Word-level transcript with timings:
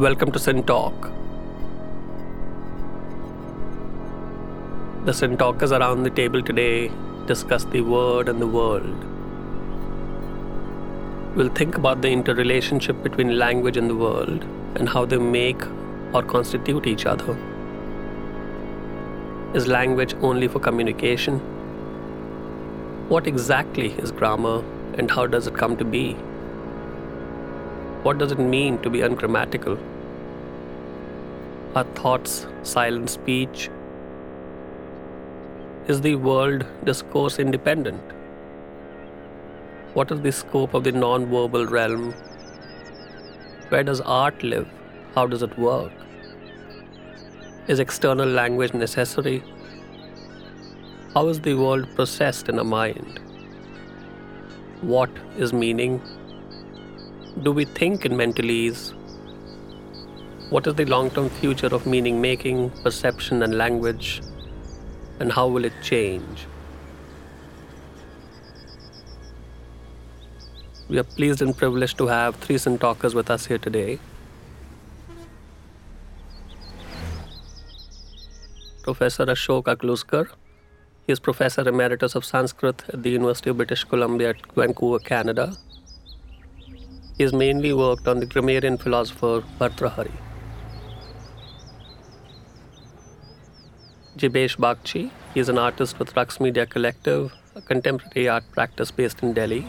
Welcome 0.00 0.32
to 0.32 0.62
Talk. 0.62 0.94
The 5.04 5.12
SynTalkers 5.12 5.78
around 5.78 6.04
the 6.04 6.08
table 6.08 6.40
today 6.40 6.90
discuss 7.26 7.64
the 7.64 7.82
word 7.82 8.30
and 8.30 8.40
the 8.40 8.46
world. 8.46 9.04
We'll 11.36 11.50
think 11.50 11.76
about 11.76 12.00
the 12.00 12.08
interrelationship 12.08 13.02
between 13.02 13.38
language 13.38 13.76
and 13.76 13.90
the 13.90 13.94
world 13.94 14.42
and 14.74 14.88
how 14.88 15.04
they 15.04 15.18
make 15.18 15.62
or 16.14 16.22
constitute 16.22 16.86
each 16.86 17.04
other. 17.04 17.36
Is 19.52 19.66
language 19.66 20.14
only 20.22 20.48
for 20.48 20.60
communication? 20.60 21.40
What 23.10 23.26
exactly 23.26 23.92
is 23.92 24.12
grammar 24.12 24.64
and 24.96 25.10
how 25.10 25.26
does 25.26 25.46
it 25.46 25.54
come 25.54 25.76
to 25.76 25.84
be? 25.84 26.16
What 28.02 28.16
does 28.16 28.32
it 28.32 28.38
mean 28.38 28.78
to 28.78 28.88
be 28.88 29.02
ungrammatical? 29.02 29.78
Are 31.72 31.84
thoughts 31.84 32.48
silent 32.64 33.10
speech? 33.10 33.70
Is 35.86 36.00
the 36.00 36.16
world 36.16 36.66
discourse 36.82 37.38
independent? 37.38 38.02
What 39.94 40.10
is 40.10 40.20
the 40.20 40.32
scope 40.32 40.74
of 40.74 40.82
the 40.82 40.90
non 40.90 41.26
verbal 41.26 41.66
realm? 41.66 42.12
Where 43.68 43.84
does 43.84 44.00
art 44.00 44.42
live? 44.42 44.66
How 45.14 45.28
does 45.28 45.44
it 45.44 45.56
work? 45.56 45.92
Is 47.68 47.78
external 47.78 48.28
language 48.28 48.74
necessary? 48.74 49.40
How 51.14 51.28
is 51.28 51.40
the 51.40 51.54
world 51.54 51.86
processed 51.94 52.48
in 52.48 52.58
a 52.58 52.64
mind? 52.64 53.20
What 54.80 55.10
is 55.38 55.52
meaning? 55.52 56.02
Do 57.44 57.52
we 57.52 57.64
think 57.64 58.04
in 58.04 58.14
mentalese? 58.14 58.92
What 60.50 60.66
is 60.66 60.74
the 60.74 60.84
long 60.84 61.10
term 61.10 61.30
future 61.30 61.68
of 61.68 61.86
meaning 61.86 62.20
making, 62.20 62.70
perception, 62.82 63.44
and 63.44 63.56
language? 63.56 64.20
And 65.20 65.30
how 65.30 65.46
will 65.46 65.64
it 65.64 65.72
change? 65.80 66.46
We 70.88 70.98
are 70.98 71.04
pleased 71.04 71.40
and 71.40 71.56
privileged 71.56 71.98
to 71.98 72.08
have 72.08 72.34
three 72.34 72.56
SynTalkers 72.56 73.14
with 73.14 73.30
us 73.30 73.46
here 73.46 73.58
today. 73.58 74.00
Professor 78.82 79.26
Ashok 79.26 79.66
Aklujkar. 79.74 80.30
He 81.06 81.12
is 81.12 81.20
Professor 81.20 81.68
Emeritus 81.68 82.16
of 82.16 82.24
Sanskrit 82.24 82.82
at 82.88 83.04
the 83.04 83.10
University 83.10 83.50
of 83.50 83.56
British 83.56 83.84
Columbia 83.84 84.30
at 84.30 84.52
Vancouver, 84.56 84.98
Canada. 84.98 85.54
He 87.16 87.22
has 87.22 87.32
mainly 87.32 87.72
worked 87.72 88.08
on 88.08 88.18
the 88.18 88.26
grammarian 88.26 88.78
philosopher 88.78 89.44
Bhartrhari. 89.60 90.10
Jibesh 94.20 94.58
Bagchi. 94.58 95.10
He 95.32 95.40
is 95.40 95.48
an 95.48 95.56
artist 95.56 95.98
with 95.98 96.14
Raqs 96.14 96.40
Media 96.40 96.66
Collective, 96.66 97.32
a 97.54 97.62
contemporary 97.62 98.28
art 98.28 98.44
practice 98.52 98.90
based 98.90 99.22
in 99.22 99.32
Delhi. 99.32 99.66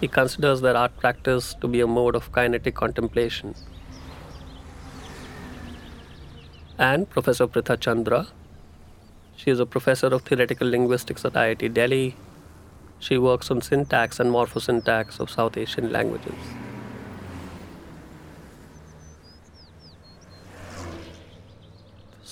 He 0.00 0.08
considers 0.08 0.60
their 0.60 0.76
art 0.76 0.96
practice 0.98 1.54
to 1.60 1.68
be 1.68 1.80
a 1.80 1.86
mode 1.86 2.16
of 2.16 2.32
kinetic 2.32 2.74
contemplation. 2.74 3.54
And 6.78 7.08
Professor 7.08 7.46
Pritha 7.46 7.78
Chandra. 7.78 8.26
She 9.36 9.52
is 9.52 9.60
a 9.60 9.66
professor 9.66 10.08
of 10.08 10.22
theoretical 10.22 10.68
linguistics 10.68 11.24
at 11.24 11.34
IIT 11.34 11.74
Delhi. 11.74 12.16
She 12.98 13.18
works 13.18 13.52
on 13.52 13.60
syntax 13.60 14.18
and 14.18 14.32
morphosyntax 14.32 15.20
of 15.20 15.30
South 15.30 15.56
Asian 15.56 15.92
languages. 15.92 16.34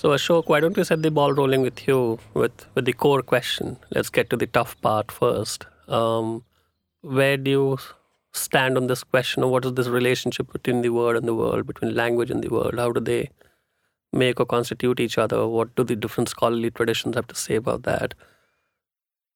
So 0.03 0.09
Ashok, 0.09 0.49
why 0.49 0.59
don't 0.59 0.75
we 0.75 0.83
set 0.83 1.01
the 1.01 1.11
ball 1.11 1.31
rolling 1.31 1.61
with 1.61 1.87
you 1.87 2.19
with, 2.33 2.65
with 2.75 2.83
the 2.83 2.91
core 2.91 3.21
question? 3.21 3.77
Let's 3.91 4.09
get 4.09 4.29
to 4.31 4.35
the 4.35 4.47
tough 4.47 4.75
part 4.81 5.09
first. 5.09 5.65
Um, 5.87 6.43
where 6.99 7.37
do 7.37 7.49
you 7.49 7.77
stand 8.33 8.75
on 8.75 8.87
this 8.87 9.01
question 9.05 9.43
of 9.43 9.49
what 9.49 9.63
is 9.63 9.75
this 9.75 9.87
relationship 9.87 10.51
between 10.51 10.81
the 10.81 10.89
word 10.89 11.15
and 11.15 11.25
the 11.25 11.33
world, 11.33 11.65
between 11.65 11.95
language 11.95 12.29
and 12.29 12.43
the 12.43 12.49
world? 12.49 12.77
How 12.77 12.91
do 12.91 12.99
they 12.99 13.29
make 14.11 14.41
or 14.41 14.45
constitute 14.45 14.99
each 14.99 15.17
other? 15.17 15.47
What 15.47 15.73
do 15.77 15.85
the 15.85 15.95
different 15.95 16.27
scholarly 16.27 16.69
traditions 16.69 17.15
have 17.15 17.27
to 17.27 17.35
say 17.35 17.55
about 17.55 17.83
that? 17.83 18.13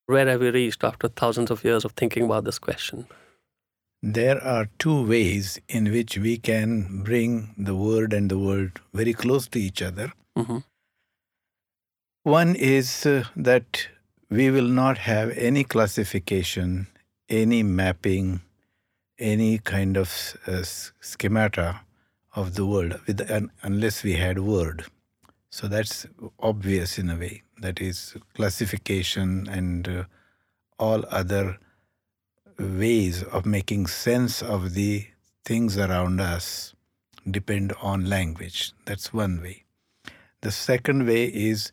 Where 0.07 0.27
have 0.27 0.41
we 0.41 0.49
reached 0.49 0.83
after 0.83 1.07
thousands 1.07 1.49
of 1.49 1.63
years 1.63 1.85
of 1.85 1.93
thinking 1.93 2.23
about 2.23 2.43
this 2.43 2.59
question? 2.59 3.07
There 4.03 4.43
are 4.43 4.67
two 4.79 5.07
ways 5.07 5.61
in 5.69 5.93
which 5.93 6.17
we 6.17 6.37
can 6.37 7.03
bring 7.03 7.55
the 7.57 7.73
word 7.73 8.11
and 8.11 8.29
the 8.29 8.37
world 8.37 8.81
very 8.93 9.13
close 9.13 9.47
to 9.47 9.59
each 9.59 9.81
other. 9.81 10.11
Mm-hmm. 10.37 10.57
One 12.23 12.55
is 12.55 13.05
uh, 13.07 13.23
that 13.35 13.87
we 14.29 14.51
will 14.51 14.67
not 14.67 14.99
have 14.99 15.31
any 15.31 15.63
classification, 15.63 16.87
any 17.27 17.63
mapping, 17.63 18.41
any 19.17 19.57
kind 19.57 19.97
of 19.97 20.37
uh, 20.45 20.61
schemata 20.61 21.81
of 22.35 22.53
the 22.53 22.67
world 22.67 22.99
with, 23.07 23.31
un, 23.31 23.49
unless 23.63 24.03
we 24.03 24.13
had 24.13 24.37
word. 24.37 24.85
So 25.49 25.67
that's 25.67 26.05
obvious 26.39 26.99
in 26.99 27.09
a 27.09 27.15
way. 27.15 27.41
That 27.59 27.81
is 27.81 28.15
classification 28.35 29.47
and 29.49 29.87
uh, 29.87 30.03
all 30.77 31.03
other 31.09 31.57
ways 32.59 33.23
of 33.23 33.47
making 33.47 33.87
sense 33.87 34.43
of 34.43 34.75
the 34.75 35.07
things 35.45 35.79
around 35.79 36.21
us 36.21 36.75
depend 37.29 37.73
on 37.81 38.07
language. 38.07 38.73
That's 38.85 39.11
one 39.11 39.41
way. 39.41 39.63
The 40.41 40.51
second 40.51 41.07
way 41.07 41.25
is 41.25 41.71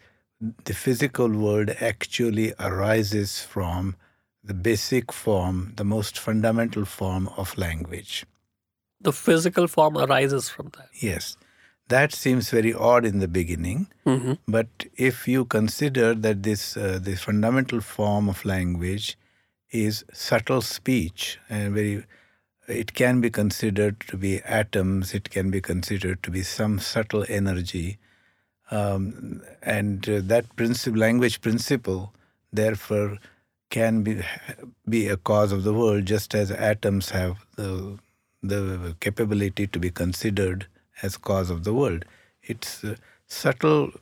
the 0.65 0.75
physical 0.75 1.29
world 1.29 1.71
actually 1.81 2.53
arises 2.59 3.41
from 3.41 3.97
the 4.43 4.55
basic 4.55 5.13
form, 5.13 5.73
the 5.77 5.85
most 5.85 6.19
fundamental 6.19 6.85
form 6.85 7.29
of 7.37 7.57
language. 7.57 8.27
The 9.01 9.13
physical 9.13 9.69
form 9.69 9.97
arises 9.97 10.49
from 10.49 10.71
that. 10.77 10.89
Yes. 11.01 11.37
That 11.89 12.13
seems 12.13 12.51
very 12.51 12.73
odd 12.73 13.05
in 13.05 13.19
the 13.19 13.29
beginning, 13.29 13.89
Mm-hmm. 14.07 14.33
but 14.49 14.69
if 14.97 15.29
you 15.29 15.45
consider 15.45 16.15
that 16.15 16.43
this 16.43 16.77
uh, 16.77 16.99
the 17.03 17.15
fundamental 17.17 17.81
form 17.83 18.29
of 18.29 18.45
language 18.45 19.19
is 19.71 20.05
subtle 20.13 20.63
speech 20.63 21.39
and 21.51 21.75
very 21.75 22.05
it 22.67 22.95
can 22.95 23.21
be 23.21 23.29
considered 23.29 24.01
to 24.09 24.17
be 24.17 24.41
atoms, 24.45 25.13
it 25.13 25.29
can 25.29 25.51
be 25.51 25.61
considered 25.61 26.23
to 26.23 26.31
be 26.31 26.43
some 26.43 26.79
subtle 26.79 27.25
energy. 27.29 27.99
Um, 28.75 29.41
and 29.63 30.09
uh, 30.09 30.21
that 30.25 30.57
principle, 30.57 30.99
language 30.99 31.41
principle, 31.41 32.13
therefore, 32.53 33.19
can 33.71 34.03
be 34.03 34.23
be 34.89 35.07
a 35.09 35.17
cause 35.17 35.53
of 35.53 35.63
the 35.63 35.73
world, 35.73 36.07
just 36.07 36.35
as 36.35 36.51
atoms 36.51 37.11
have 37.11 37.47
the 37.55 37.99
the 38.43 38.97
capability 38.99 39.69
to 39.69 39.79
be 39.79 39.91
considered 39.91 40.67
as 41.03 41.17
cause 41.17 41.51
of 41.51 41.63
the 41.63 41.73
world. 41.73 42.05
It's 42.43 42.83
uh, 42.83 42.97
subtle 43.29 43.93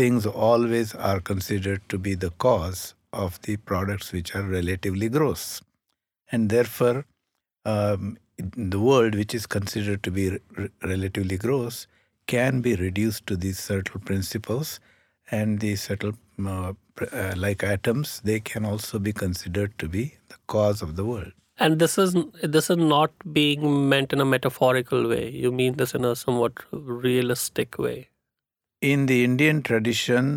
things 0.00 0.24
always 0.24 0.94
are 0.94 1.20
considered 1.20 1.86
to 1.90 1.98
be 1.98 2.14
the 2.14 2.30
cause 2.30 2.94
of 3.12 3.40
the 3.42 3.56
products 3.58 4.12
which 4.12 4.34
are 4.34 4.42
relatively 4.56 5.10
gross, 5.10 5.60
and 6.32 6.48
therefore, 6.48 7.04
um, 7.66 8.16
the 8.38 8.80
world 8.80 9.14
which 9.14 9.34
is 9.34 9.46
considered 9.46 10.02
to 10.04 10.10
be 10.10 10.38
relatively 10.82 11.36
gross 11.36 11.86
can 12.32 12.60
be 12.60 12.74
reduced 12.76 13.26
to 13.30 13.36
these 13.44 13.58
subtle 13.58 14.00
principles, 14.10 14.78
and 15.30 15.60
these 15.64 15.82
subtle 15.82 16.14
uh, 16.46 16.72
uh, 17.12 17.34
like 17.36 17.62
atoms, 17.62 18.20
they 18.30 18.40
can 18.40 18.64
also 18.64 18.98
be 18.98 19.12
considered 19.12 19.76
to 19.78 19.88
be 19.88 20.04
the 20.28 20.38
cause 20.46 20.82
of 20.86 20.96
the 20.96 21.04
world. 21.04 21.32
And 21.64 21.78
this 21.84 21.98
is 22.02 22.14
this 22.42 22.70
is 22.74 22.78
not 22.92 23.12
being 23.38 23.66
meant 23.88 24.14
in 24.14 24.20
a 24.24 24.28
metaphorical 24.34 25.08
way. 25.08 25.24
You 25.30 25.52
mean 25.52 25.76
this 25.80 25.94
in 25.98 26.06
a 26.10 26.14
somewhat 26.16 26.64
realistic 26.72 27.78
way. 27.86 27.98
In 28.80 29.04
the 29.10 29.18
Indian 29.24 29.62
tradition, 29.62 30.30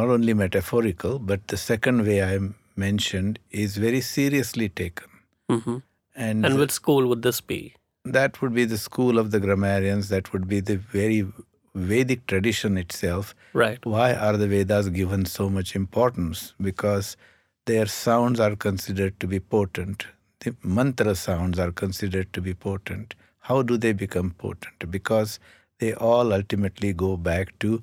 not 0.00 0.08
only 0.08 0.34
metaphorical, 0.42 1.18
but 1.18 1.46
the 1.48 1.58
second 1.58 2.06
way 2.06 2.18
I 2.26 2.38
mentioned 2.84 3.38
is 3.50 3.76
very 3.86 4.00
seriously 4.00 4.68
taken. 4.82 5.08
hmm 5.50 5.78
And, 6.14 6.46
And 6.46 6.58
which 6.62 6.72
school 6.78 7.06
would 7.10 7.22
this 7.26 7.40
be? 7.52 7.60
That 8.04 8.42
would 8.42 8.54
be 8.54 8.64
the 8.64 8.78
school 8.78 9.18
of 9.18 9.30
the 9.30 9.40
grammarians, 9.40 10.08
that 10.08 10.32
would 10.32 10.48
be 10.48 10.60
the 10.60 10.76
very 10.76 11.26
Vedic 11.74 12.26
tradition 12.26 12.76
itself. 12.76 13.34
Right. 13.54 13.84
Why 13.86 14.14
are 14.14 14.36
the 14.36 14.46
Vedas 14.46 14.90
given 14.90 15.24
so 15.24 15.48
much 15.48 15.74
importance? 15.74 16.52
Because 16.60 17.16
their 17.64 17.86
sounds 17.86 18.40
are 18.40 18.56
considered 18.56 19.18
to 19.20 19.26
be 19.26 19.40
potent. 19.40 20.06
The 20.40 20.54
mantra 20.62 21.14
sounds 21.14 21.58
are 21.58 21.72
considered 21.72 22.32
to 22.34 22.42
be 22.42 22.52
potent. 22.52 23.14
How 23.38 23.62
do 23.62 23.78
they 23.78 23.92
become 23.92 24.32
potent? 24.32 24.90
Because 24.90 25.38
they 25.78 25.94
all 25.94 26.32
ultimately 26.32 26.92
go 26.92 27.16
back 27.16 27.58
to 27.60 27.82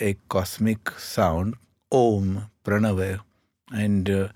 a 0.00 0.16
cosmic 0.28 0.90
sound, 0.98 1.54
Om, 1.92 2.50
Pranava, 2.64 3.20
and 3.72 4.10
uh, 4.10 4.28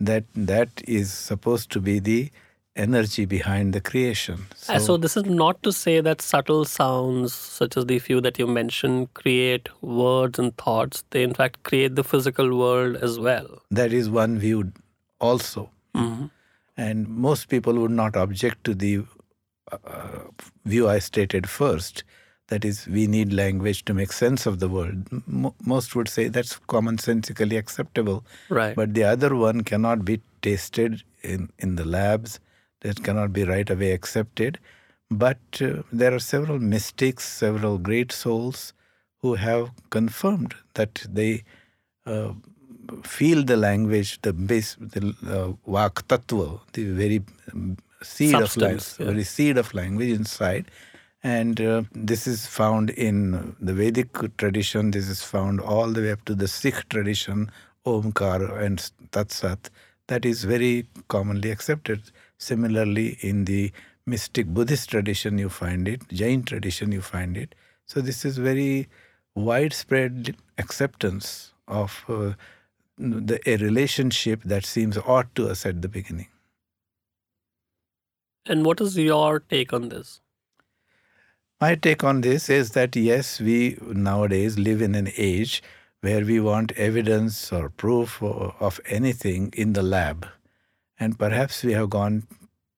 that 0.00 0.24
that 0.34 0.82
is 0.86 1.12
supposed 1.12 1.70
to 1.72 1.80
be 1.80 1.98
the 1.98 2.30
energy 2.76 3.24
behind 3.24 3.72
the 3.72 3.80
creation. 3.80 4.46
So, 4.56 4.78
so, 4.78 4.96
this 4.96 5.16
is 5.16 5.24
not 5.24 5.62
to 5.62 5.72
say 5.72 6.00
that 6.00 6.22
subtle 6.22 6.64
sounds, 6.64 7.34
such 7.34 7.76
as 7.76 7.86
the 7.86 7.98
few 7.98 8.20
that 8.20 8.38
you 8.38 8.46
mentioned, 8.46 9.12
create 9.14 9.68
words 9.82 10.38
and 10.38 10.56
thoughts. 10.56 11.04
They, 11.10 11.22
in 11.22 11.34
fact, 11.34 11.62
create 11.62 11.96
the 11.96 12.04
physical 12.04 12.56
world 12.56 12.96
as 12.96 13.18
well. 13.18 13.62
That 13.70 13.92
is 13.92 14.08
one 14.10 14.38
view 14.38 14.72
also. 15.20 15.70
Mm-hmm. 15.94 16.26
And 16.76 17.08
most 17.08 17.48
people 17.48 17.74
would 17.74 17.90
not 17.90 18.16
object 18.16 18.64
to 18.64 18.74
the 18.74 19.04
uh, 19.72 19.78
view 20.64 20.88
I 20.88 20.98
stated 20.98 21.48
first. 21.48 22.04
That 22.48 22.64
is, 22.64 22.86
we 22.86 23.08
need 23.08 23.32
language 23.32 23.84
to 23.86 23.94
make 23.94 24.12
sense 24.12 24.46
of 24.46 24.60
the 24.60 24.68
world. 24.68 25.08
M- 25.12 25.52
most 25.64 25.96
would 25.96 26.08
say 26.08 26.28
that's 26.28 26.60
commonsensically 26.68 27.58
acceptable. 27.58 28.24
Right. 28.48 28.76
But 28.76 28.94
the 28.94 29.02
other 29.02 29.34
one 29.34 29.62
cannot 29.62 30.04
be 30.04 30.20
tasted 30.42 31.02
in, 31.22 31.50
in 31.58 31.74
the 31.74 31.84
labs 31.84 32.38
that 32.86 33.02
cannot 33.02 33.32
be 33.32 33.44
right 33.44 33.68
away 33.68 33.92
accepted. 33.92 34.58
But 35.10 35.38
uh, 35.60 35.82
there 35.92 36.14
are 36.14 36.18
several 36.18 36.58
mystics, 36.58 37.28
several 37.28 37.78
great 37.78 38.12
souls 38.12 38.72
who 39.22 39.34
have 39.34 39.70
confirmed 39.90 40.54
that 40.74 41.04
they 41.08 41.44
uh, 42.06 42.32
feel 43.02 43.42
the 43.42 43.56
language, 43.56 44.20
the 44.22 44.32
base, 44.32 44.76
the 44.80 45.14
uh, 45.26 45.70
vak 45.70 46.02
tattva, 46.08 46.60
the 46.72 46.84
very 46.92 47.22
um, 47.52 47.76
seed 48.02 48.30
Substance, 48.30 48.54
of 48.54 48.62
language, 48.62 48.94
yeah. 48.98 49.06
very 49.06 49.24
seed 49.24 49.58
of 49.58 49.74
language 49.74 50.10
inside. 50.10 50.70
And 51.22 51.60
uh, 51.60 51.82
this 51.92 52.26
is 52.26 52.46
found 52.46 52.90
in 52.90 53.56
the 53.60 53.74
Vedic 53.74 54.36
tradition. 54.36 54.92
This 54.92 55.08
is 55.08 55.22
found 55.22 55.60
all 55.60 55.88
the 55.88 56.02
way 56.02 56.12
up 56.12 56.24
to 56.26 56.34
the 56.34 56.46
Sikh 56.46 56.88
tradition, 56.88 57.50
Omkar 57.84 58.62
and 58.62 58.78
Tatsat. 59.10 59.70
That 60.06 60.24
is 60.24 60.44
very 60.44 60.86
commonly 61.08 61.50
accepted. 61.50 62.02
Similarly, 62.38 63.18
in 63.20 63.44
the 63.44 63.72
mystic 64.04 64.46
Buddhist 64.46 64.90
tradition, 64.90 65.38
you 65.38 65.48
find 65.48 65.88
it, 65.88 66.08
Jain 66.08 66.42
tradition, 66.42 66.92
you 66.92 67.00
find 67.00 67.36
it. 67.36 67.54
So, 67.86 68.00
this 68.00 68.24
is 68.24 68.38
very 68.38 68.88
widespread 69.34 70.36
acceptance 70.58 71.52
of 71.68 72.04
uh, 72.08 72.32
the, 72.98 73.40
a 73.46 73.56
relationship 73.56 74.42
that 74.44 74.64
seems 74.64 74.96
odd 74.98 75.34
to 75.34 75.48
us 75.48 75.66
at 75.66 75.82
the 75.82 75.88
beginning. 75.88 76.28
And 78.46 78.64
what 78.64 78.80
is 78.80 78.96
your 78.96 79.40
take 79.40 79.72
on 79.72 79.88
this? 79.88 80.20
My 81.60 81.74
take 81.74 82.04
on 82.04 82.20
this 82.20 82.48
is 82.48 82.72
that 82.72 82.94
yes, 82.94 83.40
we 83.40 83.78
nowadays 83.82 84.58
live 84.58 84.82
in 84.82 84.94
an 84.94 85.10
age 85.16 85.62
where 86.00 86.24
we 86.24 86.38
want 86.38 86.72
evidence 86.72 87.52
or 87.52 87.70
proof 87.70 88.22
of 88.22 88.78
anything 88.86 89.52
in 89.56 89.72
the 89.72 89.82
lab. 89.82 90.26
And 90.98 91.18
perhaps 91.18 91.62
we 91.62 91.72
have 91.72 91.90
gone 91.90 92.26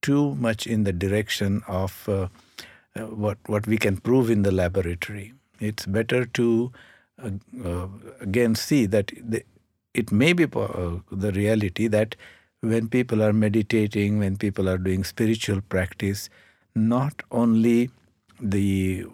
too 0.02 0.34
much 0.36 0.66
in 0.66 0.84
the 0.84 0.92
direction 0.92 1.62
of 1.68 2.08
uh, 2.08 2.28
uh, 2.96 3.02
what, 3.02 3.38
what 3.46 3.66
we 3.66 3.78
can 3.78 3.96
prove 3.96 4.30
in 4.30 4.42
the 4.42 4.52
laboratory. 4.52 5.34
It's 5.60 5.86
better 5.86 6.24
to 6.24 6.72
uh, 7.22 7.30
uh 7.64 7.88
again 8.20 8.54
see 8.54 8.86
that 8.86 9.10
the, 9.20 9.42
it 9.92 10.12
may 10.12 10.32
be 10.32 10.44
uh, 10.44 10.98
the 11.10 11.32
reality 11.32 11.88
that 11.88 12.14
when 12.60 12.88
people 12.88 13.22
are 13.22 13.32
meditating, 13.32 14.18
when 14.18 14.36
people 14.36 14.68
are 14.68 14.78
doing 14.78 15.04
spiritual 15.04 15.60
practice, 15.60 16.28
not 16.74 17.22
only 17.30 17.90
the 18.40 19.04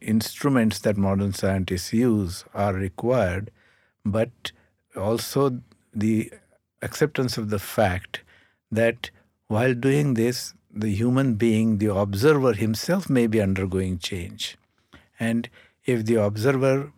instruments 0.00 0.80
that 0.80 0.96
modern 0.96 1.32
scientists 1.32 1.92
use 1.92 2.44
are 2.54 2.72
required, 2.72 3.50
but 4.04 4.52
also 4.96 5.60
the 5.94 6.32
acceptance 6.82 7.36
of 7.38 7.50
the 7.50 7.58
fact 7.58 8.22
that 8.70 9.10
while 9.48 9.74
doing 9.74 10.14
this, 10.14 10.54
the 10.72 10.90
human 10.90 11.34
being, 11.34 11.78
the 11.78 11.92
observer 11.94 12.52
himself, 12.52 13.08
may 13.08 13.26
be 13.26 13.40
undergoing 13.40 13.98
change. 13.98 14.56
And 15.18 15.48
if 15.84 16.04
the 16.04 16.16
observer 16.16 16.92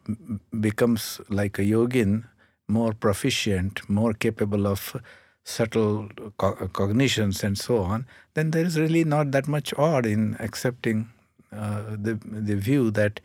becomes 0.59 1.21
like 1.29 1.59
a 1.59 1.63
yogin, 1.63 2.25
more 2.69 2.93
proficient, 2.93 3.89
more 3.89 4.13
capable 4.13 4.67
of 4.67 4.97
subtle 5.45 6.09
co- 6.39 6.69
cognitions 6.69 7.43
and 7.43 7.59
so 7.59 7.79
on, 7.79 8.07
then 8.35 8.51
there 8.51 8.65
is 8.65 8.79
really 8.79 9.05
not 9.05 9.31
that 9.31 9.49
much 9.49 9.73
odd 9.77 10.07
in 10.07 10.37
accepting 10.39 11.09
uh, 11.53 11.97
the 11.97 12.19
the 12.23 12.55
view 12.55 12.91
that 12.93 13.21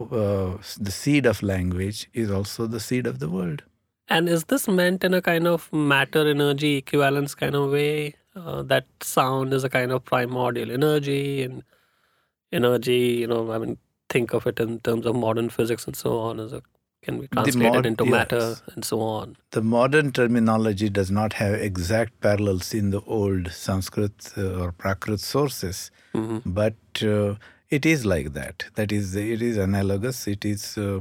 uh, 0.00 0.56
the 0.80 0.90
seed 0.90 1.26
of 1.26 1.42
language 1.42 2.08
is 2.12 2.30
also 2.30 2.66
the 2.66 2.80
seed 2.80 3.06
of 3.06 3.18
the 3.18 3.28
world. 3.28 3.62
And 4.12 4.28
is 4.28 4.44
this 4.44 4.68
meant 4.68 5.04
in 5.04 5.14
a 5.14 5.22
kind 5.22 5.46
of 5.46 5.72
matter 5.72 6.28
energy 6.28 6.76
equivalence 6.76 7.34
kind 7.34 7.54
of 7.54 7.70
way? 7.70 8.14
Uh, 8.36 8.60
that 8.62 8.86
sound 9.00 9.54
is 9.54 9.64
a 9.64 9.70
kind 9.70 9.90
of 9.90 10.04
primordial 10.04 10.70
energy, 10.70 11.42
and 11.42 11.62
energy, 12.52 13.16
you 13.20 13.26
know, 13.26 13.50
I 13.52 13.58
mean, 13.58 13.78
think 14.10 14.34
of 14.34 14.46
it 14.46 14.60
in 14.60 14.80
terms 14.80 15.06
of 15.06 15.16
modern 15.16 15.48
physics 15.48 15.86
and 15.86 15.96
so 15.96 16.18
on 16.18 16.40
as 16.40 16.52
a 16.52 16.62
can 17.02 17.20
be 17.20 17.26
translated 17.28 17.72
mod- 17.72 17.86
into 17.86 18.04
yes. 18.04 18.12
matter 18.12 18.56
and 18.74 18.84
so 18.84 19.00
on. 19.00 19.36
The 19.50 19.62
modern 19.62 20.12
terminology 20.12 20.88
does 20.88 21.10
not 21.10 21.32
have 21.32 21.54
exact 21.54 22.20
parallels 22.20 22.74
in 22.74 22.90
the 22.90 23.00
old 23.06 23.50
Sanskrit 23.50 24.32
uh, 24.36 24.60
or 24.60 24.72
Prakrit 24.72 25.18
sources, 25.20 25.90
mm-hmm. 26.14 26.38
but 26.44 27.02
uh, 27.02 27.36
it 27.70 27.86
is 27.86 28.06
like 28.06 28.34
that. 28.34 28.66
That 28.74 28.92
is, 28.92 29.16
it 29.16 29.42
is 29.42 29.56
analogous. 29.56 30.28
It 30.28 30.44
is 30.44 30.76
uh, 30.76 31.00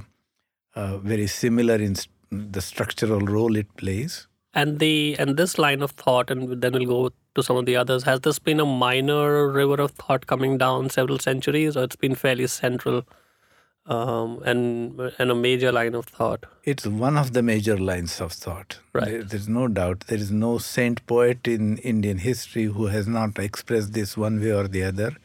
uh 0.76 0.98
very 1.00 1.28
similar 1.28 1.76
in 1.76 1.96
the 2.32 2.62
structural 2.62 3.20
role 3.20 3.56
it 3.56 3.76
plays. 3.78 4.28
And 4.54 4.80
the 4.80 5.16
and 5.18 5.38
this 5.38 5.58
line 5.58 5.82
of 5.82 5.92
thought, 5.92 6.30
and 6.30 6.62
then 6.62 6.74
we'll 6.74 6.86
go 6.86 7.14
to 7.36 7.44
some 7.44 7.56
of 7.56 7.66
the 7.66 7.78
others. 7.78 8.04
Has 8.04 8.22
this 8.22 8.40
been 8.40 8.60
a 8.60 8.66
minor 8.66 9.48
river 9.48 9.82
of 9.82 9.92
thought 9.92 10.28
coming 10.28 10.58
down 10.58 10.90
several 10.90 11.20
centuries, 11.20 11.78
or 11.78 11.84
it's 11.84 11.96
been 11.96 12.16
fairly 12.16 12.48
central? 12.48 13.04
um, 13.86 14.42
and 14.46 15.00
and 15.18 15.32
a 15.32 15.36
major 15.36 15.72
line 15.72 15.96
of 15.96 16.06
thought. 16.06 16.46
It's 16.64 16.86
one 16.86 17.18
of 17.18 17.34
the 17.34 17.42
major 17.42 17.78
lines 17.78 18.22
of 18.22 18.32
thought. 18.32 18.80
Right. 18.94 19.06
There, 19.06 19.24
there's 19.24 19.50
no 19.50 19.68
doubt. 19.68 20.02
There 20.08 20.18
is 20.18 20.32
no 20.32 20.58
saint 20.58 21.06
poet 21.08 21.48
in 21.48 21.78
Indian 21.80 22.20
history 22.20 22.66
who 22.66 22.88
has 22.88 23.08
not 23.08 23.40
expressed 23.40 23.94
this 23.94 24.16
one 24.16 24.40
way 24.40 24.52
or 24.52 24.68
the 24.68 24.84
other. 24.84 25.16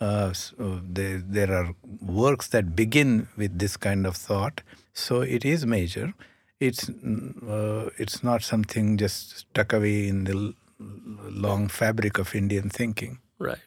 Uh, 0.00 0.32
so 0.32 0.80
there, 0.84 1.18
there 1.18 1.52
are 1.52 1.74
works 2.00 2.48
that 2.48 2.76
begin 2.76 3.28
with 3.36 3.58
this 3.58 3.76
kind 3.76 4.06
of 4.06 4.16
thought. 4.16 4.62
So 4.92 5.22
it 5.22 5.44
is 5.44 5.66
major. 5.66 6.14
It's 6.60 6.88
uh, 6.88 7.90
it's 7.98 8.24
not 8.24 8.42
something 8.42 8.96
just 8.96 9.38
stuck 9.38 9.72
away 9.72 10.08
in 10.08 10.24
the 10.24 10.54
long 10.78 11.68
fabric 11.68 12.18
of 12.18 12.34
Indian 12.34 12.68
thinking. 12.68 13.18
Right. 13.38 13.58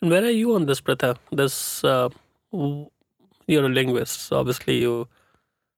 And 0.00 0.10
where 0.10 0.24
are 0.24 0.30
you 0.30 0.54
on 0.54 0.66
this, 0.66 0.80
Pritha? 0.80 1.16
This. 1.30 1.84
Uh, 1.84 2.08
you're 3.46 3.64
a 3.64 3.68
linguist, 3.68 4.20
so 4.20 4.38
obviously 4.38 4.78
you 4.78 5.08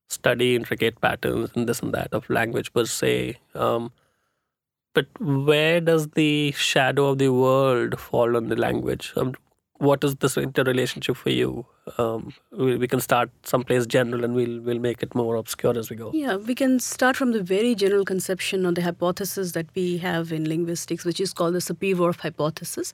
study 0.08 0.56
intricate 0.56 1.00
patterns 1.00 1.50
and 1.54 1.68
this 1.68 1.80
and 1.80 1.92
that 1.92 2.12
of 2.12 2.28
language 2.30 2.72
per 2.72 2.84
se. 2.84 3.36
Um, 3.54 3.92
but 4.94 5.06
where 5.20 5.80
does 5.80 6.08
the 6.08 6.52
shadow 6.52 7.08
of 7.08 7.18
the 7.18 7.28
world 7.28 7.98
fall 8.00 8.36
on 8.36 8.48
the 8.48 8.56
language? 8.56 9.12
Um, 9.16 9.34
what 9.78 10.02
is 10.04 10.16
this 10.16 10.36
interrelationship 10.36 11.16
for 11.16 11.30
you? 11.30 11.66
Um, 11.96 12.34
we, 12.52 12.76
we, 12.76 12.88
can 12.88 13.00
start 13.00 13.30
someplace 13.44 13.86
general 13.86 14.24
and 14.24 14.34
we'll 14.34 14.60
we'll 14.60 14.78
make 14.78 15.02
it 15.02 15.14
more 15.14 15.36
obscure 15.36 15.78
as 15.78 15.90
we 15.90 15.96
go. 15.96 16.10
Yeah, 16.12 16.36
we 16.36 16.54
can 16.54 16.80
start 16.80 17.16
from 17.16 17.32
the 17.32 17.42
very 17.42 17.74
general 17.74 18.04
conception 18.04 18.66
or 18.66 18.72
the 18.72 18.82
hypothesis 18.82 19.52
that 19.52 19.66
we 19.74 19.98
have 19.98 20.32
in 20.32 20.48
linguistics, 20.48 21.04
which 21.04 21.20
is 21.20 21.32
called 21.32 21.54
the 21.54 21.60
Sapir-Whorf 21.60 22.20
hypothesis. 22.20 22.92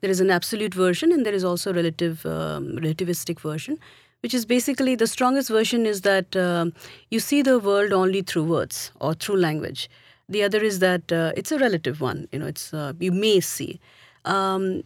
There 0.00 0.10
is 0.10 0.20
an 0.20 0.30
absolute 0.30 0.74
version 0.74 1.12
and 1.12 1.24
there 1.24 1.34
is 1.34 1.44
also 1.44 1.70
a 1.70 1.74
relative 1.74 2.26
um, 2.26 2.76
relativistic 2.76 3.40
version 3.40 3.78
which 4.22 4.34
is 4.34 4.46
basically 4.46 4.94
the 4.94 5.06
strongest 5.06 5.48
version 5.48 5.84
is 5.84 6.02
that 6.02 6.36
uh, 6.36 6.66
you 7.10 7.18
see 7.18 7.42
the 7.42 7.58
world 7.58 7.92
only 7.92 8.22
through 8.22 8.44
words 8.44 8.92
or 9.00 9.14
through 9.14 9.36
language. 9.36 9.90
The 10.28 10.44
other 10.44 10.62
is 10.62 10.78
that 10.78 11.10
uh, 11.10 11.32
it's 11.36 11.50
a 11.50 11.58
relative 11.58 12.00
one. 12.00 12.28
You 12.30 12.38
know, 12.38 12.46
it's 12.46 12.72
uh, 12.72 12.92
you 12.98 13.10
may 13.10 13.40
see. 13.40 13.80
Um, 14.24 14.84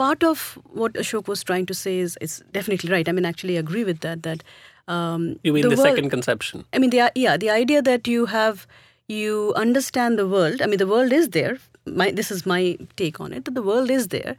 part 0.00 0.24
of 0.24 0.58
what 0.80 0.94
Ashok 1.04 1.28
was 1.28 1.42
trying 1.48 1.66
to 1.70 1.78
say 1.78 1.94
is 2.04 2.18
is 2.26 2.42
definitely 2.58 2.92
right. 2.92 3.08
I 3.12 3.16
mean, 3.16 3.26
actually 3.30 3.56
agree 3.62 3.84
with 3.88 4.04
that. 4.06 4.22
That 4.28 4.44
um, 4.96 5.26
you 5.48 5.52
mean 5.56 5.66
the, 5.68 5.74
the 5.74 5.80
world, 5.80 5.96
second 5.96 6.14
conception? 6.14 6.64
I 6.72 6.84
mean, 6.84 6.94
the 6.94 7.02
yeah, 7.24 7.36
the 7.44 7.50
idea 7.56 7.82
that 7.90 8.08
you 8.14 8.26
have 8.34 8.66
you 9.14 9.52
understand 9.64 10.22
the 10.22 10.28
world. 10.36 10.62
I 10.62 10.70
mean, 10.72 10.78
the 10.84 10.90
world 10.94 11.12
is 11.20 11.30
there. 11.36 11.58
My, 12.00 12.10
this 12.20 12.30
is 12.30 12.46
my 12.46 12.62
take 12.96 13.20
on 13.20 13.32
it. 13.32 13.44
That 13.46 13.54
the 13.60 13.66
world 13.70 13.90
is 13.90 14.08
there, 14.08 14.36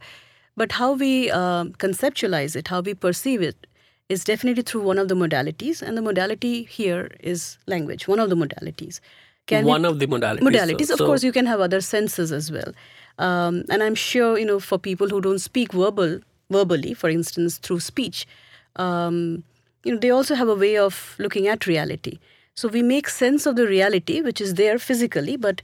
but 0.62 0.72
how 0.80 0.92
we 0.92 1.12
uh, 1.30 1.64
conceptualize 1.86 2.56
it, 2.62 2.68
how 2.68 2.80
we 2.80 2.94
perceive 2.94 3.42
it, 3.42 3.66
is 4.08 4.24
definitely 4.24 4.62
through 4.62 4.82
one 4.82 5.02
of 5.02 5.08
the 5.08 5.18
modalities, 5.24 5.82
and 5.82 5.96
the 5.96 6.06
modality 6.08 6.54
here 6.78 7.10
is 7.32 7.58
language, 7.66 8.08
one 8.08 8.24
of 8.26 8.30
the 8.34 8.40
modalities. 8.46 9.00
Can 9.46 9.64
one 9.66 9.84
of 9.84 9.98
the 9.98 10.06
modalities. 10.06 10.48
Modalities, 10.48 10.86
so, 10.86 10.94
of 10.94 10.98
so 10.98 11.06
course, 11.06 11.24
you 11.24 11.32
can 11.32 11.46
have 11.46 11.60
other 11.60 11.80
senses 11.80 12.32
as 12.40 12.52
well. 12.58 12.72
Um, 13.18 13.64
and 13.68 13.82
I'm 13.82 13.94
sure, 13.94 14.38
you 14.38 14.46
know, 14.46 14.60
for 14.60 14.78
people 14.78 15.08
who 15.08 15.20
don't 15.20 15.38
speak 15.38 15.72
verbal, 15.72 16.20
verbally, 16.50 16.94
for 16.94 17.08
instance, 17.08 17.58
through 17.58 17.80
speech, 17.80 18.26
um, 18.76 19.44
you 19.84 19.92
know, 19.92 19.98
they 19.98 20.10
also 20.10 20.34
have 20.34 20.48
a 20.48 20.54
way 20.54 20.76
of 20.76 21.14
looking 21.18 21.48
at 21.48 21.66
reality. 21.66 22.18
So 22.54 22.68
we 22.68 22.82
make 22.82 23.08
sense 23.08 23.46
of 23.46 23.56
the 23.56 23.66
reality, 23.66 24.20
which 24.20 24.40
is 24.40 24.54
there 24.54 24.78
physically, 24.78 25.36
but 25.36 25.62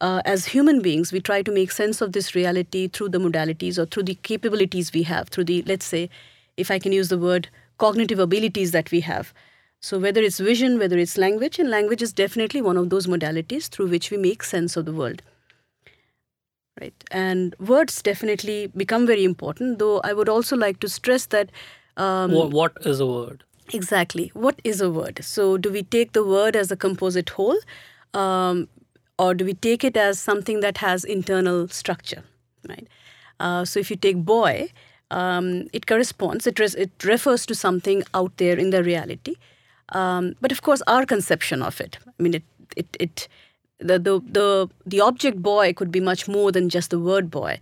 uh, 0.00 0.22
as 0.24 0.46
human 0.46 0.80
beings, 0.80 1.12
we 1.12 1.20
try 1.20 1.42
to 1.42 1.52
make 1.52 1.70
sense 1.70 2.00
of 2.00 2.12
this 2.12 2.34
reality 2.34 2.88
through 2.88 3.10
the 3.10 3.18
modalities 3.18 3.78
or 3.78 3.84
through 3.84 4.04
the 4.04 4.14
capabilities 4.14 4.92
we 4.92 5.02
have, 5.02 5.28
through 5.28 5.44
the, 5.44 5.62
let's 5.62 5.84
say, 5.84 6.08
if 6.56 6.70
I 6.70 6.78
can 6.78 6.92
use 6.92 7.08
the 7.08 7.18
word, 7.18 7.48
cognitive 7.78 8.18
abilities 8.18 8.72
that 8.72 8.90
we 8.90 9.00
have. 9.00 9.34
So, 9.80 9.98
whether 9.98 10.20
it's 10.20 10.38
vision, 10.38 10.78
whether 10.78 10.98
it's 10.98 11.16
language, 11.16 11.58
and 11.58 11.70
language 11.70 12.02
is 12.02 12.12
definitely 12.12 12.60
one 12.60 12.76
of 12.76 12.90
those 12.90 13.06
modalities 13.06 13.68
through 13.68 13.88
which 13.88 14.10
we 14.10 14.18
make 14.18 14.42
sense 14.42 14.76
of 14.76 14.84
the 14.84 14.92
world. 14.92 15.22
Right? 16.80 16.94
And 17.10 17.54
words 17.58 18.02
definitely 18.02 18.68
become 18.68 19.06
very 19.06 19.24
important, 19.24 19.78
though 19.78 20.00
I 20.00 20.12
would 20.12 20.28
also 20.28 20.56
like 20.56 20.80
to 20.80 20.88
stress 20.88 21.26
that. 21.26 21.50
Um, 21.96 22.32
what, 22.32 22.50
what 22.50 22.72
is 22.86 23.00
a 23.00 23.06
word? 23.06 23.44
Exactly. 23.72 24.30
What 24.34 24.60
is 24.64 24.80
a 24.80 24.90
word? 24.90 25.20
So, 25.22 25.56
do 25.56 25.70
we 25.70 25.82
take 25.82 26.12
the 26.12 26.24
word 26.24 26.56
as 26.56 26.70
a 26.70 26.76
composite 26.76 27.30
whole, 27.30 27.58
um, 28.14 28.68
or 29.18 29.34
do 29.34 29.44
we 29.44 29.54
take 29.54 29.84
it 29.84 29.96
as 29.96 30.18
something 30.18 30.60
that 30.60 30.78
has 30.78 31.04
internal 31.04 31.68
structure? 31.68 32.24
Right. 32.68 32.88
Uh, 33.38 33.64
so, 33.64 33.78
if 33.80 33.90
you 33.90 33.96
take 33.96 34.16
boy, 34.16 34.72
um, 35.10 35.68
it 35.72 35.86
corresponds. 35.86 36.46
It, 36.46 36.58
res- 36.58 36.74
it 36.74 36.90
refers 37.04 37.46
to 37.46 37.54
something 37.54 38.02
out 38.14 38.36
there 38.38 38.58
in 38.58 38.70
the 38.70 38.82
reality. 38.82 39.36
Um, 39.90 40.34
but 40.40 40.52
of 40.52 40.62
course, 40.62 40.82
our 40.86 41.04
conception 41.04 41.62
of 41.62 41.80
it. 41.80 41.98
I 42.06 42.22
mean, 42.22 42.34
it 42.34 42.44
it 42.76 42.96
it 43.00 43.28
the, 43.80 43.98
the 43.98 44.20
the 44.32 44.68
the 44.86 45.00
object 45.00 45.42
boy 45.42 45.72
could 45.72 45.90
be 45.90 46.00
much 46.00 46.28
more 46.28 46.52
than 46.52 46.68
just 46.68 46.90
the 46.90 46.98
word 46.98 47.30
boy, 47.30 47.58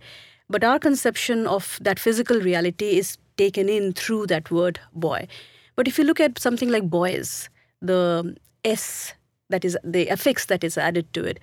but 0.49 0.63
our 0.63 0.79
conception 0.79 1.47
of 1.47 1.79
that 1.81 1.99
physical 1.99 2.39
reality 2.39 2.97
is 2.97 3.17
taken 3.37 3.69
in 3.69 3.93
through 3.93 4.27
that 4.27 4.51
word 4.51 4.79
boy. 4.93 5.27
But 5.75 5.87
if 5.87 5.97
you 5.97 6.03
look 6.03 6.19
at 6.19 6.39
something 6.39 6.69
like 6.69 6.89
boys, 6.89 7.49
the 7.81 8.35
s 8.65 9.13
that 9.49 9.63
is 9.65 9.77
the 9.83 10.07
affix 10.09 10.45
that 10.47 10.63
is 10.63 10.77
added 10.77 11.11
to 11.13 11.23
it, 11.23 11.39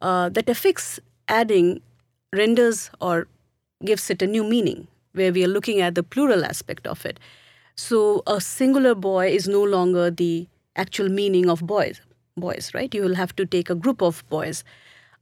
uh, 0.00 0.28
that 0.30 0.48
affix 0.48 1.00
adding 1.28 1.80
renders 2.32 2.90
or 3.00 3.26
gives 3.84 4.10
it 4.10 4.22
a 4.22 4.26
new 4.26 4.44
meaning 4.44 4.86
where 5.12 5.32
we 5.32 5.44
are 5.44 5.48
looking 5.48 5.80
at 5.80 5.94
the 5.94 6.02
plural 6.02 6.44
aspect 6.44 6.86
of 6.86 7.04
it. 7.04 7.18
So 7.74 8.22
a 8.26 8.40
singular 8.40 8.94
boy 8.94 9.28
is 9.28 9.48
no 9.48 9.62
longer 9.62 10.10
the 10.10 10.46
actual 10.76 11.08
meaning 11.08 11.50
of 11.50 11.66
boys. 11.66 12.00
Boys, 12.40 12.72
right? 12.74 12.94
You 12.94 13.02
will 13.02 13.14
have 13.14 13.36
to 13.36 13.46
take 13.46 13.70
a 13.70 13.74
group 13.74 14.02
of 14.02 14.24
boys, 14.28 14.64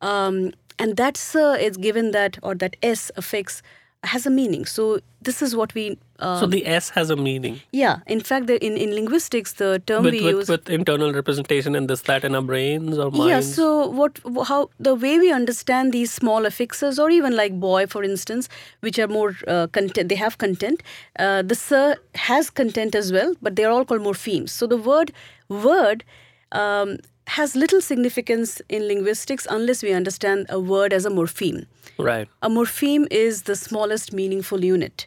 um, 0.00 0.52
and 0.78 0.96
that's 0.96 1.34
it's 1.34 1.76
given 1.76 2.10
that 2.12 2.38
or 2.42 2.54
that 2.54 2.76
s 2.82 3.10
affix 3.16 3.62
has 4.04 4.26
a 4.26 4.30
meaning. 4.30 4.64
So 4.64 5.00
this 5.20 5.42
is 5.42 5.54
what 5.56 5.74
we. 5.74 5.98
Um, 6.20 6.40
so 6.40 6.46
the 6.46 6.66
S 6.66 6.90
has 6.90 7.10
a 7.10 7.16
meaning. 7.16 7.60
Yeah. 7.72 7.98
In 8.06 8.20
fact, 8.20 8.46
the, 8.46 8.64
in 8.64 8.76
in 8.76 8.94
linguistics, 8.94 9.54
the 9.54 9.82
term 9.86 10.04
with, 10.04 10.14
we 10.14 10.22
with, 10.22 10.34
use 10.34 10.48
with 10.48 10.70
internal 10.70 11.12
representation 11.12 11.74
and 11.74 11.90
this 11.90 12.02
that 12.02 12.24
in 12.24 12.34
our 12.34 12.42
brains 12.42 12.98
or 12.98 13.10
minds. 13.10 13.28
Yeah. 13.28 13.40
So 13.40 13.88
what? 13.88 14.20
How 14.46 14.70
the 14.78 14.94
way 14.94 15.18
we 15.18 15.32
understand 15.32 15.92
these 15.92 16.12
small 16.12 16.46
affixes, 16.52 16.98
or 16.98 17.10
even 17.10 17.36
like 17.36 17.58
boy, 17.58 17.86
for 17.96 18.04
instance, 18.04 18.48
which 18.80 18.98
are 18.98 19.08
more 19.08 19.34
uh, 19.48 19.66
content. 19.80 20.08
They 20.08 20.20
have 20.22 20.38
content. 20.38 20.82
Uh, 21.18 21.42
the 21.42 21.54
sir 21.54 21.96
has 22.14 22.50
content 22.50 22.94
as 22.94 23.12
well, 23.12 23.36
but 23.42 23.56
they 23.56 23.64
are 23.64 23.72
all 23.72 23.84
called 23.84 24.02
morphemes. 24.02 24.50
So 24.50 24.66
the 24.66 24.76
word 24.76 25.12
word. 25.48 26.04
Um, 26.52 26.98
has 27.26 27.54
little 27.54 27.80
significance 27.82 28.62
in 28.70 28.88
linguistics 28.88 29.46
unless 29.50 29.82
we 29.82 29.92
understand 29.92 30.46
a 30.48 30.58
word 30.58 30.94
as 30.94 31.04
a 31.04 31.10
morpheme. 31.10 31.66
Right. 31.98 32.26
A 32.42 32.48
morpheme 32.48 33.06
is 33.10 33.42
the 33.42 33.54
smallest 33.54 34.12
meaningful 34.14 34.64
unit. 34.64 35.06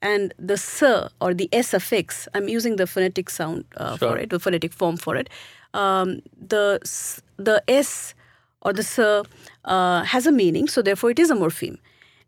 And 0.00 0.32
the 0.38 0.54
s 0.54 0.82
or 1.20 1.34
the 1.34 1.48
s 1.52 1.74
affix, 1.74 2.28
I'm 2.34 2.48
using 2.48 2.76
the 2.76 2.86
phonetic 2.86 3.30
sound 3.30 3.64
uh, 3.76 3.96
Sure. 3.96 4.10
for 4.10 4.18
it, 4.18 4.30
the 4.30 4.38
phonetic 4.38 4.72
form 4.72 4.96
for 4.96 5.16
it. 5.16 5.28
Um, 5.74 6.22
the 6.38 6.78
the 7.36 7.62
s 7.66 8.14
or 8.60 8.72
the 8.72 8.82
s 8.82 8.98
uh, 9.64 10.02
has 10.04 10.26
a 10.26 10.32
meaning, 10.32 10.68
so 10.68 10.82
therefore 10.82 11.10
it 11.10 11.18
is 11.18 11.30
a 11.30 11.34
morpheme. 11.34 11.78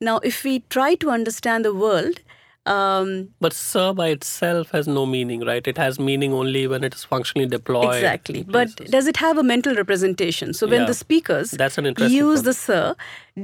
Now, 0.00 0.18
if 0.18 0.42
we 0.44 0.60
try 0.70 0.94
to 0.96 1.10
understand 1.10 1.64
the 1.64 1.74
world, 1.74 2.20
um, 2.68 3.28
But 3.40 3.54
sir 3.58 3.92
by 3.92 4.08
itself 4.08 4.70
has 4.76 4.86
no 4.86 5.04
meaning, 5.06 5.44
right? 5.50 5.66
It 5.72 5.78
has 5.78 5.98
meaning 5.98 6.32
only 6.32 6.66
when 6.72 6.84
it 6.88 6.94
is 6.94 7.04
functionally 7.04 7.48
deployed. 7.48 7.94
Exactly. 7.94 8.42
But 8.56 8.74
does 8.96 9.06
it 9.06 9.16
have 9.16 9.38
a 9.38 9.42
mental 9.42 9.74
representation? 9.74 10.52
So 10.60 10.66
when 10.74 10.82
Yeah. 10.82 10.86
the 10.92 10.94
speakers 10.94 11.52
That's 11.62 11.78
an 11.78 11.86
interesting 11.86 12.18
use 12.18 12.40
point. 12.40 12.44
the 12.44 12.54
sir, 12.54 12.94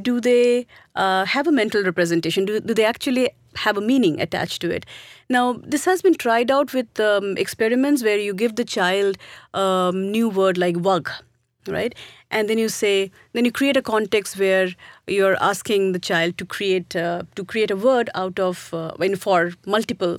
do 0.09 0.21
they 0.21 0.67
uh, 0.95 1.25
have 1.37 1.47
a 1.47 1.53
mental 1.53 1.83
representation? 1.83 2.45
Do, 2.45 2.61
do 2.61 2.75
they 2.75 2.85
actually 2.85 3.31
have 3.65 3.77
a 3.77 3.81
meaning 3.81 4.21
attached 4.21 4.61
to 4.63 4.71
it? 4.79 4.85
Now, 5.31 5.45
this 5.75 5.85
has 5.87 6.03
been 6.03 6.15
tried 6.15 6.51
out 6.51 6.75
with 6.75 7.01
um, 7.01 7.37
experiments 7.39 8.03
where 8.03 8.19
you 8.19 8.35
give 8.35 8.57
the 8.57 8.65
child 8.65 9.17
a 9.55 9.93
new 9.95 10.29
word 10.29 10.59
like 10.59 10.77
wug, 10.77 11.09
right? 11.67 11.95
And 12.35 12.49
then 12.51 12.59
you 12.59 12.69
say, 12.69 13.13
then 13.33 13.45
you 13.45 13.53
create 13.53 13.77
a 13.77 13.83
context 13.83 14.37
where 14.39 14.69
you're 15.07 15.37
asking 15.41 15.93
the 15.93 16.01
child 16.01 16.37
to 16.39 16.45
create 16.45 16.97
uh, 16.97 17.23
to 17.37 17.45
create 17.45 17.71
a 17.71 17.77
word 17.77 18.11
out 18.15 18.41
of 18.41 18.75
uh, 18.75 18.93
for 19.17 19.53
multiple 19.65 20.19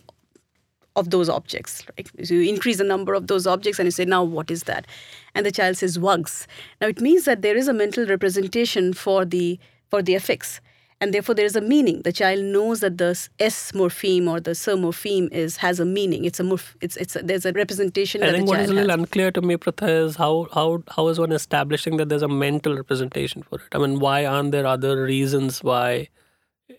of 0.95 1.09
those 1.09 1.27
objects. 1.27 1.83
Right? 1.97 2.09
So 2.25 2.35
you 2.35 2.49
increase 2.49 2.77
the 2.77 2.85
number 2.85 3.13
of 3.13 3.27
those 3.27 3.45
objects 3.45 3.79
and 3.79 3.87
you 3.87 3.91
say, 3.91 4.05
now 4.05 4.23
what 4.23 4.49
is 4.49 4.63
that? 4.63 4.87
And 5.33 5.45
the 5.45 5.51
child 5.51 5.75
says 5.75 5.99
wugs. 5.99 6.47
Now 6.79 6.87
it 6.87 7.01
means 7.01 7.25
that 7.25 7.41
there 7.41 7.57
is 7.57 7.67
a 7.67 7.73
mental 7.73 8.05
representation 8.05 8.93
for 8.93 9.25
the 9.25 9.59
for 9.89 10.01
the 10.01 10.15
affix. 10.15 10.61
And 11.01 11.13
therefore 11.13 11.35
there 11.35 11.45
is 11.45 11.55
a 11.57 11.61
meaning. 11.61 12.01
The 12.03 12.13
child 12.13 12.43
knows 12.43 12.79
that 12.79 12.97
the 12.97 13.09
S 13.39 13.71
morpheme 13.73 14.29
or 14.29 14.39
the 14.39 14.51
S 14.51 14.65
morpheme 14.65 15.31
is 15.31 15.57
has 15.57 15.79
a 15.79 15.85
meaning. 15.85 16.23
It's 16.25 16.39
a 16.39 16.43
morph, 16.43 16.73
it's 16.81 16.95
it's 16.97 17.15
a, 17.17 17.21
there's 17.21 17.45
a 17.45 17.51
representation 17.51 18.23
I 18.23 18.31
think 18.31 18.47
what 18.47 18.59
is 18.61 18.69
a 18.69 18.73
little 18.73 18.89
has. 18.89 18.99
unclear 18.99 19.31
to 19.31 19.41
me, 19.41 19.57
Pritha, 19.57 19.89
is 20.05 20.15
how, 20.15 20.47
how 20.53 20.83
how 20.95 21.07
is 21.09 21.19
one 21.19 21.33
establishing 21.33 21.97
that 21.97 22.07
there's 22.09 22.21
a 22.21 22.29
mental 22.29 22.75
representation 22.75 23.43
for 23.43 23.55
it? 23.59 23.73
I 23.73 23.77
mean, 23.79 23.99
why 23.99 24.25
aren't 24.25 24.51
there 24.53 24.65
other 24.65 25.03
reasons 25.03 25.61
why 25.63 26.07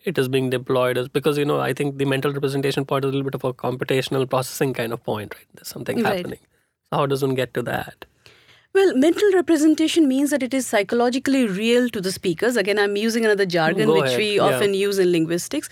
it 0.05 0.17
is 0.19 0.29
being 0.29 0.49
deployed? 0.51 0.97
As 0.99 1.09
because 1.09 1.37
you 1.39 1.45
know, 1.45 1.61
I 1.61 1.73
think 1.75 1.99
the 1.99 2.07
mental 2.07 2.33
representation 2.33 2.87
part 2.87 3.05
is 3.05 3.11
a 3.11 3.13
little 3.13 3.31
bit 3.31 3.35
of 3.35 3.45
a 3.45 3.53
computational 3.53 4.29
processing 4.29 4.73
kind 4.73 4.93
of 4.95 5.05
point, 5.05 5.35
right? 5.35 5.47
There's 5.55 5.69
something 5.69 6.03
Right. 6.03 6.17
happening. 6.17 6.41
So 6.91 6.97
how 6.99 7.07
does 7.07 7.23
one 7.23 7.35
get 7.35 7.53
to 7.55 7.63
that? 7.63 8.07
Well, 8.77 8.95
mental 8.95 9.33
representation 9.33 10.07
means 10.07 10.29
that 10.29 10.43
it 10.43 10.53
is 10.53 10.67
psychologically 10.67 11.47
real 11.47 11.89
to 11.89 11.99
the 11.99 12.13
speakers. 12.13 12.57
Again, 12.57 12.79
I'm 12.79 12.95
using 12.95 13.25
another 13.25 13.47
jargon 13.47 13.87
Go 13.87 13.95
which 13.95 14.05
ahead, 14.09 14.19
we 14.19 14.37
yeah. 14.37 14.43
often 14.43 14.75
use 14.75 14.99
in 14.99 15.13
linguistics. 15.13 15.71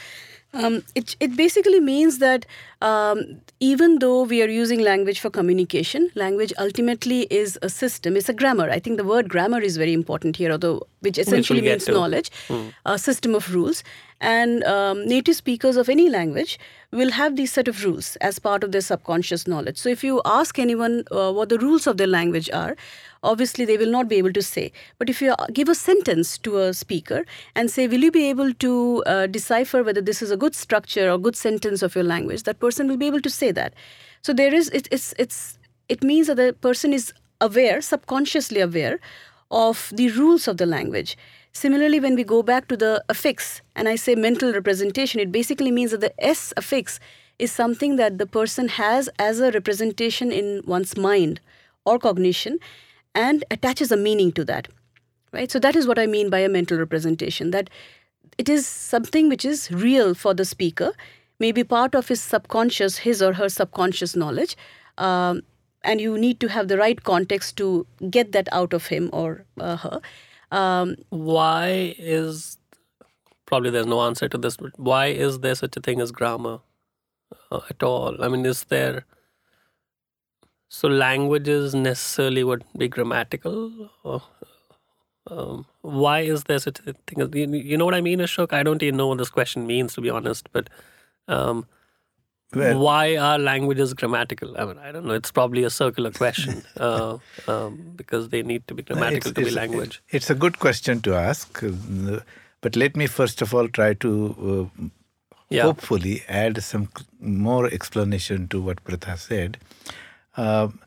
Um, 0.54 0.82
it, 0.94 1.14
it 1.20 1.36
basically 1.36 1.80
means 1.80 2.18
that 2.20 2.46
um, 2.80 3.42
even 3.60 3.98
though 3.98 4.22
we 4.22 4.40
are 4.42 4.48
using 4.48 4.80
language 4.80 5.20
for 5.20 5.28
communication, 5.28 6.10
language 6.14 6.54
ultimately 6.58 7.22
is 7.30 7.58
a 7.60 7.68
system, 7.68 8.16
it's 8.16 8.30
a 8.30 8.32
grammar. 8.32 8.70
I 8.70 8.78
think 8.78 8.96
the 8.96 9.04
word 9.04 9.28
grammar 9.28 9.60
is 9.60 9.76
very 9.76 9.92
important 9.92 10.36
here, 10.36 10.52
although 10.52 10.86
which 11.00 11.18
essentially 11.18 11.60
get 11.60 11.80
means 11.80 11.88
knowledge, 11.88 12.30
a 12.86 12.98
system 12.98 13.34
of 13.34 13.52
rules. 13.54 13.84
And 14.20 14.64
um, 14.64 15.06
native 15.06 15.36
speakers 15.36 15.76
of 15.76 15.88
any 15.88 16.08
language 16.08 16.58
will 16.92 17.10
have 17.10 17.36
these 17.36 17.52
set 17.52 17.68
of 17.68 17.84
rules 17.84 18.16
as 18.16 18.38
part 18.38 18.62
of 18.64 18.72
their 18.72 18.80
subconscious 18.80 19.46
knowledge. 19.46 19.76
So 19.76 19.88
if 19.88 20.04
you 20.04 20.22
ask 20.24 20.58
anyone 20.58 21.04
uh, 21.10 21.32
what 21.32 21.48
the 21.48 21.58
rules 21.58 21.86
of 21.86 21.96
their 21.96 22.06
language 22.06 22.48
are, 22.50 22.76
obviously 23.22 23.64
they 23.64 23.76
will 23.76 23.90
not 23.90 24.08
be 24.08 24.16
able 24.16 24.32
to 24.32 24.42
say. 24.42 24.72
But 24.98 25.10
if 25.10 25.20
you 25.20 25.32
uh, 25.32 25.46
give 25.52 25.68
a 25.68 25.74
sentence 25.74 26.38
to 26.38 26.58
a 26.58 26.72
speaker 26.72 27.24
and 27.54 27.70
say, 27.70 27.88
Will 27.88 28.04
you 28.04 28.12
be 28.12 28.28
able 28.30 28.54
to 28.54 29.02
uh, 29.06 29.26
decipher 29.26 29.82
whether 29.82 30.00
this 30.00 30.22
is 30.22 30.30
a 30.30 30.36
good 30.36 30.54
structure 30.54 31.10
or 31.10 31.18
good 31.18 31.36
sentence 31.36 31.82
of 31.82 31.94
your 31.94 32.04
language? 32.04 32.44
That 32.44 32.60
person 32.60 32.88
will 32.88 32.96
be 32.96 33.06
able 33.06 33.20
to 33.22 33.30
say 33.30 33.50
that. 33.52 33.74
So 34.22 34.32
there 34.32 34.54
is, 34.54 34.68
it, 34.70 34.88
it's, 34.90 35.12
it's, 35.18 35.58
it 35.88 36.02
means 36.02 36.28
that 36.28 36.36
the 36.36 36.52
person 36.52 36.92
is 36.92 37.12
aware, 37.40 37.80
subconsciously 37.82 38.60
aware 38.60 39.00
of 39.50 39.92
the 39.94 40.10
rules 40.10 40.48
of 40.48 40.56
the 40.56 40.66
language. 40.66 41.16
Similarly, 41.54 42.00
when 42.00 42.16
we 42.16 42.24
go 42.24 42.42
back 42.42 42.66
to 42.68 42.76
the 42.76 43.04
affix 43.08 43.62
and 43.76 43.88
I 43.88 43.94
say 43.94 44.16
mental 44.16 44.52
representation, 44.52 45.20
it 45.20 45.30
basically 45.30 45.70
means 45.70 45.92
that 45.92 46.00
the 46.00 46.12
S 46.22 46.52
affix 46.56 46.98
is 47.38 47.52
something 47.52 47.96
that 47.96 48.18
the 48.18 48.26
person 48.26 48.68
has 48.68 49.08
as 49.18 49.38
a 49.38 49.52
representation 49.52 50.32
in 50.32 50.62
one's 50.66 50.96
mind 50.96 51.40
or 51.84 51.98
cognition 51.98 52.58
and 53.14 53.44
attaches 53.50 53.92
a 53.92 53.96
meaning 53.96 54.32
to 54.32 54.44
that. 54.44 54.68
Right? 55.32 55.50
So 55.50 55.58
that 55.60 55.76
is 55.76 55.86
what 55.86 55.98
I 55.98 56.06
mean 56.06 56.28
by 56.28 56.40
a 56.40 56.48
mental 56.48 56.78
representation 56.78 57.52
that 57.52 57.70
it 58.36 58.48
is 58.48 58.66
something 58.66 59.28
which 59.28 59.44
is 59.44 59.70
real 59.70 60.14
for 60.14 60.34
the 60.34 60.44
speaker, 60.44 60.92
maybe 61.38 61.62
part 61.62 61.94
of 61.94 62.08
his 62.08 62.20
subconscious, 62.20 62.98
his 62.98 63.22
or 63.22 63.32
her 63.34 63.48
subconscious 63.48 64.16
knowledge. 64.16 64.56
Um, 64.98 65.42
and 65.82 66.00
you 66.00 66.18
need 66.18 66.40
to 66.40 66.48
have 66.48 66.68
the 66.68 66.78
right 66.78 67.02
context 67.04 67.56
to 67.58 67.86
get 68.10 68.32
that 68.32 68.48
out 68.50 68.72
of 68.72 68.86
him 68.86 69.10
or 69.12 69.44
uh, 69.60 69.76
her. 69.76 70.00
Um, 70.54 70.96
Why 71.10 71.94
is 71.98 72.58
probably 73.46 73.70
there's 73.70 73.86
no 73.86 74.02
answer 74.02 74.28
to 74.28 74.38
this, 74.38 74.56
but 74.56 74.78
why 74.78 75.06
is 75.06 75.40
there 75.40 75.54
such 75.54 75.76
a 75.76 75.80
thing 75.80 76.00
as 76.00 76.12
grammar 76.12 76.60
uh, 77.50 77.60
at 77.70 77.82
all? 77.82 78.22
I 78.22 78.28
mean, 78.28 78.46
is 78.46 78.64
there 78.64 79.04
so 80.68 80.88
languages 80.88 81.74
necessarily 81.74 82.44
would 82.44 82.64
be 82.76 82.88
grammatical? 82.88 83.90
Or, 84.02 84.22
um, 85.30 85.66
why 85.82 86.20
is 86.20 86.44
there 86.44 86.58
such 86.58 86.80
a 86.80 86.92
thing? 87.06 87.20
as- 87.22 87.30
You, 87.34 87.48
you 87.54 87.76
know 87.76 87.84
what 87.84 87.94
I 87.94 88.00
mean, 88.00 88.18
Ashok? 88.20 88.52
I 88.52 88.62
don't 88.62 88.82
even 88.82 88.96
know 88.96 89.08
what 89.08 89.18
this 89.18 89.30
question 89.30 89.66
means, 89.66 89.94
to 89.94 90.00
be 90.00 90.10
honest. 90.10 90.48
But 90.52 90.68
um, 91.28 91.66
Well- 92.52 92.78
why 92.78 93.16
are 93.16 93.38
languages 93.38 93.94
grammatical? 93.94 94.56
I 94.58 94.64
mean, 94.64 94.78
I 94.78 94.92
don't 94.92 95.06
know. 95.06 95.14
It's 95.14 95.32
probably 95.32 95.64
a 95.64 95.70
circular 95.70 96.10
question 96.10 96.62
uh, 96.76 97.18
um, 97.48 97.92
because 97.96 98.28
they 98.28 98.42
need 98.42 98.66
to 98.68 98.74
be 98.74 98.82
grammatical 98.82 99.30
It's- 99.30 99.34
to 99.34 99.40
be 99.40 99.42
it's- 99.42 99.54
language. 99.56 100.02
It's 100.10 100.30
a 100.30 100.34
good 100.34 100.58
question 100.58 101.00
to 101.02 101.14
ask, 101.14 101.62
uh, 101.62 102.20
but 102.60 102.76
let 102.76 102.96
me 102.96 103.06
first 103.06 103.42
of 103.42 103.54
all 103.54 103.68
try 103.68 103.94
to 103.94 104.12
uh, 104.52 104.88
Yeah. 105.50 105.62
hopefully 105.64 106.22
add 106.28 106.62
some 106.62 106.88
more 107.20 107.66
explanation 107.66 108.46
to 108.48 108.60
what 108.68 108.82
Pritha 108.84 109.18
said. 109.18 109.58
Um, 110.36 110.78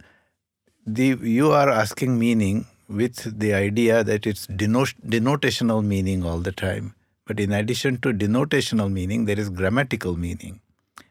the 0.85 1.07
you 1.21 1.51
are 1.51 1.69
asking 1.69 2.17
meaning 2.19 2.65
with 2.87 3.39
the 3.39 3.53
idea 3.53 4.03
that 4.03 4.25
it's 4.25 4.47
deno- 4.47 4.95
denotational 5.15 5.83
meaning 5.83 6.23
all 6.23 6.39
the 6.39 6.51
time. 6.53 6.93
But 7.25 7.39
in 7.41 7.51
addition 7.51 7.97
to 8.05 8.13
denotational 8.13 8.89
meaning, 8.91 9.25
there 9.25 9.39
is 9.39 9.49
grammatical 9.49 10.15
meaning. 10.15 10.61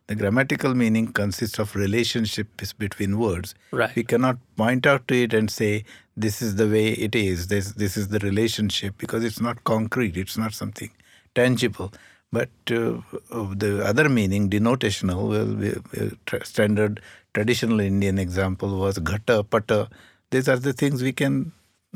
The 0.08 0.14
grammatical 0.14 0.74
meaning 0.74 1.08
consists 1.08 1.58
of 1.58 1.74
relationships 1.74 2.72
between 2.72 3.18
words. 3.18 3.54
Right. 3.72 3.94
We 3.96 4.04
cannot 4.04 4.38
point 4.56 4.86
out 4.86 5.08
to 5.08 5.20
it 5.20 5.34
and 5.34 5.50
say 5.50 5.84
this 6.16 6.40
is 6.40 6.56
the 6.56 6.68
way 6.68 6.90
it 6.90 7.16
is. 7.16 7.48
This 7.48 7.72
this 7.72 7.96
is 7.96 8.08
the 8.08 8.20
relationship 8.20 8.94
because 8.98 9.24
it's 9.24 9.40
not 9.40 9.64
concrete. 9.64 10.16
It's 10.16 10.38
not 10.38 10.54
something 10.54 10.90
tangible. 11.34 11.92
But 12.32 12.50
uh, 12.70 13.00
the 13.30 13.82
other 13.84 14.08
meaning, 14.08 14.50
denotational, 14.50 15.28
well, 15.28 15.46
we, 15.46 15.74
we, 15.92 16.16
tra- 16.26 16.44
standard 16.44 17.00
traditional 17.34 17.80
Indian 17.80 18.18
example 18.18 18.78
was 18.78 18.98
ghata, 18.98 19.48
pata. 19.48 19.88
These 20.30 20.48
are 20.48 20.56
the 20.56 20.72
things 20.72 21.02
we 21.02 21.12
can 21.12 21.52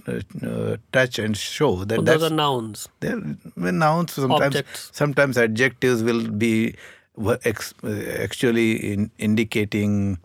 uh, 0.06 0.20
uh, 0.46 0.76
touch 0.92 1.18
and 1.18 1.36
show 1.36 1.84
that 1.84 2.04
that's 2.04 2.20
those 2.20 2.30
are 2.30 2.34
nouns. 2.34 2.88
they're 3.00 3.20
well, 3.56 3.72
nouns 3.72 4.12
sometimes 4.12 4.56
Objects. 4.56 4.90
sometimes 4.92 5.36
adjectives 5.36 6.02
will 6.02 6.28
be 6.28 6.74
wa- 7.16 7.38
ex, 7.44 7.74
actually 8.18 8.92
in, 8.92 9.10
indicating 9.18 10.18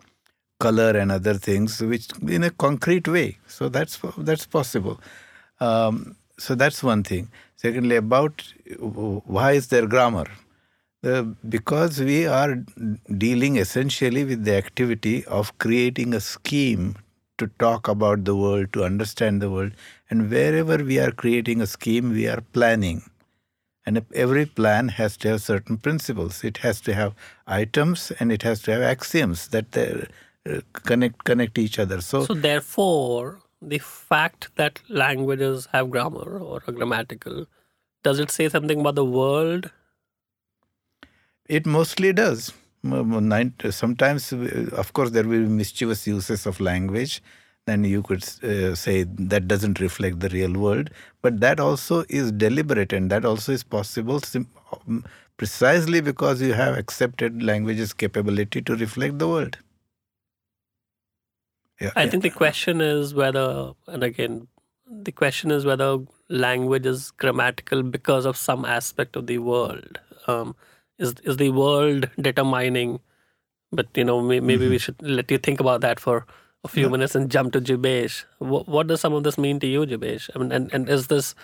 color 0.58 0.90
and 0.96 1.12
other 1.12 1.34
things 1.34 1.80
which 1.82 2.08
in 2.28 2.42
a 2.44 2.50
concrete 2.50 3.06
way 3.08 3.38
so 3.46 3.68
that's 3.68 3.98
that's 4.18 4.46
possible 4.46 4.98
um, 5.60 6.16
so 6.38 6.54
that's 6.54 6.82
one 6.82 7.02
thing 7.02 7.28
secondly 7.56 7.96
about 7.96 8.42
why 9.26 9.52
is 9.52 9.68
there 9.68 9.86
grammar 9.86 10.26
uh, 11.04 11.22
because 11.48 12.00
we 12.00 12.26
are 12.26 12.56
dealing 13.18 13.56
essentially 13.56 14.24
with 14.24 14.44
the 14.44 14.54
activity 14.56 15.24
of 15.26 15.56
creating 15.58 16.14
a 16.14 16.20
scheme 16.20 16.96
to 17.38 17.46
talk 17.58 17.86
about 17.88 18.24
the 18.24 18.34
world, 18.34 18.72
to 18.72 18.82
understand 18.82 19.42
the 19.42 19.50
world. 19.50 19.72
And 20.10 20.30
wherever 20.30 20.78
we 20.82 20.98
are 20.98 21.10
creating 21.12 21.60
a 21.60 21.66
scheme, 21.66 22.10
we 22.12 22.26
are 22.28 22.40
planning. 22.52 23.02
And 23.86 24.04
every 24.14 24.46
plan 24.46 24.88
has 24.88 25.16
to 25.18 25.28
have 25.28 25.42
certain 25.42 25.76
principles. 25.76 26.42
It 26.42 26.58
has 26.58 26.80
to 26.82 26.92
have 26.94 27.14
items 27.46 28.10
and 28.18 28.32
it 28.32 28.42
has 28.42 28.60
to 28.62 28.72
have 28.72 28.82
axioms 28.82 29.48
that 29.48 29.72
they, 29.72 30.06
uh, 30.50 30.60
connect 30.72 31.22
connect 31.24 31.56
each 31.56 31.78
other. 31.78 32.00
So, 32.00 32.24
So 32.24 32.34
therefore, 32.34 33.38
the 33.62 33.78
fact 33.78 34.48
that 34.56 34.80
languages 34.88 35.68
have 35.72 35.90
grammar 35.90 36.38
or 36.40 36.62
are 36.66 36.72
grammatical, 36.72 37.46
does 38.02 38.18
it 38.18 38.30
say 38.32 38.48
something 38.48 38.80
about 38.80 38.96
the 38.96 39.04
world? 39.04 39.70
It 41.48 41.64
mostly 41.64 42.12
does. 42.12 42.52
M- 42.84 42.92
m- 43.14 43.28
nine- 43.28 43.54
Sometimes, 43.70 44.32
uh, 44.32 44.70
of 44.72 44.92
course, 44.92 45.10
there 45.10 45.24
will 45.24 45.42
be 45.42 45.48
mischievous 45.48 46.06
uses 46.08 46.44
of 46.46 46.58
language. 46.60 47.22
Then 47.66 47.82
you 47.84 48.02
could 48.02 48.22
uh, 48.44 48.74
say 48.76 49.02
that 49.02 49.48
doesn't 49.48 49.80
reflect 49.80 50.20
the 50.20 50.28
real 50.28 50.52
world. 50.52 50.90
But 51.20 51.40
that 51.40 51.58
also 51.58 52.04
is 52.08 52.30
deliberate 52.30 52.92
and 52.92 53.10
that 53.10 53.24
also 53.24 53.52
is 53.52 53.64
possible 53.64 54.20
sim- 54.20 54.48
um, 54.72 55.04
precisely 55.36 56.00
because 56.00 56.40
you 56.40 56.54
have 56.54 56.78
accepted 56.78 57.42
language's 57.42 57.92
capability 57.92 58.62
to 58.62 58.76
reflect 58.76 59.18
the 59.18 59.28
world. 59.28 59.58
Yeah, 61.80 61.90
I 61.96 62.04
yeah. 62.04 62.10
think 62.10 62.22
the 62.22 62.30
question 62.30 62.80
is 62.80 63.14
whether, 63.14 63.72
and 63.86 64.02
again, 64.02 64.46
the 64.88 65.12
question 65.12 65.50
is 65.50 65.64
whether 65.64 65.98
language 66.28 66.86
is 66.86 67.10
grammatical 67.10 67.82
because 67.82 68.24
of 68.24 68.36
some 68.36 68.64
aspect 68.64 69.16
of 69.16 69.26
the 69.26 69.38
world. 69.38 69.98
Um, 70.28 70.54
is 70.98 71.14
is 71.24 71.36
the 71.36 71.50
world 71.50 72.08
determining? 72.20 73.00
But 73.72 73.88
you 73.94 74.04
know, 74.04 74.20
may, 74.22 74.40
maybe 74.40 74.68
we 74.68 74.78
should 74.78 75.00
let 75.02 75.30
you 75.30 75.38
think 75.38 75.60
about 75.60 75.80
that 75.82 76.00
for 76.00 76.24
a 76.64 76.68
few 76.68 76.90
minutes 76.90 77.14
and 77.14 77.30
jump 77.30 77.52
to 77.52 77.60
Jibesh. 77.60 78.24
What, 78.38 78.68
what 78.68 78.86
does 78.86 79.00
some 79.00 79.12
of 79.12 79.22
this 79.24 79.38
mean 79.38 79.60
to 79.60 79.66
you, 79.66 79.86
Jibesh? 79.86 80.30
I 80.34 80.38
mean, 80.38 80.52
and 80.52 80.72
and 80.72 80.88
is 80.88 81.06
this? 81.08 81.34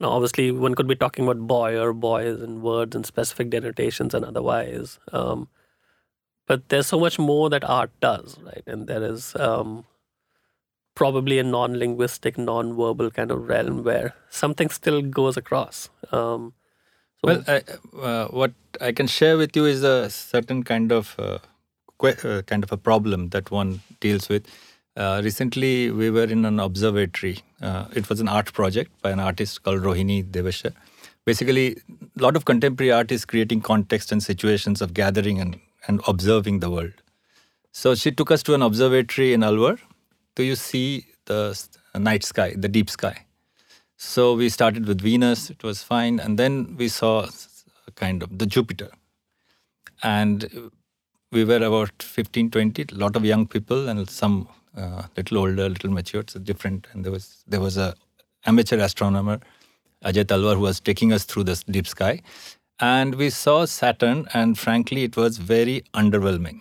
Now, 0.00 0.10
obviously, 0.10 0.50
one 0.50 0.74
could 0.74 0.88
be 0.88 0.94
talking 0.94 1.24
about 1.24 1.46
boy 1.46 1.78
or 1.78 1.92
boys 1.92 2.42
and 2.42 2.62
words 2.62 2.94
and 2.94 3.06
specific 3.06 3.50
denotations 3.50 4.14
and 4.14 4.24
otherwise. 4.24 4.98
Um, 5.12 5.48
but 6.46 6.68
there's 6.68 6.86
so 6.86 7.00
much 7.00 7.18
more 7.18 7.48
that 7.50 7.64
art 7.64 7.90
does, 8.00 8.36
right? 8.42 8.62
And 8.66 8.86
there 8.86 9.02
is 9.02 9.34
um, 9.36 9.84
probably 10.94 11.38
a 11.38 11.42
non-linguistic, 11.44 12.38
non-verbal 12.38 13.10
kind 13.10 13.30
of 13.30 13.48
realm 13.48 13.84
where 13.84 14.14
something 14.30 14.68
still 14.70 15.02
goes 15.02 15.36
across. 15.36 15.90
Um, 16.12 16.54
so 17.20 17.28
Well, 17.28 17.44
I, 17.48 17.62
uh, 17.98 18.28
what 18.28 18.52
I 18.80 18.92
can 18.92 19.06
share 19.06 19.36
with 19.36 19.56
you 19.56 19.64
is 19.64 19.82
a 19.82 20.10
certain 20.10 20.62
kind 20.62 20.92
of 20.92 21.14
uh, 21.18 21.38
que- 22.00 22.16
uh, 22.24 22.42
kind 22.42 22.64
of 22.64 22.72
a 22.72 22.76
problem 22.76 23.28
that 23.30 23.50
one 23.50 23.80
deals 24.00 24.28
with. 24.28 24.46
Uh, 24.96 25.20
recently, 25.22 25.90
we 25.90 26.10
were 26.10 26.24
in 26.24 26.44
an 26.44 26.58
observatory. 26.58 27.38
Uh, 27.60 27.86
it 27.94 28.08
was 28.08 28.20
an 28.20 28.28
art 28.28 28.52
project 28.52 28.90
by 29.02 29.10
an 29.10 29.20
artist 29.20 29.62
called 29.62 29.82
Rohini 29.82 30.24
Devasher. 30.24 30.72
Basically, 31.26 31.76
a 32.18 32.22
lot 32.22 32.36
of 32.36 32.44
contemporary 32.44 32.92
art 32.92 33.12
is 33.12 33.24
creating 33.24 33.60
context 33.60 34.10
and 34.12 34.22
situations 34.22 34.80
of 34.80 34.94
gathering 34.94 35.40
and, 35.40 35.60
and 35.86 36.00
observing 36.06 36.60
the 36.60 36.70
world. 36.70 36.92
So 37.72 37.94
she 37.94 38.10
took 38.10 38.30
us 38.30 38.42
to 38.44 38.54
an 38.54 38.62
observatory 38.62 39.34
in 39.34 39.40
Alwar. 39.40 39.78
Do 40.34 40.44
you 40.44 40.54
see 40.54 41.08
the 41.26 41.60
night 41.94 42.24
sky, 42.24 42.54
the 42.56 42.68
deep 42.68 42.88
sky? 42.88 43.26
So 43.98 44.34
we 44.34 44.48
started 44.48 44.86
with 44.86 45.00
Venus, 45.00 45.50
it 45.50 45.62
was 45.62 45.82
fine. 45.82 46.20
And 46.20 46.38
then 46.38 46.76
we 46.76 46.88
saw 46.88 47.28
kind 47.96 48.22
of 48.22 48.38
the 48.38 48.46
Jupiter. 48.46 48.90
And 50.02 50.70
we 51.36 51.44
were 51.44 51.62
about 51.70 52.02
15, 52.02 52.50
20, 52.50 52.86
a 52.92 52.94
lot 53.04 53.16
of 53.16 53.24
young 53.24 53.46
people 53.46 53.88
and 53.88 54.08
some 54.10 54.48
uh, 54.76 55.02
little 55.16 55.38
older, 55.38 55.68
little 55.68 55.90
mature, 55.90 56.22
so 56.26 56.38
different. 56.50 56.86
And 56.92 57.04
there 57.04 57.12
was 57.12 57.26
there 57.54 57.60
was 57.60 57.76
a 57.86 57.94
amateur 58.52 58.78
astronomer, 58.88 59.38
Ajay 60.04 60.24
Talwar, 60.32 60.54
who 60.60 60.66
was 60.70 60.80
taking 60.80 61.12
us 61.18 61.24
through 61.24 61.44
this 61.44 61.62
deep 61.78 61.86
sky. 61.96 62.14
And 62.78 63.14
we 63.22 63.28
saw 63.30 63.58
Saturn, 63.64 64.26
and 64.34 64.58
frankly, 64.62 65.04
it 65.10 65.16
was 65.16 65.38
very 65.38 65.76
underwhelming. 66.02 66.58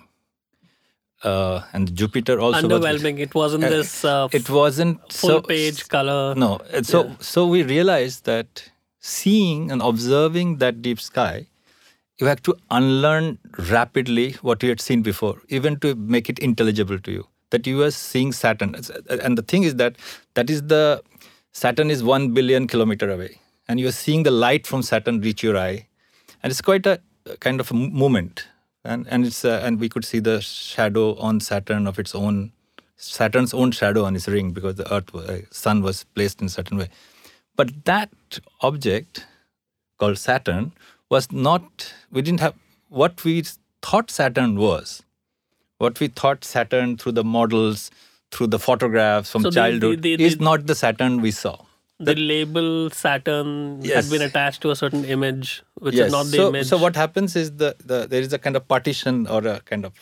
Uh, 1.24 1.62
and 1.74 1.94
Jupiter 1.96 2.40
also 2.40 2.68
was- 2.68 2.82
underwhelming. 2.86 3.20
It 3.28 3.34
wasn't 3.42 3.64
Uh, 3.66 3.70
this 3.76 3.92
uh, 4.06 4.28
it 4.32 4.50
wasn't 4.50 5.00
full 5.22 5.30
so, 5.30 5.42
page 5.42 5.88
color. 5.98 6.22
no, 6.46 6.52
so 6.94 7.04
Yeah. 7.06 7.16
so 7.34 7.46
we 7.56 7.64
realized 7.64 8.26
that 8.32 8.64
seeing 9.00 9.72
and 9.76 9.82
observing 9.92 10.58
that 10.64 10.82
deep 10.88 11.02
sky, 11.10 11.48
you 12.18 12.28
have 12.28 12.42
to 12.44 12.56
unlearn 12.72 13.38
rapidly 13.70 14.34
what 14.42 14.64
you 14.64 14.70
had 14.70 14.82
seen 14.82 15.02
before, 15.02 15.42
even 15.50 15.80
to 15.80 15.96
make 15.96 16.30
it 16.30 16.40
intelligible 16.40 17.00
to 17.00 17.12
you. 17.12 17.28
That 17.52 17.68
you 17.68 17.84
are 17.84 17.92
seeing 17.92 18.32
Saturn, 18.32 18.76
and 19.10 19.38
the 19.38 19.42
thing 19.42 19.64
is 19.64 19.76
that 19.76 19.98
that 20.34 20.50
is 20.50 20.64
the 20.64 21.02
Saturn 21.52 21.90
is 21.90 22.04
one 22.04 22.34
billion 22.34 22.68
kilometer 22.68 23.10
away, 23.10 23.40
and 23.68 23.80
you 23.80 23.88
are 23.88 23.94
seeing 23.94 24.24
the 24.24 24.32
light 24.32 24.66
from 24.68 24.82
Saturn 24.82 25.22
reach 25.22 25.44
your 25.44 25.58
eye, 25.58 25.88
and 26.42 26.52
it's 26.52 26.62
quite 26.62 26.86
a 26.86 27.00
kind 27.40 27.60
of 27.60 27.72
a 27.72 27.74
moment, 27.74 28.48
and 28.84 29.08
and 29.10 29.26
it's 29.26 29.46
uh, 29.46 29.62
and 29.64 29.80
we 29.80 29.90
could 29.90 30.04
see 30.06 30.20
the 30.20 30.42
shadow 30.42 31.16
on 31.18 31.40
Saturn 31.40 31.88
of 31.88 32.00
its 32.00 32.16
own 32.16 32.52
Saturn's 32.98 33.54
own 33.54 33.72
shadow 33.72 34.06
on 34.06 34.14
his 34.14 34.28
ring 34.28 34.52
because 34.52 34.76
the 34.76 34.92
Earth, 34.94 35.14
uh, 35.14 35.40
Sun 35.52 35.82
was 35.82 36.04
placed 36.04 36.42
in 36.42 36.48
a 36.48 36.50
certain 36.50 36.78
way. 36.78 36.90
But 37.56 37.86
that 37.86 38.10
object 38.62 39.26
called 39.98 40.18
Saturn 40.18 40.74
was 41.10 41.32
not. 41.32 41.94
We 42.12 42.22
didn't 42.22 42.40
have 42.40 42.56
what 42.90 43.24
we 43.24 43.44
thought 43.82 44.10
Saturn 44.12 44.56
was. 44.58 45.04
What 45.78 46.00
we 46.00 46.08
thought 46.08 46.44
Saturn 46.44 46.98
through 46.98 47.14
the 47.14 47.24
models, 47.24 47.92
through 48.32 48.48
the 48.48 48.60
photographs 48.60 49.30
from 49.32 49.42
So 49.44 49.50
the- 49.50 49.54
the- 49.54 49.56
childhood, 49.62 50.02
the- 50.02 50.24
is 50.24 50.40
not 50.40 50.68
the 50.68 50.76
Saturn 50.76 51.22
we 51.22 51.32
saw. 51.32 51.58
the 52.08 52.14
label 52.14 52.90
Saturn 52.90 53.82
Yes. 53.82 53.96
had 54.04 54.12
been 54.14 54.22
attached 54.22 54.62
to 54.64 54.70
a 54.72 54.76
certain 54.76 55.06
image, 55.06 55.64
which 55.76 55.96
yes. 55.96 56.08
is 56.08 56.12
not 56.12 56.24
the 56.26 56.38
so, 56.40 56.48
image. 56.50 56.68
so 56.68 56.78
what 56.78 56.94
happens 57.02 57.38
is 57.42 57.52
the, 57.62 57.70
the 57.92 58.00
there 58.14 58.20
is 58.22 58.34
a 58.34 58.40
kind 58.48 58.58
of 58.58 58.68
partition 58.68 59.26
or 59.28 59.48
a 59.48 59.62
kind 59.62 59.86
of 59.86 59.94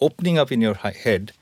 opening 0.00 0.38
up 0.38 0.52
in 0.52 0.60
your 0.60 0.74
head 0.74 1.32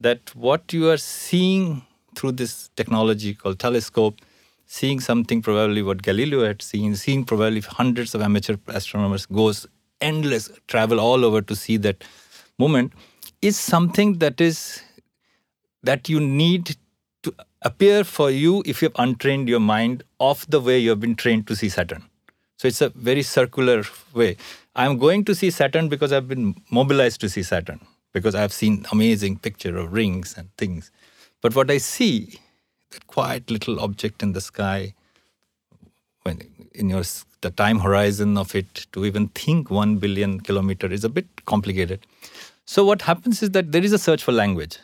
that 0.00 0.34
what 0.34 0.72
you 0.72 0.88
are 0.92 0.96
seeing 0.96 1.82
through 2.16 2.32
this 2.32 2.70
technology 2.74 3.34
called 3.34 3.58
telescope, 3.58 4.22
seeing 4.66 5.00
something 5.00 5.42
probably 5.42 5.82
what 5.82 6.02
Galileo 6.02 6.44
had 6.44 6.62
seen, 6.62 6.96
seeing 6.96 7.24
probably 7.24 7.60
hundreds 7.60 8.14
of 8.14 8.22
amateur 8.22 8.56
astronomers 8.68 9.26
goes 9.26 9.66
endless 10.00 10.50
travel 10.68 11.00
all 11.00 11.24
over 11.24 11.40
to 11.40 11.56
see 11.56 11.76
that 11.78 12.04
moment 12.58 12.92
is 13.40 13.58
something 13.58 14.18
that 14.18 14.40
is 14.40 14.82
that 15.82 16.08
you 16.08 16.20
need 16.20 16.76
to 17.22 17.34
appear 17.62 18.04
for 18.04 18.30
you 18.30 18.62
if 18.66 18.82
you 18.82 18.86
have 18.86 18.96
untrained 18.98 19.48
your 19.48 19.60
mind 19.60 20.02
off 20.18 20.46
the 20.46 20.60
way 20.60 20.78
you 20.78 20.90
have 20.90 21.00
been 21.00 21.14
trained 21.14 21.46
to 21.46 21.56
see 21.56 21.68
Saturn. 21.68 22.02
So 22.56 22.68
it's 22.68 22.80
a 22.80 22.90
very 22.90 23.22
circular 23.22 23.82
way. 24.14 24.36
I'm 24.76 24.98
going 24.98 25.24
to 25.26 25.34
see 25.34 25.50
Saturn 25.50 25.88
because 25.88 26.12
I've 26.12 26.28
been 26.28 26.54
mobilized 26.70 27.20
to 27.22 27.28
see 27.28 27.42
Saturn 27.42 27.80
because 28.12 28.34
I've 28.34 28.52
seen 28.52 28.86
amazing 28.92 29.38
picture 29.38 29.76
of 29.76 29.92
rings 29.92 30.34
and 30.36 30.48
things. 30.56 30.90
But 31.40 31.54
what 31.54 31.70
I 31.70 31.78
see, 31.78 32.38
that 32.94 33.06
quiet 33.06 33.50
little 33.50 33.80
object 33.80 34.22
in 34.22 34.32
the 34.32 34.40
sky, 34.40 34.94
when 36.22 36.40
in 36.72 36.88
your 36.88 37.02
the 37.42 37.50
time 37.50 37.80
horizon 37.80 38.38
of 38.38 38.54
it 38.54 38.86
to 38.92 39.04
even 39.04 39.28
think 39.28 39.70
one 39.70 39.98
billion 39.98 40.40
kilometer 40.40 40.90
is 40.90 41.04
a 41.04 41.08
bit 41.08 41.26
complicated. 41.44 42.06
So 42.64 42.84
what 42.84 43.02
happens 43.02 43.42
is 43.42 43.50
that 43.50 43.72
there 43.72 43.84
is 43.84 43.92
a 43.92 43.98
search 43.98 44.24
for 44.24 44.32
language, 44.32 44.78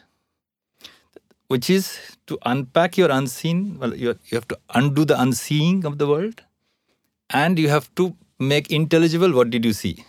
which 1.48 1.70
is 1.70 2.16
to 2.26 2.38
unpack 2.44 2.98
your 2.98 3.10
unseen. 3.10 3.78
Well, 3.78 3.96
you, 3.96 4.18
you 4.26 4.36
have 4.36 4.48
to 4.48 4.58
undo 4.74 5.06
the 5.06 5.20
unseeing 5.20 5.84
of 5.86 5.96
the 5.96 6.06
world, 6.06 6.42
and 7.30 7.58
you 7.58 7.70
have 7.70 7.92
to 7.94 8.14
make 8.38 8.70
intelligible 8.70 9.32
what 9.32 9.50
did 9.50 9.64
you 9.64 9.72
see, 9.72 10.04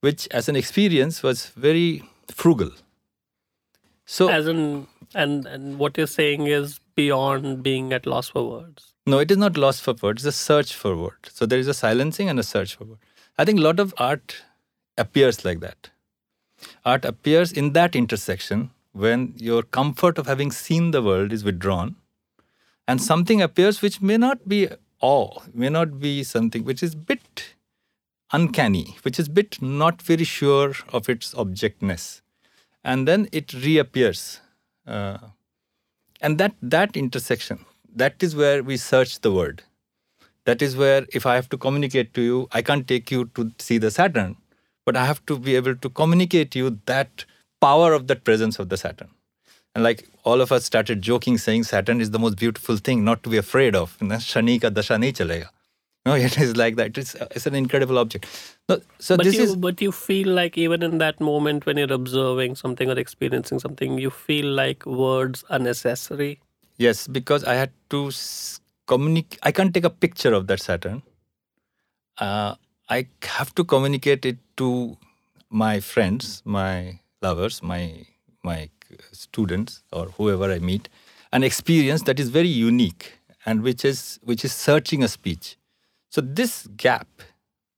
which 0.00 0.26
as 0.32 0.48
an 0.48 0.56
experience 0.56 1.22
was 1.22 1.46
very 1.50 2.02
frugal. 2.28 2.70
So 4.06 4.28
As 4.28 4.48
in, 4.48 4.88
and 5.14 5.46
and 5.46 5.78
what 5.78 5.96
you're 5.96 6.08
saying 6.08 6.48
is 6.48 6.80
beyond 7.00 7.62
being 7.62 7.92
at 7.92 8.06
loss 8.06 8.28
for 8.34 8.42
words. 8.48 8.92
No, 9.06 9.18
it 9.18 9.30
is 9.30 9.38
not 9.44 9.56
lost 9.56 9.82
for 9.82 9.94
words. 10.02 10.26
It's 10.26 10.36
a 10.36 10.44
search 10.44 10.74
for 10.74 10.96
word. 10.96 11.30
So 11.32 11.46
there 11.46 11.58
is 11.58 11.68
a 11.68 11.74
silencing 11.74 12.28
and 12.28 12.38
a 12.38 12.42
search 12.42 12.74
for 12.76 12.84
word. 12.84 12.98
I 13.38 13.44
think 13.44 13.58
a 13.58 13.62
lot 13.62 13.80
of 13.80 13.94
art 13.96 14.42
appears 14.98 15.44
like 15.44 15.60
that. 15.60 15.90
Art 16.84 17.04
appears 17.04 17.52
in 17.52 17.72
that 17.72 17.96
intersection 17.96 18.70
when 18.92 19.34
your 19.36 19.62
comfort 19.62 20.18
of 20.18 20.26
having 20.26 20.52
seen 20.52 20.90
the 20.90 21.02
world 21.02 21.32
is 21.32 21.44
withdrawn 21.44 21.96
and 22.86 23.00
something 23.00 23.40
appears 23.40 23.82
which 23.82 24.00
may 24.02 24.16
not 24.16 24.48
be 24.48 24.68
awe, 25.00 25.40
may 25.54 25.68
not 25.68 25.98
be 26.00 26.22
something 26.22 26.64
which 26.64 26.82
is 26.82 26.94
bit 26.94 27.54
uncanny, 28.32 28.96
which 29.02 29.18
is 29.18 29.28
bit 29.28 29.60
not 29.62 30.02
very 30.02 30.24
sure 30.24 30.74
of 30.92 31.08
its 31.08 31.32
objectness. 31.34 32.22
And 32.84 33.06
then 33.08 33.28
it 33.32 33.52
reappears. 33.52 34.40
Uh, 34.86 35.18
and 36.20 36.38
that 36.38 36.54
that 36.62 36.96
intersection 36.96 37.64
that 37.94 38.22
is 38.22 38.36
where 38.36 38.62
we 38.62 38.76
search 38.76 39.20
the 39.20 39.32
word. 39.32 39.62
That 40.44 40.62
is 40.62 40.76
where, 40.76 41.06
if 41.12 41.26
I 41.26 41.34
have 41.34 41.48
to 41.50 41.58
communicate 41.58 42.14
to 42.14 42.22
you, 42.22 42.48
I 42.52 42.62
can't 42.62 42.86
take 42.86 43.10
you 43.10 43.26
to 43.34 43.52
see 43.58 43.78
the 43.78 43.90
Saturn, 43.90 44.36
but 44.86 44.96
I 44.96 45.04
have 45.04 45.24
to 45.26 45.38
be 45.38 45.56
able 45.56 45.76
to 45.76 45.90
communicate 45.90 46.50
to 46.52 46.58
you 46.58 46.78
that 46.86 47.24
power 47.60 47.92
of 47.92 48.06
that 48.06 48.24
presence 48.24 48.58
of 48.58 48.68
the 48.68 48.76
Saturn. 48.76 49.10
And 49.74 49.84
like 49.84 50.08
all 50.24 50.40
of 50.40 50.50
us 50.50 50.64
started 50.64 51.02
joking, 51.02 51.38
saying 51.38 51.64
Saturn 51.64 52.00
is 52.00 52.10
the 52.10 52.18
most 52.18 52.36
beautiful 52.36 52.76
thing 52.76 53.04
not 53.04 53.22
to 53.24 53.30
be 53.30 53.36
afraid 53.36 53.76
of. 53.76 53.96
Shani 53.98 54.60
ka 54.60 54.70
dasha 54.70 54.94
nahi 54.94 55.12
chalega. 55.12 55.48
No, 56.06 56.14
it 56.26 56.38
is 56.38 56.56
like 56.56 56.76
that. 56.76 56.96
It's, 56.96 57.14
it's 57.14 57.46
an 57.46 57.54
incredible 57.54 57.98
object. 57.98 58.26
No, 58.68 58.80
so 58.98 59.16
but 59.16 59.24
this 59.24 59.34
you, 59.36 59.42
is 59.42 59.56
but 59.56 59.80
you 59.80 59.92
feel 59.92 60.28
like 60.28 60.56
even 60.56 60.82
in 60.82 60.98
that 60.98 61.20
moment 61.20 61.66
when 61.66 61.76
you're 61.76 61.92
observing 61.92 62.56
something 62.56 62.90
or 62.90 62.98
experiencing 62.98 63.58
something, 63.58 63.98
you 63.98 64.10
feel 64.10 64.46
like 64.46 64.86
words 64.86 65.44
are 65.50 65.58
necessary. 65.58 66.40
Yes, 66.76 67.06
because 67.06 67.44
I 67.44 67.54
had 67.54 67.72
to 67.90 68.10
communicate. 68.86 69.38
I 69.42 69.52
can't 69.52 69.74
take 69.74 69.84
a 69.84 69.90
picture 69.90 70.32
of 70.32 70.46
that 70.46 70.60
Saturn. 70.60 71.02
Uh, 72.18 72.54
I 72.88 73.06
have 73.22 73.54
to 73.54 73.64
communicate 73.64 74.24
it 74.24 74.38
to 74.56 74.96
my 75.50 75.80
friends, 75.80 76.42
my 76.44 77.00
lovers, 77.20 77.62
my 77.62 78.06
my 78.42 78.70
students, 79.12 79.82
or 79.92 80.06
whoever 80.06 80.50
I 80.50 80.58
meet, 80.58 80.88
an 81.32 81.44
experience 81.44 82.02
that 82.02 82.18
is 82.18 82.30
very 82.30 82.48
unique 82.48 83.20
and 83.44 83.62
which 83.62 83.84
is 83.84 84.18
which 84.22 84.44
is 84.44 84.52
searching 84.52 85.02
a 85.02 85.08
speech. 85.08 85.56
So 86.10 86.20
this 86.20 86.68
gap, 86.76 87.08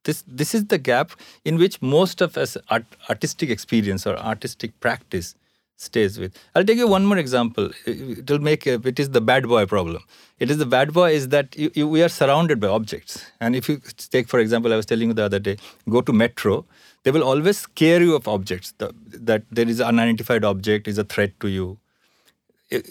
this 0.05 0.25
this 0.27 0.55
is 0.55 0.67
the 0.67 0.79
gap 0.79 1.13
in 1.45 1.59
which 1.59 1.81
most 1.81 2.21
of 2.21 2.37
us 2.37 2.57
art, 2.71 2.85
artistic 3.09 3.51
experience 3.51 4.07
or 4.07 4.17
artistic 4.17 4.79
practice 4.81 5.35
stays 5.77 6.19
with. 6.19 6.39
I'll 6.55 6.65
take 6.65 6.79
you 6.79 6.89
one 6.89 7.05
more 7.05 7.19
example. 7.19 7.71
It 7.87 8.31
will 8.31 8.39
make 8.39 8.67
a, 8.67 8.75
it 8.85 8.99
is 8.99 9.11
the 9.11 9.21
bad 9.21 9.49
boy 9.49 9.67
problem. 9.67 10.03
It 10.39 10.51
is 10.51 10.59
the 10.59 10.67
bad 10.67 10.93
boy 10.93 11.13
is 11.13 11.29
that 11.29 11.57
you, 11.57 11.71
you, 11.75 11.87
we 11.89 12.03
are 12.03 12.09
surrounded 12.09 12.61
by 12.61 12.69
objects, 12.69 13.31
and 13.41 13.55
if 13.55 13.69
you 13.69 13.81
take 14.11 14.29
for 14.29 14.41
example, 14.41 14.73
I 14.73 14.77
was 14.77 14.87
telling 14.87 15.09
you 15.09 15.15
the 15.15 15.25
other 15.25 15.39
day, 15.39 15.57
go 15.89 16.01
to 16.01 16.13
metro, 16.13 16.65
they 17.03 17.11
will 17.11 17.25
always 17.25 17.59
scare 17.59 18.01
you 18.01 18.15
of 18.15 18.27
objects. 18.27 18.73
The, 18.79 18.95
that 19.07 19.45
there 19.51 19.69
is 19.69 19.81
an 19.81 19.89
unidentified 19.89 20.45
object 20.45 20.89
is 20.89 20.99
a 20.99 21.05
threat 21.05 21.39
to 21.41 21.49
you. 21.49 21.79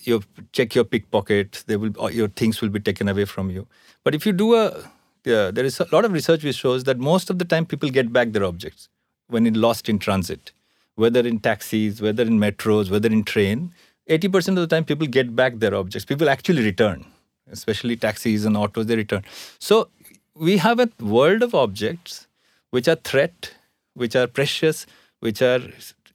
You 0.04 0.22
check 0.52 0.76
your 0.76 0.84
pickpocket, 0.84 1.64
they 1.66 1.78
will 1.78 2.12
your 2.12 2.28
things 2.28 2.62
will 2.62 2.70
be 2.70 2.80
taken 2.80 3.10
away 3.10 3.26
from 3.26 3.50
you. 3.50 3.68
But 4.04 4.14
if 4.14 4.26
you 4.26 4.34
do 4.34 4.56
a 4.56 4.84
yeah, 5.26 5.52
there 5.52 5.66
is 5.66 5.80
a 5.80 5.88
lot 5.92 6.06
of 6.06 6.12
research 6.12 6.44
which 6.44 6.56
shows 6.56 6.84
that 6.86 6.98
most 6.98 7.30
of 7.30 7.40
the 7.40 7.46
time 7.46 7.66
people 7.66 7.90
get 7.90 8.12
back 8.12 8.32
their 8.32 8.44
objects 8.44 8.90
when 9.28 9.46
in 9.48 9.60
lost 9.60 9.88
in 9.88 10.00
transit 10.00 10.52
whether 10.96 11.22
in 11.22 11.40
taxis, 11.40 12.02
whether 12.02 12.24
in 12.24 12.40
metros, 12.40 12.92
whether 12.92 13.10
in 13.10 13.24
train, 13.24 13.74
80% 14.10 14.50
of 14.50 14.56
the 14.56 14.68
time 14.68 14.86
people 14.86 15.08
get 15.08 15.36
back 15.36 15.60
their 15.60 15.76
objects. 15.76 16.06
People 16.06 16.30
actually 16.30 16.64
return, 16.64 17.06
especially 17.52 17.96
taxis 17.96 18.46
and 18.46 18.58
autos, 18.58 18.88
they 18.88 18.96
return. 18.96 19.24
So 19.60 19.90
we 20.36 20.58
have 20.58 20.80
a 20.80 20.90
world 21.00 21.44
of 21.44 21.56
objects 21.56 22.28
which 22.72 22.88
are 22.88 22.96
threat, 22.96 23.54
which 23.94 24.16
are 24.16 24.28
precious, 24.28 24.86
which 25.20 25.42
are 25.42 25.62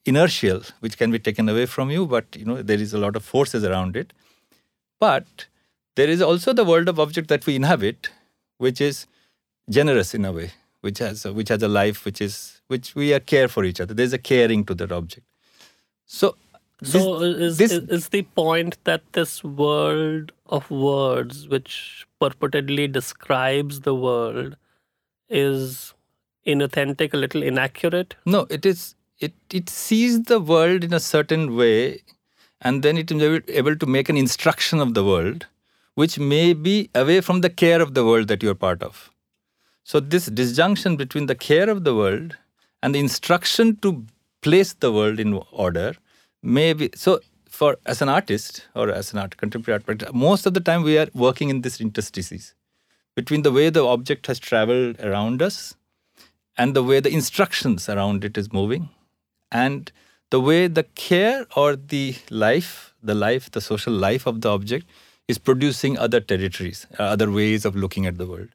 inertial, 0.04 0.62
which 0.80 0.96
can 0.96 1.10
be 1.10 1.18
taken 1.18 1.48
away 1.48 1.66
from 1.66 1.90
you, 1.90 2.06
but 2.06 2.24
you 2.36 2.44
know 2.44 2.62
there 2.62 2.78
is 2.78 2.92
a 2.92 2.98
lot 2.98 3.16
of 3.16 3.24
forces 3.24 3.64
around 3.64 3.96
it. 3.96 4.12
But 5.00 5.46
there 5.96 6.08
is 6.08 6.22
also 6.22 6.52
the 6.52 6.64
world 6.64 6.88
of 6.88 7.00
objects 7.00 7.28
that 7.28 7.46
we 7.46 7.56
inhabit, 7.56 8.10
which 8.58 8.80
is 8.80 9.06
generous 9.68 10.14
in 10.14 10.24
a 10.24 10.32
way, 10.32 10.52
which 10.80 10.98
has 10.98 11.24
a, 11.24 11.32
which 11.32 11.48
has 11.48 11.62
a 11.62 11.68
life 11.68 12.04
which 12.04 12.20
is 12.20 12.60
which 12.68 12.94
we 12.94 13.12
are 13.14 13.20
care 13.20 13.48
for 13.48 13.64
each 13.64 13.80
other. 13.80 13.94
There's 13.94 14.12
a 14.12 14.18
caring 14.18 14.64
to 14.66 14.74
that 14.74 14.92
object. 14.92 15.26
So, 16.04 16.36
so 16.82 17.18
this, 17.18 17.42
is, 17.42 17.56
this, 17.56 17.72
is 17.72 18.08
the 18.08 18.22
point 18.22 18.78
that 18.84 19.02
this 19.12 19.42
world 19.42 20.32
of 20.46 20.70
words, 20.70 21.48
which 21.48 22.06
purportedly 22.20 22.90
describes 22.90 23.80
the 23.80 23.94
world, 23.94 24.56
is 25.28 25.94
inauthentic, 26.46 27.12
a 27.12 27.16
little 27.16 27.42
inaccurate? 27.42 28.14
No, 28.24 28.46
it 28.50 28.64
is. 28.64 28.94
It 29.18 29.32
it 29.50 29.70
sees 29.70 30.22
the 30.24 30.38
world 30.38 30.84
in 30.84 30.92
a 30.92 31.00
certain 31.00 31.56
way, 31.56 32.02
and 32.60 32.82
then 32.82 32.98
it 32.98 33.10
is 33.10 33.42
able 33.48 33.76
to 33.76 33.86
make 33.86 34.08
an 34.08 34.16
instruction 34.16 34.78
of 34.78 34.92
the 34.94 35.02
world, 35.02 35.46
which 35.96 36.18
may 36.18 36.52
be 36.52 36.90
away 36.94 37.20
from 37.20 37.40
the 37.40 37.50
care 37.50 37.80
of 37.82 37.94
the 37.94 38.04
world 38.04 38.28
that 38.28 38.42
you 38.42 38.50
are 38.50 38.60
part 38.66 38.82
of. 38.82 39.10
So 39.82 39.98
this 39.98 40.26
disjunction 40.26 40.96
between 40.96 41.26
the 41.26 41.34
care 41.34 41.70
of 41.70 41.84
the 41.84 41.94
world 41.94 42.36
and 42.82 42.94
the 42.94 42.98
instruction 42.98 43.76
to 43.76 44.04
place 44.42 44.74
the 44.74 44.92
world 44.92 45.18
in 45.18 45.32
order 45.52 45.94
may 46.42 46.72
be 46.72 46.90
so 46.94 47.20
for 47.48 47.76
as 47.86 48.02
an 48.02 48.08
artist 48.08 48.66
or 48.74 48.90
as 48.90 49.12
an 49.12 49.18
art 49.18 49.36
contemporary 49.36 49.76
art 49.76 49.86
but 49.86 50.14
most 50.14 50.46
of 50.46 50.54
the 50.54 50.60
time 50.60 50.82
we 50.82 50.98
are 50.98 51.08
working 51.14 51.48
in 51.48 51.62
this 51.62 51.80
interstices 51.80 52.54
between 53.14 53.42
the 53.42 53.50
way 53.50 53.70
the 53.70 53.84
object 53.84 54.26
has 54.26 54.38
traveled 54.38 55.00
around 55.00 55.42
us 55.42 55.74
and 56.58 56.74
the 56.74 56.82
way 56.82 57.00
the 57.00 57.12
instructions 57.20 57.88
around 57.88 58.24
it 58.28 58.36
is 58.36 58.52
moving 58.52 58.88
and 59.50 59.90
the 60.30 60.40
way 60.40 60.66
the 60.66 60.84
care 61.06 61.46
or 61.56 61.74
the 61.74 62.14
life 62.30 62.94
the 63.02 63.14
life 63.14 63.50
the 63.50 63.60
social 63.60 63.92
life 64.06 64.26
of 64.26 64.42
the 64.42 64.50
object 64.50 64.86
is 65.28 65.38
producing 65.38 65.98
other 65.98 66.20
territories 66.20 66.86
uh, 66.98 67.02
other 67.02 67.30
ways 67.30 67.64
of 67.64 67.76
looking 67.76 68.06
at 68.06 68.18
the 68.18 68.26
world. 68.26 68.48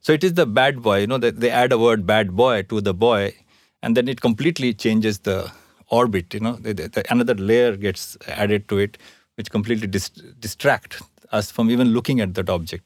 So 0.00 0.12
it 0.12 0.24
is 0.24 0.34
the 0.34 0.46
bad 0.46 0.82
boy 0.82 1.00
you 1.00 1.06
know 1.06 1.18
that 1.18 1.40
they 1.40 1.50
add 1.50 1.72
a 1.72 1.78
word 1.78 2.06
bad 2.06 2.34
boy 2.36 2.62
to 2.62 2.80
the 2.80 2.94
boy 2.94 3.34
and 3.82 3.96
then 3.96 4.08
it 4.08 4.20
completely 4.20 4.72
changes 4.72 5.20
the 5.20 5.50
orbit 5.88 6.32
you 6.32 6.40
know 6.40 6.56
the, 6.56 6.72
the, 6.72 7.04
another 7.10 7.34
layer 7.34 7.76
gets 7.76 8.16
added 8.26 8.68
to 8.68 8.78
it 8.78 8.98
which 9.36 9.50
completely 9.50 9.86
dis- 9.86 10.08
distract 10.08 11.02
us 11.32 11.50
from 11.50 11.70
even 11.70 11.88
looking 11.88 12.20
at 12.20 12.34
that 12.34 12.48
object. 12.48 12.84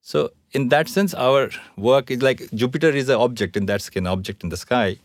So 0.00 0.30
in 0.52 0.68
that 0.68 0.88
sense 0.88 1.14
our 1.14 1.50
work 1.76 2.10
is 2.10 2.22
like 2.22 2.48
jupiter 2.54 2.90
is 2.90 3.08
an 3.08 3.16
object 3.16 3.56
in 3.56 3.66
that 3.66 3.82
skin 3.82 4.06
an 4.06 4.12
object 4.12 4.42
in 4.42 4.48
the 4.50 4.56
sky. 4.56 4.98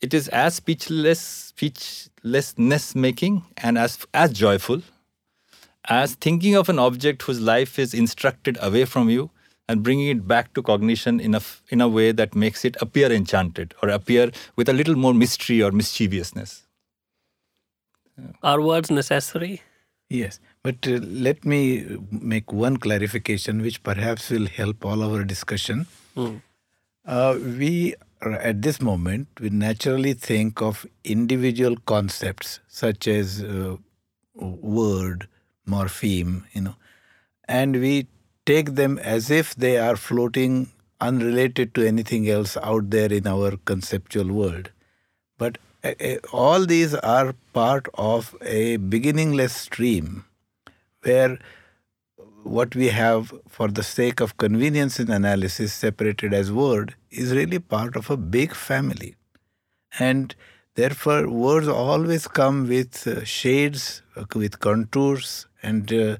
It 0.00 0.14
is 0.14 0.28
as 0.28 0.54
speechless 0.54 1.20
speechlessness 1.54 2.94
making 2.94 3.44
and 3.56 3.78
as 3.78 3.98
as 4.14 4.32
joyful 4.32 4.82
as 5.88 6.14
thinking 6.14 6.54
of 6.54 6.68
an 6.68 6.78
object 6.78 7.22
whose 7.22 7.40
life 7.40 7.78
is 7.78 7.94
instructed 7.94 8.58
away 8.60 8.84
from 8.84 9.08
you 9.08 9.30
and 9.68 9.82
bringing 9.82 10.08
it 10.08 10.26
back 10.26 10.54
to 10.54 10.62
cognition 10.62 11.20
in 11.20 11.34
a, 11.34 11.40
in 11.70 11.80
a 11.80 11.88
way 11.88 12.12
that 12.12 12.34
makes 12.34 12.64
it 12.64 12.76
appear 12.80 13.12
enchanted 13.12 13.74
or 13.82 13.88
appear 13.88 14.30
with 14.56 14.68
a 14.68 14.72
little 14.72 14.96
more 14.96 15.14
mystery 15.14 15.62
or 15.62 15.70
mischievousness. 15.70 16.64
Are 18.42 18.60
words 18.60 18.90
necessary? 18.90 19.62
Yes, 20.10 20.40
but 20.62 20.86
uh, 20.86 20.98
let 21.02 21.44
me 21.44 21.98
make 22.10 22.52
one 22.52 22.78
clarification 22.78 23.60
which 23.60 23.82
perhaps 23.82 24.30
will 24.30 24.46
help 24.46 24.84
all 24.84 25.02
our 25.02 25.22
discussion. 25.22 25.86
Mm. 26.16 26.42
Uh, 27.04 27.38
we, 27.40 27.94
at 28.22 28.62
this 28.62 28.80
moment, 28.80 29.28
we 29.38 29.50
naturally 29.50 30.14
think 30.14 30.62
of 30.62 30.86
individual 31.04 31.76
concepts 31.86 32.60
such 32.68 33.06
as 33.06 33.42
uh, 33.42 33.76
word, 34.34 35.28
morpheme, 35.68 36.44
you 36.52 36.62
know, 36.62 36.76
and 37.46 37.80
we 37.80 38.06
take 38.46 38.74
them 38.74 38.98
as 38.98 39.30
if 39.30 39.54
they 39.54 39.76
are 39.78 39.96
floating 39.96 40.70
unrelated 41.00 41.74
to 41.74 41.86
anything 41.86 42.28
else 42.28 42.56
out 42.56 42.90
there 42.90 43.12
in 43.12 43.26
our 43.26 43.56
conceptual 43.58 44.32
world. 44.32 44.70
But 45.38 45.58
uh, 45.84 45.92
uh, 46.00 46.16
all 46.32 46.66
these 46.66 46.94
are 46.94 47.34
part 47.52 47.86
of 47.94 48.34
a 48.42 48.76
beginningless 48.78 49.54
stream 49.54 50.24
where 51.02 51.38
what 52.42 52.74
we 52.74 52.88
have 52.88 53.32
for 53.48 53.68
the 53.68 53.82
sake 53.82 54.20
of 54.20 54.36
convenience 54.38 54.98
in 54.98 55.10
analysis 55.10 55.72
separated 55.72 56.32
as 56.32 56.50
word 56.50 56.94
is 57.10 57.32
really 57.32 57.58
part 57.58 57.96
of 57.96 58.10
a 58.10 58.16
big 58.16 58.54
family. 58.54 59.14
And 59.98 60.34
therefore, 60.74 61.28
words 61.28 61.68
always 61.68 62.26
come 62.26 62.68
with 62.68 63.06
uh, 63.06 63.24
shades, 63.24 64.02
uh, 64.16 64.24
with 64.34 64.60
contours, 64.60 65.46
and 65.62 65.92
uh, 65.92 66.16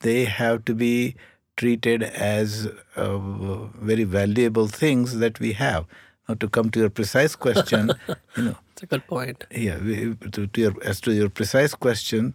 they 0.00 0.24
have 0.24 0.64
to 0.66 0.74
be 0.74 1.14
treated 1.56 2.02
as 2.02 2.68
uh, 2.96 3.18
very 3.18 4.04
valuable 4.04 4.66
things 4.66 5.18
that 5.18 5.38
we 5.40 5.52
have. 5.52 5.84
Now, 6.28 6.34
to 6.36 6.48
come 6.48 6.70
to 6.70 6.80
your 6.80 6.90
precise 6.90 7.36
question, 7.36 7.92
you 8.36 8.44
know, 8.44 8.56
it's 8.72 8.82
a 8.82 8.86
good 8.86 9.06
point. 9.06 9.44
Yeah, 9.50 9.78
we, 9.78 10.14
to, 10.14 10.46
to 10.46 10.60
your, 10.60 10.74
as 10.82 11.00
to 11.02 11.12
your 11.12 11.28
precise 11.28 11.74
question, 11.74 12.34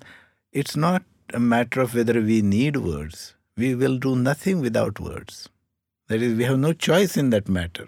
it's 0.52 0.76
not 0.76 1.04
a 1.34 1.40
matter 1.40 1.82
of 1.82 1.96
whether 1.96 2.22
we 2.22 2.42
need 2.42 2.78
words. 2.78 3.36
We 3.58 3.74
will 3.74 3.98
do 3.98 4.16
nothing 4.16 4.62
without 4.62 5.00
words. 5.00 5.50
That 6.08 6.22
is, 6.22 6.38
we 6.38 6.44
have 6.44 6.60
no 6.60 6.74
choice 6.74 7.18
in 7.18 7.32
that 7.32 7.50
matter. 7.50 7.88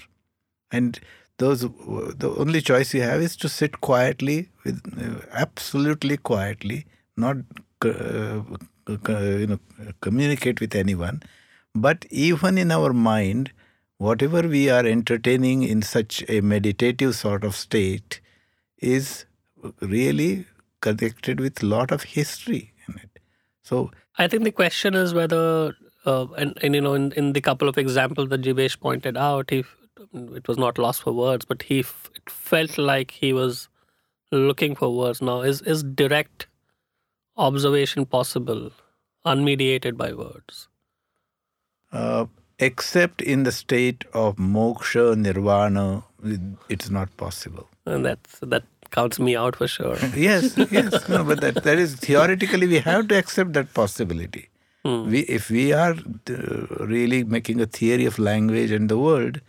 And 0.72 1.00
those 1.38 1.62
the 1.62 2.34
only 2.36 2.62
choice 2.62 2.94
you 2.94 3.02
have 3.02 3.22
is 3.22 3.36
to 3.38 3.50
sit 3.50 3.80
quietly, 3.80 4.50
with 4.64 4.82
uh, 5.00 5.26
absolutely 5.32 6.18
quietly, 6.18 6.86
not 7.16 7.38
uh, 7.86 8.42
you 8.88 9.48
know 9.48 9.60
communicate 10.02 10.60
with 10.60 10.76
anyone. 10.76 11.22
But 11.76 12.06
even 12.10 12.58
in 12.58 12.72
our 12.72 12.94
mind, 12.94 13.52
whatever 13.98 14.42
we 14.48 14.70
are 14.70 14.86
entertaining 14.86 15.64
in 15.64 15.82
such 15.82 16.24
a 16.28 16.42
meditative 16.42 17.16
sort 17.16 17.44
of 17.44 17.56
state 17.56 18.20
is 18.80 19.26
really 19.82 20.46
connected 20.82 21.40
with 21.40 21.64
lot 21.64 21.92
of 21.92 22.04
history 22.04 22.74
in 22.88 22.96
it. 22.96 23.20
So 23.64 23.92
I 24.18 24.28
think 24.28 24.44
the 24.44 24.52
question 24.52 24.94
is 24.96 25.14
whether, 25.14 25.76
uh, 26.06 26.28
and, 26.38 26.58
and 26.62 26.76
you 26.76 26.82
know, 26.82 26.94
in, 26.94 27.12
in 27.14 27.34
the 27.34 27.42
couple 27.42 27.68
of 27.68 27.78
examples 27.78 28.30
that 28.30 28.42
Jivesh 28.42 28.80
pointed 28.80 29.18
out, 29.18 29.50
he 29.50 29.64
it 30.14 30.48
was 30.48 30.58
not 30.58 30.78
lost 30.78 31.02
for 31.04 31.12
words, 31.12 31.46
but 31.46 31.64
he 31.64 31.80
it 31.80 32.30
felt 32.30 32.78
like 32.78 33.12
he 33.12 33.34
was 33.34 33.68
looking 34.32 34.76
for 34.76 34.96
words. 34.96 35.22
Now, 35.22 35.42
is 35.42 35.62
is 35.62 35.84
direct 35.84 36.48
observation 37.38 38.06
possible, 38.06 38.72
unmediated 39.26 39.98
by 39.98 40.14
words? 40.14 40.68
Uh, 41.92 42.26
except 42.60 43.22
in 43.22 43.44
the 43.44 43.52
state 43.52 44.06
of 44.14 44.36
moksha, 44.36 45.16
nirvana, 45.18 46.04
it's 46.70 46.90
not 46.90 47.16
possible. 47.18 47.68
And 47.86 48.06
that's 48.06 48.40
that 48.40 48.64
counts 48.92 49.20
me 49.20 49.36
out 49.36 49.56
for 49.56 49.68
sure. 49.68 49.98
yes, 50.16 50.58
yes. 50.72 51.08
No, 51.10 51.24
but 51.24 51.42
that, 51.42 51.64
that 51.64 51.78
is 51.78 51.96
theoretically 51.96 52.68
we 52.68 52.80
have 52.80 53.08
to 53.10 53.18
accept 53.18 53.54
that 53.54 53.74
possibility. 53.74 54.50
Hmm. 54.84 55.10
We, 55.10 55.20
if 55.22 55.50
we 55.50 55.74
are 55.74 55.96
uh, 56.30 56.86
really 56.86 57.24
making 57.24 57.62
a 57.62 57.66
theory 57.66 58.06
of 58.06 58.20
language 58.20 58.72
and 58.72 58.90
the 58.90 58.98
world, 58.98 59.42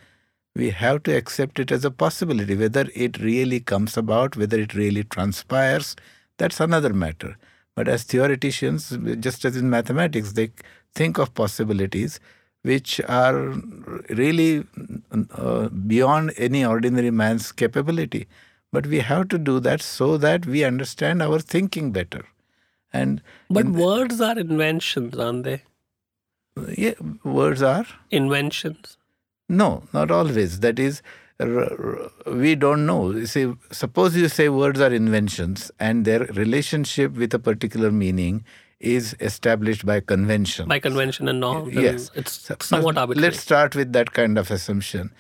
we 0.54 0.70
have 0.70 1.04
to 1.04 1.16
accept 1.16 1.60
it 1.60 1.70
as 1.70 1.84
a 1.84 1.90
possibility. 1.90 2.56
Whether 2.56 2.88
it 2.94 3.18
really 3.20 3.60
comes 3.60 3.96
about, 3.96 4.36
whether 4.36 4.58
it 4.58 4.74
really 4.74 5.04
transpires, 5.04 5.94
that's 6.38 6.60
another 6.60 6.92
matter. 6.92 7.36
But 7.78 7.86
as 7.86 8.02
theoreticians, 8.02 8.98
just 9.20 9.44
as 9.44 9.56
in 9.56 9.70
mathematics, 9.70 10.32
they 10.32 10.50
think 10.96 11.16
of 11.16 11.32
possibilities 11.34 12.18
which 12.62 13.00
are 13.08 13.54
really 14.10 14.64
uh, 15.30 15.68
beyond 15.68 16.32
any 16.36 16.64
ordinary 16.64 17.12
man's 17.12 17.52
capability. 17.52 18.26
But 18.72 18.88
we 18.88 18.98
have 18.98 19.28
to 19.28 19.38
do 19.38 19.60
that 19.60 19.80
so 19.80 20.16
that 20.16 20.44
we 20.44 20.64
understand 20.64 21.22
our 21.22 21.38
thinking 21.38 21.92
better. 21.92 22.24
And 22.92 23.22
but 23.48 23.66
words 23.66 24.20
are 24.20 24.36
inventions, 24.36 25.16
aren't 25.16 25.44
they? 25.44 25.62
Yeah, 26.76 26.94
words 27.22 27.62
are 27.62 27.86
inventions. 28.10 28.96
No, 29.48 29.84
not 29.92 30.10
always. 30.10 30.58
That 30.66 30.80
is, 30.80 31.00
we 31.38 32.54
don't 32.56 32.84
know. 32.86 33.12
You 33.12 33.26
see, 33.26 33.52
suppose 33.70 34.16
you 34.16 34.28
say 34.28 34.48
words 34.48 34.80
are 34.80 34.92
inventions 34.92 35.70
and 35.78 36.04
their 36.04 36.20
relationship 36.20 37.12
with 37.14 37.32
a 37.32 37.38
particular 37.38 37.92
meaning 37.92 38.44
is 38.80 39.16
established 39.20 39.86
by 39.86 40.00
convention. 40.00 40.68
By 40.68 40.78
convention 40.80 41.28
and 41.28 41.40
norm. 41.40 41.70
Yes. 41.70 42.10
It's 42.14 42.50
somewhat 42.60 42.96
arbitrary. 42.96 43.28
Let's 43.28 43.40
start 43.40 43.74
with 43.74 43.92
that 43.92 44.12
kind 44.12 44.38
of 44.38 44.50
assumption. 44.50 45.12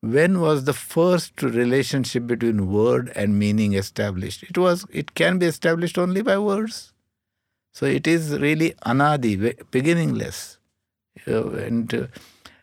When 0.00 0.40
was 0.40 0.64
the 0.64 0.74
first 0.74 1.42
relationship 1.42 2.26
between 2.26 2.70
word 2.70 3.10
and 3.16 3.38
meaning 3.38 3.72
established? 3.72 4.42
It 4.42 4.58
was. 4.58 4.86
It 4.92 5.14
can 5.14 5.38
be 5.38 5.46
established 5.46 5.96
only 5.96 6.22
by 6.22 6.38
words. 6.38 6.92
So 7.72 7.86
it 7.86 8.06
is 8.06 8.38
really 8.38 8.74
anadi, 8.86 9.56
beginningless, 9.70 10.58
and 11.26 11.92
uh, 11.92 12.06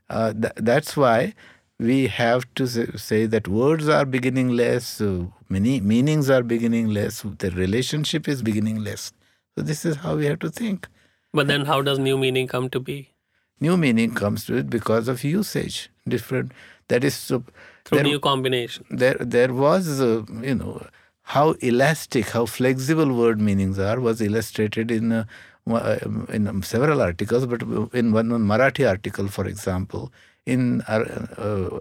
uh, 0.09 0.33
th- 0.33 0.53
that's 0.55 0.95
why 0.95 1.33
we 1.81 2.07
have 2.07 2.45
to 2.53 2.67
say 2.67 3.25
that 3.25 3.47
words 3.47 3.89
are 3.89 4.05
beginningless, 4.05 5.01
uh, 5.01 5.25
many 5.49 5.79
meanings 5.81 6.29
are 6.29 6.43
beginningless, 6.43 7.23
the 7.39 7.49
relationship 7.51 8.27
is 8.27 8.43
beginningless. 8.43 9.11
So 9.55 9.63
this 9.63 9.83
is 9.83 9.95
how 9.97 10.15
we 10.15 10.27
have 10.27 10.39
to 10.39 10.49
think. 10.49 10.87
But 11.33 11.47
then, 11.47 11.65
how 11.65 11.81
does 11.81 11.97
new 11.97 12.17
meaning 12.17 12.47
come 12.47 12.69
to 12.69 12.79
be? 12.79 13.13
New 13.59 13.77
meaning 13.77 14.13
comes 14.13 14.45
to 14.45 14.57
it 14.57 14.69
because 14.69 15.07
of 15.07 15.23
usage. 15.23 15.89
Different. 16.07 16.51
That 16.89 17.03
is 17.03 17.15
so, 17.15 17.43
through 17.85 17.99
there, 17.99 18.03
new 18.05 18.19
combination. 18.19 18.85
There, 18.89 19.15
there 19.19 19.53
was, 19.53 20.01
uh, 20.01 20.23
you 20.41 20.55
know, 20.55 20.85
how 21.23 21.51
elastic, 21.61 22.29
how 22.29 22.45
flexible 22.45 23.13
word 23.13 23.39
meanings 23.39 23.79
are 23.79 23.99
was 23.99 24.21
illustrated 24.21 24.91
in 24.91 25.11
uh, 25.11 25.23
uh, 25.69 25.97
in 26.29 26.61
several 26.63 27.01
articles, 27.01 27.45
but 27.45 27.61
in 27.93 28.11
one 28.11 28.29
Marathi 28.29 28.87
article, 28.87 29.27
for 29.27 29.45
example, 29.45 30.11
in 30.45 30.81
uh, 30.81 31.03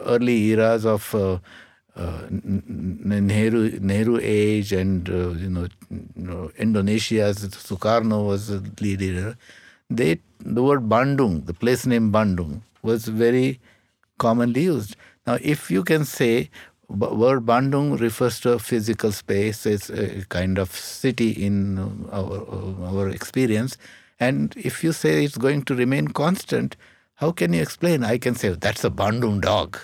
early 0.04 0.44
eras 0.46 0.84
of 0.84 1.14
uh, 1.14 1.38
uh, 1.96 2.22
Nehru 2.30 3.78
Nehru 3.80 4.18
age 4.22 4.72
and 4.72 5.08
uh, 5.08 5.30
you, 5.30 5.50
know, 5.50 5.68
you 5.90 6.22
know 6.22 6.50
Indonesia's 6.58 7.38
Sukarno 7.48 8.26
was 8.26 8.48
the 8.48 8.62
leader. 8.80 9.36
They 9.88 10.20
the 10.38 10.62
word 10.62 10.88
Bandung, 10.88 11.46
the 11.46 11.54
place 11.54 11.84
name 11.86 12.12
Bandung, 12.12 12.62
was 12.82 13.06
very 13.06 13.60
commonly 14.18 14.62
used. 14.62 14.96
Now, 15.26 15.38
if 15.40 15.70
you 15.70 15.82
can 15.82 16.04
say 16.04 16.50
word 16.90 17.46
Bandung 17.46 17.98
refers 18.00 18.40
to 18.40 18.52
a 18.52 18.58
physical 18.58 19.12
space. 19.12 19.64
It's 19.66 19.90
a 19.90 20.24
kind 20.28 20.58
of 20.58 20.72
city 20.72 21.30
in 21.30 21.78
our, 22.12 22.44
our 22.84 23.08
experience. 23.08 23.76
And 24.18 24.54
if 24.56 24.84
you 24.84 24.92
say 24.92 25.24
it's 25.24 25.38
going 25.38 25.62
to 25.62 25.74
remain 25.74 26.08
constant, 26.08 26.76
how 27.20 27.32
can 27.32 27.52
you 27.52 27.60
explain? 27.60 28.02
I 28.02 28.16
can 28.16 28.34
say 28.34 28.48
that's 28.50 28.82
a 28.82 28.90
Bandung 28.90 29.40
dog. 29.42 29.78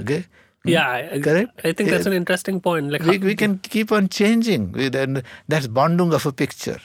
Okay. 0.00 0.26
Yeah, 0.64 1.18
correct. 1.20 1.60
I 1.64 1.72
think 1.72 1.90
that's 1.90 2.06
an 2.06 2.12
interesting 2.12 2.60
point. 2.60 2.90
Like 2.90 3.02
we, 3.02 3.18
we 3.18 3.34
can 3.34 3.58
keep 3.58 3.92
on 3.92 4.08
changing. 4.08 4.74
And 4.94 5.22
that's 5.48 5.68
Bandung 5.68 6.12
of 6.12 6.26
a 6.26 6.32
picture. 6.32 6.80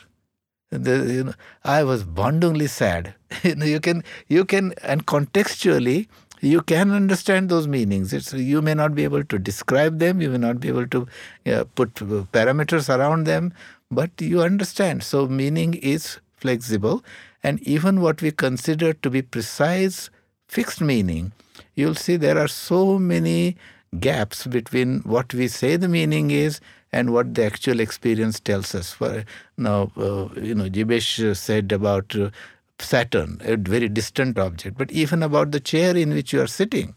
The, 0.69 1.13
you 1.13 1.23
know, 1.25 1.33
I 1.63 1.83
was 1.83 2.03
bondingly 2.03 2.67
sad. 2.67 3.15
you 3.43 3.55
know, 3.55 3.65
you 3.65 3.79
can 3.79 4.03
you 4.27 4.45
can 4.45 4.73
and 4.83 5.05
contextually 5.07 6.07
you 6.41 6.61
can 6.61 6.91
understand 6.91 7.49
those 7.49 7.67
meanings. 7.67 8.13
It's, 8.13 8.33
you 8.33 8.61
may 8.61 8.75
not 8.75 8.93
be 8.93 9.03
able 9.03 9.23
to 9.23 9.39
describe 9.39 9.99
them, 9.99 10.21
you 10.21 10.29
may 10.29 10.37
not 10.37 10.59
be 10.59 10.67
able 10.67 10.87
to 10.87 11.07
uh, 11.47 11.63
put 11.75 11.95
parameters 11.95 12.95
around 12.95 13.25
them, 13.25 13.53
but 13.89 14.11
you 14.19 14.41
understand. 14.41 15.03
So, 15.03 15.27
meaning 15.27 15.73
is 15.73 16.19
flexible, 16.35 17.03
and 17.45 17.61
even 17.61 18.01
what 18.01 18.23
we 18.23 18.31
consider 18.31 18.91
to 18.91 19.09
be 19.11 19.21
precise, 19.21 20.09
fixed 20.47 20.81
meaning, 20.81 21.31
you'll 21.75 21.93
see 22.03 22.15
there 22.15 22.39
are 22.39 22.47
so 22.47 22.97
many 22.97 23.55
gaps 23.99 24.47
between 24.47 25.01
what 25.01 25.31
we 25.31 25.47
say 25.47 25.75
the 25.75 25.87
meaning 25.87 26.31
is 26.31 26.59
and 26.91 27.13
what 27.13 27.35
the 27.35 27.45
actual 27.45 27.79
experience 27.79 28.39
tells 28.39 28.73
us. 28.73 28.93
For 28.93 29.23
now, 29.57 29.91
uh, 29.95 30.29
you 30.41 30.55
know, 30.55 30.67
Jivesh 30.69 31.37
said 31.37 31.71
about 31.71 32.15
uh, 32.15 32.31
Saturn, 32.79 33.37
a 33.41 33.57
very 33.57 33.89
distant 33.89 34.39
object, 34.39 34.75
but 34.75 34.91
even 34.91 35.21
about 35.21 35.51
the 35.51 35.59
chair 35.59 35.95
in 35.95 36.15
which 36.15 36.33
you 36.33 36.41
are 36.41 36.47
sitting. 36.47 36.95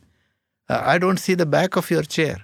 Uh, 0.70 0.80
I 0.82 0.96
don't 0.96 1.18
see 1.18 1.34
the 1.34 1.52
back 1.58 1.76
of 1.76 1.90
your 1.90 2.02
chair, 2.02 2.38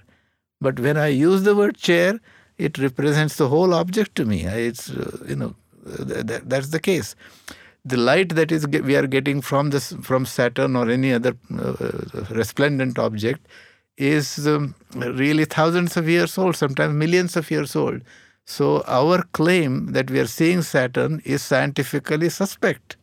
but 0.61 0.79
when 0.79 0.95
I 0.95 1.07
use 1.07 1.41
the 1.41 1.55
word 1.55 1.77
chair, 1.77 2.19
it 2.59 2.77
represents 2.77 3.37
the 3.37 3.49
whole 3.49 3.73
object 3.73 4.13
to 4.15 4.25
me. 4.25 4.43
It's 4.43 4.91
uh, 4.91 5.17
you 5.27 5.35
know 5.35 5.55
th- 6.07 6.43
that's 6.45 6.69
the 6.69 6.79
case. 6.79 7.15
The 7.87 7.97
light 7.97 8.29
that 8.35 8.51
is 8.51 8.67
we 8.67 8.95
are 8.95 9.05
getting 9.05 9.41
from 9.41 9.69
this 9.69 9.93
from 10.01 10.25
Saturn 10.25 10.75
or 10.75 10.89
any 10.89 11.13
other 11.13 11.37
uh, 11.55 11.73
resplendent 12.31 12.97
object 12.97 13.47
is 13.97 14.47
um, 14.47 14.73
really 14.95 15.45
thousands 15.45 15.95
of 15.95 16.09
years 16.09 16.37
old, 16.37 16.55
sometimes 16.55 16.93
millions 16.95 17.37
of 17.37 17.51
years 17.51 17.75
old. 17.75 18.01
So 18.45 18.83
our 18.87 19.21
claim 19.33 19.93
that 19.93 20.09
we 20.09 20.19
are 20.19 20.27
seeing 20.27 20.61
Saturn 20.63 21.21
is 21.25 21.41
scientifically 21.43 22.29
suspect. 22.29 22.97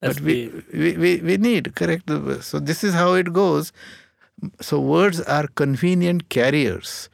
But 0.00 0.20
we, 0.20 0.50
we, 0.72 0.96
we, 0.96 1.20
we 1.20 1.36
need 1.36 1.74
correct? 1.74 2.08
So 2.42 2.60
this 2.60 2.84
is 2.84 2.94
how 2.94 3.14
it 3.14 3.32
goes. 3.32 3.72
So 4.60 4.80
words 4.80 5.20
are 5.22 5.48
convenient 5.48 6.28
carriers 6.28 7.08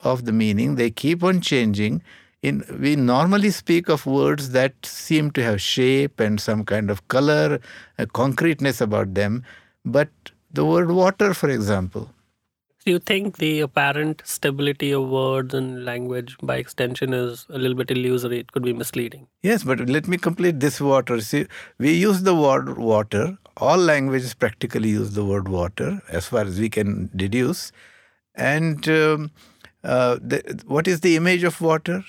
of 0.00 0.24
the 0.24 0.32
meaning. 0.32 0.74
They 0.74 0.90
keep 0.90 1.22
on 1.22 1.40
changing 1.40 2.02
in 2.48 2.64
we 2.86 2.94
normally 2.96 3.50
speak 3.50 3.88
of 3.88 4.06
words 4.06 4.50
that 4.58 4.74
seem 4.84 5.30
to 5.38 5.42
have 5.42 5.60
shape 5.60 6.20
and 6.26 6.40
some 6.48 6.64
kind 6.72 6.90
of 6.90 7.06
color 7.16 7.60
a 7.98 8.06
concreteness 8.20 8.80
about 8.80 9.14
them 9.20 9.42
but 9.84 10.32
the 10.52 10.64
word 10.72 10.90
water 10.90 11.32
for 11.34 11.50
example 11.50 12.10
do 12.86 12.92
you 12.92 13.00
think 13.00 13.38
the 13.38 13.58
apparent 13.62 14.22
stability 14.24 14.92
of 14.92 15.08
words 15.08 15.52
and 15.52 15.84
language 15.84 16.36
by 16.40 16.54
extension 16.56 17.12
is 17.12 17.44
a 17.50 17.58
little 17.58 17.76
bit 17.76 17.90
illusory? 17.90 18.38
It 18.38 18.52
could 18.52 18.62
be 18.62 18.72
misleading. 18.72 19.26
Yes, 19.42 19.64
but 19.64 19.80
let 19.88 20.06
me 20.06 20.16
complete 20.16 20.60
this 20.60 20.80
water. 20.80 21.20
See, 21.20 21.46
we 21.78 21.94
use 21.94 22.22
the 22.22 22.36
word 22.36 22.78
water. 22.78 23.38
All 23.56 23.76
languages 23.76 24.34
practically 24.34 24.90
use 24.90 25.14
the 25.14 25.24
word 25.24 25.48
water, 25.48 26.00
as 26.10 26.28
far 26.28 26.42
as 26.42 26.60
we 26.60 26.68
can 26.68 27.10
deduce. 27.16 27.72
And 28.36 28.88
um, 28.88 29.32
uh, 29.82 30.18
the, 30.22 30.62
what 30.68 30.86
is 30.86 31.00
the 31.00 31.16
image 31.16 31.42
of 31.42 31.60
water? 31.60 32.04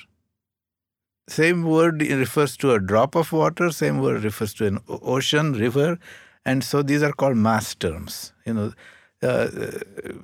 Same 1.27 1.63
word 1.63 2.01
refers 2.01 2.55
to 2.57 2.71
a 2.71 2.79
drop 2.79 3.15
of 3.15 3.31
water, 3.31 3.69
same 3.71 3.99
word 3.99 4.23
refers 4.23 4.53
to 4.55 4.65
an 4.65 4.79
ocean, 4.87 5.53
river. 5.53 5.99
And 6.45 6.63
so 6.63 6.81
these 6.81 7.03
are 7.03 7.11
called 7.11 7.35
mass 7.35 7.75
terms. 7.75 8.31
You 8.45 8.53
know, 8.53 8.73
uh, 9.21 9.49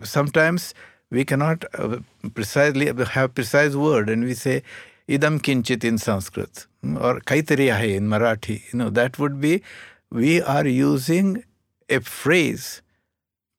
sometimes 0.04 0.74
we 1.10 1.26
cannot 1.26 1.66
uh, 1.78 1.98
precisely 2.34 2.86
have 2.86 3.36
precise 3.36 3.76
word 3.76 4.10
and 4.10 4.24
we 4.24 4.34
say 4.34 4.64
idam 5.10 5.42
kinchit 5.42 5.84
in 5.84 5.98
Sanskrit 5.98 6.66
hmm, 6.82 6.98
or 6.98 7.20
kaitari 7.20 7.70
hai 7.72 7.96
in 7.98 8.08
Marathi. 8.08 8.62
You 8.72 8.80
know, 8.80 8.90
that 8.90 9.20
would 9.20 9.42
be 9.42 9.62
we 10.10 10.42
are 10.42 10.66
using 10.66 11.44
a 11.90 12.00
phrase 12.00 12.82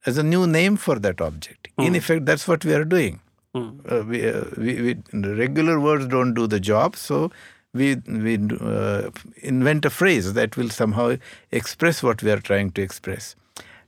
as 0.06 0.18
a 0.18 0.22
new 0.22 0.46
name 0.46 0.76
for 0.76 0.98
that 0.98 1.20
object. 1.20 1.68
Mm. 1.78 1.86
In 1.86 1.92
hmm. 1.92 1.96
effect, 1.96 2.26
that's 2.26 2.48
what 2.48 2.64
we 2.64 2.72
are 2.72 2.84
doing. 2.84 3.20
Mm. 3.54 3.80
Uh, 3.90 4.04
we, 4.04 4.28
uh, 4.28 4.44
we, 4.56 4.82
we, 4.82 5.28
regular 5.28 5.78
words 5.78 6.06
don't 6.08 6.34
do 6.34 6.46
the 6.46 6.58
job, 6.58 6.96
so 6.96 7.30
we 7.72 7.96
we 8.06 8.38
uh, 8.60 9.10
invent 9.42 9.84
a 9.84 9.90
phrase 9.90 10.32
that 10.32 10.56
will 10.56 10.70
somehow 10.70 11.16
express 11.52 12.02
what 12.02 12.22
we 12.22 12.30
are 12.30 12.40
trying 12.40 12.70
to 12.72 12.82
express 12.82 13.36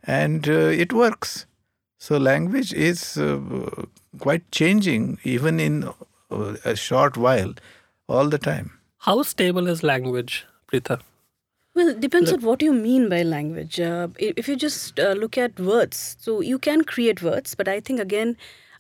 and 0.06 0.48
uh, 0.48 0.52
it 0.52 0.92
works. 0.92 1.46
So 1.98 2.16
language 2.16 2.72
is 2.72 3.16
uh, 3.16 3.40
quite 4.18 4.50
changing 4.50 5.18
even 5.24 5.58
in 5.58 5.84
uh, 6.30 6.56
a 6.64 6.76
short 6.76 7.16
while, 7.16 7.54
all 8.08 8.28
the 8.28 8.38
time. 8.38 8.78
How 8.98 9.22
stable 9.22 9.66
is 9.66 9.82
language, 9.82 10.46
Pritha? 10.70 11.00
Well, 11.74 11.88
it 11.88 12.00
depends 12.00 12.30
look. 12.30 12.40
on 12.40 12.46
what 12.46 12.62
you 12.62 12.72
mean 12.72 13.08
by 13.08 13.22
language. 13.22 13.78
Uh, 13.80 14.08
if 14.18 14.48
you 14.48 14.56
just 14.56 14.98
uh, 14.98 15.12
look 15.12 15.36
at 15.36 15.58
words, 15.60 16.16
so 16.18 16.40
you 16.40 16.58
can 16.58 16.84
create 16.84 17.22
words, 17.22 17.54
but 17.54 17.68
I 17.68 17.80
think 17.80 18.00
again, 18.00 18.36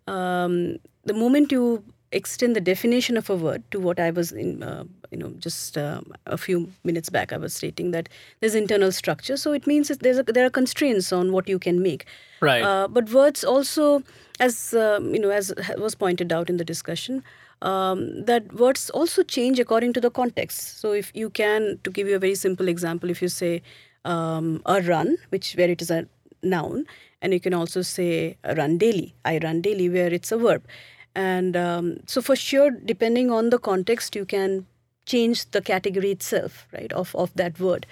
um, 0.06 0.76
the 1.04 1.14
moment 1.14 1.52
you 1.52 1.84
extend 2.12 2.54
the 2.54 2.60
definition 2.60 3.16
of 3.16 3.28
a 3.28 3.36
word 3.36 3.62
to 3.70 3.80
what 3.80 3.98
I 3.98 4.10
was 4.10 4.32
in, 4.32 4.62
uh, 4.62 4.84
you 5.10 5.18
know, 5.18 5.30
just 5.38 5.76
uh, 5.76 6.00
a 6.26 6.38
few 6.38 6.72
minutes 6.84 7.10
back, 7.10 7.32
I 7.32 7.36
was 7.36 7.54
stating 7.54 7.90
that 7.90 8.08
there's 8.40 8.54
internal 8.54 8.92
structure. 8.92 9.36
So 9.36 9.52
it 9.52 9.66
means 9.66 9.88
that 9.88 10.00
there's 10.00 10.18
a, 10.18 10.22
there 10.22 10.46
are 10.46 10.50
constraints 10.50 11.12
on 11.12 11.32
what 11.32 11.48
you 11.48 11.58
can 11.58 11.82
make. 11.82 12.06
Right. 12.40 12.62
Uh, 12.62 12.88
but 12.88 13.10
words 13.10 13.44
also, 13.44 14.02
as 14.40 14.74
um, 14.74 15.14
you 15.14 15.20
know, 15.20 15.30
as 15.30 15.52
was 15.78 15.94
pointed 15.94 16.32
out 16.32 16.48
in 16.48 16.56
the 16.56 16.64
discussion, 16.64 17.22
um, 17.62 18.24
that 18.24 18.52
words 18.54 18.90
also 18.90 19.22
change 19.22 19.58
according 19.58 19.92
to 19.94 20.00
the 20.00 20.10
context. 20.10 20.78
So 20.80 20.92
if 20.92 21.10
you 21.14 21.30
can, 21.30 21.78
to 21.84 21.90
give 21.90 22.06
you 22.06 22.16
a 22.16 22.18
very 22.18 22.34
simple 22.34 22.68
example, 22.68 23.10
if 23.10 23.20
you 23.20 23.28
say 23.28 23.62
um, 24.04 24.62
a 24.66 24.80
run, 24.82 25.16
which 25.30 25.54
where 25.54 25.70
it 25.70 25.82
is 25.82 25.90
a 25.90 26.06
noun, 26.42 26.86
and 27.22 27.32
you 27.32 27.40
can 27.40 27.54
also 27.54 27.82
say 27.82 28.36
run 28.56 28.78
daily. 28.78 29.14
I 29.24 29.38
run 29.42 29.62
daily, 29.62 29.88
where 29.88 30.12
it's 30.12 30.32
a 30.32 30.38
verb. 30.38 30.62
And 31.16 31.56
um, 31.56 31.96
so 32.06 32.20
for 32.20 32.36
sure 32.36 32.70
depending 32.70 33.30
on 33.30 33.48
the 33.48 33.58
context 33.58 34.14
you 34.14 34.26
can 34.26 34.66
change 35.06 35.50
the 35.52 35.62
category 35.62 36.10
itself 36.10 36.66
right 36.72 36.92
of, 36.92 37.16
of 37.16 37.32
that 37.34 37.58
word. 37.58 37.86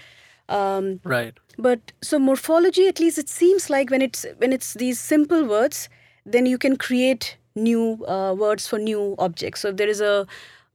Um, 0.50 1.00
right. 1.04 1.33
but 1.57 1.92
so 2.02 2.18
morphology 2.18 2.87
at 2.87 3.00
least 3.00 3.16
it 3.16 3.30
seems 3.30 3.70
like 3.70 3.88
when 3.88 4.02
it's 4.02 4.26
when 4.37 4.52
it's 4.52 4.74
these 4.74 5.00
simple 5.00 5.46
words 5.46 5.88
then 6.26 6.44
you 6.44 6.59
can 6.59 6.76
create 6.76 7.38
new 7.54 8.04
uh, 8.07 8.35
words 8.37 8.66
for 8.68 8.78
new 8.78 9.14
objects. 9.18 9.62
So 9.62 9.68
if 9.68 9.78
there 9.78 9.88
is 9.88 10.02
a 10.02 10.26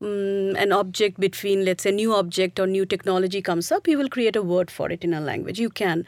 um, 0.02 0.56
an 0.56 0.72
object 0.72 1.20
between 1.20 1.64
let's 1.64 1.84
say 1.84 1.92
new 1.92 2.12
object 2.14 2.58
or 2.58 2.66
new 2.66 2.84
technology 2.84 3.40
comes 3.40 3.70
up 3.70 3.86
you 3.86 3.96
will 3.96 4.08
create 4.08 4.34
a 4.34 4.42
word 4.42 4.72
for 4.72 4.90
it 4.90 5.04
in 5.04 5.14
a 5.14 5.20
language. 5.20 5.60
You 5.60 5.70
can 5.70 6.04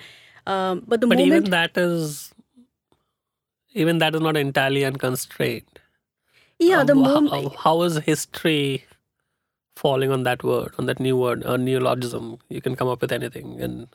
um, 0.46 0.84
but 0.86 1.00
the 1.00 1.06
but 1.06 1.18
moment 1.18 1.26
even 1.26 1.50
that 1.50 1.76
is 1.76 2.34
even 3.74 3.98
that 3.98 4.14
is 4.14 4.20
not 4.20 4.36
entirely 4.36 4.84
unconstrained 4.84 5.80
yeah, 6.58 6.80
um, 6.80 6.86
the 6.86 6.94
moment. 6.94 7.32
How, 7.32 7.48
how 7.58 7.82
is 7.82 7.96
history 7.98 8.84
falling 9.76 10.10
on 10.10 10.22
that 10.24 10.44
word, 10.44 10.74
on 10.78 10.86
that 10.86 11.00
new 11.00 11.16
word, 11.16 11.42
a 11.44 11.58
neologism? 11.58 12.38
You 12.48 12.60
can 12.60 12.76
come 12.76 12.88
up 12.88 13.00
with 13.00 13.12
anything, 13.12 13.60
and 13.60 13.88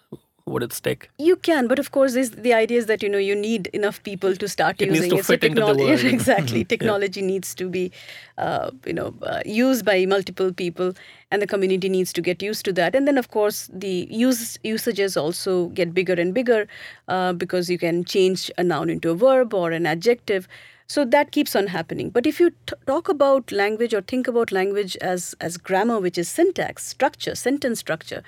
would 0.47 0.63
it 0.63 0.73
stick? 0.73 1.09
You 1.17 1.35
can, 1.35 1.67
but 1.67 1.79
of 1.79 1.91
course, 1.91 2.13
the 2.13 2.53
idea 2.53 2.77
is 2.77 2.85
that 2.87 3.03
you 3.03 3.09
know 3.09 3.17
you 3.17 3.35
need 3.35 3.67
enough 3.67 4.01
people 4.03 4.35
to 4.35 4.47
start 4.47 4.81
it 4.81 4.89
using 4.89 5.17
it. 5.17 5.25
so 5.25 5.35
technology, 5.47 6.07
exactly, 6.07 6.63
technology 6.63 7.21
yeah. 7.21 7.27
needs 7.27 7.53
to 7.55 7.69
be, 7.69 7.91
uh, 8.37 8.71
you 8.85 8.93
know, 8.93 9.13
uh, 9.23 9.41
used 9.45 9.85
by 9.85 10.05
multiple 10.05 10.53
people, 10.53 10.93
and 11.31 11.41
the 11.41 11.47
community 11.47 11.89
needs 11.89 12.13
to 12.13 12.21
get 12.21 12.41
used 12.41 12.65
to 12.65 12.73
that. 12.73 12.95
And 12.95 13.07
then, 13.07 13.17
of 13.17 13.29
course, 13.31 13.69
the 13.73 14.07
use 14.09 14.57
usages 14.63 15.17
also 15.17 15.67
get 15.67 15.93
bigger 15.93 16.13
and 16.13 16.33
bigger 16.33 16.67
uh, 17.07 17.33
because 17.33 17.69
you 17.69 17.77
can 17.77 18.03
change 18.05 18.49
a 18.57 18.63
noun 18.63 18.89
into 18.89 19.09
a 19.09 19.15
verb 19.15 19.53
or 19.53 19.71
an 19.71 19.85
adjective. 19.85 20.47
So 20.89 21.03
that 21.03 21.31
keeps 21.31 21.53
on 21.53 21.67
happening. 21.67 22.09
But 22.09 22.25
if 22.25 22.39
you 22.39 22.51
t- 22.51 22.73
talk 22.85 23.09
about 23.09 23.51
language 23.51 23.93
or 23.93 23.99
think 23.99 24.25
about 24.25 24.53
language 24.53 24.95
as, 25.01 25.35
as 25.41 25.57
grammar, 25.57 25.99
which 25.99 26.17
is 26.17 26.29
syntax, 26.29 26.87
structure, 26.87 27.35
sentence 27.35 27.79
structure, 27.79 28.23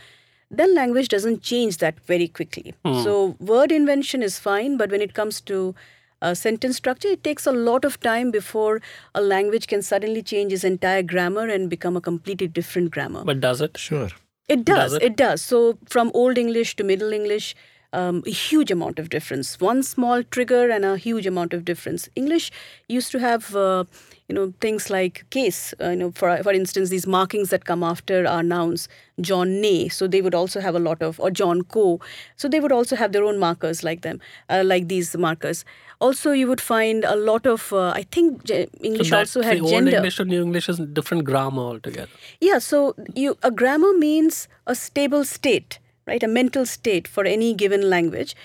then 0.52 0.74
language 0.76 1.08
doesn't 1.10 1.42
change 1.42 1.78
that 1.78 2.00
very 2.02 2.28
quickly. 2.28 2.74
Mm. 2.86 3.04
So 3.04 3.36
word 3.40 3.72
invention 3.72 4.24
is 4.24 4.40
fine, 4.40 4.78
but 4.78 4.92
when 4.92 5.02
it 5.02 5.14
comes 5.14 5.42
to 5.42 5.76
uh, 6.22 6.34
sentence 6.34 6.78
structure, 6.78 7.08
it 7.08 7.24
takes 7.24 7.46
a 7.46 7.52
lot 7.52 7.86
of 7.86 8.00
time 8.00 8.32
before 8.32 8.82
a 9.16 9.22
language 9.22 9.68
can 9.68 9.82
suddenly 9.82 10.22
change 10.22 10.52
its 10.52 10.64
entire 10.64 11.04
grammar 11.04 11.48
and 11.48 11.70
become 11.70 11.96
a 11.96 12.02
completely 12.02 12.48
different 12.48 12.92
grammar. 12.92 13.24
But 13.24 13.40
does 13.40 13.62
it? 13.62 13.78
Sure. 13.78 14.10
It 14.48 14.66
does. 14.66 14.92
does 14.92 14.94
it? 14.96 15.04
it? 15.04 15.16
does. 15.16 15.42
So 15.42 15.78
from 15.88 16.12
Old 16.14 16.38
English 16.38 16.76
to 16.78 16.84
Middle 16.84 17.14
English, 17.14 17.56
um, 17.94 18.24
a 18.26 18.32
huge 18.32 18.72
amount 18.72 19.00
of 19.00 19.10
difference. 19.10 19.60
One 19.60 19.84
small 19.84 20.24
trigger 20.24 20.70
and 20.70 20.86
a 20.86 20.98
huge 20.98 21.26
amount 21.26 21.54
of 21.54 21.66
difference. 21.66 22.10
English 22.16 22.52
used 22.88 23.12
to 23.12 23.20
have, 23.20 23.56
uh, 23.56 23.86
you 24.30 24.36
know, 24.36 24.54
things 24.62 24.90
like 24.90 25.26
case. 25.32 25.74
Uh, 25.82 25.90
you 25.90 25.98
know, 25.98 26.12
for 26.12 26.42
for 26.44 26.54
instance, 26.54 26.90
these 26.90 27.06
markings 27.06 27.50
that 27.50 27.66
come 27.66 27.84
after 27.84 28.26
our 28.28 28.44
nouns. 28.44 28.88
John 29.20 29.60
Nay, 29.60 29.90
so 29.90 30.08
they 30.08 30.22
would 30.22 30.34
also 30.34 30.62
have 30.62 30.76
a 30.76 30.80
lot 30.80 31.02
of, 31.02 31.20
or 31.20 31.30
John 31.30 31.64
Co. 31.64 32.00
So 32.38 32.48
they 32.48 32.62
would 32.62 32.72
also 32.72 32.96
have 32.96 33.12
their 33.12 33.26
own 33.26 33.38
markers 33.38 33.84
like 33.84 34.00
them, 34.02 34.22
uh, 34.50 34.64
like 34.66 34.88
these 34.88 35.18
markers. 35.18 35.66
Also, 36.00 36.32
you 36.32 36.48
would 36.48 36.62
find 36.62 37.04
a 37.04 37.18
lot 37.18 37.46
of. 37.46 37.74
Uh, 37.74 37.90
I 37.90 38.04
think 38.04 38.50
English 38.80 39.10
so 39.10 39.18
also 39.18 39.42
had 39.42 39.60
old 39.60 39.72
gender. 39.72 39.98
English 39.98 40.22
and 40.22 40.30
New 40.30 40.42
English 40.42 40.70
is 40.70 40.80
different 40.80 41.26
grammar 41.26 41.64
altogether. 41.64 42.08
Yeah, 42.40 42.60
so 42.60 42.96
you 43.14 43.38
a 43.44 43.52
grammar 43.52 43.92
means 43.98 44.48
a 44.66 44.76
stable 44.76 45.26
state 45.26 45.80
right? 46.10 46.24
A 46.24 46.28
mental 46.28 46.66
state 46.66 47.08
for 47.08 47.24
any 47.24 47.54
given 47.54 47.90
language. 47.90 48.36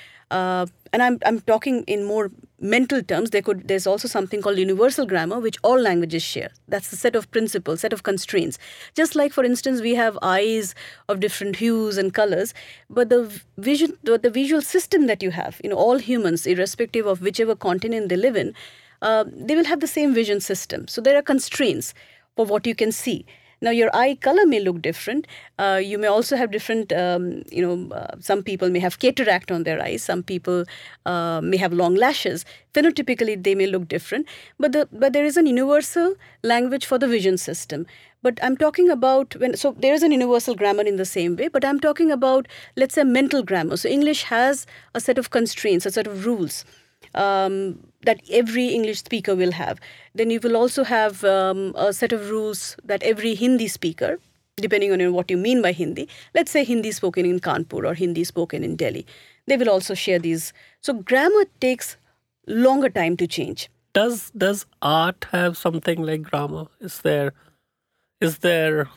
And 0.95 1.03
I'm, 1.03 1.19
I'm 1.27 1.41
talking 1.41 1.83
in 1.89 2.05
more 2.05 2.31
mental 2.61 3.03
terms. 3.03 3.31
There 3.31 3.43
could 3.43 3.67
there's 3.67 3.85
also 3.85 4.07
something 4.07 4.41
called 4.41 4.59
universal 4.59 5.07
grammar, 5.07 5.41
which 5.41 5.57
all 5.65 5.81
languages 5.87 6.23
share. 6.23 6.51
That's 6.69 6.93
a 6.93 6.97
set 6.97 7.17
of 7.17 7.29
principles, 7.33 7.81
set 7.81 7.93
of 7.93 8.05
constraints. 8.05 8.59
Just 8.95 9.17
like, 9.17 9.33
for 9.33 9.43
instance, 9.43 9.81
we 9.81 9.97
have 9.97 10.17
eyes 10.23 10.73
of 11.09 11.19
different 11.19 11.57
hues 11.57 11.99
and 11.99 12.15
colors, 12.15 12.55
but 12.89 13.09
the 13.09 13.21
vision, 13.59 13.99
the 14.05 14.31
visual 14.31 14.63
system 14.63 15.09
that 15.09 15.21
you 15.21 15.33
have, 15.33 15.61
you 15.65 15.71
know, 15.71 15.81
all 15.87 15.99
humans, 15.99 16.47
irrespective 16.47 17.07
of 17.07 17.23
whichever 17.23 17.57
continent 17.57 18.09
they 18.09 18.17
live 18.17 18.37
in, 18.37 18.55
uh, 19.03 19.25
they 19.33 19.57
will 19.57 19.65
have 19.65 19.81
the 19.81 19.89
same 19.89 20.15
vision 20.15 20.41
system. 20.41 20.87
So 20.87 21.01
there 21.01 21.19
are 21.19 21.23
constraints 21.23 21.93
for 22.37 22.47
what 22.47 22.69
you 22.69 22.77
can 22.77 22.93
see. 22.93 23.27
Now, 23.65 23.71
your 23.71 23.91
eye 23.97 24.15
color 24.21 24.45
may 24.45 24.61
look 24.61 24.83
different. 24.83 25.27
Uh, 25.59 25.81
you 25.83 25.97
may 25.97 26.07
also 26.07 26.37
have 26.37 26.51
different, 26.51 26.93
um, 26.93 27.45
you 27.51 27.63
know, 27.67 27.95
uh, 27.97 28.15
some 28.21 28.43
people 28.43 28.69
may 28.69 28.79
have 28.79 28.99
cataract 28.99 29.51
on 29.51 29.63
their 29.63 29.83
eyes. 29.83 30.03
Some 30.03 30.23
people 30.23 30.67
uh, 31.07 31.41
may 31.43 31.57
have 31.57 31.73
long 31.73 31.95
lashes. 31.95 32.45
Phenotypically, 32.75 33.43
they 33.43 33.55
may 33.55 33.67
look 33.67 33.89
different. 33.89 34.27
But, 34.59 34.73
the, 34.73 34.87
but 34.93 35.15
there 35.15 35.25
is 35.25 35.39
an 35.39 35.47
universal 35.47 36.15
language 36.43 36.85
for 36.85 36.99
the 36.99 37.09
vision 37.09 37.39
system. 37.39 37.87
But 38.21 38.39
I'm 38.43 38.59
talking 38.59 38.91
about 38.91 39.35
when, 39.37 39.57
so 39.57 39.75
there 39.79 39.95
is 39.95 40.03
an 40.03 40.13
universal 40.13 40.55
grammar 40.55 40.83
in 40.83 40.97
the 40.97 41.07
same 41.07 41.35
way, 41.35 41.49
but 41.49 41.65
I'm 41.65 41.81
talking 41.81 42.11
about, 42.11 42.47
let's 42.77 42.95
say, 42.95 43.05
mental 43.05 43.43
grammar. 43.43 43.79
So 43.79 43.89
English 43.89 44.25
has 44.25 44.67
a 44.95 45.01
set 45.01 45.17
of 45.17 45.31
constraints, 45.31 45.87
a 45.87 45.91
set 45.91 46.07
of 46.07 46.27
rules 46.27 46.67
um, 47.15 47.79
that 48.05 48.21
every 48.31 48.69
English 48.69 49.01
speaker 49.01 49.35
will 49.35 49.53
have. 49.53 49.81
Then 50.15 50.31
you 50.31 50.41
will 50.41 50.57
also 50.57 50.85
have 50.85 51.25
um, 51.25 51.75
a 51.77 51.93
set 51.93 52.13
of 52.13 52.31
rules 52.31 52.77
that 52.85 53.03
every 53.03 53.35
Hindi 53.35 53.69
speaker 53.69 54.19
depending 54.57 54.93
on 54.93 55.13
what 55.13 55.31
you 55.31 55.37
mean 55.37 55.63
by 55.63 55.73
Hindi. 55.73 56.09
Let's 56.35 56.51
say 56.51 56.65
Hindi 56.65 56.93
spoken 56.93 57.27
in 57.27 57.41
Kanpur 57.41 57.85
or 57.85 57.95
Hindi 57.95 58.25
spoken 58.25 58.63
in 58.63 58.77
Delhi. 58.77 59.07
They 59.47 59.57
will 59.57 59.69
also 59.69 59.95
share 59.95 60.19
these. 60.19 60.53
So 60.81 60.95
grammar 60.95 61.45
takes 61.61 61.97
longer 62.47 62.89
time 62.89 63.17
to 63.19 63.27
change. 63.27 63.69
Does 63.93 64.31
does 64.31 64.67
art 64.83 65.27
have 65.33 65.57
something 65.57 66.03
like 66.03 66.23
grammar? 66.23 66.67
Is 66.81 67.01
there 67.01 67.33
is 68.21 68.39
there 68.39 68.89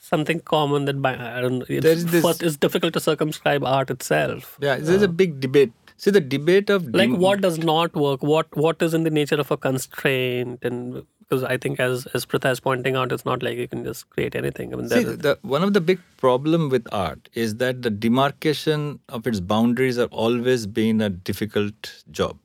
something 0.00 0.40
common 0.40 0.84
that 0.86 1.00
by 1.00 1.14
I 1.14 1.40
don't 1.40 1.58
know, 1.58 1.66
it's, 1.68 1.82
There 1.84 1.92
is 1.92 2.06
this- 2.06 2.24
first, 2.24 2.42
it's 2.42 2.56
difficult 2.56 2.92
to 2.94 3.00
circumscribe 3.00 3.64
art 3.64 3.90
itself. 3.90 4.56
Yeah, 4.60 4.76
there's 4.76 5.02
a 5.02 5.08
big 5.08 5.40
debate. 5.40 5.72
See, 6.02 6.10
the 6.10 6.20
debate 6.20 6.68
of 6.68 6.86
Like 6.92 7.10
dem- 7.10 7.20
what 7.20 7.40
does 7.40 7.58
not 7.58 7.94
work? 7.94 8.24
What 8.24 8.56
what 8.56 8.82
is 8.82 8.92
in 8.92 9.04
the 9.04 9.10
nature 9.10 9.36
of 9.36 9.52
a 9.52 9.56
constraint? 9.56 10.58
And 10.62 11.06
because 11.20 11.44
I 11.44 11.58
think 11.58 11.78
as 11.78 12.06
as 12.06 12.26
Pritha 12.26 12.50
is 12.50 12.58
pointing 12.58 12.96
out, 12.96 13.12
it's 13.12 13.24
not 13.24 13.40
like 13.40 13.56
you 13.56 13.68
can 13.68 13.84
just 13.84 14.10
create 14.10 14.34
anything. 14.34 14.72
I 14.72 14.78
mean, 14.78 14.88
See, 14.88 15.04
the, 15.04 15.38
one 15.42 15.62
of 15.62 15.74
the 15.74 15.80
big 15.80 16.00
problem 16.16 16.70
with 16.70 16.88
art 16.92 17.28
is 17.34 17.54
that 17.58 17.82
the 17.82 17.90
demarcation 17.90 18.98
of 19.10 19.28
its 19.28 19.38
boundaries 19.38 19.96
have 19.96 20.12
always 20.12 20.66
been 20.66 21.00
a 21.00 21.08
difficult 21.08 21.94
job. 22.10 22.36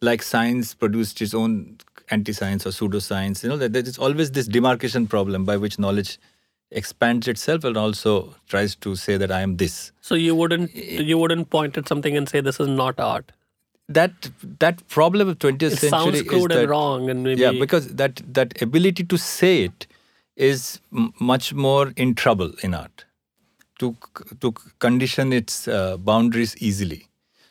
Like 0.00 0.22
science 0.22 0.72
produced 0.72 1.20
its 1.20 1.34
own 1.34 1.76
anti-science 2.10 2.66
or 2.66 2.70
pseudoscience, 2.70 3.42
you 3.42 3.50
know, 3.50 3.58
that 3.58 3.74
there 3.74 3.82
is 3.82 3.98
always 3.98 4.30
this 4.30 4.46
demarcation 4.46 5.06
problem 5.06 5.44
by 5.44 5.58
which 5.58 5.78
knowledge 5.78 6.18
expands 6.80 7.28
itself 7.28 7.64
and 7.64 7.76
also 7.76 8.34
tries 8.48 8.74
to 8.86 8.94
say 8.96 9.16
that 9.16 9.30
I 9.30 9.40
am 9.42 9.56
this. 9.56 9.92
so 10.00 10.14
you 10.14 10.34
wouldn't 10.34 10.74
you 11.12 11.16
wouldn't 11.22 11.48
point 11.50 11.78
at 11.80 11.88
something 11.88 12.16
and 12.20 12.28
say 12.28 12.40
this 12.40 12.60
is 12.60 12.68
not 12.68 13.00
art. 13.06 13.32
That 13.88 14.28
that 14.60 14.86
problem 14.88 15.28
of 15.32 15.38
20th 15.38 15.62
It 15.62 15.78
century 15.78 15.90
sounds 15.90 16.20
is 16.20 16.28
crude 16.28 16.50
that 16.52 16.60
and 16.60 16.70
wrong, 16.74 17.10
and 17.14 17.22
maybe 17.22 17.42
yeah 17.42 17.52
because 17.64 17.88
that 18.02 18.22
that 18.38 18.60
ability 18.66 19.04
to 19.14 19.18
say 19.24 19.50
it 19.64 19.86
is 20.36 20.62
m- 21.02 21.12
much 21.32 21.52
more 21.66 21.92
in 22.04 22.14
trouble 22.22 22.52
in 22.68 22.74
art 22.82 23.04
to 23.78 23.90
to 24.40 24.52
condition 24.86 25.32
its 25.40 25.58
uh, 25.68 25.96
boundaries 26.10 26.56
easily 26.70 27.00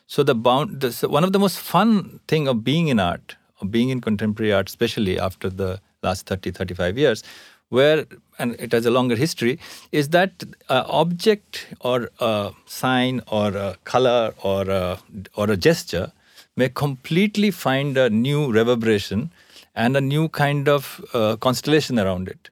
so 0.06 0.22
the 0.30 0.34
bound 0.48 0.80
the, 0.80 0.92
so 0.98 1.08
one 1.16 1.24
of 1.28 1.32
the 1.38 1.42
most 1.46 1.58
fun 1.58 1.94
thing 2.34 2.48
of 2.54 2.62
being 2.70 2.88
in 2.88 3.00
art 3.00 3.36
of 3.60 3.70
being 3.70 3.88
in 3.96 4.00
contemporary 4.10 4.52
art 4.58 4.68
especially 4.74 5.18
after 5.28 5.48
the 5.62 5.70
last 6.02 6.26
30 6.26 6.50
35 6.50 6.98
years 7.04 7.22
where 7.68 8.04
and 8.38 8.54
it 8.58 8.72
has 8.72 8.86
a 8.86 8.90
longer 8.90 9.16
history 9.16 9.58
is 9.92 10.08
that 10.10 10.42
an 10.68 10.84
object 10.88 11.66
or 11.80 12.10
a 12.20 12.52
sign 12.66 13.20
or 13.28 13.48
a 13.48 13.76
color 13.84 14.34
or 14.42 14.68
a, 14.68 14.98
or 15.36 15.50
a 15.50 15.56
gesture 15.56 16.12
may 16.56 16.68
completely 16.68 17.50
find 17.50 17.96
a 17.96 18.10
new 18.10 18.52
reverberation 18.52 19.30
and 19.74 19.96
a 19.96 20.00
new 20.00 20.28
kind 20.28 20.68
of 20.68 21.04
uh, 21.14 21.36
constellation 21.36 21.98
around 21.98 22.28
it 22.28 22.50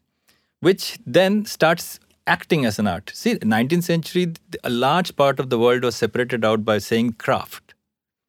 which 0.60 0.98
then 1.04 1.44
starts 1.44 1.98
acting 2.26 2.64
as 2.64 2.78
an 2.78 2.86
art. 2.86 3.10
See, 3.14 3.34
19th 3.34 3.82
century, 3.82 4.32
a 4.62 4.70
large 4.70 5.16
part 5.16 5.40
of 5.40 5.50
the 5.50 5.58
world 5.58 5.82
was 5.82 5.96
separated 5.96 6.44
out 6.44 6.64
by 6.64 6.78
saying 6.78 7.14
craft 7.14 7.74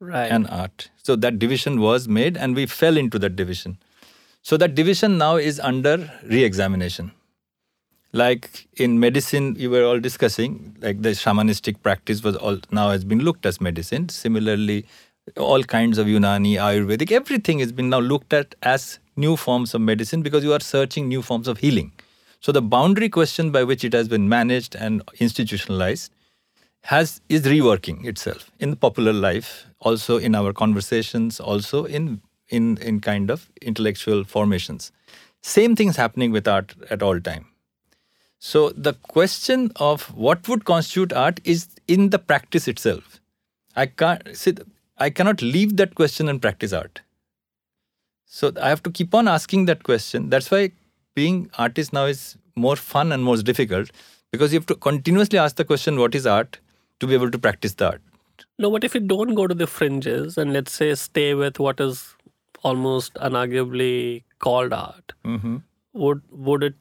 right. 0.00 0.30
and 0.30 0.48
art. 0.48 0.90
So 1.02 1.16
that 1.16 1.38
division 1.38 1.80
was 1.80 2.08
made, 2.08 2.36
and 2.36 2.54
we 2.54 2.66
fell 2.66 2.96
into 2.96 3.18
that 3.20 3.36
division. 3.36 3.78
So 4.44 4.58
that 4.58 4.74
division 4.74 5.16
now 5.16 5.36
is 5.36 5.58
under 5.58 6.12
re-examination. 6.22 7.12
Like 8.12 8.68
in 8.76 9.00
medicine, 9.00 9.54
we 9.54 9.68
were 9.68 9.84
all 9.84 9.98
discussing, 9.98 10.76
like 10.82 11.00
the 11.00 11.12
shamanistic 11.12 11.82
practice 11.82 12.22
was 12.22 12.36
all 12.36 12.58
now 12.70 12.90
has 12.90 13.06
been 13.06 13.20
looked 13.20 13.46
as 13.46 13.58
medicine. 13.58 14.10
Similarly, 14.10 14.84
all 15.38 15.64
kinds 15.64 15.96
of 15.96 16.06
Unani, 16.06 16.56
Ayurvedic, 16.56 17.10
everything 17.10 17.60
has 17.60 17.72
been 17.72 17.88
now 17.88 18.00
looked 18.00 18.34
at 18.34 18.54
as 18.62 18.98
new 19.16 19.34
forms 19.34 19.72
of 19.72 19.80
medicine 19.80 20.20
because 20.20 20.44
you 20.44 20.52
are 20.52 20.60
searching 20.60 21.08
new 21.08 21.22
forms 21.22 21.48
of 21.48 21.58
healing. 21.58 21.92
So 22.40 22.52
the 22.52 22.60
boundary 22.60 23.08
question 23.08 23.50
by 23.50 23.64
which 23.64 23.82
it 23.82 23.94
has 23.94 24.08
been 24.08 24.28
managed 24.28 24.74
and 24.74 25.02
institutionalized 25.20 26.12
has 26.82 27.22
is 27.30 27.44
reworking 27.44 28.04
itself 28.04 28.50
in 28.60 28.76
popular 28.76 29.14
life, 29.14 29.64
also 29.80 30.18
in 30.18 30.34
our 30.34 30.52
conversations, 30.52 31.40
also 31.40 31.86
in 31.86 32.20
in 32.48 32.76
in 32.78 33.00
kind 33.00 33.30
of 33.30 33.50
intellectual 33.62 34.24
formations. 34.24 34.92
Same 35.42 35.76
things 35.76 35.96
happening 35.96 36.32
with 36.32 36.48
art 36.48 36.74
at 36.90 37.02
all 37.02 37.20
time. 37.20 37.46
So 38.38 38.70
the 38.70 38.92
question 38.92 39.72
of 39.76 40.14
what 40.14 40.48
would 40.48 40.64
constitute 40.64 41.12
art 41.12 41.40
is 41.44 41.68
in 41.88 42.10
the 42.10 42.18
practice 42.18 42.68
itself. 42.68 43.20
I 43.76 43.86
can't 43.86 44.36
see. 44.36 44.54
I 44.98 45.10
cannot 45.10 45.42
leave 45.42 45.76
that 45.78 45.94
question 45.94 46.28
and 46.28 46.40
practice 46.40 46.72
art. 46.72 47.00
So 48.26 48.52
I 48.60 48.68
have 48.68 48.82
to 48.84 48.90
keep 48.90 49.14
on 49.14 49.28
asking 49.28 49.66
that 49.66 49.82
question. 49.82 50.28
That's 50.28 50.50
why 50.50 50.72
being 51.14 51.50
artist 51.58 51.92
now 51.92 52.04
is 52.06 52.36
more 52.56 52.76
fun 52.76 53.12
and 53.12 53.22
more 53.22 53.36
difficult 53.36 53.90
because 54.32 54.52
you 54.52 54.58
have 54.58 54.66
to 54.66 54.74
continuously 54.74 55.38
ask 55.38 55.56
the 55.56 55.64
question, 55.64 55.98
what 55.98 56.14
is 56.14 56.26
art, 56.26 56.58
to 57.00 57.06
be 57.06 57.14
able 57.14 57.30
to 57.30 57.38
practice 57.38 57.74
the 57.74 57.90
art. 57.90 58.00
No, 58.58 58.70
but 58.70 58.84
if 58.84 58.94
you 58.94 59.00
don't 59.00 59.34
go 59.34 59.46
to 59.46 59.54
the 59.54 59.66
fringes 59.66 60.36
and 60.36 60.52
let's 60.52 60.72
say 60.72 60.94
stay 60.94 61.34
with 61.34 61.58
what 61.58 61.80
is 61.80 62.14
almost 62.70 63.14
unarguably 63.28 64.24
called 64.46 64.72
art, 64.80 65.12
Mm-hmm. 65.34 65.56
would 66.04 66.22
would 66.48 66.64
it 66.70 66.74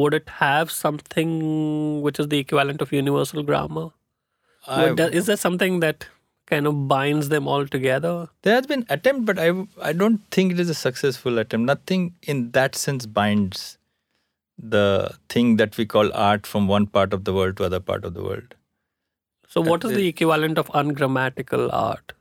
would 0.00 0.14
it 0.18 0.28
have 0.38 0.70
something 0.70 1.32
which 2.06 2.18
is 2.24 2.28
the 2.34 2.38
equivalent 2.46 2.80
of 2.86 2.92
universal 3.00 3.42
grammar? 3.50 3.90
Is 5.20 5.26
there 5.26 5.36
something 5.36 5.80
that 5.80 6.06
kind 6.46 6.66
of 6.70 6.86
binds 6.88 7.28
them 7.30 7.48
all 7.48 7.66
together? 7.66 8.14
There 8.42 8.54
has 8.54 8.66
been 8.72 8.86
attempt, 8.96 9.26
but 9.30 9.38
I 9.38 9.50
I 9.90 9.92
don't 9.92 10.22
think 10.38 10.52
it 10.56 10.60
is 10.64 10.70
a 10.74 10.78
successful 10.82 11.38
attempt. 11.44 11.66
Nothing 11.72 12.14
in 12.22 12.42
that 12.58 12.80
sense 12.86 13.06
binds 13.20 13.64
the 14.76 14.86
thing 15.28 15.56
that 15.56 15.76
we 15.76 15.86
call 15.86 16.12
art 16.14 16.46
from 16.46 16.68
one 16.68 16.86
part 16.86 17.12
of 17.12 17.24
the 17.24 17.32
world 17.40 17.56
to 17.58 17.64
other 17.64 17.80
part 17.80 18.04
of 18.10 18.14
the 18.14 18.22
world. 18.22 18.54
So, 19.48 19.60
what 19.60 19.84
is 19.84 19.94
the 20.00 20.06
equivalent 20.08 20.58
of 20.64 20.70
ungrammatical 20.82 21.70
art? 21.72 22.12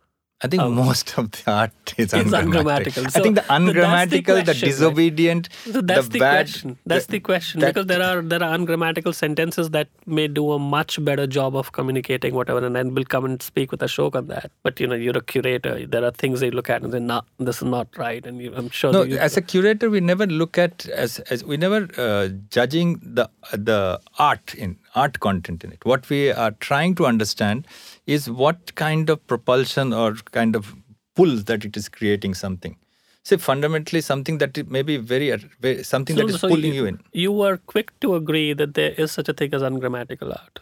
I 0.43 0.47
think 0.47 0.63
most 0.73 1.17
of 1.19 1.29
the 1.31 1.51
art 1.51 1.93
is 1.97 2.13
ungrammatical. 2.13 2.59
ungrammatical. 2.59 3.03
So- 3.11 3.19
I 3.19 3.23
think 3.23 3.35
the 3.35 3.41
that's 3.41 3.47
the 3.47 3.53
ungrammatical, 3.55 4.35
the, 4.35 4.43
question, 4.43 4.67
right? 4.67 4.71
disobedient, 4.71 5.49
So 5.71 5.81
that's 5.81 6.07
the, 6.07 6.19
bad. 6.19 6.45
question. 6.47 6.77
That's 6.85 7.05
the, 7.05 7.19
question 7.19 7.59
that- 7.59 7.73
because 7.75 7.85
there 7.85 8.01
are 8.01 8.21
there 8.23 8.41
are 8.43 8.53
ungrammatical 8.55 9.13
sentences 9.13 9.69
that 9.71 9.89
may 10.07 10.27
do 10.27 10.51
a 10.53 10.57
much 10.57 11.03
better 11.09 11.27
job 11.27 11.55
of 11.55 11.71
communicating 11.73 12.33
whatever, 12.33 12.65
and 12.65 12.75
then 12.75 12.93
we'll 12.95 13.05
come 13.15 13.25
and 13.25 13.41
speak 13.41 13.71
with 13.71 13.81
Ashok 13.81 14.15
on 14.15 14.27
that. 14.27 14.51
But 14.63 14.79
you 14.79 14.87
know, 14.87 14.95
you're 14.95 15.17
a 15.17 15.21
curator. 15.21 15.85
There 15.85 16.03
are 16.03 16.11
things 16.11 16.39
they 16.39 16.49
look 16.49 16.69
at 16.71 16.81
and 16.81 16.91
say, 16.91 16.99
"No, 16.99 17.21
this 17.37 17.57
is 17.57 17.69
not 17.77 17.87
right," 17.97 18.25
and 18.25 18.41
you, 18.41 18.53
I'm 18.55 18.69
sure. 18.71 18.91
No, 18.91 19.03
that 19.03 19.09
you, 19.09 19.17
as 19.17 19.37
a 19.37 19.41
curator, 19.41 19.89
we 19.91 19.99
never 19.99 20.25
look 20.25 20.57
at 20.57 20.87
as 20.89 21.19
as 21.35 21.43
we 21.43 21.57
never 21.57 21.87
uh, 21.97 22.29
judging 22.49 22.99
the 23.03 23.29
the 23.53 23.99
art 24.17 24.55
in 24.55 24.77
art 24.95 25.19
content 25.19 25.63
in 25.63 25.71
it. 25.71 25.85
What 25.85 26.09
we 26.09 26.31
are 26.31 26.51
trying 26.51 26.95
to 26.95 27.05
understand 27.05 27.67
is 28.05 28.29
what 28.29 28.75
kind 28.75 29.09
of 29.09 29.25
propulsion 29.27 29.93
or 29.93 30.13
kind 30.31 30.55
of 30.55 30.75
pull 31.15 31.37
that 31.37 31.65
it 31.65 31.77
is 31.77 31.89
creating 31.89 32.33
something. 32.33 32.77
Say 33.23 33.37
fundamentally 33.37 34.01
something 34.01 34.39
that 34.39 34.67
may 34.69 34.81
be 34.81 34.97
very, 34.97 35.31
very 35.59 35.83
something 35.83 36.15
that 36.15 36.29
is 36.29 36.39
so 36.39 36.47
pulling 36.47 36.73
you, 36.73 36.85
in. 36.85 36.99
You 37.13 37.31
were 37.31 37.57
quick 37.57 37.97
to 37.99 38.15
agree 38.15 38.53
that 38.53 38.73
there 38.73 38.91
is 38.91 39.11
such 39.11 39.29
a 39.29 39.33
thing 39.33 39.53
as 39.53 39.61
ungrammatical 39.61 40.31
art, 40.31 40.59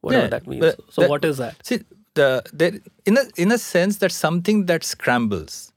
whatever 0.00 0.22
Yeah, 0.24 0.28
that 0.28 0.46
means. 0.46 0.74
So, 0.88 1.02
that- 1.02 1.10
what 1.10 1.24
is 1.24 1.36
that? 1.36 1.66
See, 1.66 1.80
the 2.14 2.42
there 2.52 2.72
in 3.04 3.18
a 3.18 3.24
in 3.36 3.52
a 3.52 3.58
sense 3.58 3.98
that 3.98 4.12
something 4.12 4.66
that 4.66 4.84
scrambles, 4.84 5.72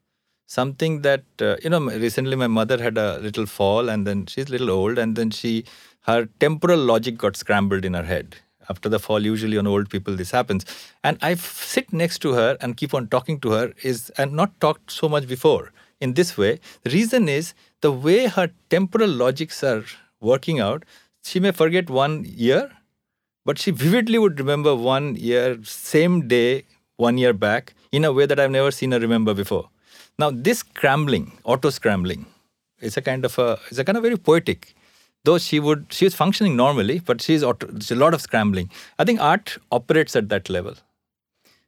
something 0.47 1.01
that 1.01 1.23
uh, 1.41 1.57
you 1.63 1.69
know. 1.69 1.81
Recently, 1.81 2.35
my 2.35 2.47
mother 2.47 2.81
had 2.81 2.97
a 2.97 3.19
little 3.19 3.45
fall, 3.45 3.89
and 3.89 4.07
then 4.07 4.25
she's 4.25 4.47
a 4.47 4.51
little 4.51 4.71
old, 4.71 4.97
and 4.97 5.15
then 5.15 5.31
she 5.31 5.65
her 6.05 6.27
temporal 6.39 6.79
logic 6.79 7.17
got 7.17 7.35
scrambled 7.35 7.85
in 7.85 7.93
her 7.93 8.03
head. 8.03 8.37
After 8.69 8.89
the 8.89 8.99
fall, 8.99 9.23
usually 9.23 9.57
on 9.57 9.67
old 9.67 9.89
people 9.89 10.15
this 10.15 10.31
happens, 10.31 10.65
and 11.03 11.17
I 11.21 11.35
sit 11.35 11.93
next 11.93 12.19
to 12.19 12.33
her 12.33 12.57
and 12.61 12.77
keep 12.77 12.93
on 12.93 13.07
talking 13.07 13.39
to 13.41 13.51
her 13.51 13.73
is 13.83 14.09
and 14.17 14.33
not 14.33 14.59
talked 14.59 14.91
so 14.91 15.07
much 15.07 15.27
before 15.27 15.71
in 15.99 16.13
this 16.13 16.37
way. 16.37 16.59
The 16.83 16.89
reason 16.89 17.29
is 17.29 17.53
the 17.81 17.91
way 17.91 18.25
her 18.27 18.49
temporal 18.69 19.09
logics 19.09 19.63
are 19.63 19.83
working 20.19 20.59
out. 20.59 20.83
She 21.23 21.39
may 21.39 21.51
forget 21.51 21.89
one 21.89 22.25
year, 22.25 22.71
but 23.45 23.59
she 23.59 23.71
vividly 23.71 24.17
would 24.17 24.39
remember 24.39 24.75
one 24.75 25.15
year, 25.15 25.59
same 25.63 26.27
day, 26.27 26.65
one 26.97 27.17
year 27.17 27.33
back, 27.33 27.73
in 27.91 28.03
a 28.03 28.11
way 28.11 28.25
that 28.25 28.39
I've 28.39 28.51
never 28.51 28.71
seen 28.71 28.91
her 28.91 28.99
remember 28.99 29.33
before. 29.33 29.69
Now, 30.17 30.31
this 30.31 30.59
scrambling, 30.59 31.33
auto 31.43 31.69
scrambling, 31.69 32.25
is 32.79 32.97
a 32.97 33.01
kind 33.01 33.25
of 33.25 33.37
a, 33.37 33.59
it's 33.69 33.77
a 33.77 33.83
kind 33.83 33.97
of 33.97 34.03
very 34.03 34.17
poetic. 34.17 34.75
Though 35.25 35.37
she 35.37 35.59
would, 35.59 35.87
she 35.89 36.05
is 36.05 36.15
functioning 36.15 36.55
normally, 36.55 36.99
but 36.99 37.21
she's 37.21 37.41
a 37.43 37.95
lot 37.95 38.13
of 38.13 38.21
scrambling. 38.21 38.69
I 38.97 39.03
think 39.03 39.19
art 39.19 39.57
operates 39.71 40.15
at 40.15 40.29
that 40.29 40.49
level. 40.49 40.75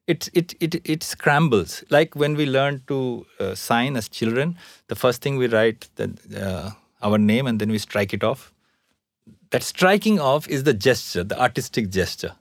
It, 0.08 0.30
it, 0.34 0.54
it, 0.60 0.76
it 0.86 1.04
scrambles. 1.04 1.84
Like 1.90 2.16
when 2.16 2.36
we 2.36 2.46
learn 2.46 2.84
to 2.88 3.26
uh, 3.40 3.56
sign 3.56 3.98
as 3.98 4.08
children, 4.08 4.58
the 4.88 4.96
first 4.96 5.22
thing 5.22 5.38
we 5.38 5.48
write 5.48 5.90
the, 5.96 6.14
uh, 6.36 6.72
our 7.06 7.18
name 7.18 7.46
and 7.46 7.60
then 7.60 7.70
we 7.70 7.78
strike 7.78 8.14
it 8.14 8.24
off 8.24 8.54
that 9.52 9.64
striking 9.64 10.20
off 10.20 10.48
is 10.48 10.64
the 10.64 10.74
gesture, 10.74 11.24
the 11.24 11.40
artistic 11.40 11.90
gesture. 11.90 12.36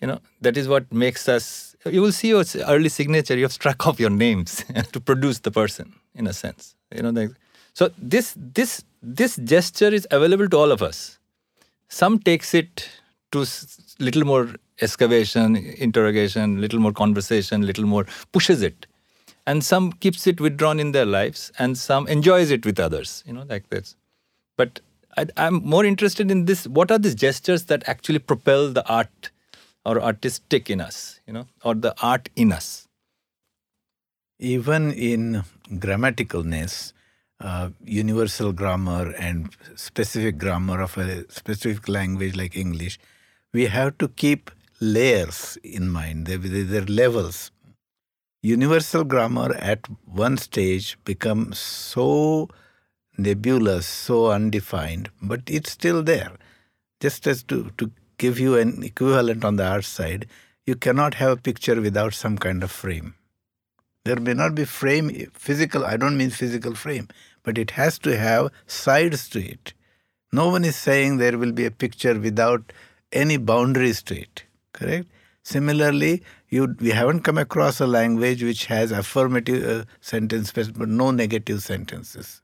You 0.00 0.08
know, 0.08 0.20
that 0.40 0.56
is 0.56 0.66
what 0.66 0.90
makes 0.92 1.28
us. 1.28 1.76
You 1.84 2.00
will 2.00 2.12
see 2.12 2.28
your 2.28 2.44
early 2.66 2.88
signature. 2.88 3.36
You 3.36 3.44
have 3.44 3.52
struck 3.52 3.86
off 3.86 4.00
your 4.00 4.10
names 4.10 4.64
to 4.92 5.00
produce 5.00 5.40
the 5.40 5.50
person, 5.50 5.94
in 6.14 6.26
a 6.26 6.32
sense. 6.32 6.74
You 6.94 7.02
know, 7.02 7.12
the, 7.12 7.34
so 7.74 7.90
this 7.98 8.34
this 8.36 8.82
this 9.02 9.36
gesture 9.36 9.88
is 9.88 10.06
available 10.10 10.48
to 10.48 10.56
all 10.56 10.72
of 10.72 10.82
us. 10.82 11.18
Some 11.88 12.18
takes 12.18 12.54
it 12.54 12.88
to 13.32 13.44
little 13.98 14.24
more 14.24 14.48
excavation, 14.80 15.56
interrogation, 15.56 16.60
little 16.60 16.80
more 16.80 16.92
conversation, 16.92 17.62
little 17.62 17.84
more 17.84 18.06
pushes 18.32 18.62
it. 18.62 18.86
And 19.46 19.64
some 19.64 19.92
keeps 19.92 20.26
it 20.26 20.40
withdrawn 20.40 20.78
in 20.78 20.92
their 20.92 21.06
lives 21.06 21.50
and 21.58 21.76
some 21.76 22.06
enjoys 22.08 22.50
it 22.50 22.64
with 22.64 22.78
others, 22.78 23.24
you 23.26 23.32
know, 23.32 23.44
like 23.48 23.68
this. 23.70 23.96
But 24.56 24.80
I, 25.16 25.26
I'm 25.36 25.54
more 25.54 25.84
interested 25.84 26.30
in 26.30 26.44
this. 26.44 26.66
What 26.66 26.90
are 26.90 26.98
these 26.98 27.14
gestures 27.14 27.64
that 27.64 27.88
actually 27.88 28.20
propel 28.20 28.70
the 28.70 28.86
art 28.88 29.30
or 29.84 30.00
artistic 30.00 30.70
in 30.70 30.80
us, 30.80 31.20
you 31.26 31.32
know, 31.32 31.46
or 31.64 31.74
the 31.74 31.94
art 32.02 32.28
in 32.36 32.52
us? 32.52 32.86
Even 34.38 34.92
in 34.92 35.42
grammaticalness, 35.70 36.92
uh, 37.40 37.70
universal 37.84 38.52
grammar 38.52 39.14
and 39.18 39.56
specific 39.74 40.38
grammar 40.38 40.80
of 40.80 40.96
a 40.98 41.30
specific 41.30 41.88
language 41.88 42.36
like 42.36 42.56
English, 42.56 42.98
we 43.52 43.66
have 43.66 43.98
to 43.98 44.08
keep 44.08 44.50
layers 44.80 45.58
in 45.62 45.88
mind. 45.88 46.26
There, 46.26 46.38
there 46.38 46.82
are 46.82 46.86
levels. 46.86 47.50
Universal 48.42 49.04
grammar 49.04 49.54
at 49.56 49.86
one 50.06 50.36
stage 50.38 50.98
becomes 51.04 51.58
so 51.58 52.48
nebulous, 53.18 53.86
so 53.86 54.30
undefined, 54.30 55.10
but 55.20 55.42
it's 55.46 55.70
still 55.70 56.02
there. 56.02 56.32
Just 57.00 57.26
as 57.26 57.42
to, 57.44 57.70
to 57.76 57.90
give 58.18 58.38
you 58.38 58.56
an 58.56 58.82
equivalent 58.82 59.44
on 59.44 59.56
the 59.56 59.66
art 59.66 59.84
side, 59.84 60.26
you 60.66 60.74
cannot 60.74 61.14
have 61.14 61.32
a 61.32 61.36
picture 61.36 61.80
without 61.80 62.14
some 62.14 62.38
kind 62.38 62.62
of 62.62 62.70
frame. 62.70 63.14
There 64.04 64.20
may 64.20 64.32
not 64.32 64.54
be 64.54 64.64
frame 64.64 65.10
physical, 65.34 65.84
I 65.84 65.96
don't 65.98 66.16
mean 66.16 66.30
physical 66.30 66.74
frame, 66.74 67.08
but 67.42 67.58
it 67.58 67.72
has 67.72 67.98
to 68.00 68.16
have 68.16 68.50
sides 68.66 69.28
to 69.30 69.40
it. 69.40 69.74
No 70.32 70.48
one 70.48 70.64
is 70.64 70.76
saying 70.76 71.16
there 71.16 71.38
will 71.38 71.52
be 71.52 71.64
a 71.64 71.70
picture 71.70 72.18
without 72.18 72.72
any 73.12 73.36
boundaries 73.36 74.02
to 74.04 74.20
it, 74.20 74.44
correct? 74.72 75.08
Similarly, 75.42 76.22
you, 76.48 76.76
we 76.80 76.90
haven't 76.90 77.20
come 77.20 77.38
across 77.38 77.80
a 77.80 77.86
language 77.86 78.42
which 78.42 78.66
has 78.66 78.92
affirmative 78.92 79.64
uh, 79.64 79.84
sentences 80.00 80.70
but 80.70 80.88
no 80.88 81.10
negative 81.10 81.62
sentences. 81.62 82.42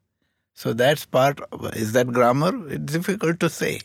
So 0.55 0.73
that's 0.73 1.05
part, 1.05 1.41
of, 1.53 1.77
is 1.77 1.93
that 1.93 2.09
grammar? 2.09 2.69
It's 2.69 2.93
difficult 2.93 3.39
to 3.41 3.51
say. 3.51 3.81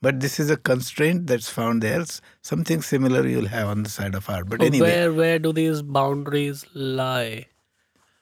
But 0.00 0.20
this 0.20 0.40
is 0.40 0.48
a 0.48 0.56
constraint 0.56 1.26
that's 1.26 1.50
found 1.50 1.82
there. 1.82 2.04
Something 2.40 2.80
similar 2.80 3.26
you'll 3.26 3.48
have 3.48 3.68
on 3.68 3.82
the 3.82 3.90
side 3.90 4.14
of 4.14 4.30
art. 4.30 4.48
But 4.48 4.62
anyway. 4.62 4.88
Where, 4.88 5.12
where 5.12 5.38
do 5.38 5.52
these 5.52 5.82
boundaries 5.82 6.64
lie? 6.74 7.48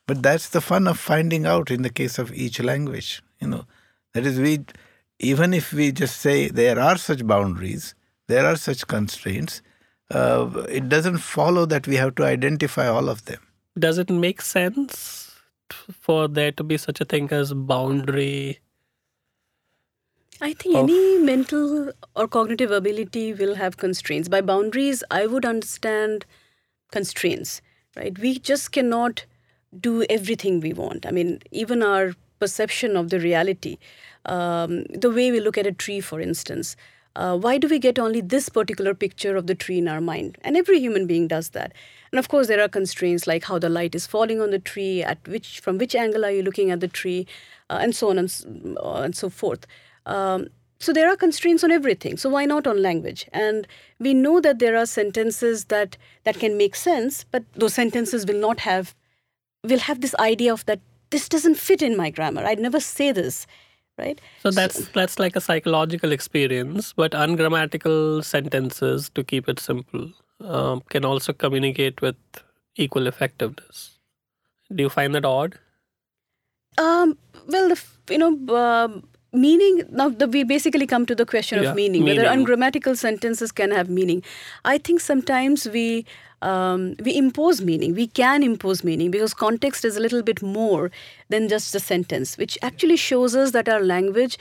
But 0.09 0.23
that's 0.23 0.49
the 0.49 0.63
fun 0.63 0.89
of 0.89 0.99
finding 0.99 1.45
out 1.45 1.71
in 1.71 1.83
the 1.83 1.91
case 1.91 2.19
of 2.19 2.33
each 2.33 2.61
language. 2.61 3.23
You 3.41 3.49
know, 3.49 3.67
that 4.15 4.25
is, 4.25 4.41
we, 4.41 4.65
even 5.21 5.53
if 5.53 5.73
we 5.73 5.93
just 5.93 6.19
say 6.21 6.49
there 6.49 6.81
are 6.81 6.97
such 6.97 7.27
boundaries, 7.27 7.95
there 8.27 8.47
are 8.47 8.57
such 8.57 8.87
constraints, 8.87 9.61
uh, 10.11 10.65
it 10.69 10.89
doesn't 10.89 11.19
follow 11.19 11.67
that 11.67 11.87
we 11.87 11.97
have 11.97 12.15
to 12.15 12.25
identify 12.25 12.87
all 12.89 13.11
of 13.11 13.27
them. 13.27 13.41
Does 13.79 13.99
it 13.99 14.09
make 14.09 14.41
sense 14.41 15.37
for 16.01 16.27
there 16.27 16.53
to 16.53 16.65
be 16.65 16.79
such 16.79 17.03
a 17.03 17.05
thing 17.05 17.29
as 17.31 17.53
boundary? 17.53 18.61
I 20.41 20.55
think 20.55 20.75
of- 20.75 20.89
any 20.89 21.19
mental 21.19 21.93
or 22.17 22.29
cognitive 22.29 22.71
ability 22.71 23.35
will 23.35 23.57
have 23.57 23.77
constraints. 23.77 24.29
By 24.29 24.41
boundaries, 24.41 25.05
I 25.11 25.27
would 25.27 25.45
understand 25.45 26.25
constraints, 26.93 27.61
right? 27.95 28.19
We 28.19 28.39
just 28.39 28.73
cannot 28.73 29.27
do 29.79 30.05
everything 30.05 30.61
we 30.61 30.73
want. 30.73 31.07
I 31.07 31.11
mean, 31.11 31.41
even 31.51 31.83
our 31.83 32.15
perception 32.39 32.97
of 32.97 33.11
the 33.11 33.21
reality, 33.21 33.79
um, 34.25 34.85
the 34.85 35.11
way 35.11 35.31
we 35.31 35.41
look 35.41 35.59
at 35.59 35.67
a 35.67 35.73
tree, 35.73 36.01
for 36.01 36.21
instance. 36.21 36.77
Uh, 37.17 37.37
why 37.37 37.59
do 37.59 37.67
we 37.67 37.81
get 37.81 37.99
only 37.99 38.21
this 38.21 38.49
particular 38.49 38.95
picture 38.95 39.35
of 39.35 39.49
the 39.49 39.55
tree 39.55 39.79
in 39.79 39.89
our 39.89 40.01
mind? 40.01 40.39
And 40.43 40.57
every 40.57 40.79
human 40.79 41.07
being 41.07 41.27
does 41.27 41.49
that. 41.51 41.73
And 42.13 42.19
of 42.19 42.29
course, 42.29 42.47
there 42.47 42.63
are 42.63 42.69
constraints 42.69 43.27
like 43.27 43.45
how 43.45 43.59
the 43.59 43.69
light 43.69 43.97
is 43.97 44.07
falling 44.07 44.41
on 44.41 44.51
the 44.51 44.61
tree, 44.61 45.03
at 45.03 45.27
which 45.27 45.59
from 45.59 45.79
which 45.79 45.97
angle 45.97 46.25
are 46.25 46.31
you 46.31 46.43
looking 46.43 46.71
at 46.71 46.79
the 46.79 46.87
tree, 46.87 47.27
uh, 47.71 47.79
and 47.81 47.95
so 47.95 48.11
on 48.11 48.19
and, 48.19 48.79
uh, 48.81 49.01
and 49.03 49.17
so 49.17 49.29
forth. 49.29 49.67
Um, 50.07 50.47
so 50.79 50.93
there 50.93 51.11
are 51.11 51.17
constraints 51.17 51.65
on 51.65 51.73
everything. 51.73 52.17
So 52.17 52.31
why 52.31 52.45
not 52.45 52.69
on 52.69 52.81
language? 52.81 53.27
And 53.33 53.67
we 53.99 54.15
know 54.15 54.41
that 54.41 54.61
there 54.61 54.77
are 54.77 54.87
sentences 54.87 55.65
that 55.67 55.97
that 56.23 56.39
can 56.39 56.57
make 56.57 56.77
sense, 56.77 57.25
but 57.25 57.43
those 57.55 57.75
sentences 57.75 58.27
will 58.27 58.41
not 58.41 58.61
have 58.61 58.95
will 59.65 59.79
have 59.79 60.01
this 60.01 60.15
idea 60.17 60.53
of 60.53 60.65
that 60.67 60.81
this 61.11 61.29
doesn't 61.29 61.57
fit 61.57 61.83
in 61.83 61.97
my 61.97 62.11
grammar. 62.11 62.45
I'd 62.45 62.59
never 62.59 62.81
say 62.81 63.13
this, 63.13 63.47
right? 63.99 64.21
So 64.43 64.51
that's 64.51 64.89
that's 64.89 65.19
like 65.19 65.37
a 65.37 65.41
psychological 65.41 66.13
experience, 66.13 66.93
but 66.93 67.15
ungrammatical 67.15 68.23
sentences, 68.23 69.11
to 69.15 69.25
keep 69.25 69.49
it 69.49 69.59
simple, 69.59 70.13
um, 70.41 70.83
can 70.91 71.05
also 71.05 71.33
communicate 71.33 72.01
with 72.01 72.17
equal 72.77 73.07
effectiveness. 73.07 73.99
Do 74.75 74.83
you 74.83 74.91
find 74.91 75.15
that 75.15 75.25
odd? 75.25 75.59
Um, 76.77 77.17
well, 77.49 77.69
the, 77.71 77.83
you 78.11 78.19
know, 78.19 78.57
um 78.57 79.09
meaning. 79.33 79.85
Now, 79.91 80.09
the, 80.09 80.27
we 80.27 80.45
basically 80.45 80.87
come 80.87 81.07
to 81.07 81.15
the 81.15 81.27
question 81.27 81.63
Yeah, 81.63 81.71
of 81.71 81.77
meaning, 81.77 82.05
whether 82.05 82.25
ungrammatical 82.25 82.97
sentences 82.97 83.53
can 83.53 83.71
have 83.71 83.89
meaning. 83.89 84.23
I 84.65 84.79
think 84.79 85.01
sometimes 85.01 85.69
we 85.69 86.07
um, 86.41 86.95
we 87.05 87.17
impose 87.17 87.61
meaning. 87.61 87.95
We 87.95 88.07
can 88.07 88.43
impose 88.43 88.85
meaning 88.85 89.11
because 89.11 89.35
context 89.35 89.85
is 89.85 89.97
a 89.97 90.01
little 90.01 90.23
bit 90.23 90.43
more 90.43 90.91
than 91.29 91.49
just 91.49 91.73
the 91.73 91.81
sentence, 91.81 92.39
which 92.39 92.57
actually 92.63 92.97
shows 92.97 93.35
us 93.35 93.51
that 93.53 93.69
our 93.69 93.81
language 93.81 94.39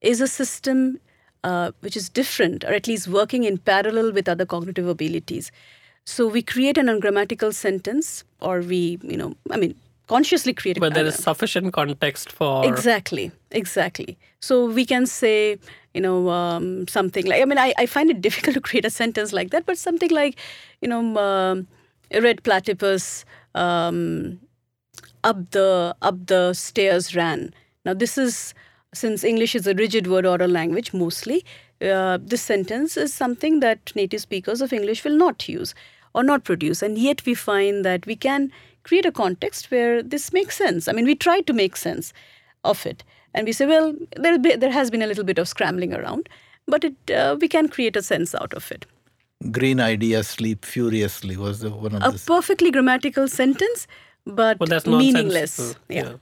is 0.00 0.20
a 0.20 0.28
system 0.28 1.00
uh, 1.42 1.72
which 1.80 1.96
is 1.96 2.08
different, 2.08 2.64
or 2.64 2.72
at 2.72 2.86
least 2.86 3.08
working 3.08 3.44
in 3.44 3.58
parallel 3.58 4.12
with 4.12 4.28
other 4.28 4.46
cognitive 4.46 4.86
abilities. 4.86 5.50
So 6.04 6.26
we 6.26 6.42
create 6.42 6.78
an 6.78 6.88
ungrammatical 6.88 7.52
sentence, 7.52 8.24
or 8.40 8.60
we, 8.60 8.98
you 9.02 9.16
know, 9.16 9.34
I 9.50 9.56
mean, 9.56 9.74
consciously 10.10 10.52
create. 10.60 10.76
a- 10.78 10.80
But 10.84 10.94
there 10.98 11.06
is 11.12 11.16
sufficient 11.30 11.72
context 11.78 12.32
for 12.40 12.52
Exactly, 12.70 13.30
exactly. 13.62 14.16
So 14.48 14.54
we 14.78 14.84
can 14.92 15.06
say, 15.06 15.36
you 15.94 16.00
know, 16.06 16.18
um, 16.36 16.66
something 16.96 17.26
like, 17.32 17.42
I 17.42 17.44
mean, 17.52 17.58
I, 17.66 17.72
I 17.84 17.86
find 17.96 18.10
it 18.14 18.20
difficult 18.28 18.54
to 18.60 18.60
create 18.70 18.84
a 18.84 18.94
sentence 19.00 19.32
like 19.40 19.50
that, 19.56 19.66
but 19.66 19.78
something 19.88 20.10
like, 20.20 20.38
you 20.82 20.88
know, 20.92 21.02
um, 21.26 21.66
a 22.18 22.20
red 22.28 22.42
platypus 22.42 23.24
um, 23.54 24.40
up 25.30 25.50
the 25.50 25.94
up 26.02 26.26
the 26.26 26.42
stairs 26.54 27.14
ran. 27.14 27.52
Now 27.84 27.94
this 27.94 28.18
is 28.18 28.54
since 29.00 29.22
English 29.32 29.54
is 29.54 29.66
a 29.72 29.74
rigid 29.74 30.06
word 30.12 30.26
order 30.26 30.48
language 30.48 30.92
mostly. 30.92 31.44
Uh, 31.80 32.18
this 32.30 32.42
sentence 32.42 32.96
is 32.96 33.14
something 33.14 33.60
that 33.60 33.92
native 34.00 34.20
speakers 34.20 34.60
of 34.60 34.72
English 34.72 35.04
will 35.04 35.16
not 35.16 35.48
use 35.48 35.74
or 36.14 36.22
not 36.30 36.44
produce, 36.48 36.82
and 36.82 36.98
yet 36.98 37.24
we 37.26 37.34
find 37.34 37.84
that 37.84 38.06
we 38.06 38.16
can 38.16 38.50
create 38.84 39.06
a 39.06 39.12
context 39.12 39.70
where 39.70 40.02
this 40.02 40.32
makes 40.32 40.56
sense. 40.56 40.88
I 40.88 40.92
mean, 40.92 41.04
we 41.04 41.14
try 41.14 41.40
to 41.42 41.52
make 41.52 41.76
sense 41.76 42.12
of 42.64 42.86
it, 42.86 43.04
and 43.34 43.46
we 43.46 43.52
say, 43.52 43.66
well, 43.66 43.94
there 44.16 44.38
be, 44.38 44.56
there 44.56 44.70
has 44.72 44.90
been 44.90 45.02
a 45.02 45.06
little 45.06 45.24
bit 45.24 45.38
of 45.38 45.48
scrambling 45.48 45.94
around, 45.94 46.28
but 46.66 46.84
it 46.84 47.10
uh, 47.10 47.36
we 47.40 47.48
can 47.48 47.68
create 47.68 47.96
a 47.96 48.02
sense 48.02 48.34
out 48.34 48.54
of 48.54 48.70
it. 48.72 48.86
Green 49.50 49.80
ideas 49.80 50.28
sleep 50.28 50.64
furiously 50.64 51.36
was 51.36 51.60
the 51.60 51.70
one 51.70 51.94
of 51.94 52.00
the 52.02 52.08
A 52.08 52.12
the 52.12 52.24
perfectly 52.26 52.70
grammatical 52.70 53.28
sentence, 53.28 53.86
but 54.26 54.60
Well, 54.60 54.66
that's 54.66 54.86
meaningless. 54.86 55.58
nonsensical. 55.58 55.84
Yeah. 55.88 56.12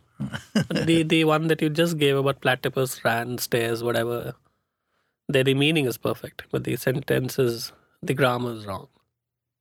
But 0.68 0.86
the 0.86 1.02
the 1.02 1.24
one 1.24 1.48
that 1.48 1.60
you 1.62 1.68
just 1.68 1.98
gave 1.98 2.16
about 2.16 2.40
platypus 2.40 3.04
ran 3.04 3.38
stairs, 3.38 3.82
whatever. 3.82 4.34
There 5.28 5.44
the 5.44 5.54
meaning 5.54 5.86
is 5.86 5.98
perfect, 5.98 6.44
but 6.50 6.64
the 6.64 6.76
sentence 6.76 7.38
is 7.38 7.72
the 8.02 8.14
grammar 8.14 8.52
is 8.52 8.66
wrong. 8.66 8.88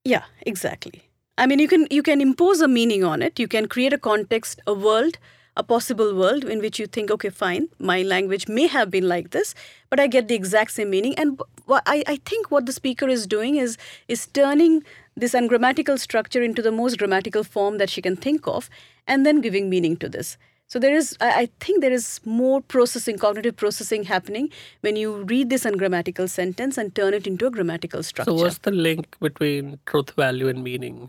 Yeah, 0.06 0.24
exactly. 0.46 1.04
I 1.38 1.46
mean, 1.46 1.60
you 1.60 1.68
can 1.68 1.88
you 1.92 2.04
can 2.04 2.22
impose 2.22 2.62
a 2.62 2.68
meaning 2.68 3.04
on 3.04 3.22
it. 3.22 3.40
You 3.40 3.48
can 3.48 3.68
create 3.68 3.94
a 3.94 3.98
context, 3.98 4.62
a 4.66 4.74
world, 4.74 5.20
a 5.56 5.64
possible 5.64 6.16
world 6.16 6.44
in 6.44 6.60
which 6.60 6.80
you 6.80 6.88
think, 6.88 7.12
okay, 7.12 7.30
fine, 7.30 7.68
my 7.80 8.02
language 8.02 8.48
may 8.48 8.68
have 8.68 8.90
been 8.90 9.08
like 9.08 9.30
this, 9.32 9.54
but 9.90 10.00
I 10.00 10.08
get 10.08 10.28
the 10.28 10.36
exact 10.36 10.72
same 10.72 10.90
meaning. 10.90 11.14
And 11.16 11.40
I, 11.70 12.04
I 12.08 12.16
think 12.26 12.50
what 12.50 12.66
the 12.66 12.74
speaker 12.74 13.08
is 13.08 13.28
doing 13.28 13.56
is 13.56 13.78
is 14.08 14.26
turning 14.28 14.84
this 15.16 15.34
ungrammatical 15.34 15.98
structure 15.98 16.42
into 16.42 16.62
the 16.62 16.72
most 16.72 16.98
grammatical 16.98 17.44
form 17.44 17.78
that 17.80 17.90
she 17.90 18.02
can 18.02 18.16
think 18.16 18.48
of, 18.48 18.70
and 19.08 19.26
then 19.26 19.42
giving 19.42 19.70
meaning 19.70 19.98
to 19.98 20.10
this. 20.10 20.38
So 20.70 20.80
there 20.80 20.96
is, 20.96 21.18
I 21.22 21.30
I 21.42 21.50
think 21.66 21.82
there 21.82 21.94
is 21.98 22.20
more 22.26 22.62
processing, 22.62 23.18
cognitive 23.18 23.56
processing 23.56 24.04
happening 24.04 24.50
when 24.82 24.96
you 24.96 25.14
read 25.34 25.50
this 25.50 25.66
ungrammatical 25.66 26.28
sentence 26.28 26.78
and 26.78 26.94
turn 26.96 27.14
it 27.14 27.28
into 27.28 27.48
a 27.48 27.52
grammatical 27.52 28.04
structure. 28.04 28.32
So 28.32 28.44
what's 28.44 28.58
the 28.70 28.72
link 28.72 29.20
between 29.20 29.80
truth 29.86 30.12
value 30.12 30.50
and 30.50 30.64
meaning? 30.64 31.00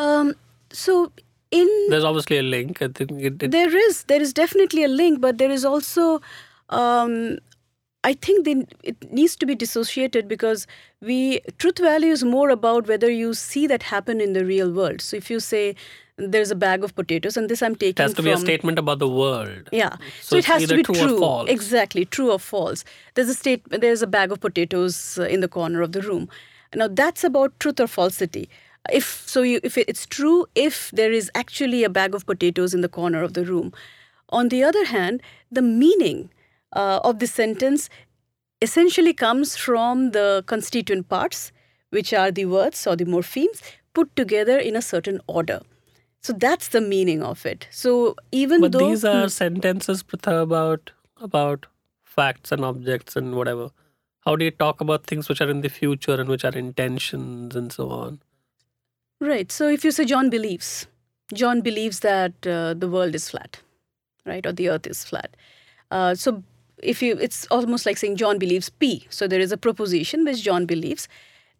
Um, 0.00 0.34
so 0.72 1.12
in 1.50 1.68
There's 1.90 2.04
obviously 2.04 2.38
a 2.38 2.42
link. 2.42 2.80
I 2.80 2.88
think 2.88 3.12
it, 3.12 3.42
it, 3.42 3.50
there 3.50 3.76
is 3.76 4.04
there 4.04 4.20
is 4.20 4.32
definitely 4.32 4.84
a 4.84 4.88
link, 4.88 5.20
but 5.20 5.38
there 5.38 5.50
is 5.50 5.64
also 5.64 6.20
um, 6.70 7.38
I 8.02 8.14
think 8.14 8.44
then 8.44 8.66
it 8.82 9.12
needs 9.12 9.36
to 9.36 9.46
be 9.46 9.54
dissociated 9.54 10.28
because 10.28 10.66
we 11.00 11.40
truth 11.58 11.78
value 11.78 12.12
is 12.12 12.24
more 12.24 12.50
about 12.50 12.88
whether 12.88 13.10
you 13.10 13.34
see 13.34 13.66
that 13.66 13.82
happen 13.82 14.20
in 14.20 14.32
the 14.32 14.44
real 14.44 14.72
world. 14.72 15.02
So 15.02 15.16
if 15.16 15.30
you 15.30 15.40
say 15.40 15.74
there's 16.16 16.50
a 16.50 16.54
bag 16.54 16.84
of 16.84 16.94
potatoes, 16.94 17.36
and 17.36 17.48
this 17.48 17.62
I'm 17.62 17.74
taking. 17.74 18.02
It 18.02 18.06
has 18.06 18.12
to 18.12 18.16
from, 18.16 18.24
be 18.26 18.30
a 18.30 18.38
statement 18.38 18.78
about 18.78 18.98
the 18.98 19.08
world. 19.08 19.68
Yeah, 19.72 19.96
So 20.20 20.34
so, 20.34 20.36
it 20.36 20.44
has 20.46 20.66
to 20.68 20.76
be 20.76 20.82
true 20.82 20.94
or 20.94 21.08
true. 21.08 21.18
false. 21.18 21.48
Exactly, 21.48 22.04
true 22.04 22.30
or 22.30 22.38
false. 22.38 22.84
There's 23.14 23.28
a 23.28 23.34
state. 23.34 23.62
There's 23.70 24.02
a 24.02 24.06
bag 24.06 24.32
of 24.32 24.40
potatoes 24.40 25.18
in 25.18 25.40
the 25.40 25.48
corner 25.48 25.82
of 25.82 25.92
the 25.92 26.02
room. 26.02 26.28
Now 26.74 26.88
that's 26.88 27.24
about 27.24 27.58
truth 27.58 27.80
or 27.80 27.86
falsity. 27.86 28.48
If 28.92 29.22
so, 29.26 29.42
you, 29.42 29.60
if 29.62 29.76
it's 29.78 30.06
true, 30.06 30.46
if 30.54 30.90
there 30.92 31.12
is 31.12 31.30
actually 31.34 31.84
a 31.84 31.88
bag 31.90 32.14
of 32.14 32.26
potatoes 32.26 32.74
in 32.74 32.80
the 32.80 32.88
corner 32.88 33.22
of 33.22 33.34
the 33.34 33.44
room. 33.44 33.72
On 34.30 34.48
the 34.48 34.62
other 34.62 34.84
hand, 34.84 35.22
the 35.50 35.62
meaning 35.62 36.30
uh, 36.72 37.00
of 37.04 37.18
the 37.18 37.26
sentence 37.26 37.88
essentially 38.62 39.12
comes 39.12 39.56
from 39.56 40.10
the 40.12 40.44
constituent 40.46 41.08
parts, 41.08 41.52
which 41.90 42.12
are 42.12 42.30
the 42.30 42.44
words 42.44 42.86
or 42.86 42.96
the 42.96 43.04
morphemes 43.04 43.62
put 43.94 44.14
together 44.16 44.58
in 44.58 44.76
a 44.76 44.82
certain 44.82 45.20
order. 45.26 45.60
So 46.22 46.32
that's 46.32 46.68
the 46.68 46.80
meaning 46.80 47.22
of 47.22 47.44
it. 47.46 47.66
So 47.70 48.16
even 48.30 48.60
But 48.60 48.72
though 48.72 48.78
these 48.90 49.04
are 49.04 49.24
Hmm. 49.24 49.28
sentences, 49.28 50.02
Pritha, 50.02 50.42
about 50.42 50.92
about 51.16 51.66
facts 52.02 52.52
and 52.52 52.64
objects 52.64 53.16
and 53.16 53.34
whatever. 53.36 53.70
How 54.26 54.36
do 54.36 54.44
you 54.44 54.50
talk 54.50 54.80
about 54.80 55.06
things 55.06 55.28
which 55.28 55.40
are 55.40 55.48
in 55.50 55.60
the 55.62 55.68
future 55.68 56.14
and 56.20 56.28
which 56.28 56.44
are 56.44 56.56
intentions 56.56 57.56
and 57.56 57.72
so 57.72 57.88
on? 57.90 58.20
Right. 59.20 59.52
So 59.52 59.68
if 59.68 59.84
you 59.84 59.90
say 59.90 60.06
John 60.06 60.30
believes, 60.30 60.86
John 61.34 61.60
believes 61.60 62.00
that 62.00 62.32
uh, 62.46 62.74
the 62.74 62.88
world 62.88 63.14
is 63.14 63.28
flat, 63.28 63.60
right, 64.24 64.44
or 64.46 64.52
the 64.52 64.70
earth 64.70 64.86
is 64.86 65.04
flat. 65.04 65.36
Uh, 65.90 66.14
so 66.14 66.42
if 66.82 67.02
you, 67.02 67.18
it's 67.18 67.46
almost 67.48 67.84
like 67.84 67.98
saying 67.98 68.16
John 68.16 68.38
believes 68.38 68.70
P. 68.70 69.06
So 69.10 69.28
there 69.28 69.40
is 69.40 69.52
a 69.52 69.58
proposition 69.58 70.24
which 70.24 70.42
John 70.42 70.64
believes. 70.64 71.06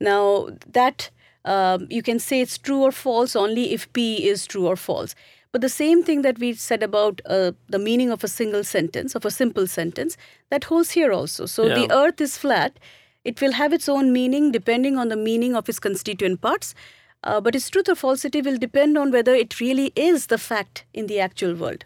Now 0.00 0.48
that 0.66 1.10
um, 1.44 1.86
you 1.90 2.02
can 2.02 2.18
say 2.18 2.40
it's 2.40 2.56
true 2.56 2.82
or 2.82 2.92
false 2.92 3.36
only 3.36 3.72
if 3.74 3.92
P 3.92 4.26
is 4.26 4.46
true 4.46 4.66
or 4.66 4.76
false. 4.76 5.14
But 5.52 5.60
the 5.60 5.68
same 5.68 6.02
thing 6.02 6.22
that 6.22 6.38
we 6.38 6.54
said 6.54 6.82
about 6.82 7.20
uh, 7.26 7.52
the 7.68 7.78
meaning 7.78 8.10
of 8.10 8.22
a 8.22 8.28
single 8.28 8.62
sentence, 8.62 9.14
of 9.14 9.24
a 9.24 9.30
simple 9.30 9.66
sentence, 9.66 10.16
that 10.48 10.64
holds 10.64 10.92
here 10.92 11.12
also. 11.12 11.44
So 11.46 11.68
the 11.68 11.92
earth 11.92 12.20
is 12.20 12.38
flat. 12.38 12.78
It 13.24 13.40
will 13.40 13.52
have 13.52 13.72
its 13.72 13.88
own 13.88 14.12
meaning 14.12 14.52
depending 14.52 14.96
on 14.96 15.08
the 15.08 15.16
meaning 15.16 15.56
of 15.56 15.68
its 15.68 15.80
constituent 15.80 16.40
parts. 16.40 16.74
Uh, 17.22 17.40
but 17.40 17.54
its 17.54 17.68
truth 17.68 17.88
or 17.88 17.94
falsity 17.94 18.40
will 18.40 18.56
depend 18.56 18.96
on 18.96 19.10
whether 19.12 19.34
it 19.34 19.60
really 19.60 19.92
is 19.94 20.26
the 20.28 20.38
fact 20.38 20.84
in 20.94 21.06
the 21.06 21.20
actual 21.20 21.54
world. 21.54 21.84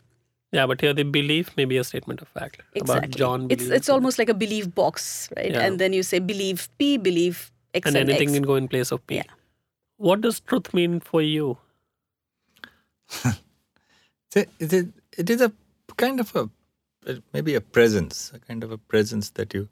Yeah, 0.53 0.67
but 0.67 0.81
here 0.81 0.95
the 0.95 1.03
belief 1.03 1.57
may 1.57 1.65
be 1.65 1.77
a 1.77 1.83
statement 1.83 2.23
of 2.23 2.29
fact 2.29 2.63
Exactly. 2.75 3.07
about 3.09 3.17
John. 3.17 3.47
it's 3.51 3.65
it's 3.65 3.89
almost 3.89 4.19
like 4.21 4.29
a 4.29 4.35
belief 4.35 4.73
box, 4.75 5.29
right? 5.37 5.51
Yeah. 5.51 5.61
And 5.63 5.81
then 5.81 5.93
you 5.93 6.05
say 6.05 6.21
believe 6.21 6.69
P, 6.79 6.97
believe 6.97 7.51
X 7.75 7.89
and 7.89 7.97
and, 7.97 8.09
anything 8.09 8.29
X. 8.29 8.35
can 8.37 8.43
go 8.45 8.55
in 8.55 8.69
place 8.69 8.93
of 8.93 9.05
P. 9.09 9.17
Yeah. 9.17 9.25
What 9.97 10.21
does 10.21 10.39
truth 10.41 10.73
mean 10.73 11.01
for 11.01 11.23
you? 11.23 11.59
It, 14.37 14.49
it, 14.59 14.73
is- 14.73 14.87
it 15.17 15.31
is 15.31 15.41
a 15.41 15.53
kind 15.97 16.19
of 16.19 16.35
a 16.35 16.49
maybe 17.33 17.55
a 17.55 17.61
presence, 17.61 18.33
a 18.35 18.39
kind 18.41 18.65
of 18.65 18.73
a 18.73 18.79
presence 18.79 19.31
that 19.31 19.55
you 19.55 19.61
feel 19.63 19.69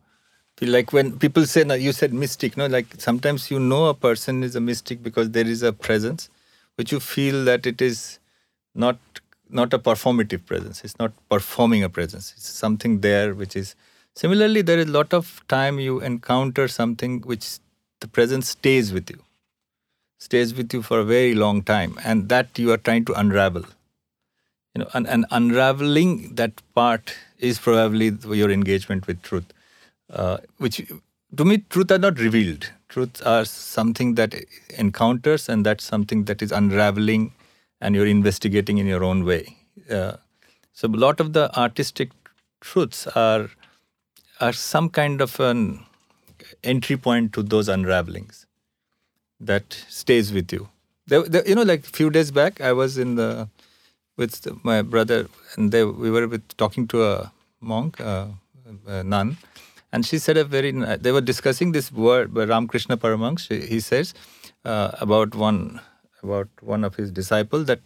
like 0.61 0.92
when 0.92 1.18
people 1.18 1.46
say, 1.46 1.64
now 1.64 1.74
you 1.74 1.92
said 1.92 2.12
mystic, 2.12 2.57
no, 2.57 2.66
like 2.66 2.86
sometimes 2.98 3.50
you 3.50 3.59
know 3.59 3.86
a 3.86 3.94
person 3.94 4.42
is 4.42 4.55
a 4.55 4.61
mystic 4.61 5.03
because 5.03 5.30
there 5.30 5.46
is 5.46 5.62
a 5.62 5.72
presence 5.72 6.28
which 6.76 6.92
you 6.92 7.00
feel 7.00 7.44
that 7.44 7.66
it 7.66 7.82
is 7.82 8.18
not 8.74 8.98
not 9.48 9.74
a 9.74 9.78
performative 9.78 10.46
presence. 10.46 10.82
It's 10.82 10.98
not 10.98 11.12
performing 11.28 11.82
a 11.82 11.88
presence. 11.90 12.32
It's 12.36 12.48
something 12.48 13.00
there 13.00 13.34
which 13.34 13.55
is 13.57 13.74
similarly 14.14 14.62
there 14.62 14.78
is 14.78 14.86
a 14.86 14.92
lot 14.92 15.12
of 15.12 15.42
time 15.48 15.78
you 15.78 16.00
encounter 16.00 16.68
something 16.68 17.20
which 17.22 17.59
the 18.00 18.09
presence 18.09 18.48
stays 18.50 18.92
with 18.92 19.11
you 19.11 19.20
stays 20.18 20.55
with 20.55 20.72
you 20.72 20.82
for 20.82 21.00
a 21.00 21.05
very 21.05 21.34
long 21.34 21.62
time 21.62 21.98
and 22.05 22.28
that 22.30 22.59
you 22.59 22.72
are 22.72 22.78
trying 22.78 23.05
to 23.05 23.12
unravel 23.14 23.64
you 24.74 24.80
know 24.82 24.88
and, 24.94 25.07
and 25.09 25.26
unraveling 25.30 26.34
that 26.34 26.53
part 26.74 27.14
is 27.38 27.59
probably 27.59 28.11
your 28.40 28.50
engagement 28.50 29.07
with 29.07 29.20
truth 29.22 29.53
uh, 30.11 30.38
which 30.59 30.80
to 31.36 31.44
me 31.44 31.59
truth 31.70 31.90
are 31.90 31.98
not 31.98 32.18
revealed 32.18 32.70
truth 32.88 33.22
are 33.26 33.44
something 33.44 34.14
that 34.14 34.34
encounters 34.78 35.48
and 35.48 35.64
that's 35.66 35.84
something 35.84 36.24
that 36.24 36.42
is 36.42 36.53
unraveling 36.53 37.32
and 37.80 37.94
you're 37.94 38.07
investigating 38.07 38.78
in 38.78 38.86
your 38.86 39.05
own 39.05 39.24
way 39.24 39.57
uh, 39.90 40.16
so 40.72 40.88
a 40.88 41.03
lot 41.07 41.20
of 41.20 41.32
the 41.32 41.55
artistic 41.59 42.11
truths 42.61 43.07
are 43.09 43.48
are 44.40 44.53
some 44.53 44.88
kind 44.88 45.20
of 45.20 45.38
an 45.40 45.84
entry 46.64 46.96
point 46.96 47.32
to 47.32 47.42
those 47.42 47.68
unravelings 47.68 48.46
that 49.40 49.72
stays 49.88 50.32
with 50.32 50.53
you. 50.53 50.68
There, 51.07 51.22
there, 51.22 51.46
you 51.48 51.55
know, 51.55 51.62
like 51.62 51.80
a 51.80 51.90
few 51.90 52.11
days 52.11 52.30
back, 52.30 52.61
I 52.61 52.72
was 52.72 52.98
in 52.98 53.16
the 53.16 53.48
with 54.16 54.46
my 54.64 54.82
brother, 54.82 55.28
and 55.57 55.72
they, 55.72 55.84
we 55.84 56.11
were 56.11 56.28
with, 56.28 56.57
talking 56.57 56.86
to 56.88 57.05
a 57.05 57.32
monk, 57.61 58.00
uh, 58.00 58.26
a 58.86 59.03
nun, 59.03 59.38
and 59.91 60.05
she 60.05 60.17
said 60.25 60.38
a 60.38 60.45
very. 60.55 60.71
ni- 60.71 60.97
They 61.03 61.11
were 61.17 61.25
discussing 61.31 61.71
this 61.77 61.88
word 62.07 62.33
by 62.33 62.43
Ramakrishna 62.53 62.97
Paramahansa. 63.03 63.49
He- 63.61 63.67
He 63.73 63.79
says 63.89 64.07
uh, 64.65 64.89
about 65.05 65.35
one 65.47 65.61
about 66.23 66.49
one 66.73 66.83
of 66.89 66.93
his 67.01 67.09
disciples 67.21 67.65
that 67.71 67.83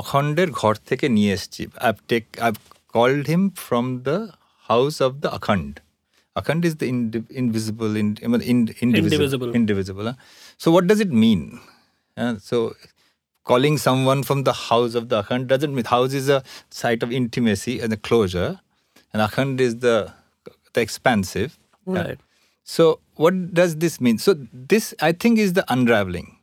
অখণ্ডের 0.00 0.48
ঘর 0.60 0.74
থেকে 0.90 1.06
নিয়ে 1.16 1.30
এসেছি 1.36 1.62
I've 1.86 2.00
take 2.12 2.28
I've 2.46 2.60
called 2.94 3.24
him 3.32 3.42
from 3.66 3.84
the 4.08 4.18
house 4.70 4.98
of 5.06 5.12
the 5.22 5.30
Akhand. 5.38 5.74
Akhand 6.40 6.62
is 6.68 6.74
the 6.80 6.86
indi- 6.92 7.28
invisible, 7.42 7.92
in, 8.00 8.08
I 8.24 8.26
mean, 8.32 8.42
in- 8.52 8.70
indivisible. 8.84 9.14
Indivisible. 9.14 9.50
indivisible 9.60 10.06
huh? 10.10 10.16
So 10.62 10.66
what 10.74 10.84
does 10.90 11.00
it 11.06 11.12
mean? 11.24 11.42
Uh, 12.22 12.34
so 12.50 12.56
calling 13.50 13.76
someone 13.88 14.20
from 14.28 14.40
the 14.48 14.54
house 14.68 14.94
of 15.00 15.04
the 15.10 15.16
Akhand 15.22 15.44
doesn't 15.52 15.74
mean 15.76 15.86
house 15.96 16.12
is 16.20 16.28
a 16.36 16.40
site 16.80 17.02
of 17.06 17.10
intimacy 17.20 17.74
and 17.82 17.90
a 17.98 18.00
closure, 18.08 18.50
and 19.12 19.18
Akhand 19.28 19.56
is 19.68 19.74
the 19.86 19.96
the 20.73 20.81
expansive. 20.81 21.57
Yeah. 21.87 22.01
Right. 22.01 22.19
So 22.63 22.99
what 23.15 23.53
does 23.53 23.77
this 23.77 23.99
mean? 23.99 24.17
So 24.17 24.35
this 24.53 24.93
I 25.01 25.11
think 25.11 25.39
is 25.39 25.53
the 25.53 25.65
unraveling. 25.71 26.37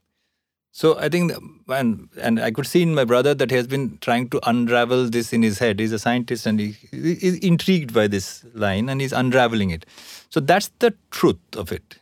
So 0.72 0.96
I 0.98 1.08
think, 1.08 1.32
and 1.68 2.08
and 2.20 2.40
I 2.40 2.52
could 2.52 2.66
see 2.66 2.82
in 2.82 2.94
my 2.94 3.04
brother 3.04 3.34
that 3.34 3.50
he 3.50 3.56
has 3.56 3.66
been 3.66 3.98
trying 4.00 4.28
to 4.30 4.40
unravel 4.48 5.10
this 5.10 5.32
in 5.32 5.42
his 5.42 5.58
head. 5.58 5.80
He's 5.80 5.92
a 5.92 5.98
scientist 5.98 6.46
and 6.46 6.60
he 6.60 6.76
he 6.90 7.12
is 7.14 7.38
intrigued 7.38 7.92
by 7.92 8.06
this 8.06 8.44
line 8.54 8.88
and 8.88 9.00
he's 9.00 9.12
unraveling 9.12 9.70
it. 9.70 9.84
So 10.28 10.38
that's 10.38 10.70
the 10.78 10.94
truth 11.10 11.56
of 11.56 11.72
it. 11.72 11.98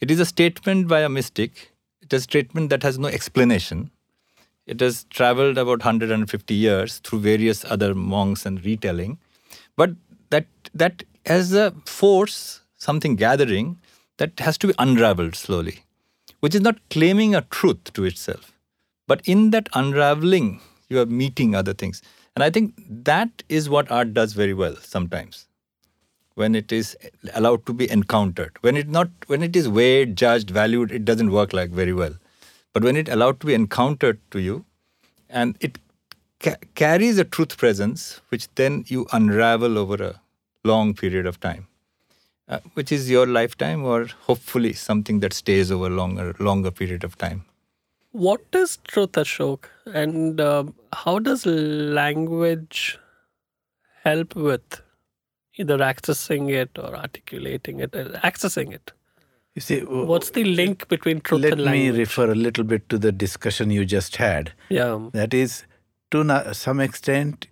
It 0.00 0.10
is 0.10 0.20
a 0.20 0.26
statement 0.26 0.88
by 0.88 1.00
a 1.00 1.08
mystic. 1.08 1.72
It 2.02 2.12
is 2.12 2.20
a 2.20 2.22
statement 2.24 2.68
that 2.70 2.82
has 2.82 2.98
no 2.98 3.08
explanation. 3.08 3.90
It 4.66 4.80
has 4.80 5.04
traveled 5.04 5.56
about 5.56 5.78
150 5.78 6.54
years 6.54 6.98
through 6.98 7.20
various 7.20 7.64
other 7.64 7.94
monks 7.94 8.44
and 8.44 8.62
retelling. 8.64 9.18
But 9.76 9.92
that 10.30 10.46
that 10.74 11.04
as 11.26 11.52
a 11.52 11.72
force, 11.84 12.60
something 12.76 13.16
gathering, 13.16 13.78
that 14.18 14.38
has 14.40 14.56
to 14.58 14.68
be 14.68 14.74
unraveled 14.78 15.34
slowly, 15.34 15.84
which 16.40 16.54
is 16.54 16.60
not 16.60 16.78
claiming 16.90 17.34
a 17.34 17.42
truth 17.42 17.92
to 17.92 18.04
itself. 18.04 18.52
But 19.06 19.20
in 19.26 19.50
that 19.50 19.68
unraveling, 19.74 20.60
you 20.88 21.00
are 21.00 21.06
meeting 21.06 21.54
other 21.54 21.74
things. 21.74 22.02
And 22.34 22.42
I 22.42 22.50
think 22.50 22.74
that 22.88 23.42
is 23.48 23.68
what 23.68 23.90
art 23.90 24.14
does 24.14 24.32
very 24.32 24.54
well 24.54 24.76
sometimes 24.76 25.46
when 26.34 26.54
it 26.54 26.70
is 26.70 26.96
allowed 27.34 27.64
to 27.66 27.72
be 27.72 27.90
encountered. 27.90 28.56
When 28.60 28.76
it 28.76 28.88
not 28.88 29.08
when 29.26 29.42
it 29.42 29.56
is 29.56 29.68
weighed, 29.68 30.16
judged, 30.16 30.50
valued, 30.50 30.92
it 30.92 31.04
doesn't 31.04 31.30
work 31.30 31.52
like 31.52 31.70
very 31.70 31.94
well. 31.94 32.14
But 32.74 32.84
when 32.84 32.96
it 32.96 33.08
allowed 33.08 33.40
to 33.40 33.46
be 33.46 33.54
encountered 33.54 34.20
to 34.32 34.38
you, 34.38 34.66
and 35.30 35.56
it 35.60 35.78
ca- 36.40 36.56
carries 36.74 37.18
a 37.18 37.24
truth 37.24 37.56
presence, 37.56 38.20
which 38.28 38.48
then 38.54 38.84
you 38.86 39.06
unravel 39.12 39.78
over 39.78 40.02
a 40.02 40.20
long 40.70 40.94
period 41.02 41.26
of 41.32 41.40
time, 41.40 41.66
uh, 42.48 42.60
which 42.74 42.92
is 42.98 43.10
your 43.10 43.26
lifetime, 43.26 43.84
or 43.84 44.06
hopefully 44.30 44.72
something 44.84 45.20
that 45.26 45.32
stays 45.42 45.70
over 45.78 45.90
longer 45.98 46.26
longer 46.50 46.70
period 46.80 47.04
of 47.10 47.16
time. 47.26 47.44
What 48.26 48.42
is 48.64 48.78
truth, 48.92 49.12
Ashok? 49.22 49.64
And 50.02 50.40
um 50.40 50.74
how 51.04 51.18
does 51.30 51.46
language 52.02 52.98
help 54.04 54.34
with 54.36 54.80
either 55.64 55.78
accessing 55.78 56.50
it 56.62 56.78
or 56.78 56.94
articulating 56.96 57.80
it, 57.80 57.94
uh, 57.94 58.04
accessing 58.30 58.72
it? 58.78 58.92
You 59.54 59.62
see, 59.66 59.80
What's 59.80 60.30
the 60.38 60.44
link 60.44 60.86
between 60.88 61.20
truth 61.20 61.44
and 61.50 61.62
language? 61.62 61.86
let 61.86 61.94
me 61.94 61.98
refer 61.98 62.30
a 62.30 62.34
little 62.34 62.64
bit 62.72 62.88
to 62.90 62.98
the 62.98 63.12
discussion 63.12 63.70
you 63.70 63.84
just 63.86 64.16
had. 64.16 64.52
yeah. 64.68 64.98
That 65.12 65.32
is, 65.32 65.54
to 66.10 66.54
some 66.54 66.78
extent, 66.80 67.46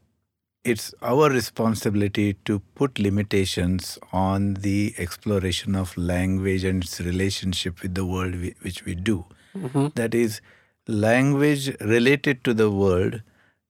it's 0.65 0.95
our 1.03 1.29
responsibility 1.31 2.35
to 2.47 2.61
put 2.75 2.99
limitations 2.99 3.99
on 4.13 4.55
the 4.55 4.95
exploration 4.99 5.75
of 5.77 5.97
language 5.97 6.65
and 6.65 6.83
its 6.83 7.01
relationship 7.01 7.83
with 7.83 7.95
the 7.95 8.05
world 8.07 8.35
we, 8.35 8.55
which 8.63 8.85
we 8.85 8.95
do. 8.95 9.25
That 9.95 10.15
is, 10.15 10.41
language 10.89 11.69
related 11.81 12.43
to 12.45 12.55
the 12.55 12.71
world 12.71 13.21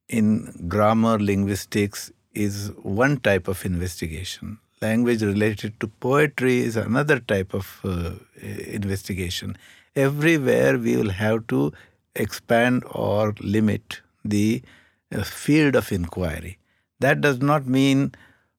in 0.07 0.65
grammar, 0.67 1.19
linguistics 1.19 2.11
is 2.33 2.71
one 2.81 3.19
type 3.19 3.47
of 3.47 3.65
investigation. 3.65 4.59
Language 4.81 5.21
related 5.23 5.79
to 5.79 5.87
poetry 5.87 6.59
is 6.59 6.75
another 6.75 7.19
type 7.19 7.53
of 7.53 7.79
uh, 7.83 8.11
investigation. 8.41 9.57
Everywhere 9.95 10.77
we 10.77 10.95
will 10.97 11.11
have 11.11 11.47
to 11.47 11.73
expand 12.15 12.83
or 12.91 13.33
limit 13.39 14.01
the 14.23 14.61
uh, 15.13 15.23
field 15.23 15.75
of 15.75 15.91
inquiry. 15.91 16.57
That 16.99 17.21
does 17.21 17.39
not 17.41 17.67
mean 17.67 18.13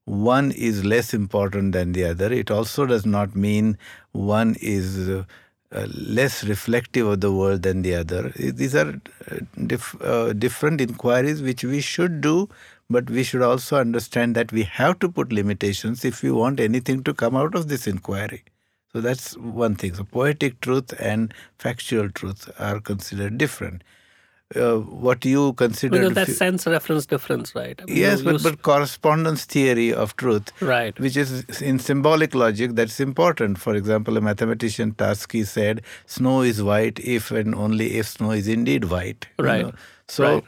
one 0.04 0.52
is 0.52 0.84
less 0.84 1.12
important 1.14 1.72
than 1.72 1.92
the 1.92 2.04
other. 2.04 2.32
It 2.32 2.50
also 2.50 2.86
does 2.86 3.04
not 3.06 3.34
mean 3.34 3.76
one 4.12 4.56
is 4.60 5.08
uh, 5.08 5.24
uh, 5.72 5.86
less 5.94 6.44
reflective 6.44 7.06
of 7.06 7.20
the 7.20 7.32
world 7.32 7.62
than 7.62 7.82
the 7.82 7.94
other. 7.96 8.32
These 8.36 8.74
are 8.74 9.00
uh, 9.30 9.36
dif- 9.66 10.00
uh, 10.00 10.32
different 10.32 10.80
inquiries 10.80 11.42
which 11.42 11.64
we 11.64 11.80
should 11.80 12.20
do, 12.20 12.48
but 12.88 13.10
we 13.10 13.24
should 13.24 13.42
also 13.42 13.76
understand 13.78 14.36
that 14.36 14.52
we 14.52 14.62
have 14.62 14.98
to 15.00 15.08
put 15.08 15.32
limitations 15.32 16.04
if 16.04 16.22
we 16.22 16.30
want 16.30 16.60
anything 16.60 17.02
to 17.04 17.14
come 17.14 17.34
out 17.36 17.54
of 17.54 17.68
this 17.68 17.86
inquiry. 17.86 18.44
So 18.92 19.00
that's 19.00 19.36
one 19.36 19.74
thing. 19.74 19.94
So 19.94 20.04
poetic 20.04 20.60
truth 20.60 20.94
and 21.00 21.34
factual 21.58 22.10
truth 22.10 22.48
are 22.58 22.80
considered 22.80 23.38
different 23.38 23.82
uh, 24.54 24.76
what 24.76 25.24
you 25.24 25.52
consider 25.54 25.98
because 25.98 26.14
that 26.14 26.28
sense 26.28 26.66
reference 26.66 27.04
difference 27.06 27.54
right 27.54 27.80
I 27.82 27.84
mean, 27.86 27.96
yes 27.96 28.22
but, 28.22 28.42
but 28.42 28.62
correspondence 28.62 29.44
theory 29.44 29.92
of 29.92 30.14
truth 30.16 30.52
right 30.62 30.98
which 31.00 31.16
is 31.16 31.60
in 31.60 31.80
symbolic 31.80 32.34
logic 32.34 32.76
that's 32.76 33.00
important 33.00 33.58
for 33.58 33.74
example 33.74 34.16
a 34.16 34.20
mathematician 34.20 34.92
Tarski 34.92 35.44
said 35.44 35.82
snow 36.06 36.42
is 36.42 36.62
white 36.62 37.00
if 37.00 37.32
and 37.32 37.54
only 37.56 37.96
if 37.96 38.06
snow 38.06 38.30
is 38.30 38.46
indeed 38.46 38.84
white 38.84 39.26
right 39.38 39.58
you 39.58 39.62
know? 39.64 39.72
so 40.06 40.34
right. 40.34 40.44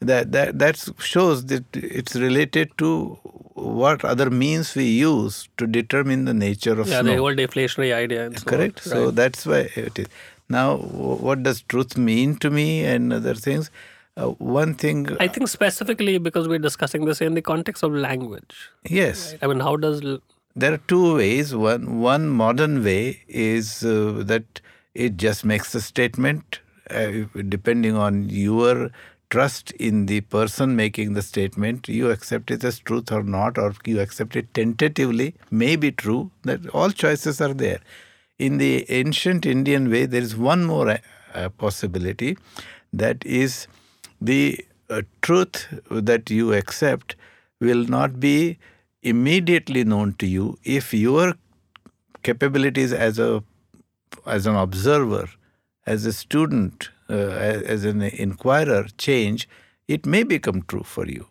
that 0.00 0.32
that 0.32 0.58
that 0.58 0.88
shows 0.98 1.46
that 1.46 1.64
it's 1.72 2.16
related 2.16 2.76
to 2.78 3.16
what 3.56 4.04
other 4.04 4.28
means 4.28 4.74
we 4.74 4.84
use 4.84 5.48
to 5.56 5.66
determine 5.66 6.26
the 6.26 6.34
nature 6.34 6.78
of 6.78 6.86
snow. 6.86 6.96
yeah, 6.96 7.00
snow. 7.00 7.10
the 7.12 7.16
whole 7.16 7.34
deflationary 7.34 7.94
idea. 7.94 8.30
So 8.36 8.44
Correct. 8.44 8.84
Right. 8.84 8.92
So 8.92 9.10
that's 9.10 9.46
why 9.46 9.70
it 9.74 9.98
is. 9.98 10.08
Now, 10.48 10.76
what 10.76 11.42
does 11.42 11.62
truth 11.62 11.96
mean 11.96 12.36
to 12.36 12.50
me 12.50 12.84
and 12.84 13.12
other 13.12 13.34
things? 13.34 13.70
Uh, 14.16 14.28
one 14.28 14.74
thing. 14.74 15.14
I 15.20 15.28
think 15.28 15.48
specifically 15.48 16.18
because 16.18 16.48
we're 16.48 16.58
discussing 16.58 17.04
this 17.04 17.20
in 17.20 17.34
the 17.34 17.42
context 17.42 17.82
of 17.82 17.92
language. 17.92 18.70
Yes. 18.88 19.32
Right? 19.32 19.44
I 19.44 19.46
mean, 19.48 19.60
how 19.60 19.76
does. 19.76 20.00
There 20.54 20.72
are 20.72 20.78
two 20.78 21.16
ways. 21.16 21.54
One, 21.54 22.00
one 22.00 22.28
modern 22.28 22.82
way 22.82 23.22
is 23.28 23.84
uh, 23.84 24.22
that 24.24 24.60
it 24.94 25.16
just 25.18 25.44
makes 25.44 25.74
a 25.74 25.80
statement 25.80 26.60
uh, 26.90 27.24
depending 27.48 27.96
on 27.96 28.30
your 28.30 28.90
trust 29.28 29.72
in 29.72 30.06
the 30.06 30.20
person 30.22 30.76
making 30.76 31.14
the 31.14 31.22
statement 31.22 31.88
you 31.88 32.10
accept 32.10 32.50
it 32.50 32.62
as 32.62 32.78
truth 32.78 33.10
or 33.10 33.24
not 33.24 33.58
or 33.58 33.74
you 33.84 34.00
accept 34.00 34.36
it 34.36 34.52
tentatively 34.54 35.34
may 35.50 35.74
be 35.74 35.90
true 35.90 36.30
that 36.44 36.68
all 36.68 36.90
choices 36.90 37.40
are 37.40 37.52
there 37.52 37.80
in 38.38 38.58
the 38.58 38.88
ancient 38.90 39.46
Indian 39.46 39.90
way, 39.90 40.06
there 40.06 40.20
is 40.20 40.36
one 40.36 40.64
more 40.64 40.98
uh, 41.34 41.48
possibility 41.50 42.36
that 42.92 43.24
is 43.24 43.66
the 44.20 44.64
uh, 44.90 45.02
truth 45.22 45.66
that 45.90 46.30
you 46.30 46.52
accept 46.52 47.16
will 47.60 47.84
not 47.84 48.20
be 48.20 48.58
immediately 49.02 49.84
known 49.84 50.12
to 50.14 50.26
you 50.26 50.58
if 50.64 50.92
your 50.92 51.34
capabilities 52.22 52.92
as 52.92 53.18
a 53.18 53.42
as 54.26 54.46
an 54.46 54.56
observer 54.56 55.28
as 55.86 56.04
a 56.06 56.12
student 56.12 56.90
uh, 57.08 57.14
as 57.74 57.84
an 57.84 58.02
inquirer 58.02 58.86
change 58.98 59.48
it 59.88 60.04
may 60.04 60.22
become 60.24 60.62
true 60.62 60.82
for 60.82 61.06
you. 61.06 61.26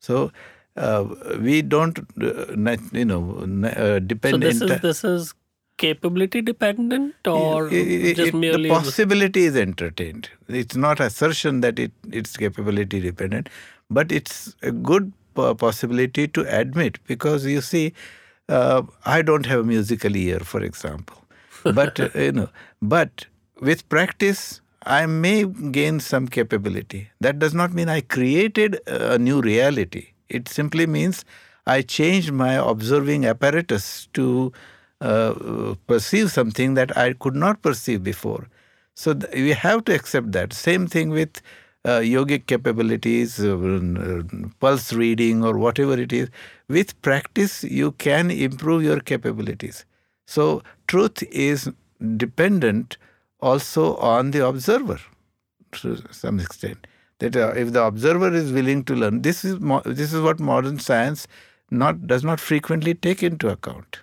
So 0.00 0.32
uh, 0.76 1.04
we 1.40 1.62
don't 1.62 1.98
uh, 2.22 2.76
you 2.92 3.04
know 3.04 3.22
uh, 3.64 3.98
depend 4.00 4.34
so 4.34 4.38
this 4.38 4.60
is 4.60 4.80
this 4.80 5.04
is 5.04 5.34
capability 5.82 6.40
dependent 6.42 7.26
or 7.26 7.68
it, 7.68 8.16
just 8.16 8.28
it, 8.28 8.34
merely 8.34 8.68
the 8.68 8.74
possibility 8.74 9.44
is 9.44 9.56
entertained. 9.56 10.28
It's 10.48 10.76
not 10.76 11.00
assertion 11.00 11.60
that 11.66 11.78
it 11.78 11.92
it's 12.20 12.36
capability 12.36 13.00
dependent 13.00 13.48
but 13.98 14.12
it's 14.12 14.54
a 14.62 14.72
good 14.90 15.12
possibility 15.58 16.26
to 16.28 16.44
admit 16.60 16.98
because 17.06 17.46
you 17.46 17.60
see 17.60 17.84
uh, 18.48 18.82
i 19.06 19.22
don't 19.22 19.46
have 19.46 19.60
a 19.60 19.68
musical 19.74 20.16
ear 20.16 20.40
for 20.40 20.62
example. 20.62 21.16
But 21.78 22.00
uh, 22.00 22.08
you 22.14 22.32
know 22.32 22.48
but 22.80 23.26
with 23.68 23.88
practice 23.94 24.60
i 24.98 25.06
may 25.06 25.44
gain 25.78 26.00
some 26.00 26.28
capability. 26.38 27.10
That 27.20 27.38
does 27.38 27.54
not 27.62 27.72
mean 27.80 27.88
i 27.88 28.00
created 28.00 28.80
a 28.86 29.18
new 29.18 29.40
reality. 29.40 30.04
It 30.28 30.48
simply 30.48 30.86
means 30.98 31.24
i 31.66 31.80
changed 31.82 32.32
my 32.32 32.54
observing 32.74 33.26
apparatus 33.32 34.08
to 34.20 34.52
uh, 35.00 35.74
perceive 35.86 36.30
something 36.30 36.74
that 36.74 36.96
I 36.96 37.14
could 37.14 37.34
not 37.34 37.62
perceive 37.62 38.02
before. 38.02 38.48
So 38.94 39.14
th- 39.14 39.32
we 39.34 39.50
have 39.52 39.84
to 39.86 39.94
accept 39.94 40.32
that. 40.32 40.52
Same 40.52 40.86
thing 40.86 41.10
with 41.10 41.40
uh, 41.84 42.00
yogic 42.00 42.46
capabilities, 42.46 43.40
uh, 43.40 43.56
uh, 43.56 44.22
pulse 44.60 44.92
reading, 44.92 45.42
or 45.44 45.56
whatever 45.58 45.94
it 45.98 46.12
is. 46.12 46.28
With 46.68 47.00
practice, 47.02 47.64
you 47.64 47.92
can 47.92 48.30
improve 48.30 48.82
your 48.82 49.00
capabilities. 49.00 49.84
So 50.26 50.62
truth 50.86 51.22
is 51.30 51.70
dependent 52.16 52.98
also 53.40 53.96
on 53.96 54.32
the 54.32 54.46
observer 54.46 54.98
to 55.72 56.02
some 56.10 56.40
extent. 56.40 56.86
That 57.18 57.36
uh, 57.36 57.52
if 57.56 57.72
the 57.72 57.82
observer 57.84 58.32
is 58.32 58.52
willing 58.52 58.84
to 58.84 58.94
learn, 58.94 59.22
this 59.22 59.44
is 59.44 59.60
mo- 59.60 59.82
this 59.84 60.12
is 60.12 60.20
what 60.20 60.40
modern 60.40 60.78
science 60.78 61.26
not 61.70 62.06
does 62.06 62.24
not 62.24 62.40
frequently 62.40 62.94
take 62.94 63.22
into 63.22 63.48
account 63.48 64.00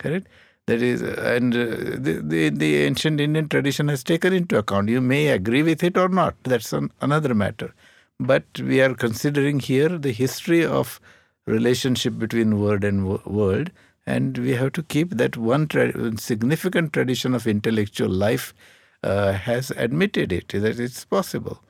correct? 0.00 0.26
That 0.66 0.82
is 0.82 1.02
and 1.02 1.54
uh, 1.54 1.64
the, 2.06 2.20
the, 2.22 2.48
the 2.50 2.76
ancient 2.88 3.20
indian 3.20 3.48
tradition 3.48 3.88
has 3.88 4.04
taken 4.04 4.32
into 4.32 4.58
account. 4.58 4.88
You 4.88 5.00
may 5.00 5.28
agree 5.28 5.62
with 5.62 5.82
it 5.82 5.96
or 5.96 6.08
not. 6.08 6.34
That's 6.44 6.72
an, 6.72 6.90
another 7.00 7.34
matter. 7.34 7.72
But 8.18 8.44
we 8.60 8.80
are 8.80 8.94
considering 8.94 9.60
here 9.60 9.88
the 10.06 10.12
history 10.12 10.64
of 10.64 11.00
relationship 11.46 12.18
between 12.18 12.60
word 12.60 12.84
and 12.84 13.06
world 13.24 13.70
and 14.06 14.38
we 14.38 14.54
have 14.54 14.72
to 14.72 14.82
keep 14.82 15.10
that 15.22 15.36
one 15.36 15.66
tra- 15.66 16.18
significant 16.18 16.92
tradition 16.92 17.34
of 17.34 17.46
intellectual 17.46 18.08
life 18.08 18.54
uh, 19.02 19.32
has 19.32 19.70
admitted 19.72 20.32
it 20.32 20.48
that 20.48 20.78
it's 20.78 21.04
possible. 21.04 21.62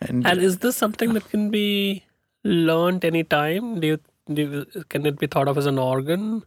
And, 0.00 0.26
and 0.26 0.40
is 0.40 0.58
this 0.58 0.76
something 0.76 1.14
that 1.14 1.28
can 1.30 1.50
be 1.50 2.04
learned 2.42 3.04
anytime? 3.04 3.80
Do 3.80 3.86
you, 3.86 4.00
do 4.32 4.42
you, 4.42 4.84
can 4.88 5.06
it 5.06 5.18
be 5.18 5.26
thought 5.26 5.48
of 5.48 5.56
as 5.56 5.66
an 5.66 5.78
organ 5.78 6.42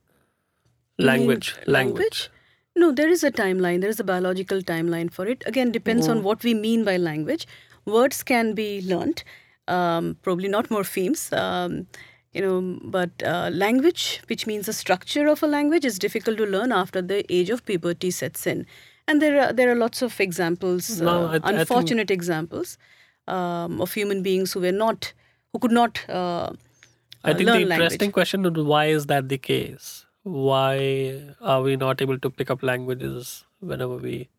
language 0.98 1.56
language? 1.66 2.30
no 2.76 2.92
there 2.92 3.10
is 3.10 3.24
a 3.24 3.32
timeline. 3.32 3.82
There 3.82 3.90
is 3.90 4.00
a 4.00 4.04
biological 4.04 4.62
timeline 4.62 5.12
for 5.12 5.28
it. 5.28 5.44
Again 5.46 5.72
depends 5.72 6.08
on 6.08 6.24
what 6.24 6.44
we 6.44 6.54
mean 6.54 6.84
by 6.84 6.98
language. 6.98 7.48
Words 7.86 8.24
can 8.24 8.54
be 8.54 8.82
learned, 8.82 9.24
um, 9.68 10.18
probably 10.22 10.48
not 10.48 10.70
morphemes 10.70 11.32
um, 11.38 11.88
you 12.34 12.42
know 12.42 12.80
but 12.84 13.24
uh, 13.24 13.50
language 13.52 14.22
which 14.28 14.46
means 14.46 14.66
the 14.66 14.74
structure 14.74 15.28
of 15.28 15.42
a 15.44 15.48
language 15.48 15.86
is 15.86 15.98
difficult 15.98 16.38
to 16.38 16.46
learn 16.46 16.72
after 16.72 17.02
the 17.02 17.26
age 17.34 17.50
of 17.50 17.66
puberty 17.66 18.12
sets 18.12 18.48
in. 18.48 18.66
And 19.08 19.22
there 19.22 19.42
are 19.42 19.54
there 19.54 19.72
are 19.72 19.76
lots 19.76 20.02
of 20.02 20.20
examples 20.20 21.02
no, 21.02 21.28
uh, 21.28 21.40
I, 21.44 21.52
unfortunate 21.52 22.12
I 22.12 22.14
examples 22.14 22.78
um, 23.28 23.82
of 23.82 23.94
human 23.94 24.24
beings 24.24 24.54
who 24.54 24.62
were 24.62 24.72
not 24.72 25.14
who 25.54 25.60
could 25.60 25.72
not 25.72 26.04
uh, 26.10 26.52
I 27.24 27.34
think 27.34 27.50
the 27.50 27.62
interesting 27.62 28.00
language. 28.00 28.14
question 28.14 28.46
is 28.46 28.64
why 28.64 28.86
is 28.86 29.08
that 29.08 29.30
the 29.30 29.38
case? 29.38 30.07
Why 30.28 31.22
are 31.42 31.62
we 31.62 31.76
not 31.76 32.02
able 32.02 32.20
to 32.20 32.30
pick 32.30 32.50
up 32.52 32.64
languages 32.64 33.46
whenever 33.60 33.98
we 33.98 34.30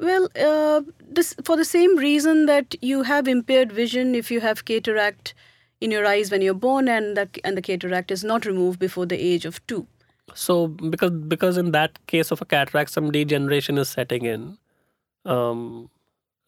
well 0.00 0.28
uh, 0.40 0.80
this 1.18 1.34
for 1.44 1.56
the 1.56 1.64
same 1.64 1.96
reason 1.96 2.46
that 2.46 2.76
you 2.80 3.02
have 3.02 3.28
impaired 3.28 3.72
vision 3.72 4.14
if 4.14 4.30
you 4.30 4.40
have 4.40 4.64
cataract 4.64 5.34
in 5.80 5.90
your 5.90 6.06
eyes 6.06 6.30
when 6.30 6.40
you're 6.40 6.62
born 6.66 6.88
and 6.88 7.16
that 7.16 7.38
and 7.44 7.56
the 7.56 7.62
cataract 7.62 8.10
is 8.10 8.24
not 8.24 8.46
removed 8.46 8.78
before 8.78 9.04
the 9.04 9.20
age 9.32 9.44
of 9.44 9.64
2 9.66 9.86
so 10.34 10.68
because 10.68 11.10
because 11.10 11.56
in 11.56 11.72
that 11.72 12.04
case 12.06 12.30
of 12.30 12.40
a 12.40 12.44
cataract 12.44 12.90
some 12.90 13.10
degeneration 13.10 13.78
is 13.78 13.88
setting 13.88 14.24
in. 14.24 14.58
Um, 15.24 15.90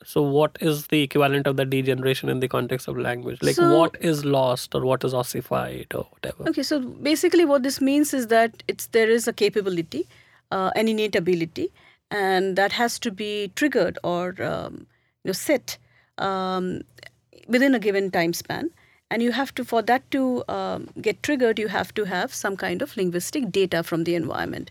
so, 0.02 0.22
what 0.22 0.56
is 0.60 0.88
the 0.88 1.02
equivalent 1.02 1.46
of 1.46 1.56
the 1.56 1.64
degeneration 1.64 2.28
in 2.28 2.40
the 2.40 2.48
context 2.48 2.88
of 2.88 2.98
language? 2.98 3.38
Like, 3.42 3.54
so, 3.54 3.78
what 3.78 3.96
is 4.00 4.24
lost 4.24 4.74
or 4.74 4.84
what 4.84 5.04
is 5.04 5.14
ossified 5.14 5.86
or 5.94 6.06
whatever? 6.10 6.48
Okay, 6.48 6.62
so 6.62 6.80
basically, 6.80 7.44
what 7.44 7.62
this 7.62 7.80
means 7.80 8.12
is 8.12 8.26
that 8.28 8.62
it's 8.68 8.86
there 8.88 9.08
is 9.08 9.26
a 9.26 9.32
capability, 9.32 10.06
uh, 10.50 10.70
an 10.76 10.88
innate 10.88 11.16
ability, 11.16 11.70
and 12.10 12.56
that 12.56 12.72
has 12.72 12.98
to 13.00 13.10
be 13.10 13.52
triggered 13.56 13.98
or 14.04 14.34
um, 14.42 14.86
you 15.22 15.28
know 15.28 15.32
set 15.32 15.78
um, 16.18 16.82
within 17.48 17.74
a 17.74 17.78
given 17.78 18.10
time 18.10 18.32
span. 18.32 18.70
And 19.10 19.22
you 19.22 19.32
have 19.32 19.54
to, 19.54 19.64
for 19.64 19.80
that 19.82 20.10
to 20.10 20.42
um, 20.48 20.88
get 21.00 21.22
triggered, 21.22 21.58
you 21.58 21.68
have 21.68 21.94
to 21.94 22.04
have 22.04 22.34
some 22.34 22.56
kind 22.56 22.82
of 22.82 22.96
linguistic 22.96 23.52
data 23.52 23.82
from 23.82 24.04
the 24.04 24.16
environment, 24.16 24.70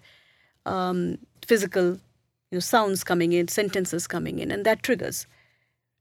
um, 0.65 1.17
physical 1.47 1.99
you 2.53 2.57
know, 2.57 2.59
sounds 2.59 3.03
coming 3.03 3.33
in, 3.33 3.47
sentences 3.47 4.05
coming 4.07 4.39
in, 4.39 4.51
and 4.51 4.65
that 4.65 4.83
triggers. 4.83 5.25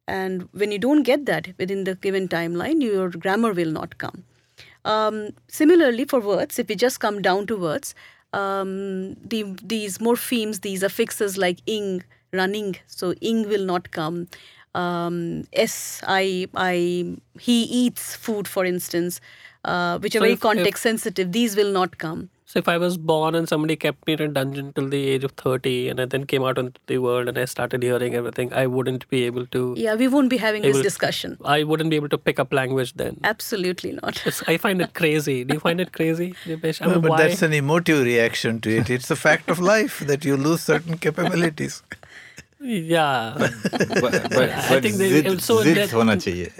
And 0.06 0.48
when 0.52 0.70
you 0.72 0.78
don't 0.78 1.02
get 1.02 1.24
that 1.26 1.48
within 1.58 1.84
the 1.84 1.94
given 1.94 2.28
timeline, 2.28 2.82
your 2.82 3.08
grammar 3.08 3.52
will 3.52 3.70
not 3.70 3.96
come. 3.98 4.24
Um, 4.84 5.30
similarly, 5.48 6.04
for 6.04 6.20
words, 6.20 6.58
if 6.58 6.68
we 6.68 6.74
just 6.74 7.00
come 7.00 7.22
down 7.22 7.46
to 7.46 7.56
words, 7.56 7.94
um, 8.34 9.14
the, 9.34 9.44
these 9.62 9.98
morphemes, 9.98 10.60
these 10.60 10.82
affixes 10.82 11.38
like 11.38 11.60
ing, 11.66 12.02
running, 12.32 12.76
so 12.86 13.12
ing 13.20 13.48
will 13.48 13.64
not 13.64 13.90
come. 13.92 14.28
um, 14.74 15.44
S, 15.52 16.00
I, 16.06 16.48
I, 16.56 17.16
he 17.38 17.62
eats 17.64 18.14
food, 18.16 18.48
for 18.48 18.64
instance, 18.64 19.20
uh, 19.64 19.98
which 19.98 20.14
are 20.14 20.18
So 20.18 20.24
very 20.24 20.32
if- 20.32 20.38
if- 20.38 20.42
context 20.42 20.82
sensitive. 20.82 21.32
These 21.32 21.56
will 21.56 21.72
not 21.72 21.98
come. 21.98 22.30
So 22.52 22.58
if 22.58 22.68
I 22.68 22.76
was 22.76 22.98
born 22.98 23.34
and 23.34 23.48
somebody 23.48 23.76
kept 23.76 24.06
me 24.06 24.12
in 24.12 24.20
a 24.20 24.28
dungeon 24.28 24.74
till 24.74 24.86
the 24.86 25.02
age 25.08 25.24
of 25.24 25.30
30 25.32 25.88
and 25.88 25.98
I 25.98 26.04
then 26.04 26.26
came 26.26 26.42
out 26.44 26.58
into 26.58 26.78
the 26.86 26.98
world 26.98 27.26
and 27.26 27.38
I 27.38 27.46
started 27.46 27.82
hearing 27.82 28.14
everything, 28.14 28.52
I 28.52 28.66
wouldn't 28.66 29.08
be 29.08 29.22
able 29.22 29.46
to. 29.46 29.74
Yeah, 29.74 29.94
we 29.94 30.06
won't 30.06 30.28
be 30.28 30.36
having 30.36 30.60
this 30.60 30.82
discussion. 30.82 31.38
To, 31.38 31.46
I 31.46 31.62
wouldn't 31.62 31.88
be 31.88 31.96
able 31.96 32.10
to 32.10 32.18
pick 32.18 32.38
up 32.38 32.52
language 32.52 32.92
then. 32.92 33.18
Absolutely 33.24 33.92
not. 33.92 34.20
It's, 34.26 34.42
I 34.46 34.58
find 34.58 34.82
it 34.82 34.92
crazy. 34.92 35.44
Do 35.44 35.54
you 35.54 35.60
find 35.60 35.80
it 35.80 35.94
crazy, 35.94 36.34
Dipesh? 36.44 36.82
I 36.82 36.88
mean, 36.88 36.96
no, 36.96 37.00
but 37.00 37.12
why? 37.12 37.22
that's 37.22 37.40
an 37.40 37.54
emotive 37.54 38.04
reaction 38.04 38.60
to 38.60 38.76
it. 38.76 38.90
It's 38.90 39.10
a 39.10 39.16
fact 39.16 39.48
of 39.48 39.58
life 39.58 40.00
that 40.00 40.22
you 40.22 40.36
lose 40.36 40.60
certain 40.60 40.98
capabilities. 40.98 41.82
Yeah. 42.60 43.34
but, 43.38 43.52
but, 44.00 44.22
but 44.30 44.50
I 44.50 44.78
think 44.80 44.96
they 44.96 45.08
zid, 45.08 45.40
so 45.40 45.62
zid 45.62 45.78
that, 45.78 45.88
hona 45.88 46.20
zid 46.20 46.52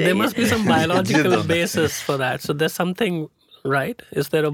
there 0.00 0.14
must 0.14 0.36
be 0.36 0.46
some 0.46 0.64
biological 0.64 1.42
basis 1.42 2.00
for 2.00 2.16
that. 2.16 2.42
So 2.42 2.52
there's 2.52 2.72
something 2.72 3.28
right? 3.64 4.00
Is 4.12 4.28
there 4.28 4.46
a 4.46 4.52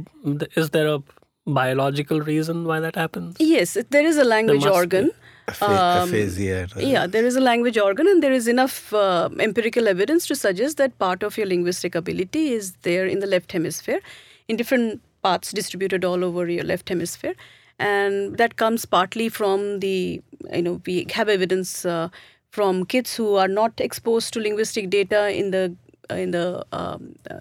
is 0.57 0.71
there 0.71 0.89
a 0.89 1.03
biological 1.47 2.21
reason 2.21 2.65
why 2.65 2.81
that 2.81 2.97
happens? 2.97 3.37
Yes, 3.39 3.77
there 3.91 4.05
is 4.05 4.17
a 4.17 4.25
language 4.25 4.65
must 4.65 4.77
organ. 4.77 5.11
Apha- 5.49 5.67
Um, 5.67 6.09
aphasia. 6.09 6.69
Yeah, 6.77 7.07
there 7.07 7.25
is 7.25 7.37
a 7.37 7.41
language 7.41 7.79
organ, 7.79 8.09
and 8.09 8.23
there 8.23 8.33
is 8.33 8.49
enough 8.49 8.93
uh, 8.93 9.29
empirical 9.39 9.87
evidence 9.89 10.27
to 10.27 10.35
suggest 10.35 10.77
that 10.79 10.99
part 10.99 11.23
of 11.23 11.37
your 11.39 11.47
linguistic 11.47 11.95
ability 11.95 12.53
is 12.53 12.73
there 12.89 13.07
in 13.07 13.21
the 13.21 13.29
left 13.35 13.53
hemisphere, 13.53 14.01
in 14.49 14.57
different 14.57 15.01
parts 15.23 15.53
distributed 15.53 16.05
all 16.05 16.25
over 16.25 16.49
your 16.49 16.65
left 16.65 16.89
hemisphere. 16.89 17.35
And 17.79 18.39
that 18.39 18.57
comes 18.57 18.85
partly 18.87 19.29
from 19.29 19.81
the, 19.81 20.21
you 20.53 20.63
know, 20.63 20.81
we 20.87 21.07
have 21.13 21.29
evidence 21.29 21.85
uh, 21.85 22.09
from 22.51 22.85
kids 22.87 23.15
who 23.15 23.35
are 23.37 23.49
not 23.49 23.81
exposed 23.81 24.33
to 24.35 24.41
linguistic 24.41 24.89
data 24.91 25.29
in 25.31 25.51
the, 25.51 25.77
in 26.11 26.31
the, 26.31 26.65
um, 26.73 27.15
uh, 27.31 27.41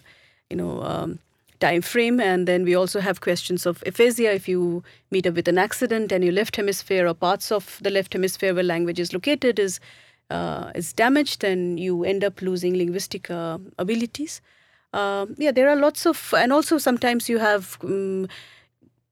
you 0.49 0.57
know, 0.57 0.81
um, 0.83 1.19
time 1.65 1.81
frame 1.81 2.19
and 2.19 2.47
then 2.47 2.63
we 2.63 2.75
also 2.75 2.99
have 2.99 3.21
questions 3.21 3.65
of 3.65 3.83
aphasia. 3.91 4.31
If 4.39 4.47
you 4.47 4.83
meet 5.11 5.27
up 5.27 5.35
with 5.35 5.47
an 5.47 5.57
accident 5.57 6.11
and 6.11 6.23
your 6.23 6.33
left 6.33 6.57
hemisphere 6.61 7.07
or 7.07 7.13
parts 7.13 7.51
of 7.51 7.79
the 7.81 7.89
left 7.89 8.13
hemisphere 8.13 8.53
where 8.53 8.67
language 8.71 8.99
is 9.05 9.13
located 9.13 9.59
is 9.67 9.79
uh, 10.29 10.71
is 10.81 10.91
damaged 10.93 11.41
then 11.41 11.77
you 11.85 12.03
end 12.03 12.23
up 12.23 12.41
losing 12.41 12.77
linguistic 12.83 13.31
uh, 13.31 13.57
abilities. 13.85 14.41
Um, 14.93 15.33
yeah 15.45 15.51
there 15.61 15.69
are 15.69 15.75
lots 15.75 16.05
of 16.05 16.21
and 16.43 16.53
also 16.59 16.77
sometimes 16.77 17.29
you 17.29 17.39
have 17.39 17.77
um, 17.83 18.27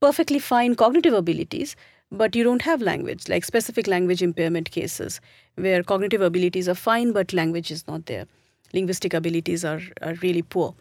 perfectly 0.06 0.39
fine 0.51 0.76
cognitive 0.84 1.20
abilities 1.24 1.76
but 2.24 2.36
you 2.36 2.43
don't 2.51 2.70
have 2.70 2.88
language 2.91 3.28
like 3.36 3.51
specific 3.51 3.88
language 3.97 4.22
impairment 4.22 4.72
cases 4.80 5.20
where 5.56 5.84
cognitive 5.91 6.22
abilities 6.32 6.70
are 6.70 6.80
fine 6.86 7.12
but 7.20 7.38
language 7.43 7.72
is 7.72 7.88
not 7.88 8.06
there. 8.06 8.26
Linguistic 8.74 9.14
abilities 9.14 9.64
are, 9.66 9.82
are 10.01 10.16
really 10.22 10.41
poor 10.41 10.76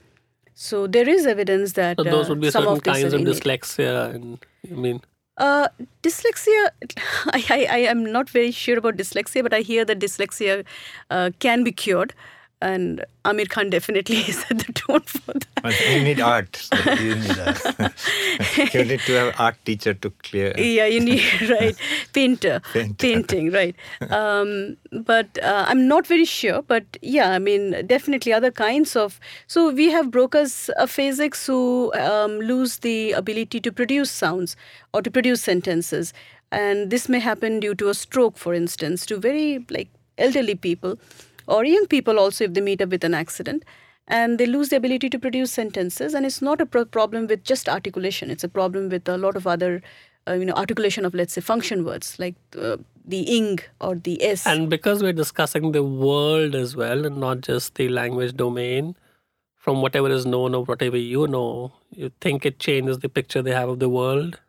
so 0.54 0.86
there 0.86 1.08
is 1.08 1.26
evidence 1.26 1.72
that 1.72 1.96
So 1.98 2.04
those 2.04 2.26
uh, 2.26 2.30
would 2.30 2.40
be 2.40 2.50
some 2.50 2.62
certain 2.64 2.76
of 2.76 2.82
kinds 2.82 3.12
of 3.12 3.20
dyslexia, 3.22 4.14
and 4.14 4.38
I 4.70 4.74
mean, 4.74 5.00
Uh, 5.38 5.68
dyslexia, 6.02 6.68
I, 7.36 7.44
I, 7.50 7.66
I 7.70 7.78
am 7.92 8.04
not 8.12 8.28
very 8.30 8.50
sure 8.50 8.78
about 8.78 8.96
dyslexia, 8.96 9.42
but 9.42 9.54
I 9.54 9.60
hear 9.60 9.84
that 9.84 9.98
dyslexia 9.98 10.64
uh, 11.10 11.30
can 11.38 11.64
be 11.64 11.72
cured. 11.72 12.14
And 12.62 13.04
Aamir 13.24 13.48
Khan 13.48 13.70
definitely 13.70 14.22
set 14.40 14.56
the 14.58 14.72
tone 14.72 15.00
for 15.00 15.32
that. 15.32 15.46
But 15.62 15.74
you 15.90 16.02
need 16.02 16.20
art 16.20 16.54
so 16.56 16.76
You 16.92 17.16
need 17.16 17.30
that. 17.30 18.70
you 18.74 18.84
need 18.84 19.00
to 19.00 19.12
have 19.14 19.34
art 19.40 19.56
teacher 19.64 19.94
to 19.94 20.10
clear 20.22 20.52
Yeah, 20.56 20.86
you 20.86 21.00
need, 21.00 21.22
right, 21.50 21.76
painter, 22.12 22.60
Painter. 22.72 22.94
painting, 22.98 23.50
right. 23.50 23.74
Um, 24.10 24.76
but 24.92 25.38
uh, 25.42 25.64
I'm 25.66 25.88
not 25.88 26.06
very 26.06 26.24
sure. 26.24 26.62
But 26.62 26.84
yeah, 27.02 27.30
I 27.32 27.38
mean, 27.40 27.84
definitely 27.86 28.32
other 28.32 28.52
kinds 28.52 28.94
of. 28.96 29.18
So 29.48 29.70
we 29.72 29.90
have 29.90 30.10
Broca's 30.12 30.70
aphasics 30.78 31.46
who 31.46 31.92
um, 31.94 32.38
lose 32.40 32.78
the 32.78 33.12
ability 33.12 33.60
to 33.60 33.72
produce 33.72 34.10
sounds 34.10 34.56
or 34.94 35.02
to 35.02 35.10
produce 35.10 35.42
sentences. 35.42 36.12
And 36.52 36.90
this 36.90 37.08
may 37.08 37.18
happen 37.18 37.60
due 37.60 37.74
to 37.76 37.88
a 37.88 37.94
stroke, 37.94 38.36
for 38.36 38.54
instance, 38.54 39.04
to 39.06 39.16
very 39.18 39.64
like 39.70 39.88
elderly 40.18 40.54
people 40.54 40.98
or 41.46 41.64
young 41.64 41.86
people 41.86 42.18
also 42.18 42.44
if 42.44 42.54
they 42.54 42.60
meet 42.60 42.82
up 42.82 42.90
with 42.90 43.04
an 43.04 43.14
accident 43.14 43.64
and 44.08 44.38
they 44.38 44.46
lose 44.46 44.70
the 44.70 44.76
ability 44.76 45.08
to 45.08 45.18
produce 45.18 45.52
sentences 45.52 46.14
and 46.14 46.26
it's 46.26 46.42
not 46.42 46.60
a 46.60 46.66
pro- 46.66 46.84
problem 46.84 47.26
with 47.26 47.44
just 47.44 47.68
articulation 47.68 48.30
it's 48.30 48.44
a 48.44 48.48
problem 48.48 48.88
with 48.88 49.08
a 49.08 49.16
lot 49.16 49.36
of 49.36 49.46
other 49.46 49.82
uh, 50.28 50.32
you 50.32 50.44
know 50.44 50.54
articulation 50.54 51.04
of 51.04 51.14
let's 51.14 51.32
say 51.32 51.40
function 51.40 51.84
words 51.84 52.18
like 52.18 52.34
uh, 52.58 52.76
the 53.04 53.20
ing 53.36 53.58
or 53.80 53.94
the 53.94 54.22
s 54.22 54.46
and 54.46 54.70
because 54.70 55.02
we're 55.02 55.12
discussing 55.12 55.72
the 55.72 55.82
world 55.82 56.54
as 56.54 56.76
well 56.76 57.04
and 57.04 57.16
not 57.16 57.40
just 57.40 57.74
the 57.74 57.88
language 57.88 58.36
domain, 58.36 58.94
from 59.62 59.80
whatever 59.80 60.10
is 60.10 60.26
known 60.26 60.56
or 60.56 60.64
whatever 60.64 60.96
you 60.96 61.26
know, 61.28 61.72
you 61.92 62.10
think 62.20 62.44
it 62.44 62.58
changes 62.58 62.98
the 62.98 63.08
picture 63.08 63.42
they 63.42 63.52
have 63.52 63.68
of 63.68 63.78
the 63.78 63.88
world, 63.88 64.40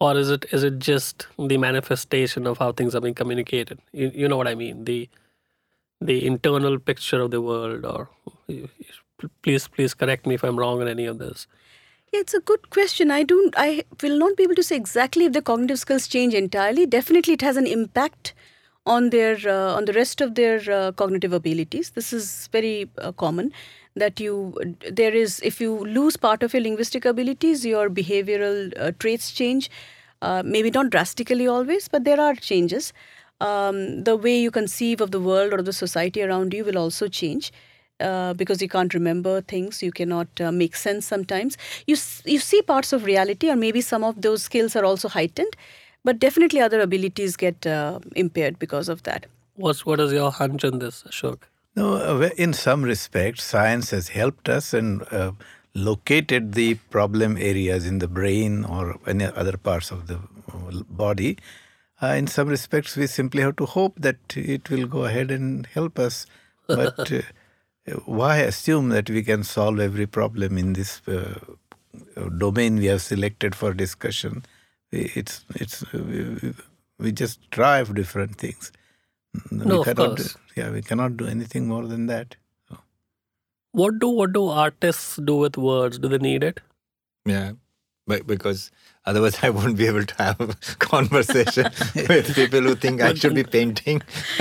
or 0.00 0.16
is 0.16 0.30
it 0.30 0.46
is 0.52 0.62
it 0.62 0.78
just 0.78 1.26
the 1.36 1.58
manifestation 1.58 2.46
of 2.46 2.58
how 2.58 2.70
things 2.70 2.94
are 2.94 3.00
being 3.00 3.14
communicated? 3.14 3.80
You, 3.92 4.12
you 4.14 4.28
know 4.28 4.36
what 4.36 4.46
I 4.46 4.54
mean? 4.54 4.84
The 4.84 5.08
the 6.04 6.26
internal 6.26 6.78
picture 6.78 7.20
of 7.20 7.30
the 7.30 7.40
world, 7.40 7.84
or 7.84 8.08
please 9.42 9.68
please 9.68 9.94
correct 9.94 10.26
me 10.26 10.34
if 10.34 10.44
I'm 10.44 10.58
wrong 10.58 10.82
on 10.82 10.88
any 10.88 11.06
of 11.06 11.18
this. 11.18 11.46
Yeah, 12.12 12.20
it's 12.20 12.34
a 12.34 12.40
good 12.40 12.70
question. 12.70 13.10
I 13.10 13.22
don't. 13.22 13.54
I 13.56 13.84
will 14.02 14.18
not 14.18 14.36
be 14.36 14.44
able 14.44 14.54
to 14.56 14.62
say 14.62 14.76
exactly 14.76 15.24
if 15.24 15.32
the 15.32 15.42
cognitive 15.42 15.78
skills 15.78 16.06
change 16.06 16.34
entirely. 16.34 16.86
Definitely, 16.86 17.34
it 17.34 17.42
has 17.42 17.56
an 17.56 17.66
impact 17.66 18.34
on 18.86 19.08
their 19.10 19.38
uh, 19.54 19.72
on 19.78 19.86
the 19.86 19.94
rest 19.94 20.20
of 20.20 20.34
their 20.34 20.60
uh, 20.70 20.92
cognitive 20.92 21.32
abilities. 21.32 21.90
This 21.90 22.12
is 22.12 22.48
very 22.52 22.90
uh, 22.98 23.12
common. 23.12 23.50
That 23.96 24.20
you 24.20 24.76
there 25.00 25.14
is 25.14 25.40
if 25.50 25.60
you 25.60 25.74
lose 25.96 26.16
part 26.28 26.42
of 26.42 26.52
your 26.52 26.62
linguistic 26.62 27.04
abilities, 27.04 27.64
your 27.64 27.88
behavioral 27.88 28.72
uh, 28.78 28.92
traits 28.98 29.32
change. 29.32 29.70
Uh, 30.22 30.42
maybe 30.42 30.70
not 30.70 30.88
drastically 30.88 31.46
always, 31.46 31.86
but 31.86 32.04
there 32.04 32.18
are 32.18 32.34
changes. 32.34 32.94
Um, 33.44 34.04
the 34.04 34.16
way 34.16 34.36
you 34.38 34.50
conceive 34.50 35.00
of 35.00 35.10
the 35.10 35.20
world 35.20 35.52
or 35.52 35.62
the 35.62 35.72
society 35.72 36.22
around 36.22 36.54
you 36.54 36.64
will 36.64 36.78
also 36.78 37.08
change 37.08 37.52
uh, 38.00 38.34
because 38.34 38.62
you 38.62 38.68
can't 38.68 38.94
remember 38.94 39.40
things, 39.40 39.82
you 39.82 39.92
cannot 39.92 40.28
uh, 40.40 40.50
make 40.50 40.76
sense 40.76 41.06
sometimes. 41.06 41.56
You 41.86 41.96
you 42.24 42.38
see 42.38 42.62
parts 42.62 42.92
of 42.92 43.04
reality, 43.04 43.50
or 43.50 43.56
maybe 43.56 43.80
some 43.80 44.04
of 44.04 44.20
those 44.22 44.42
skills 44.42 44.76
are 44.76 44.84
also 44.84 45.08
heightened, 45.08 45.56
but 46.04 46.18
definitely 46.18 46.60
other 46.60 46.80
abilities 46.80 47.36
get 47.36 47.66
uh, 47.66 48.00
impaired 48.16 48.58
because 48.58 48.88
of 48.88 49.02
that. 49.04 49.26
What's 49.56 49.86
what 49.86 50.00
is 50.00 50.12
your 50.12 50.30
hunch 50.32 50.64
on 50.64 50.78
this, 50.78 51.02
Ashok? 51.08 51.42
No, 51.76 51.94
uh, 51.96 52.30
in 52.36 52.52
some 52.52 52.82
respects, 52.82 53.44
science 53.44 53.90
has 53.90 54.08
helped 54.08 54.48
us 54.48 54.72
and 54.74 55.02
uh, 55.12 55.32
located 55.74 56.52
the 56.54 56.74
problem 56.90 57.36
areas 57.36 57.86
in 57.86 57.98
the 57.98 58.08
brain 58.08 58.64
or 58.64 58.96
any 59.06 59.24
other 59.24 59.56
parts 59.56 59.90
of 59.90 60.06
the 60.06 60.16
uh, 60.16 60.82
body. 60.88 61.36
Uh, 62.04 62.14
in 62.14 62.26
some 62.26 62.48
respects, 62.48 62.96
we 62.96 63.06
simply 63.06 63.40
have 63.42 63.56
to 63.56 63.66
hope 63.66 63.94
that 63.96 64.36
it 64.36 64.68
will 64.70 64.86
go 64.86 65.04
ahead 65.04 65.30
and 65.30 65.66
help 65.66 65.98
us. 65.98 66.26
But 66.66 67.10
uh, 67.12 67.22
why 68.04 68.36
assume 68.38 68.90
that 68.90 69.08
we 69.08 69.22
can 69.22 69.42
solve 69.44 69.80
every 69.80 70.06
problem 70.06 70.58
in 70.58 70.72
this 70.74 71.00
uh, 71.08 71.38
domain 72.38 72.76
we 72.76 72.86
have 72.86 73.02
selected 73.02 73.54
for 73.54 73.72
discussion? 73.72 74.44
We- 74.92 75.10
It's 75.14 75.44
it's 75.54 75.82
uh, 75.82 76.02
we, 76.12 76.24
we- 76.42 76.54
we 76.98 77.10
just 77.20 77.50
drive 77.50 77.94
different 77.94 78.36
things. 78.36 78.70
No, 79.50 79.80
of 79.80 79.86
cannot 79.86 80.16
course. 80.16 80.36
Yeah, 80.56 80.70
we 80.70 80.80
cannot 80.82 81.16
do 81.16 81.26
anything 81.26 81.66
more 81.66 81.86
than 81.86 82.06
that. 82.06 82.36
What 83.72 83.98
do 83.98 84.08
what 84.08 84.32
do 84.32 84.42
artists 84.48 85.16
do 85.30 85.36
with 85.36 85.56
words? 85.56 85.98
Do 85.98 86.08
they 86.08 86.18
need 86.18 86.44
it? 86.44 86.60
Yeah, 87.26 87.52
but 88.06 88.26
because 88.28 88.70
otherwise 89.06 89.38
I 89.42 89.50
won't 89.50 89.76
be 89.76 89.86
able 89.86 90.04
to 90.04 90.14
have 90.22 90.40
a 90.40 90.54
conversation 90.78 91.64
with 91.94 92.34
people 92.34 92.60
who 92.62 92.74
think 92.74 93.00
I 93.00 93.14
should 93.14 93.34
be 93.34 93.44
painting. 93.44 94.02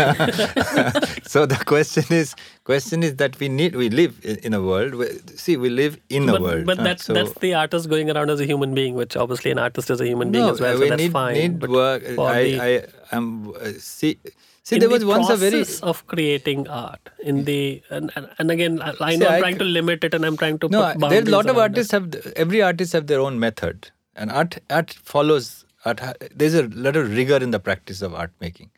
so 1.24 1.45
the 1.45 1.61
question 1.66 2.05
is, 2.09 2.36
question 2.64 3.03
is 3.03 3.16
that 3.18 3.39
we 3.39 3.49
need 3.49 3.76
we 3.76 3.89
live 3.89 4.20
in, 4.24 4.38
in 4.38 4.53
a 4.53 4.61
world. 4.61 4.95
Where, 4.95 5.09
see, 5.36 5.57
we 5.57 5.70
live 5.70 5.97
in 6.09 6.28
but, 6.28 6.39
a 6.39 6.43
world. 6.43 6.66
But 6.66 6.78
that's 6.78 7.05
So- 7.05 7.14
that's 7.14 7.34
the 7.39 7.53
artist 7.53 7.89
going 7.89 8.09
around 8.09 8.30
as 8.30 8.39
a 8.39 8.45
human 8.45 8.74
being, 8.74 8.95
which 8.95 9.16
obviously 9.16 9.51
an 9.51 9.59
artist 9.59 9.89
is 9.89 10.01
a 10.01 10.05
human 10.05 10.32
being 10.32 10.45
no, 10.45 10.53
as 10.53 10.61
well. 10.61 10.74
we 10.80 10.86
so 10.86 10.89
that's 10.89 11.01
need, 11.01 11.11
fine. 11.11 11.34
need 11.34 11.59
but 11.59 11.70
work. 11.70 12.03
I, 12.03 12.43
the- 12.43 12.61
I 12.61 12.86
am 13.11 13.53
uh, 13.55 13.72
see. 13.80 14.18
See, 14.66 14.78
in 14.78 14.80
there 14.80 14.88
the 14.88 14.93
was 14.95 15.03
once 15.03 15.30
a 15.30 15.36
very 15.36 15.51
process 15.64 15.82
of 15.82 16.07
creating 16.07 16.70
art 16.70 17.09
in 17.22 17.43
the 17.43 17.82
and, 17.89 18.11
and, 18.16 18.30
and 18.39 18.49
again 18.49 18.82
I, 18.82 18.93
I 19.01 19.11
See, 19.11 19.18
know 19.18 19.28
I'm 19.28 19.34
I 19.34 19.39
trying 19.41 19.57
to 19.57 19.66
limit 19.66 20.05
it 20.05 20.14
and 20.14 20.26
I'm 20.26 20.38
trying 20.38 20.57
to 20.59 20.70
no. 20.70 20.93
put 20.93 21.09
There's 21.09 21.28
a 21.28 21.32
lot 21.32 21.49
of 21.49 21.57
around 21.57 21.64
artists 21.72 21.91
have 21.91 22.16
every 22.38 22.61
artist 22.61 22.93
have 22.93 23.07
their 23.07 23.20
own 23.20 23.41
method, 23.41 23.89
and 24.16 24.32
art 24.32 24.59
art 24.70 24.91
follows. 24.93 25.66
Art, 25.86 26.01
there's 26.34 26.53
a 26.53 26.64
lot 26.68 26.95
of 26.95 27.09
rigor 27.16 27.38
in 27.38 27.51
the 27.51 27.59
practice 27.59 28.01
of 28.01 28.14
art 28.14 28.32
making. 28.39 28.70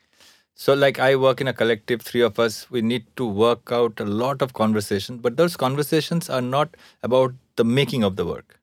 So, 0.54 0.74
like 0.74 0.98
I 0.98 1.16
work 1.16 1.40
in 1.40 1.48
a 1.48 1.52
collective, 1.52 2.02
three 2.02 2.22
of 2.22 2.38
us, 2.38 2.70
we 2.70 2.82
need 2.82 3.04
to 3.16 3.26
work 3.26 3.70
out 3.70 4.00
a 4.00 4.04
lot 4.04 4.42
of 4.42 4.54
conversations, 4.54 5.20
but 5.22 5.36
those 5.36 5.56
conversations 5.56 6.30
are 6.30 6.40
not 6.40 6.76
about 7.02 7.34
the 7.56 7.64
making 7.64 8.02
of 8.04 8.16
the 8.16 8.24
work. 8.26 8.60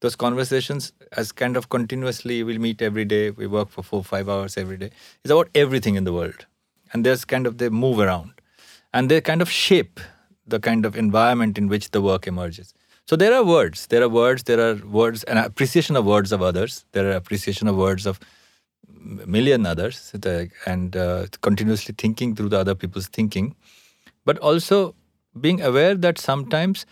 Those 0.00 0.16
conversations, 0.16 0.92
as 1.12 1.32
kind 1.32 1.56
of 1.56 1.68
continuously, 1.70 2.42
we'll 2.42 2.58
meet 2.58 2.82
every 2.82 3.04
day, 3.04 3.30
we 3.30 3.46
work 3.46 3.70
for 3.70 3.82
four, 3.82 4.04
five 4.04 4.28
hours 4.28 4.56
every 4.58 4.76
day, 4.76 4.90
It's 5.24 5.30
about 5.30 5.48
everything 5.54 5.94
in 5.94 6.04
the 6.04 6.12
world. 6.12 6.46
and 6.92 7.04
there's 7.04 7.24
kind 7.24 7.46
of 7.46 7.58
they 7.58 7.68
move 7.68 7.98
around, 7.98 8.32
and 8.92 9.10
they 9.10 9.20
kind 9.20 9.42
of 9.42 9.50
shape 9.50 10.00
the 10.46 10.60
kind 10.60 10.84
of 10.86 10.96
environment 10.96 11.58
in 11.58 11.68
which 11.68 11.90
the 11.90 12.02
work 12.02 12.26
emerges. 12.26 12.74
So 13.08 13.14
there 13.14 13.32
are 13.34 13.44
words, 13.44 13.86
there 13.86 14.02
are 14.02 14.08
words, 14.08 14.42
there 14.44 14.60
are 14.60 14.74
words, 14.74 15.22
and 15.24 15.38
appreciation 15.38 15.94
of 15.94 16.04
words 16.04 16.32
of 16.32 16.42
others. 16.42 16.84
There 16.92 17.08
are 17.08 17.12
appreciation 17.12 17.68
of 17.68 17.76
words 17.76 18.04
of 18.04 18.18
million 18.98 19.64
others, 19.64 20.12
and 20.66 20.96
uh, 20.96 21.26
continuously 21.40 21.94
thinking 21.96 22.34
through 22.34 22.48
the 22.48 22.58
other 22.58 22.74
people's 22.74 23.06
thinking, 23.06 23.54
but 24.24 24.38
also 24.38 24.96
being 25.40 25.62
aware 25.62 25.94
that 25.94 26.18
sometimes 26.18 26.84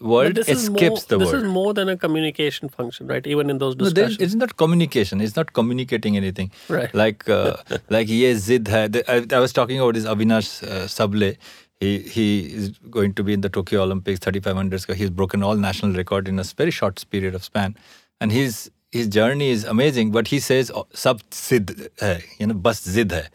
world 0.00 0.38
escapes 0.38 0.68
more, 0.68 0.98
the 1.08 1.18
this 1.18 1.32
word. 1.32 1.36
is 1.36 1.44
more 1.44 1.72
than 1.72 1.88
a 1.88 1.96
communication 1.96 2.68
function, 2.68 3.06
right? 3.06 3.26
Even 3.26 3.48
in 3.48 3.58
those 3.58 3.76
discussions. 3.76 4.18
No, 4.18 4.24
it's 4.24 4.34
not 4.34 4.56
communication. 4.56 5.20
It's 5.20 5.36
not 5.36 5.52
communicating 5.52 6.16
anything. 6.16 6.50
Right. 6.68 6.92
Like 6.92 7.28
uh, 7.28 7.56
like 7.90 8.08
ye 8.08 8.34
zid 8.34 8.66
hai. 8.68 8.88
I, 9.06 9.26
I 9.32 9.38
was 9.38 9.52
talking 9.52 9.78
about 9.78 9.94
this 9.94 10.04
Avinash 10.04 10.62
uh, 10.64 10.88
Sable. 10.88 11.32
He 11.80 11.98
he 11.98 12.40
is 12.54 12.70
going 12.90 13.14
to 13.14 13.24
be 13.24 13.32
in 13.32 13.40
the 13.40 13.48
Tokyo 13.48 13.82
Olympics 13.82 14.20
3500. 14.20 14.96
He's 14.96 15.10
broken 15.10 15.42
all 15.42 15.56
national 15.56 15.92
record 15.94 16.28
in 16.28 16.38
a 16.38 16.44
very 16.44 16.70
short 16.70 17.04
period 17.10 17.34
of 17.34 17.44
span, 17.44 17.76
and 18.20 18.30
his 18.30 18.70
his 18.92 19.08
journey 19.08 19.50
is 19.50 19.64
amazing. 19.64 20.10
But 20.12 20.28
he 20.28 20.40
says 20.40 20.70
sub 20.92 21.22
zid 21.34 21.90
hai. 22.00 22.22
You 22.38 22.48
know, 22.48 22.54
bas 22.54 22.82
zid 22.82 23.12
hai. 23.12 23.28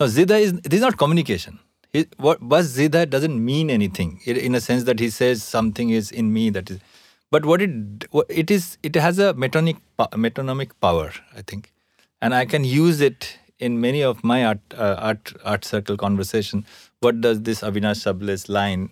Now 0.00 0.06
zid 0.06 0.30
hai 0.30 0.38
is 0.38 0.52
this 0.62 0.74
is 0.74 0.80
not 0.80 0.98
communication 0.98 1.60
what 2.16 2.40
bas 2.48 2.74
zida 2.76 3.08
doesn't 3.08 3.44
mean 3.44 3.70
anything 3.70 4.20
in 4.24 4.54
a 4.54 4.60
sense 4.60 4.84
that 4.84 4.98
he 4.98 5.10
says 5.10 5.42
something 5.42 5.90
is 5.90 6.10
in 6.10 6.32
me 6.32 6.48
that 6.50 6.70
is 6.70 6.78
but 7.30 7.44
what 7.44 7.60
it 7.60 8.06
it 8.28 8.50
is 8.50 8.78
it 8.82 8.94
has 8.94 9.18
a 9.18 9.34
metonic 9.34 9.76
metonymic 10.26 10.70
power 10.80 11.12
i 11.36 11.42
think 11.42 11.72
and 12.20 12.34
i 12.34 12.44
can 12.46 12.64
use 12.64 13.00
it 13.00 13.38
in 13.58 13.80
many 13.80 14.02
of 14.02 14.24
my 14.24 14.44
art 14.44 14.60
uh, 14.74 14.96
art 14.98 15.34
art 15.44 15.64
circle 15.64 15.96
conversation 15.96 16.64
what 17.02 17.20
does 17.26 17.42
this 17.50 17.60
avinash 17.70 18.06
sable's 18.06 18.48
line 18.58 18.88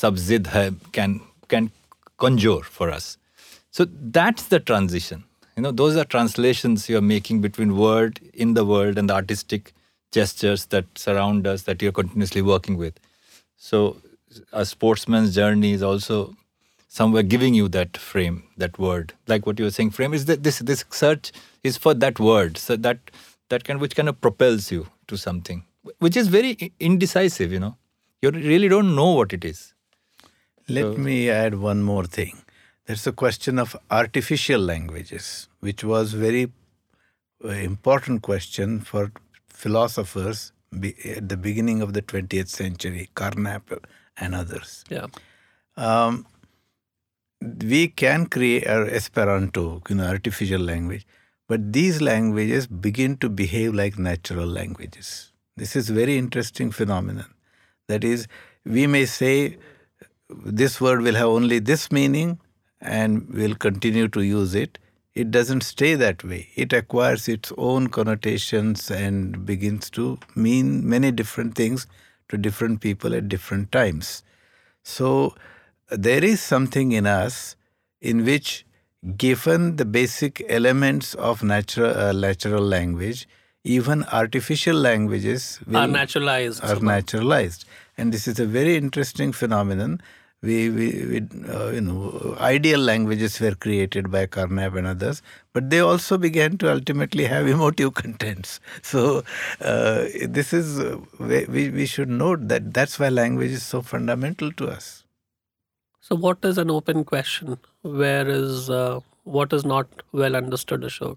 subzid 0.00 0.50
hai 0.56 0.66
can 0.98 1.20
can 1.54 1.70
conjure 2.24 2.62
for 2.78 2.90
us 2.96 3.08
so 3.78 3.86
that's 4.18 4.50
the 4.54 4.60
transition 4.72 5.24
you 5.56 5.62
know 5.62 5.72
those 5.82 5.96
are 6.02 6.04
translations 6.16 6.88
you're 6.88 7.08
making 7.14 7.40
between 7.48 7.76
word 7.76 8.20
in 8.32 8.54
the 8.54 8.64
world 8.74 8.98
and 8.98 9.10
the 9.10 9.14
artistic 9.14 9.74
gestures 10.14 10.66
that 10.66 10.86
surround 10.96 11.46
us 11.46 11.62
that 11.62 11.82
you're 11.82 11.92
continuously 11.92 12.40
working 12.40 12.76
with. 12.76 12.98
So, 13.56 14.00
a 14.52 14.64
sportsman's 14.64 15.34
journey 15.34 15.72
is 15.72 15.82
also 15.82 16.36
somewhere 16.88 17.22
giving 17.22 17.54
you 17.54 17.68
that 17.68 17.96
frame, 17.96 18.44
that 18.56 18.78
word. 18.78 19.12
Like 19.26 19.46
what 19.46 19.58
you 19.58 19.64
were 19.64 19.70
saying, 19.70 19.90
frame 19.90 20.14
is 20.14 20.24
that 20.26 20.42
this 20.42 20.58
this 20.70 20.84
search 20.90 21.32
is 21.62 21.76
for 21.76 21.94
that 21.94 22.18
word, 22.18 22.58
so 22.58 22.76
that 22.76 23.12
that 23.48 23.64
kind 23.64 23.80
which 23.80 23.96
kind 23.96 24.08
of 24.08 24.20
propels 24.20 24.72
you 24.72 24.86
to 25.08 25.16
something, 25.16 25.64
which 25.98 26.16
is 26.16 26.28
very 26.28 26.72
indecisive. 26.80 27.52
You 27.52 27.60
know, 27.60 27.76
you 28.22 28.30
really 28.30 28.68
don't 28.68 28.94
know 28.94 29.12
what 29.12 29.32
it 29.32 29.44
is. 29.44 29.74
Let 30.68 30.94
so, 30.94 30.96
me 30.96 31.30
add 31.30 31.56
one 31.56 31.82
more 31.82 32.04
thing. 32.04 32.42
There's 32.86 33.06
a 33.06 33.12
question 33.12 33.58
of 33.58 33.76
artificial 33.90 34.60
languages, 34.60 35.48
which 35.60 35.84
was 35.84 36.12
very 36.12 36.50
uh, 37.44 37.48
important 37.48 38.22
question 38.22 38.80
for 38.80 39.12
philosophers 39.48 40.52
at 41.04 41.28
the 41.28 41.36
beginning 41.36 41.82
of 41.82 41.92
the 41.92 42.02
20th 42.02 42.48
century, 42.48 43.08
Carnap 43.14 43.78
and 44.16 44.34
others. 44.34 44.84
Yeah. 44.88 45.06
Um, 45.76 46.26
we 47.40 47.88
can 47.88 48.26
create 48.26 48.66
our 48.66 48.86
Esperanto, 48.86 49.82
you 49.88 49.96
know, 49.96 50.06
artificial 50.06 50.60
language, 50.60 51.06
but 51.46 51.72
these 51.72 52.00
languages 52.00 52.66
begin 52.66 53.16
to 53.18 53.28
behave 53.28 53.74
like 53.74 53.98
natural 53.98 54.46
languages. 54.46 55.32
This 55.56 55.76
is 55.76 55.88
very 55.88 56.18
interesting 56.18 56.70
phenomenon. 56.70 57.26
That 57.88 58.04
is, 58.04 58.26
we 58.64 58.86
may 58.86 59.06
say 59.06 59.58
this 60.28 60.80
word 60.80 61.02
will 61.02 61.14
have 61.14 61.28
only 61.28 61.58
this 61.58 61.92
meaning 61.92 62.40
and 62.80 63.28
we'll 63.30 63.54
continue 63.54 64.08
to 64.08 64.22
use 64.22 64.54
it 64.54 64.78
it 65.14 65.30
doesn't 65.30 65.62
stay 65.62 65.94
that 65.94 66.24
way. 66.24 66.50
It 66.56 66.72
acquires 66.72 67.28
its 67.28 67.52
own 67.56 67.86
connotations 67.88 68.90
and 68.90 69.46
begins 69.46 69.88
to 69.90 70.18
mean 70.34 70.88
many 70.88 71.12
different 71.12 71.54
things 71.54 71.86
to 72.28 72.36
different 72.36 72.80
people 72.80 73.14
at 73.14 73.28
different 73.28 73.70
times. 73.70 74.24
So 74.82 75.34
there 75.88 76.24
is 76.24 76.40
something 76.40 76.92
in 76.92 77.06
us 77.06 77.54
in 78.00 78.24
which, 78.24 78.66
given 79.16 79.76
the 79.76 79.84
basic 79.84 80.44
elements 80.48 81.14
of 81.14 81.44
natural 81.44 81.96
uh, 81.96 82.12
natural 82.12 82.62
language, 82.62 83.28
even 83.64 84.04
artificial 84.04 84.76
languages 84.76 85.60
are 85.74 85.88
naturalized. 85.88 86.62
Are 86.64 86.80
naturalized, 86.80 87.64
and 87.96 88.12
this 88.12 88.28
is 88.28 88.38
a 88.38 88.46
very 88.46 88.76
interesting 88.76 89.32
phenomenon 89.32 90.00
we, 90.44 90.68
we, 90.68 90.86
we 91.06 91.48
uh, 91.48 91.70
you 91.70 91.80
know, 91.80 92.36
ideal 92.38 92.80
languages 92.80 93.40
were 93.40 93.54
created 93.54 94.10
by 94.10 94.26
Carnap 94.26 94.76
and 94.76 94.86
others, 94.86 95.22
but 95.52 95.70
they 95.70 95.80
also 95.80 96.18
began 96.18 96.58
to 96.58 96.70
ultimately 96.70 97.24
have 97.24 97.46
emotive 97.54 97.94
contents. 97.94 98.60
So 98.82 99.24
uh, 99.60 100.06
this 100.22 100.52
is 100.52 100.78
uh, 100.78 100.98
we 101.18 101.70
we 101.70 101.86
should 101.86 102.08
note 102.10 102.48
that 102.48 102.72
that's 102.74 102.98
why 102.98 103.08
language 103.08 103.52
is 103.52 103.62
so 103.62 103.82
fundamental 103.82 104.52
to 104.52 104.68
us. 104.68 105.04
So 106.00 106.14
what 106.14 106.44
is 106.44 106.58
an 106.58 106.70
open 106.70 107.04
question? 107.04 107.58
Where 107.82 108.28
is 108.28 108.68
uh, 108.68 109.00
what 109.24 109.52
is 109.52 109.64
not 109.64 109.88
well 110.12 110.36
understood, 110.36 110.82
Ashok? 110.82 111.16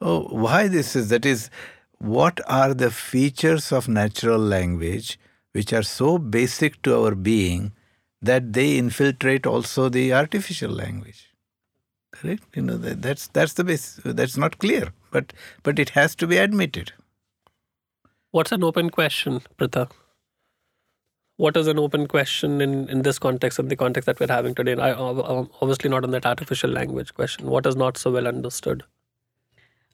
Oh, 0.00 0.28
why 0.30 0.68
this 0.68 0.94
is 0.94 1.08
that 1.08 1.26
is 1.26 1.50
what 1.98 2.40
are 2.46 2.72
the 2.72 2.90
features 2.90 3.72
of 3.72 3.88
natural 3.88 4.38
language 4.38 5.18
which 5.52 5.72
are 5.72 5.82
so 5.82 6.18
basic 6.18 6.80
to 6.82 6.96
our 6.96 7.14
being 7.14 7.72
that 8.22 8.52
they 8.52 8.76
infiltrate 8.76 9.46
also 9.46 9.88
the 9.88 10.12
artificial 10.12 10.70
language. 10.70 11.30
Correct? 12.12 12.44
You 12.54 12.62
know 12.62 12.76
that, 12.76 13.02
that's 13.02 13.28
that's 13.28 13.54
the 13.54 13.64
base. 13.64 14.00
That's 14.04 14.36
not 14.36 14.58
clear, 14.58 14.92
but 15.10 15.32
but 15.62 15.78
it 15.78 15.90
has 15.90 16.14
to 16.16 16.26
be 16.26 16.36
admitted. 16.36 16.92
What's 18.30 18.52
an 18.52 18.62
open 18.62 18.90
question, 18.90 19.40
Pritha? 19.58 19.90
What 21.36 21.56
is 21.56 21.68
an 21.68 21.78
open 21.78 22.08
question 22.08 22.60
in, 22.60 22.88
in 22.88 23.02
this 23.02 23.18
context, 23.18 23.60
in 23.60 23.68
the 23.68 23.76
context 23.76 24.06
that 24.06 24.18
we're 24.18 24.26
having 24.26 24.54
today? 24.54 24.74
I, 24.74 24.92
obviously 24.92 25.88
not 25.88 26.02
on 26.02 26.10
that 26.10 26.26
artificial 26.26 26.70
language 26.70 27.14
question. 27.14 27.46
What 27.46 27.64
is 27.64 27.76
not 27.76 27.96
so 27.96 28.10
well 28.10 28.26
understood? 28.26 28.82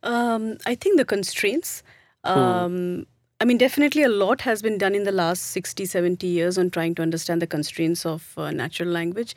Um, 0.05 0.59
I 0.67 0.75
think 0.75 0.99
the 0.99 1.05
constraints. 1.05 1.83
Hmm. 2.25 2.39
Um, 2.39 3.07
I 3.41 3.45
mean, 3.45 3.59
definitely 3.59 4.05
a 4.05 4.09
lot 4.09 4.41
has 4.43 4.63
been 4.63 4.79
done 4.79 4.95
in 4.95 5.05
the 5.05 5.13
last 5.13 5.51
60, 5.51 5.85
70 5.87 6.27
years 6.27 6.57
on 6.57 6.71
trying 6.71 6.95
to 6.95 7.03
understand 7.03 7.43
the 7.43 7.47
constraints 7.47 8.07
of 8.07 8.33
uh, 8.39 8.51
natural 8.51 8.89
language. 8.89 9.35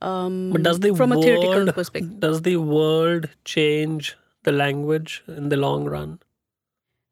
Um, 0.00 0.50
but 0.52 0.62
does 0.62 0.80
the 0.80 0.94
from 0.94 1.10
world, 1.10 1.24
a 1.24 1.26
theoretical 1.26 1.72
perspective. 1.72 2.20
Does 2.20 2.42
the 2.42 2.56
world 2.56 3.28
change 3.44 4.16
the 4.44 4.52
language 4.52 5.22
in 5.28 5.50
the 5.50 5.56
long 5.56 5.84
run? 5.84 6.20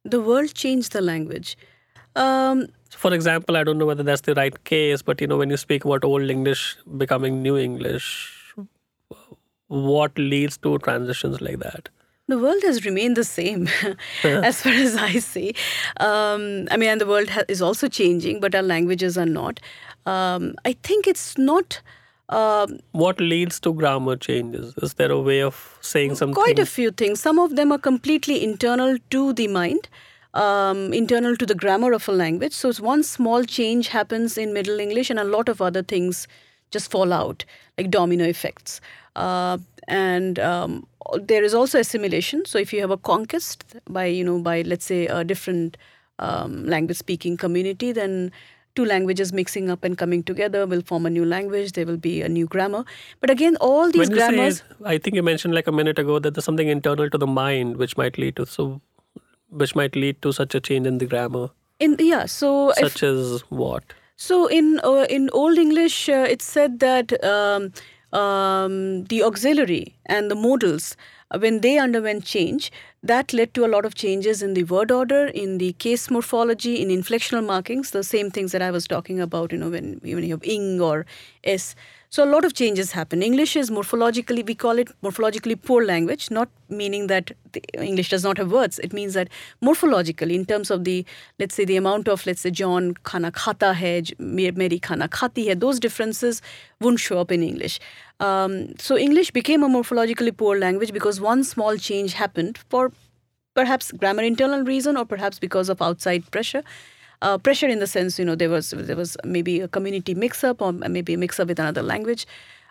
The 0.04 0.20
world 0.20 0.54
changed 0.54 0.92
the 0.92 1.02
language. 1.02 1.56
Um, 2.16 2.68
for 2.90 3.12
example, 3.12 3.56
I 3.56 3.64
don't 3.64 3.76
know 3.76 3.84
whether 3.84 4.02
that's 4.02 4.22
the 4.22 4.34
right 4.34 4.64
case, 4.64 5.02
but 5.02 5.20
you 5.20 5.26
know, 5.26 5.36
when 5.36 5.50
you 5.50 5.56
speak 5.56 5.84
about 5.84 6.04
Old 6.04 6.30
English 6.30 6.78
becoming 6.96 7.42
New 7.42 7.58
English, 7.58 8.54
what 9.66 10.16
leads 10.16 10.56
to 10.58 10.78
transitions 10.78 11.40
like 11.42 11.58
that? 11.58 11.90
The 12.28 12.38
world 12.38 12.62
has 12.62 12.84
remained 12.84 13.16
the 13.16 13.24
same 13.24 13.68
as 14.24 14.60
far 14.62 14.72
as 14.72 14.96
I 14.96 15.18
see. 15.18 15.54
Um, 15.98 16.68
I 16.70 16.76
mean, 16.76 16.90
and 16.90 17.00
the 17.00 17.06
world 17.06 17.30
ha- 17.30 17.44
is 17.48 17.62
also 17.62 17.88
changing, 17.88 18.40
but 18.40 18.54
our 18.54 18.62
languages 18.62 19.16
are 19.18 19.26
not. 19.26 19.60
Um, 20.06 20.54
I 20.64 20.74
think 20.82 21.06
it's 21.06 21.36
not. 21.38 21.80
Um, 22.28 22.80
what 22.92 23.20
leads 23.20 23.58
to 23.60 23.72
grammar 23.72 24.16
changes? 24.16 24.74
Is 24.82 24.94
there 24.94 25.10
a 25.10 25.20
way 25.20 25.40
of 25.40 25.78
saying 25.80 26.16
something? 26.16 26.34
Quite 26.34 26.58
a 26.58 26.66
few 26.66 26.90
things. 26.90 27.20
Some 27.20 27.38
of 27.38 27.56
them 27.56 27.72
are 27.72 27.78
completely 27.78 28.44
internal 28.44 28.98
to 29.10 29.32
the 29.32 29.48
mind. 29.48 29.88
Um, 30.34 30.92
internal 30.92 31.36
to 31.36 31.46
the 31.46 31.54
grammar 31.54 31.92
of 31.92 32.06
a 32.06 32.12
language. 32.12 32.52
So 32.52 32.70
one 32.74 33.02
small 33.02 33.44
change 33.44 33.88
happens 33.88 34.36
in 34.36 34.52
Middle 34.52 34.78
English, 34.78 35.08
and 35.08 35.18
a 35.18 35.24
lot 35.24 35.48
of 35.48 35.62
other 35.62 35.82
things 35.82 36.28
just 36.70 36.90
fall 36.90 37.14
out, 37.14 37.46
like 37.78 37.90
domino 37.90 38.24
effects. 38.24 38.82
Uh, 39.16 39.56
and 39.88 40.38
um, 40.38 40.86
there 41.22 41.42
is 41.42 41.54
also 41.54 41.78
assimilation. 41.78 42.44
So 42.44 42.58
if 42.58 42.72
you 42.72 42.80
have 42.80 42.90
a 42.90 42.96
conquest 42.96 43.64
by 43.88 44.06
you 44.06 44.24
know 44.24 44.38
by 44.40 44.62
let's 44.62 44.84
say 44.84 45.06
a 45.06 45.24
different 45.24 45.76
um, 46.18 46.66
language 46.66 46.96
speaking 46.98 47.36
community, 47.36 47.92
then 47.92 48.32
two 48.74 48.84
languages 48.84 49.32
mixing 49.32 49.70
up 49.70 49.84
and 49.84 49.98
coming 49.98 50.22
together 50.22 50.66
will 50.66 50.82
form 50.82 51.06
a 51.06 51.10
new 51.10 51.24
language. 51.24 51.72
There 51.72 51.86
will 51.86 51.96
be 51.96 52.22
a 52.22 52.28
new 52.28 52.46
grammar. 52.46 52.84
But 53.20 53.30
again, 53.30 53.56
all 53.60 53.90
these 53.90 54.08
grammars. 54.08 54.58
Say, 54.58 54.64
I 54.84 54.98
think 54.98 55.16
you 55.16 55.22
mentioned 55.22 55.54
like 55.54 55.66
a 55.66 55.72
minute 55.72 55.98
ago 55.98 56.18
that 56.18 56.34
there's 56.34 56.44
something 56.44 56.68
internal 56.68 57.10
to 57.10 57.18
the 57.18 57.26
mind 57.26 57.76
which 57.76 57.96
might 57.96 58.18
lead 58.18 58.36
to 58.36 58.46
so 58.46 58.80
which 59.50 59.74
might 59.74 59.96
lead 59.96 60.20
to 60.22 60.32
such 60.32 60.54
a 60.54 60.60
change 60.60 60.86
in 60.86 60.98
the 60.98 61.06
grammar. 61.06 61.50
In 61.80 61.96
yeah, 61.98 62.26
so 62.26 62.72
such 62.76 63.02
if, 63.02 63.02
as 63.02 63.40
what? 63.48 63.84
So 64.16 64.46
in 64.46 64.80
uh, 64.84 65.06
in 65.08 65.30
Old 65.32 65.58
English, 65.58 66.08
uh, 66.08 66.26
it's 66.28 66.44
said 66.44 66.80
that. 66.80 67.22
Um, 67.24 67.72
um, 68.12 69.04
the 69.04 69.22
auxiliary 69.22 69.94
and 70.06 70.30
the 70.30 70.34
modals, 70.34 70.96
uh, 71.30 71.38
when 71.38 71.60
they 71.60 71.78
underwent 71.78 72.24
change, 72.24 72.72
that 73.02 73.32
led 73.32 73.54
to 73.54 73.64
a 73.64 73.68
lot 73.68 73.84
of 73.84 73.94
changes 73.94 74.42
in 74.42 74.54
the 74.54 74.64
word 74.64 74.90
order, 74.90 75.26
in 75.26 75.58
the 75.58 75.72
case 75.74 76.10
morphology, 76.10 76.82
in 76.82 76.88
inflectional 76.88 77.44
markings, 77.44 77.90
the 77.90 78.02
same 78.02 78.30
things 78.30 78.52
that 78.52 78.62
I 78.62 78.70
was 78.70 78.86
talking 78.86 79.20
about, 79.20 79.52
you 79.52 79.58
know, 79.58 79.70
when, 79.70 80.00
when 80.02 80.24
you 80.24 80.30
have 80.30 80.44
ing 80.44 80.80
or 80.80 81.06
s. 81.44 81.74
So 82.10 82.24
a 82.24 82.30
lot 82.30 82.46
of 82.46 82.54
changes 82.54 82.92
happen. 82.92 83.22
English 83.22 83.54
is 83.54 83.68
morphologically, 83.68 84.46
we 84.46 84.54
call 84.54 84.78
it 84.78 84.88
morphologically 85.02 85.60
poor 85.60 85.84
language, 85.84 86.30
not 86.30 86.48
meaning 86.70 87.06
that 87.08 87.32
English 87.74 88.08
does 88.08 88.24
not 88.24 88.38
have 88.38 88.50
words. 88.50 88.78
It 88.78 88.94
means 88.94 89.12
that 89.12 89.28
morphologically, 89.62 90.34
in 90.34 90.46
terms 90.46 90.70
of 90.70 90.84
the, 90.84 91.04
let's 91.38 91.54
say, 91.54 91.66
the 91.66 91.76
amount 91.76 92.08
of, 92.08 92.24
let's 92.24 92.40
say, 92.40 92.50
John 92.50 92.94
khana 93.04 93.30
khata 93.30 93.74
hai, 93.74 94.04
Mary 94.18 94.78
khana 94.78 95.08
khati 95.08 95.48
hai, 95.48 95.54
those 95.54 95.78
differences 95.78 96.40
wouldn't 96.80 97.00
show 97.00 97.18
up 97.18 97.30
in 97.30 97.42
English. 97.42 97.78
Um, 98.20 98.74
so 98.78 98.96
English 98.96 99.30
became 99.32 99.62
a 99.62 99.68
morphologically 99.68 100.34
poor 100.34 100.58
language 100.58 100.94
because 100.94 101.20
one 101.20 101.44
small 101.44 101.76
change 101.76 102.14
happened 102.14 102.56
for 102.70 102.90
perhaps 103.54 103.92
grammar 103.92 104.22
internal 104.22 104.62
reason 104.62 104.96
or 104.96 105.04
perhaps 105.04 105.38
because 105.38 105.68
of 105.68 105.82
outside 105.82 106.30
pressure 106.30 106.62
uh, 107.22 107.38
pressure 107.38 107.66
in 107.66 107.78
the 107.78 107.86
sense 107.86 108.18
you 108.18 108.24
know 108.24 108.34
there 108.34 108.50
was 108.50 108.70
there 108.70 108.96
was 108.96 109.16
maybe 109.24 109.60
a 109.60 109.68
community 109.68 110.14
mix 110.14 110.44
up 110.44 110.62
or 110.62 110.72
maybe 110.72 111.14
a 111.14 111.18
mix 111.18 111.40
up 111.40 111.48
with 111.48 111.58
another 111.58 111.82
language. 111.82 112.26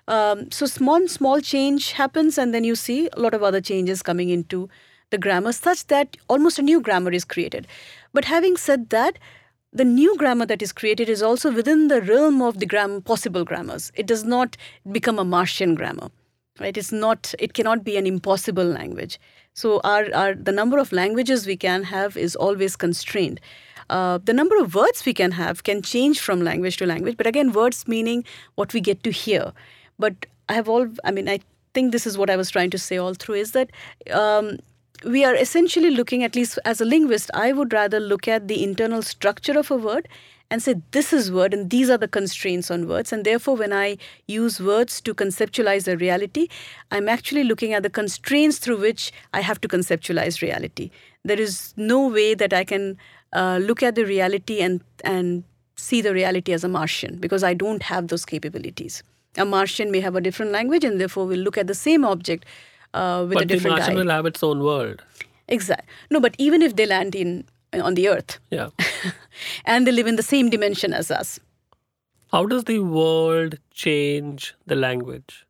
Um, 0.07 0.49
so 0.51 0.65
small 0.65 1.07
small 1.07 1.41
change 1.41 1.91
happens 1.91 2.37
and 2.37 2.53
then 2.53 2.63
you 2.63 2.75
see 2.75 3.09
a 3.13 3.19
lot 3.19 3.33
of 3.33 3.43
other 3.43 3.61
changes 3.61 4.01
coming 4.01 4.29
into 4.29 4.69
the 5.09 5.17
grammar 5.17 5.51
such 5.51 5.87
that 5.87 6.17
almost 6.27 6.59
a 6.59 6.61
new 6.61 6.81
grammar 6.81 7.11
is 7.11 7.25
created. 7.25 7.67
But 8.13 8.25
having 8.25 8.57
said 8.57 8.89
that 8.89 9.19
the 9.73 9.85
new 9.85 10.15
grammar 10.17 10.45
that 10.45 10.61
is 10.61 10.71
created 10.71 11.09
is 11.09 11.21
also 11.21 11.51
within 11.51 11.89
the 11.89 12.01
realm 12.01 12.41
of 12.41 12.59
the 12.59 12.65
gram- 12.65 13.01
possible 13.01 13.43
grammars. 13.43 13.91
It 13.95 14.07
does 14.07 14.23
not 14.23 14.55
become 14.91 15.19
a 15.19 15.25
martian 15.25 15.75
grammar 15.75 16.09
right? 16.59 16.77
It's 16.77 16.91
not 16.91 17.33
it 17.39 17.53
cannot 17.53 17.83
be 17.83 17.97
an 17.97 18.07
impossible 18.07 18.65
language. 18.65 19.19
So 19.53 19.79
our, 19.83 20.13
our 20.13 20.35
the 20.35 20.51
number 20.51 20.77
of 20.77 20.91
languages 20.91 21.47
we 21.47 21.57
can 21.57 21.83
have 21.83 22.17
is 22.17 22.35
always 22.35 22.75
constrained 22.75 23.39
uh, 23.89 24.19
the 24.23 24.33
number 24.33 24.57
of 24.57 24.75
words 24.75 25.05
we 25.05 25.13
can 25.13 25.31
have 25.31 25.63
can 25.63 25.81
change 25.81 26.19
from 26.19 26.41
language 26.41 26.77
to 26.77 26.85
language, 26.85 27.17
but 27.17 27.27
again, 27.27 27.51
words 27.51 27.87
meaning 27.87 28.23
what 28.55 28.73
we 28.73 28.81
get 28.81 29.03
to 29.03 29.11
hear. 29.11 29.53
But 29.97 30.25
I 30.49 30.53
have 30.53 30.69
all, 30.69 30.87
I 31.03 31.11
mean, 31.11 31.27
I 31.29 31.39
think 31.73 31.91
this 31.91 32.07
is 32.07 32.17
what 32.17 32.29
I 32.29 32.35
was 32.35 32.49
trying 32.49 32.69
to 32.71 32.77
say 32.77 32.97
all 32.97 33.13
through 33.13 33.35
is 33.35 33.51
that 33.51 33.71
um, 34.11 34.57
we 35.03 35.23
are 35.23 35.35
essentially 35.35 35.91
looking, 35.91 36.23
at 36.23 36.35
least 36.35 36.59
as 36.65 36.81
a 36.81 36.85
linguist, 36.85 37.29
I 37.33 37.51
would 37.51 37.73
rather 37.73 37.99
look 37.99 38.27
at 38.27 38.47
the 38.47 38.63
internal 38.63 39.01
structure 39.01 39.57
of 39.57 39.71
a 39.71 39.77
word 39.77 40.07
and 40.49 40.63
say 40.63 40.75
this 40.91 41.11
is 41.11 41.31
word 41.31 41.53
and 41.53 41.69
these 41.69 41.89
are 41.89 41.97
the 41.97 42.07
constraints 42.07 42.71
on 42.71 42.87
words. 42.87 43.11
And 43.11 43.25
therefore 43.25 43.55
when 43.55 43.73
i 43.73 43.97
use 44.27 44.59
words 44.59 45.01
to 45.01 45.13
conceptualize 45.13 45.87
a 45.91 45.97
reality 45.97 46.47
i'm 46.91 47.09
actually 47.09 47.43
looking 47.43 47.73
at 47.73 47.83
the 47.83 47.89
constraints 47.89 48.57
through 48.57 48.77
which 48.77 49.11
i 49.33 49.41
have 49.41 49.59
to 49.61 49.67
conceptualize 49.67 50.41
reality. 50.41 50.89
There 51.23 51.39
is 51.39 51.73
no 51.75 52.07
way 52.07 52.33
that 52.33 52.53
i 52.53 52.63
can 52.63 52.97
uh, 53.33 53.59
look 53.61 53.83
at 53.83 53.95
the 53.95 54.05
reality 54.05 54.59
and 54.61 54.81
and 55.03 55.43
see 55.75 56.01
the 56.01 56.13
reality 56.13 56.53
as 56.53 56.63
a 56.63 56.67
Martian 56.67 57.17
because 57.17 57.43
I 57.43 57.53
don't 57.53 57.83
have 57.83 58.07
those 58.07 58.25
capabilities. 58.25 59.03
A 59.37 59.45
Martian 59.45 59.91
may 59.91 59.99
have 59.99 60.15
a 60.15 60.21
different 60.21 60.51
language 60.51 60.83
and 60.83 60.99
therefore 60.99 61.27
will 61.27 61.39
look 61.39 61.57
at 61.57 61.67
the 61.67 61.75
same 61.75 62.03
object 62.03 62.45
uh, 62.93 63.25
with 63.27 63.35
but 63.35 63.43
a 63.43 63.45
different 63.45 63.75
the 63.75 63.81
Martian 63.81 63.97
eye. 63.97 63.99
will 63.99 64.09
have 64.09 64.25
its 64.25 64.41
own 64.41 64.63
world. 64.63 65.03
Exactly. 65.47 65.87
No, 66.09 66.19
but 66.19 66.35
even 66.37 66.61
if 66.61 66.75
they 66.75 66.85
land 66.85 67.15
in 67.15 67.45
on 67.73 67.93
the 67.93 68.09
Earth, 68.09 68.39
yeah, 68.49 68.69
and 69.65 69.85
they 69.85 69.91
live 69.91 70.07
in 70.07 70.15
the 70.15 70.23
same 70.23 70.49
dimension 70.49 70.93
as 70.93 71.11
us, 71.11 71.39
how 72.31 72.45
does 72.45 72.63
the 72.63 72.79
world 72.79 73.55
change 73.71 74.55
the 74.65 74.75
language, 74.75 75.45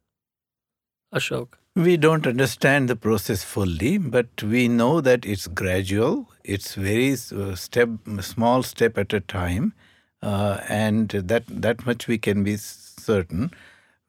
Ashok? 1.13 1.49
We 1.75 1.95
don't 1.95 2.25
understand 2.25 2.89
the 2.89 2.95
process 2.95 3.43
fully, 3.43 3.97
but 3.99 4.41
we 4.41 4.67
know 4.67 4.99
that 4.99 5.25
it's 5.25 5.47
gradual. 5.47 6.27
It's 6.47 6.75
very 6.75 7.11
uh, 7.13 7.55
step, 7.55 7.89
small 8.21 8.63
step 8.63 8.97
at 8.97 9.13
a 9.13 9.19
time, 9.19 9.73
uh, 10.21 10.59
and 10.69 11.09
that 11.09 11.43
that 11.49 11.85
much 11.85 12.07
we 12.07 12.17
can 12.17 12.43
be 12.43 12.55
certain. 12.57 13.51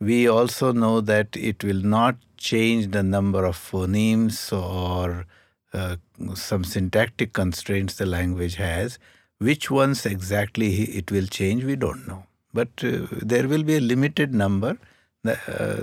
We 0.00 0.28
also 0.28 0.72
know 0.72 1.00
that 1.00 1.36
it 1.36 1.64
will 1.64 1.82
not 1.82 2.16
change 2.36 2.92
the 2.92 3.02
number 3.02 3.44
of 3.44 3.56
phonemes 3.56 4.52
or 4.56 5.26
uh, 5.72 5.96
some 6.34 6.62
syntactic 6.62 7.32
constraints 7.32 7.96
the 7.96 8.06
language 8.06 8.54
has. 8.54 8.98
Which 9.38 9.70
ones 9.70 10.06
exactly 10.06 10.82
it 11.00 11.10
will 11.10 11.26
change, 11.26 11.64
we 11.64 11.76
don't 11.76 12.06
know. 12.06 12.24
But 12.54 12.68
uh, 12.84 13.06
there 13.32 13.48
will 13.48 13.64
be 13.64 13.76
a 13.76 13.80
limited 13.80 14.32
number 14.34 14.78
uh, 15.24 15.76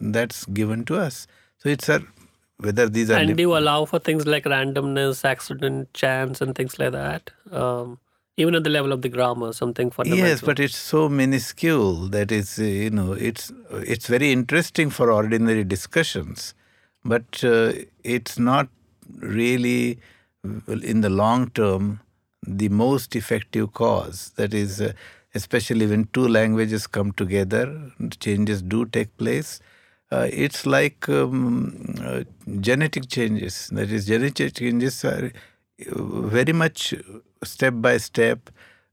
that's 0.00 0.44
given 0.46 0.84
to 0.86 0.96
us. 0.96 1.26
So 1.58 1.68
it's 1.68 1.88
a 1.88 2.02
whether 2.60 2.88
these 2.88 3.10
are 3.10 3.18
and 3.18 3.36
do 3.36 3.42
you 3.42 3.56
allow 3.56 3.84
for 3.84 3.98
things 3.98 4.26
like 4.26 4.44
randomness, 4.44 5.24
accident, 5.24 5.92
chance, 5.94 6.40
and 6.40 6.54
things 6.54 6.78
like 6.78 6.92
that. 6.92 7.30
Um, 7.52 7.98
even 8.36 8.54
at 8.54 8.62
the 8.62 8.70
level 8.70 8.92
of 8.92 9.02
the 9.02 9.08
grammar, 9.08 9.52
something 9.52 9.90
fundamental. 9.90 10.28
Yes, 10.28 10.40
but 10.40 10.60
it's 10.60 10.76
so 10.76 11.08
minuscule 11.08 12.08
that 12.08 12.30
is, 12.30 12.58
uh, 12.58 12.62
you 12.62 12.90
know, 12.90 13.12
it's 13.12 13.52
it's 13.70 14.06
very 14.06 14.32
interesting 14.32 14.90
for 14.90 15.10
ordinary 15.10 15.64
discussions, 15.64 16.54
but 17.04 17.42
uh, 17.42 17.72
it's 18.04 18.38
not 18.38 18.68
really 19.16 19.98
in 20.68 21.00
the 21.00 21.10
long 21.10 21.50
term 21.50 22.00
the 22.46 22.68
most 22.68 23.16
effective 23.16 23.72
cause. 23.72 24.32
That 24.36 24.54
is. 24.54 24.80
Uh, 24.80 24.92
especially 25.34 25.86
when 25.86 26.08
two 26.12 26.26
languages 26.26 26.86
come 26.86 27.12
together, 27.12 27.92
changes 28.18 28.62
do 28.62 28.86
take 28.86 29.14
place. 29.18 29.60
Uh, 30.10 30.28
it's 30.32 30.64
like 30.64 31.08
um, 31.08 31.94
uh, 32.02 32.22
genetic 32.60 33.08
changes. 33.08 33.68
That 33.72 33.90
is, 33.90 34.06
genetic 34.06 34.54
changes 34.54 35.04
are 35.04 35.26
uh, 35.92 36.02
very 36.02 36.52
much 36.52 36.94
step 37.44 37.74
by 37.76 37.98
step. 37.98 38.50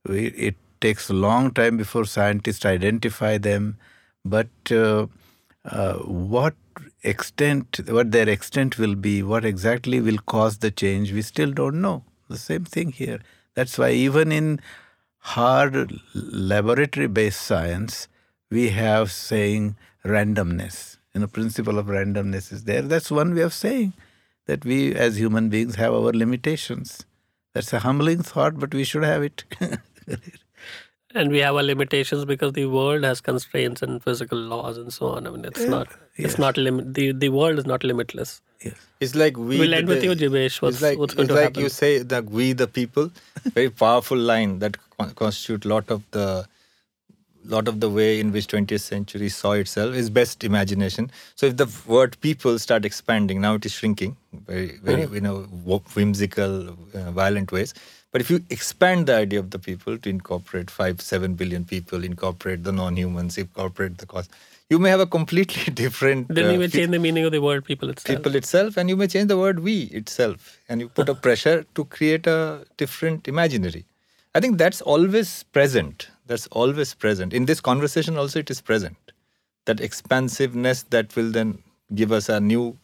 It 0.10 0.56
takes 0.82 1.10
a 1.10 1.14
long 1.14 1.52
time 1.52 1.78
before 1.78 2.06
scientists 2.06 2.66
identify 2.66 3.38
them, 3.38 3.78
but 4.26 4.50
uh, 4.70 5.08
uh, 5.64 5.94
what 6.00 6.54
extent, 7.04 7.80
what 7.88 8.12
their 8.12 8.28
extent 8.28 8.78
will 8.78 8.96
be, 8.96 9.24
what 9.24 9.46
exactly 9.46 10.02
will 10.02 10.18
cause 10.18 10.58
the 10.58 10.70
change, 10.70 11.14
we 11.14 11.22
still 11.22 11.52
don't 11.52 11.82
know. 11.82 12.04
The 12.30 12.38
same 12.38 12.66
thing 12.66 12.92
here. 12.92 13.20
That's 13.54 13.78
why 13.78 13.92
even 13.92 14.32
in 14.34 14.60
hard 15.20 16.00
laboratory 16.14 17.08
based 17.08 17.42
science, 17.42 18.08
we 18.52 18.70
have 18.70 19.12
saying 19.12 19.78
randomness. 20.04 20.95
You 21.16 21.22
know, 21.22 21.28
principle 21.28 21.80
of 21.80 21.86
randomness 21.86 22.52
is 22.52 22.66
there. 22.66 22.82
That's 22.82 23.10
one 23.10 23.34
way 23.34 23.42
of 23.42 23.54
saying 23.54 23.94
that 24.48 24.66
we 24.66 24.94
as 24.94 25.18
human 25.18 25.48
beings 25.50 25.76
have 25.76 25.94
our 25.94 26.12
limitations. 26.12 27.06
That's 27.54 27.72
a 27.72 27.80
humbling 27.80 28.22
thought, 28.22 28.60
but 28.60 28.74
we 28.74 28.84
should 28.84 29.04
have 29.04 29.24
it. 29.24 29.46
and 31.16 31.32
we 31.32 31.40
have 31.40 31.56
our 31.56 31.64
limitations 31.64 32.26
because 32.26 32.52
the 32.52 32.66
world 32.66 33.06
has 33.06 33.22
constraints 33.22 33.82
and 33.82 34.04
physical 34.04 34.38
laws 34.38 34.78
and 34.78 34.92
so 34.92 35.08
on. 35.08 35.26
I 35.26 35.30
mean, 35.30 35.46
it's 35.46 35.62
yeah. 35.62 35.70
not 35.70 35.88
it's 36.18 36.38
not 36.38 36.58
limit. 36.58 36.94
The 36.94 37.14
the 37.14 37.30
world 37.30 37.60
is 37.60 37.66
not 37.66 37.86
limitless. 37.86 38.42
Yes. 38.62 38.76
It's 39.00 39.16
like 39.16 39.38
we. 39.38 39.58
We'll 39.60 39.74
end 39.74 39.88
with 39.88 40.04
you, 40.04 40.12
Jeebesh. 40.12 40.62
What's, 40.62 40.78
it's 40.78 40.84
like, 40.84 40.98
what's 40.98 41.14
going 41.14 41.26
it's 41.26 41.30
to 41.30 41.36
like 41.36 41.44
happen? 41.44 41.64
you 41.64 41.70
say 41.70 42.00
that 42.00 42.26
we 42.26 42.52
the 42.52 42.68
people, 42.68 43.10
very 43.54 43.70
powerful 43.70 44.18
line 44.18 44.60
that 44.60 44.78
constitute 45.16 45.64
lot 45.64 45.90
of 45.90 46.04
the 46.12 46.46
lot 47.48 47.68
of 47.68 47.80
the 47.80 47.90
way 47.90 48.20
in 48.20 48.32
which 48.32 48.48
20th 48.48 48.82
century 48.82 49.30
saw 49.30 49.52
itself 49.54 49.96
is 49.96 50.10
best 50.10 50.44
imagination. 50.44 51.12
So 51.36 51.48
if 51.48 51.58
the 51.58 51.68
word 51.88 52.18
people 52.22 52.60
start 52.60 52.86
expanding 52.86 53.42
now 53.42 53.56
it 53.56 53.66
is 53.66 53.72
shrinking 53.72 54.18
very 54.48 54.78
very 54.84 55.04
you 55.14 55.22
know 55.22 55.42
whimsical 55.96 56.70
uh, 56.94 57.12
violent 57.12 57.52
ways. 57.52 57.74
But 58.12 58.22
if 58.22 58.30
you 58.30 58.42
expand 58.50 59.08
the 59.08 59.16
idea 59.16 59.40
of 59.40 59.52
the 59.52 59.60
people 59.60 59.98
to 59.98 60.10
incorporate 60.10 60.70
5 60.72 61.02
7 61.02 61.34
billion 61.36 61.66
people 61.66 62.04
incorporate 62.04 62.64
the 62.64 62.72
non-humans 62.72 63.38
incorporate 63.38 63.98
the 63.98 64.06
cost 64.06 64.32
you 64.70 64.80
may 64.80 64.90
have 64.90 65.00
a 65.00 65.06
completely 65.06 65.72
different 65.82 66.28
then 66.30 66.46
uh, 66.46 66.52
you 66.52 66.60
may 66.60 66.68
change 66.68 66.92
the 66.92 67.00
meaning 67.00 67.26
of 67.26 67.32
the 67.32 67.42
word 67.42 67.66
people 67.66 67.90
itself. 67.90 68.18
People 68.18 68.36
itself 68.36 68.78
and 68.78 68.90
you 68.90 68.98
may 68.98 69.08
change 69.08 69.28
the 69.28 69.38
word 69.38 69.60
we 69.60 69.84
itself 70.02 70.60
and 70.70 70.82
you 70.82 70.90
put 70.90 71.10
a 71.10 71.16
pressure 71.28 71.66
to 71.76 71.86
create 71.86 72.26
a 72.26 72.66
different 72.78 73.28
imaginary. 73.28 73.86
I 74.34 74.40
think 74.40 74.58
that's 74.58 74.82
always 74.82 75.44
present. 75.44 76.10
That's 76.26 76.48
always 76.48 76.94
present. 76.94 77.34
In 77.34 77.46
this 77.46 77.62
conversation, 77.62 78.18
also, 78.18 78.40
it 78.40 78.50
is 78.50 78.62
present. 78.62 78.98
That 79.66 79.80
expansiveness 79.80 80.84
that 80.90 81.16
will 81.16 81.32
then 81.32 81.64
give 81.94 82.12
us 82.12 82.30
a 82.30 82.40
new, 82.40 82.78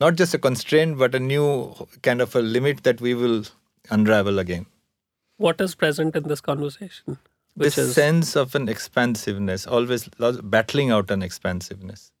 not 0.00 0.16
just 0.16 0.34
a 0.34 0.38
constraint, 0.38 0.98
but 0.98 1.14
a 1.14 1.20
new 1.20 1.74
kind 2.02 2.20
of 2.20 2.34
a 2.34 2.40
limit 2.40 2.82
that 2.82 3.00
we 3.00 3.14
will 3.14 3.44
unravel 3.90 4.38
again. 4.38 4.66
What 5.36 5.60
is 5.60 5.74
present 5.74 6.16
in 6.16 6.24
this 6.24 6.40
conversation? 6.40 7.18
This 7.56 7.78
is... 7.78 7.94
sense 7.94 8.36
of 8.36 8.54
an 8.54 8.68
expansiveness, 8.68 9.66
always 9.66 10.08
battling 10.42 10.90
out 10.90 11.10
an 11.10 11.22
expansiveness. 11.22 12.12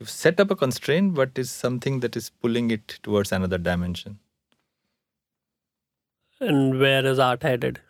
You've 0.00 0.10
set 0.10 0.40
up 0.40 0.50
a 0.50 0.56
constraint, 0.56 1.14
but 1.14 1.30
it's 1.36 1.50
something 1.50 2.00
that 2.00 2.16
is 2.16 2.30
pulling 2.30 2.70
it 2.70 2.98
towards 3.02 3.30
another 3.30 3.58
dimension. 3.58 4.18
And 6.40 6.80
where 6.80 7.06
is 7.06 7.20
art 7.20 7.42
headed? 7.44 7.80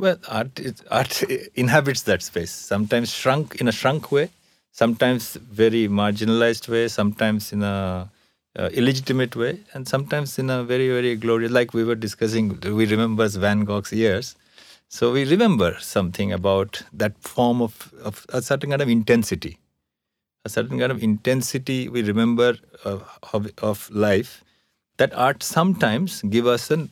Well, 0.00 0.16
art 0.28 0.58
is, 0.58 0.82
art 0.90 1.22
inhabits 1.54 2.02
that 2.02 2.22
space. 2.22 2.50
Sometimes 2.50 3.12
shrunk 3.12 3.56
in 3.60 3.68
a 3.68 3.72
shrunk 3.72 4.10
way, 4.10 4.30
sometimes 4.72 5.34
very 5.34 5.88
marginalized 5.88 6.68
way, 6.70 6.88
sometimes 6.88 7.52
in 7.52 7.62
a 7.62 8.10
uh, 8.58 8.70
illegitimate 8.72 9.36
way, 9.36 9.60
and 9.74 9.86
sometimes 9.86 10.38
in 10.38 10.48
a 10.48 10.64
very, 10.64 10.88
very 10.88 11.16
glorious, 11.16 11.52
like 11.52 11.74
we 11.74 11.84
were 11.84 11.94
discussing, 11.94 12.58
we 12.60 12.86
remember 12.86 13.28
Van 13.28 13.66
Gogh's 13.66 13.92
years. 13.92 14.36
So 14.88 15.12
we 15.12 15.26
remember 15.26 15.76
something 15.80 16.32
about 16.32 16.82
that 16.94 17.12
form 17.18 17.60
of, 17.60 17.92
of 18.02 18.24
a 18.30 18.40
certain 18.40 18.70
kind 18.70 18.80
of 18.80 18.88
intensity. 18.88 19.58
A 20.46 20.48
certain 20.48 20.78
kind 20.78 20.90
of 20.90 21.02
intensity 21.02 21.90
we 21.90 22.02
remember 22.02 22.56
uh, 22.86 23.00
of, 23.34 23.50
of 23.58 23.90
life 23.90 24.42
that 24.96 25.12
art 25.12 25.42
sometimes 25.42 26.22
give 26.22 26.46
us 26.46 26.70
a 26.70 26.88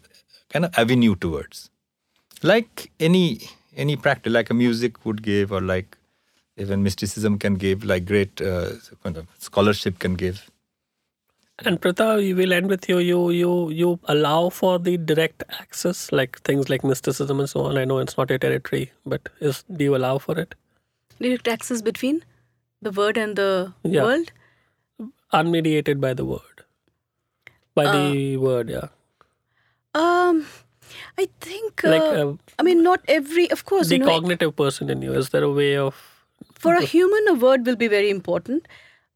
kind 0.51 0.67
of 0.67 0.79
avenue 0.79 1.15
towards. 1.17 1.71
Like 2.43 2.91
any 3.01 3.41
any 3.77 3.97
practice, 3.97 4.33
like 4.33 4.51
a 4.51 4.55
music 4.55 5.05
would 5.05 5.23
give, 5.23 5.53
or 5.53 5.61
like 5.61 5.97
even 6.57 6.83
mysticism 6.83 7.39
can 7.39 7.55
give, 7.55 7.85
like 7.85 8.05
great 8.07 8.41
uh, 8.41 8.71
kind 9.03 9.17
of 9.17 9.27
scholarship 9.39 9.99
can 9.99 10.15
give. 10.15 10.51
And 11.65 11.81
Pritha, 11.81 12.19
we 12.19 12.35
will 12.35 12.53
end 12.53 12.69
with 12.69 12.89
you. 12.89 12.99
You 12.99 13.31
you 13.31 13.71
you 13.71 13.99
allow 14.05 14.49
for 14.49 14.79
the 14.79 14.97
direct 14.97 15.43
access, 15.61 16.13
like 16.13 16.41
things 16.43 16.69
like 16.69 16.85
mysticism 16.85 17.41
and 17.41 17.51
so 17.51 17.63
on. 17.63 17.77
I 17.79 17.85
know 17.85 17.99
it's 17.99 18.17
not 18.17 18.31
your 18.31 18.39
territory, 18.39 18.93
but 19.05 19.29
is 19.41 19.65
do 19.77 19.85
you 19.85 19.97
allow 19.97 20.19
for 20.19 20.39
it? 20.39 20.55
Direct 21.21 21.49
access 21.49 21.83
between 21.83 22.25
the 22.81 22.93
word 22.93 23.17
and 23.19 23.35
the 23.35 23.73
Yeah. 23.83 24.05
world. 24.05 24.31
Unmediated 25.33 26.01
by 26.01 26.15
the 26.15 26.25
word. 26.25 26.63
By 27.75 27.89
the 27.89 28.37
word, 28.37 28.71
yeah. 28.71 28.89
Um, 29.95 30.47
I 31.19 31.29
think. 31.41 31.85
Uh, 31.85 31.91
Like 31.91 32.03
uh, 32.03 32.33
I 32.59 32.63
mean, 32.63 32.83
not 32.83 33.01
every. 33.09 33.51
Of 33.51 33.65
course, 33.65 33.89
the 33.89 33.97
you 33.97 34.05
know, 34.05 34.07
cognitive 34.07 34.55
person 34.57 34.91
in 34.91 35.03
you. 35.03 35.13
Is 35.15 35.31
there 35.31 35.43
a 35.45 35.51
way 35.51 35.77
of 35.77 35.95
for 36.59 36.75
a 36.75 36.83
human, 36.83 37.29
a 37.29 37.35
word 37.35 37.67
will 37.67 37.77
be 37.77 37.89
very 37.89 38.11
important. 38.11 38.67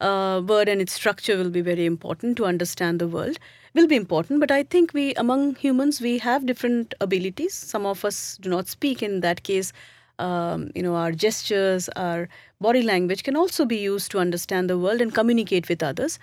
Uh, 0.01 0.43
word 0.47 0.69
and 0.69 0.81
its 0.81 0.93
structure 0.93 1.37
will 1.37 1.51
be 1.51 1.61
very 1.61 1.87
important 1.87 2.37
to 2.37 2.45
understand 2.45 3.01
the 3.01 3.07
world. 3.07 3.39
Will 3.75 3.87
be 3.87 3.97
important, 3.97 4.41
but 4.41 4.51
I 4.51 4.65
think 4.65 4.93
we, 4.93 5.15
among 5.15 5.55
humans, 5.55 6.01
we 6.01 6.19
have 6.19 6.45
different 6.45 6.95
abilities. 7.01 7.55
Some 7.55 7.87
of 7.87 8.05
us 8.05 8.37
do 8.41 8.51
not 8.51 8.69
speak. 8.69 9.03
In 9.03 9.21
that 9.21 9.45
case, 9.45 9.73
um, 10.19 10.71
you 10.75 10.83
know, 10.83 10.95
our 10.95 11.13
gestures, 11.13 11.89
our 11.91 12.29
body 12.61 12.83
language 12.83 13.23
can 13.23 13.37
also 13.37 13.65
be 13.65 13.77
used 13.77 14.11
to 14.11 14.19
understand 14.19 14.69
the 14.69 14.79
world 14.79 15.01
and 15.01 15.15
communicate 15.15 15.69
with 15.69 15.83
others. 15.83 16.19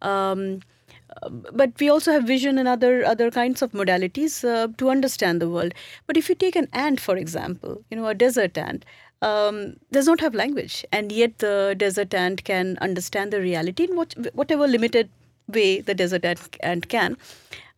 Um, 0.00 0.60
but 1.52 1.72
we 1.80 1.88
also 1.88 2.12
have 2.12 2.24
vision 2.24 2.58
and 2.58 2.68
other 2.68 3.04
other 3.04 3.30
kinds 3.30 3.62
of 3.62 3.72
modalities 3.72 4.44
uh, 4.44 4.68
to 4.78 4.90
understand 4.90 5.40
the 5.40 5.48
world. 5.48 5.74
But 6.06 6.16
if 6.16 6.28
you 6.28 6.34
take 6.34 6.56
an 6.56 6.68
ant, 6.72 7.00
for 7.00 7.16
example, 7.16 7.82
you 7.90 7.96
know, 7.96 8.06
a 8.06 8.14
desert 8.14 8.56
ant, 8.58 8.84
um, 9.22 9.76
does 9.90 10.06
not 10.06 10.20
have 10.20 10.34
language, 10.34 10.84
and 10.92 11.12
yet 11.12 11.38
the 11.38 11.74
desert 11.76 12.14
ant 12.14 12.44
can 12.44 12.78
understand 12.80 13.32
the 13.32 13.40
reality 13.40 13.84
in 13.84 13.96
what, 13.96 14.14
whatever 14.34 14.66
limited 14.66 15.08
way 15.48 15.80
the 15.80 15.94
desert 15.94 16.24
ant, 16.24 16.56
ant 16.60 16.88
can, 16.88 17.16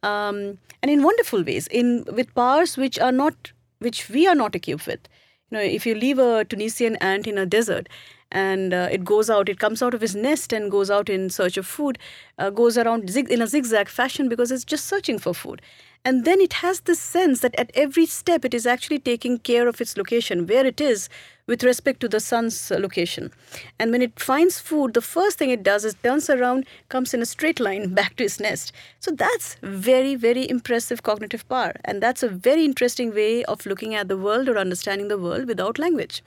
um, 0.02 0.58
and 0.82 0.90
in 0.90 1.02
wonderful 1.02 1.42
ways, 1.42 1.66
in 1.68 2.04
with 2.12 2.34
powers 2.34 2.76
which 2.76 2.98
are 2.98 3.12
not 3.12 3.52
which 3.78 4.08
we 4.08 4.26
are 4.26 4.34
not 4.34 4.54
equipped 4.54 4.86
with. 4.86 5.08
You 5.50 5.58
know, 5.58 5.62
if 5.62 5.86
you 5.86 5.94
leave 5.94 6.18
a 6.18 6.44
Tunisian 6.44 6.96
ant 6.96 7.26
in 7.26 7.38
a 7.38 7.46
desert 7.46 7.88
and 8.32 8.74
uh, 8.74 8.88
it 8.90 9.04
goes 9.04 9.30
out, 9.30 9.48
it 9.48 9.58
comes 9.58 9.82
out 9.82 9.94
of 9.94 10.02
its 10.02 10.14
nest 10.14 10.52
and 10.52 10.70
goes 10.70 10.90
out 10.90 11.08
in 11.08 11.30
search 11.30 11.56
of 11.56 11.66
food, 11.66 11.98
uh, 12.38 12.50
goes 12.50 12.76
around 12.76 13.08
zig- 13.08 13.30
in 13.30 13.40
a 13.40 13.46
zigzag 13.46 13.88
fashion 13.88 14.28
because 14.28 14.50
it's 14.50 14.64
just 14.64 14.86
searching 14.86 15.18
for 15.18 15.34
food. 15.34 15.62
And 16.04 16.24
then 16.24 16.40
it 16.40 16.52
has 16.54 16.80
this 16.80 17.00
sense 17.00 17.40
that 17.40 17.58
at 17.58 17.72
every 17.74 18.06
step 18.06 18.44
it 18.44 18.54
is 18.54 18.64
actually 18.64 19.00
taking 19.00 19.38
care 19.38 19.66
of 19.66 19.80
its 19.80 19.96
location, 19.96 20.46
where 20.46 20.64
it 20.64 20.80
is 20.80 21.08
with 21.48 21.64
respect 21.64 21.98
to 22.00 22.08
the 22.08 22.20
sun's 22.20 22.70
location. 22.70 23.32
And 23.78 23.90
when 23.90 24.02
it 24.02 24.20
finds 24.20 24.60
food, 24.60 24.94
the 24.94 25.00
first 25.00 25.36
thing 25.36 25.50
it 25.50 25.64
does 25.64 25.84
is 25.84 25.94
turns 25.94 26.30
around, 26.30 26.66
comes 26.88 27.12
in 27.12 27.22
a 27.22 27.26
straight 27.26 27.58
line 27.58 27.92
back 27.94 28.16
to 28.16 28.24
its 28.24 28.38
nest. 28.38 28.72
So 29.00 29.10
that's 29.10 29.56
very, 29.62 30.14
very 30.14 30.48
impressive 30.48 31.02
cognitive 31.02 31.48
power. 31.48 31.74
And 31.84 32.00
that's 32.00 32.22
a 32.22 32.28
very 32.28 32.64
interesting 32.64 33.12
way 33.12 33.44
of 33.44 33.66
looking 33.66 33.94
at 33.94 34.06
the 34.06 34.16
world 34.16 34.48
or 34.48 34.58
understanding 34.58 35.08
the 35.08 35.18
world 35.18 35.46
without 35.46 35.76
language. 35.76 36.22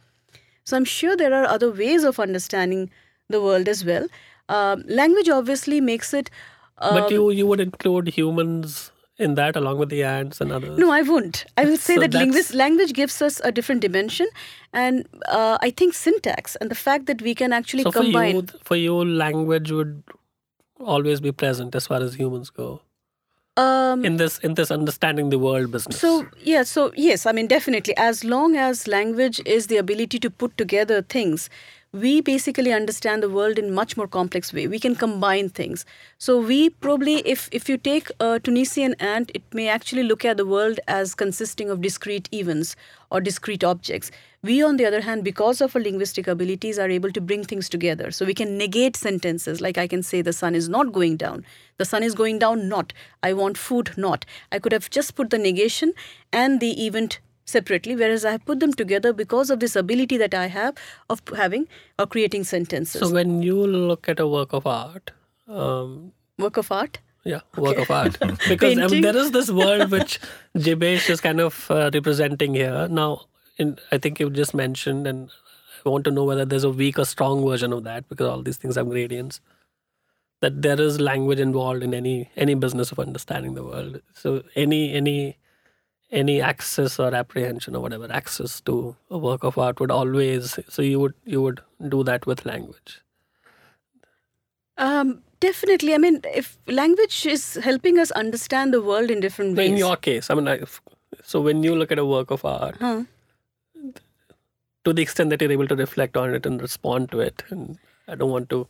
So 0.69 0.77
I'm 0.77 0.85
sure 0.85 1.17
there 1.17 1.33
are 1.33 1.45
other 1.45 1.71
ways 1.71 2.03
of 2.03 2.19
understanding 2.19 2.89
the 3.27 3.41
world 3.41 3.67
as 3.67 3.83
well. 3.83 4.07
Um, 4.49 4.83
language 4.87 5.29
obviously 5.29 5.81
makes 5.81 6.13
it. 6.13 6.29
Uh, 6.77 6.99
but 6.99 7.11
you 7.11 7.29
you 7.31 7.45
would 7.47 7.59
include 7.59 8.09
humans 8.17 8.91
in 9.27 9.35
that 9.35 9.55
along 9.61 9.79
with 9.79 9.89
the 9.89 10.03
ants 10.03 10.39
and 10.41 10.51
others. 10.51 10.77
no, 10.83 10.91
I 10.91 11.01
wouldn't. 11.01 11.45
I 11.57 11.65
will 11.65 11.77
say 11.87 11.95
So 11.95 12.01
that 12.01 12.13
linguist, 12.13 12.53
language 12.53 12.93
gives 12.93 13.21
us 13.21 13.41
a 13.43 13.51
different 13.51 13.81
dimension, 13.81 14.27
and 14.73 15.07
uh, 15.27 15.57
I 15.61 15.71
think 15.71 15.93
syntax 15.93 16.55
and 16.57 16.71
the 16.71 16.79
fact 16.83 17.07
that 17.07 17.21
we 17.21 17.35
can 17.35 17.51
actually 17.61 17.83
so 17.83 17.91
for 17.91 18.03
combine. 18.03 18.35
you, 18.35 18.47
for 18.63 18.75
you, 18.75 19.03
language 19.23 19.71
would 19.71 20.03
always 20.79 21.19
be 21.19 21.31
present 21.31 21.75
as 21.75 21.87
far 21.87 22.01
as 22.01 22.15
humans 22.15 22.49
go 22.49 22.81
um, 23.60 24.06
in 24.06 24.18
this 24.18 24.38
in 24.40 24.53
this 24.60 24.72
understanding 24.72 25.30
the 25.30 25.40
world 25.40 25.72
business. 25.72 25.99
So 25.99 26.27
yeah, 26.44 26.64
so 26.64 26.91
yes, 26.95 27.26
I 27.26 27.31
mean 27.31 27.48
definitely. 27.48 27.98
As 27.98 28.23
long 28.23 28.56
as 28.56 28.88
language 28.88 29.41
is 29.45 29.68
the 29.68 29.77
ability 29.77 30.19
to 30.19 30.30
put 30.30 30.57
together 30.57 31.02
things, 31.02 31.49
we 31.91 32.22
basically 32.22 32.72
understand 32.72 33.23
the 33.23 33.30
world 33.30 33.57
in 33.57 33.73
much 33.73 33.98
more 33.98 34.07
complex 34.07 34.53
way. 34.53 34.68
We 34.68 34.80
can 34.80 34.95
combine 34.95 35.49
things. 35.49 35.86
So 36.19 36.40
we 36.40 36.69
probably, 36.69 37.15
if 37.36 37.49
if 37.52 37.68
you 37.68 37.77
take 37.77 38.11
a 38.19 38.40
Tunisian 38.40 38.94
ant, 38.99 39.31
it 39.34 39.41
may 39.53 39.68
actually 39.68 40.03
look 40.03 40.23
at 40.23 40.38
the 40.38 40.45
world 40.45 40.80
as 40.88 41.15
consisting 41.15 41.69
of 41.69 41.81
discrete 41.81 42.30
events 42.31 42.76
or 43.10 43.22
discrete 43.22 43.64
objects. 43.64 44.11
We, 44.41 44.64
on 44.64 44.77
the 44.77 44.86
other 44.86 45.02
hand, 45.02 45.23
because 45.26 45.60
of 45.60 45.76
our 45.76 45.81
linguistic 45.81 46.27
abilities, 46.27 46.80
are 46.80 46.90
able 46.90 47.11
to 47.11 47.19
bring 47.19 47.44
things 47.44 47.68
together. 47.68 48.11
So 48.11 48.26
we 48.26 48.34
can 48.34 48.57
negate 48.57 48.95
sentences. 48.95 49.60
Like 49.60 49.77
I 49.77 49.88
can 49.88 50.02
say, 50.02 50.22
the 50.22 50.31
sun 50.31 50.56
is 50.56 50.69
not 50.69 50.94
going 50.94 51.18
down. 51.18 51.44
The 51.80 51.85
sun 51.85 52.03
is 52.03 52.14
going 52.14 52.39
down, 52.39 52.68
not. 52.69 52.93
I 53.23 53.34
want 53.34 53.57
food, 53.57 53.91
not. 53.97 54.26
I 54.51 54.60
could 54.60 54.73
have 54.73 54.89
just 54.89 55.15
put 55.15 55.30
the 55.31 55.38
negation 55.38 55.93
and 56.31 56.60
the 56.60 56.72
event 56.85 57.19
separately, 57.45 57.95
whereas 57.95 58.26
I 58.26 58.31
have 58.34 58.45
put 58.45 58.60
them 58.60 58.73
together 58.73 59.11
because 59.14 59.49
of 59.49 59.60
this 59.61 59.76
ability 59.76 60.18
that 60.18 60.34
I 60.34 60.47
have 60.47 60.76
of 61.10 61.22
having 61.35 61.68
or 61.97 62.06
creating 62.06 62.43
sentences. 62.43 63.01
so 63.01 63.11
when 63.14 63.41
you 63.41 63.65
look 63.65 64.07
at 64.10 64.19
a 64.19 64.27
work 64.27 64.53
of 64.53 64.68
art, 64.68 65.11
um, 65.47 66.11
Work 66.38 66.57
of 66.57 66.72
art. 66.72 66.99
yeah, 67.23 67.41
work 67.57 67.77
of 67.77 67.89
art, 67.91 68.19
because 68.49 68.77
I 68.77 68.88
mean, 68.88 69.01
there 69.01 69.18
is 69.18 69.31
this 69.31 69.49
world 69.49 69.89
which 69.91 70.19
Jeebesh 70.57 71.10
is 71.10 71.22
kind 71.22 71.41
of 71.41 71.72
uh, 71.72 71.89
representing 71.93 72.53
here. 72.53 72.88
Now, 72.88 73.10
in, 73.57 73.77
I 73.91 73.97
think 73.97 74.19
you 74.19 74.30
just 74.30 74.53
mentioned, 74.53 75.07
and 75.07 75.30
I 75.85 75.89
want 75.89 76.03
to 76.06 76.11
know 76.11 76.23
whether 76.26 76.45
there's 76.45 76.64
a 76.64 76.69
weak 76.69 76.99
or 76.99 77.06
strong 77.06 77.43
version 77.45 77.73
of 77.73 77.84
that 77.85 78.07
because 78.10 78.27
all 78.27 78.41
these 78.43 78.57
things 78.57 78.76
have 78.76 78.89
gradients. 78.89 79.41
That 80.41 80.61
there 80.61 80.79
is 80.79 80.99
language 81.01 81.39
involved 81.39 81.83
in 81.83 81.93
any 81.93 82.29
any 82.35 82.53
business 82.55 82.91
of 82.93 82.99
understanding 82.99 83.55
the 83.55 83.63
world. 83.63 84.01
So 84.13 84.43
any 84.55 84.93
any 84.93 85.37
any 86.11 86.41
access 86.41 86.97
or 86.99 87.13
apprehension 87.13 87.75
or 87.75 87.81
whatever 87.81 88.07
access 88.11 88.61
to 88.61 88.95
a 89.09 89.17
work 89.17 89.43
of 89.43 89.57
art 89.57 89.79
would 89.79 89.91
always 89.91 90.57
so 90.67 90.81
you 90.81 90.99
would 90.99 91.13
you 91.25 91.41
would 91.41 91.59
do 91.95 92.03
that 92.03 92.25
with 92.25 92.45
language 92.45 93.01
Um, 94.77 95.21
definitely. 95.39 95.93
I 95.93 95.97
mean, 95.97 96.21
if 96.33 96.57
language 96.67 97.25
is 97.25 97.43
helping 97.63 97.99
us 97.99 98.11
understand 98.11 98.73
the 98.73 98.81
world 98.81 99.11
in 99.11 99.19
different 99.19 99.55
ways. 99.57 99.69
in 99.71 99.77
your 99.77 99.95
case 100.07 100.29
i 100.29 100.33
mean 100.39 100.47
I, 100.47 100.57
so 101.23 101.41
when 101.41 101.61
you 101.63 101.75
look 101.75 101.91
at 101.91 101.99
a 101.99 102.05
work 102.05 102.31
of 102.31 102.43
art 102.45 102.77
Huh. 102.79 103.03
to 104.85 104.93
the 104.93 105.01
extent 105.01 105.29
that 105.29 105.41
you're 105.41 105.51
able 105.51 105.67
to 105.67 105.75
reflect 105.75 106.17
on 106.17 106.33
it 106.33 106.45
and 106.45 106.61
respond 106.61 107.11
to 107.11 107.19
it 107.19 107.43
and 107.49 107.77
i 108.07 108.15
don't 108.15 108.31
want 108.37 108.49
to 108.55 108.67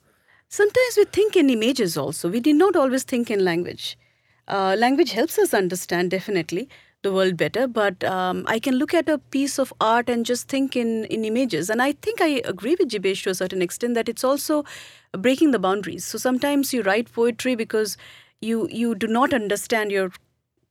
Sometimes 0.51 0.97
we 0.97 1.05
think 1.05 1.35
in 1.35 1.49
images 1.49 1.95
also. 1.95 2.27
We 2.27 2.39
did 2.39 2.55
not 2.55 2.75
always 2.75 3.03
think 3.03 3.29
in 3.29 3.45
language. 3.45 3.97
Uh, 4.47 4.75
language 4.77 5.11
helps 5.11 5.37
us 5.37 5.53
understand 5.53 6.09
definitely 6.09 6.67
the 7.03 7.13
world 7.13 7.37
better, 7.37 7.67
but 7.67 8.03
um, 8.03 8.45
I 8.47 8.57
can 8.57 8.75
look 8.75 8.93
at 8.95 9.07
a 9.07 9.19
piece 9.19 9.59
of 9.59 9.71
art 9.79 10.09
and 10.09 10.25
just 10.25 10.47
think 10.47 10.75
in, 10.75 11.05
in 11.05 11.23
images. 11.23 11.69
And 11.69 11.83
I 11.83 11.91
think 11.91 12.19
I 12.19 12.41
agree 12.45 12.75
with 12.79 12.89
Jeebesh 12.89 13.23
to 13.23 13.29
a 13.29 13.35
certain 13.35 13.61
extent 13.61 13.93
that 13.93 14.09
it's 14.09 14.23
also 14.23 14.65
breaking 15.15 15.51
the 15.51 15.59
boundaries. 15.59 16.03
So 16.03 16.17
sometimes 16.17 16.73
you 16.73 16.81
write 16.81 17.13
poetry 17.13 17.55
because 17.55 17.95
you, 18.41 18.67
you 18.71 18.95
do 18.95 19.05
not 19.05 19.33
understand 19.33 19.91
your 19.91 20.11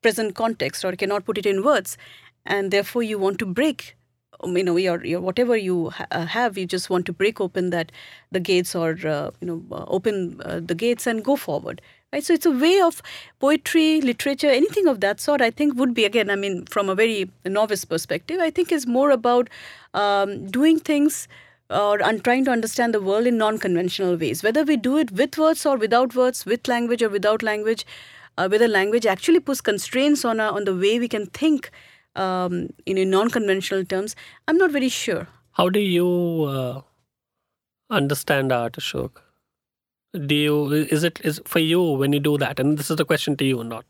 present 0.02 0.34
context 0.34 0.84
or 0.84 0.92
cannot 0.96 1.24
put 1.24 1.38
it 1.38 1.46
in 1.46 1.62
words, 1.62 1.96
and 2.44 2.72
therefore 2.72 3.04
you 3.04 3.18
want 3.18 3.38
to 3.38 3.46
break 3.46 3.96
you 4.44 4.62
know 4.62 4.76
your, 4.76 5.04
your 5.04 5.20
whatever 5.20 5.56
you 5.56 5.90
ha- 5.90 6.06
uh, 6.10 6.26
have 6.26 6.56
you 6.56 6.66
just 6.66 6.90
want 6.90 7.06
to 7.06 7.12
break 7.12 7.40
open 7.40 7.70
that 7.70 7.90
the 8.30 8.40
gates 8.40 8.74
or 8.74 8.96
uh, 9.06 9.30
you 9.40 9.46
know 9.46 9.62
uh, 9.72 9.84
open 9.88 10.40
uh, 10.44 10.60
the 10.64 10.74
gates 10.74 11.06
and 11.06 11.24
go 11.24 11.36
forward 11.36 11.80
right? 12.12 12.24
So 12.24 12.32
it's 12.34 12.46
a 12.46 12.50
way 12.50 12.80
of 12.80 13.02
poetry 13.40 14.00
literature 14.00 14.48
anything 14.48 14.86
of 14.86 15.00
that 15.00 15.20
sort 15.20 15.40
i 15.40 15.50
think 15.50 15.76
would 15.76 15.94
be 15.94 16.04
again 16.04 16.30
i 16.30 16.36
mean 16.36 16.64
from 16.66 16.88
a 16.88 16.94
very 16.94 17.30
novice 17.44 17.84
perspective 17.84 18.40
i 18.40 18.50
think 18.50 18.70
is 18.72 18.86
more 18.86 19.10
about 19.10 19.48
um, 19.94 20.46
doing 20.46 20.78
things 20.78 21.26
or 21.70 22.02
un- 22.02 22.20
trying 22.20 22.44
to 22.44 22.50
understand 22.50 22.94
the 22.94 23.00
world 23.00 23.26
in 23.26 23.36
non-conventional 23.38 24.16
ways 24.16 24.42
whether 24.42 24.62
we 24.64 24.76
do 24.76 24.96
it 24.98 25.10
with 25.12 25.36
words 25.36 25.66
or 25.66 25.76
without 25.76 26.14
words 26.14 26.46
with 26.46 26.68
language 26.68 27.02
or 27.02 27.08
without 27.08 27.42
language 27.42 27.84
uh, 28.36 28.48
whether 28.48 28.68
language 28.68 29.04
actually 29.04 29.40
puts 29.40 29.60
constraints 29.60 30.24
on, 30.24 30.38
our, 30.38 30.52
on 30.52 30.64
the 30.64 30.74
way 30.74 30.98
we 30.98 31.08
can 31.08 31.26
think 31.26 31.70
um, 32.16 32.70
in, 32.86 32.98
in 32.98 33.10
non-conventional 33.10 33.84
terms, 33.84 34.16
I'm 34.46 34.58
not 34.58 34.70
very 34.70 34.88
sure. 34.88 35.28
how 35.58 35.68
do 35.68 35.80
you 35.80 36.08
uh, 36.48 36.80
understand 37.90 38.52
art 38.52 38.74
ashok 38.80 39.22
Do 40.26 40.34
you 40.34 40.72
is 40.72 41.04
it 41.04 41.20
is 41.30 41.40
for 41.44 41.58
you 41.58 41.82
when 42.02 42.12
you 42.12 42.20
do 42.20 42.38
that? 42.38 42.60
And 42.60 42.78
this 42.78 42.90
is 42.90 42.96
the 42.96 43.04
question 43.04 43.36
to 43.36 43.44
you, 43.44 43.64
not 43.64 43.84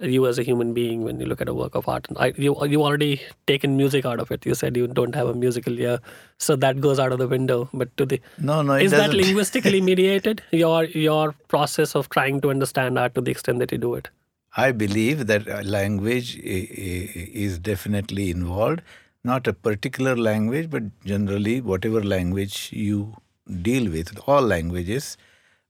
you 0.00 0.26
as 0.26 0.38
a 0.38 0.42
human 0.42 0.72
being 0.74 1.02
when 1.02 1.18
you 1.18 1.26
look 1.26 1.40
at 1.40 1.48
a 1.48 1.54
work 1.54 1.74
of 1.74 1.88
art. 1.88 2.06
I, 2.16 2.32
you 2.36 2.56
you 2.66 2.82
already 2.82 3.20
taken 3.46 3.76
music 3.76 4.04
out 4.04 4.20
of 4.20 4.30
it. 4.30 4.46
You 4.46 4.54
said 4.54 4.76
you 4.76 4.86
don't 4.86 5.14
have 5.14 5.28
a 5.28 5.34
musical 5.34 5.78
ear, 5.78 5.98
so 6.38 6.56
that 6.56 6.80
goes 6.80 6.98
out 6.98 7.12
of 7.12 7.18
the 7.18 7.26
window. 7.26 7.68
But 7.72 7.96
to 7.96 8.06
the 8.06 8.20
no, 8.38 8.62
no, 8.62 8.74
is 8.74 8.92
that 8.92 8.98
doesn't. 8.98 9.16
linguistically 9.22 9.80
mediated? 9.80 10.42
Your 10.52 10.84
your 10.84 11.32
process 11.48 11.96
of 11.96 12.08
trying 12.10 12.40
to 12.42 12.50
understand 12.50 12.98
art 12.98 13.14
to 13.16 13.20
the 13.20 13.30
extent 13.30 13.58
that 13.58 13.72
you 13.72 13.78
do 13.78 13.94
it. 13.94 14.10
I 14.56 14.72
believe 14.72 15.26
that 15.26 15.46
language 15.66 16.36
i- 16.36 16.68
i- 16.86 17.30
is 17.46 17.58
definitely 17.58 18.30
involved. 18.30 18.82
Not 19.24 19.46
a 19.46 19.52
particular 19.52 20.16
language, 20.16 20.70
but 20.70 20.84
generally 21.04 21.60
whatever 21.60 22.02
language 22.02 22.70
you 22.72 23.16
deal 23.62 23.90
with, 23.90 24.18
all 24.26 24.42
languages, 24.42 25.16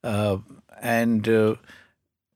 uh, 0.05 0.38
and 0.80 1.28
uh, 1.28 1.55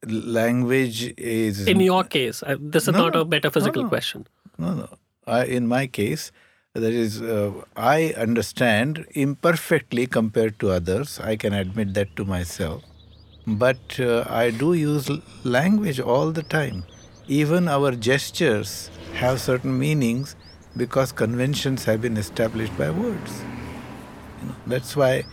language 0.05 1.13
is 1.17 1.67
In 1.67 1.79
your 1.79 2.03
case, 2.03 2.43
uh, 2.43 2.57
this 2.59 2.87
is 2.87 2.93
No, 2.93 3.03
not 3.09 3.15
a 3.15 3.25
metaphysical 3.25 3.83
No, 3.83 3.87
no. 3.87 3.89
question. 3.89 4.27
No, 4.57 4.73
no. 4.73 4.89
I, 5.25 5.45
in 5.45 5.67
my 5.67 5.87
case, 5.87 6.31
that 6.73 6.91
is, 6.91 7.21
uh, 7.21 7.51
I 7.77 8.13
understand 8.17 9.05
imperfectly 9.11 10.07
compared 10.07 10.59
to 10.59 10.71
others. 10.71 11.19
I 11.19 11.35
can 11.37 11.53
admit 11.53 11.93
that 11.93 12.15
to 12.17 12.25
myself. 12.25 12.83
But 13.45 13.99
uh, 13.99 14.23
I 14.29 14.51
do 14.51 14.73
use 14.73 15.09
language 15.43 15.99
all 15.99 16.31
the 16.31 16.43
time. 16.43 16.85
Even 17.27 17.67
our 17.67 17.91
gestures 17.91 18.89
have 19.15 19.41
certain 19.41 19.77
meanings 19.77 20.35
because 20.77 21.11
conventions 21.11 21.83
have 21.85 22.01
been 22.01 22.17
established 22.17 22.77
by 22.77 22.89
words. 22.89 23.41
You 24.41 24.47
know, 24.47 24.55
that's 24.67 24.95
why, 24.95 25.23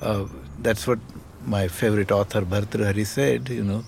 uh, 0.00 0.26
that's 0.58 0.86
what 0.86 0.98
my 1.44 1.68
favorite 1.68 2.10
author 2.10 2.42
Bhartrihari 2.42 3.06
said, 3.06 3.48
you 3.48 3.64
know, 3.64 3.84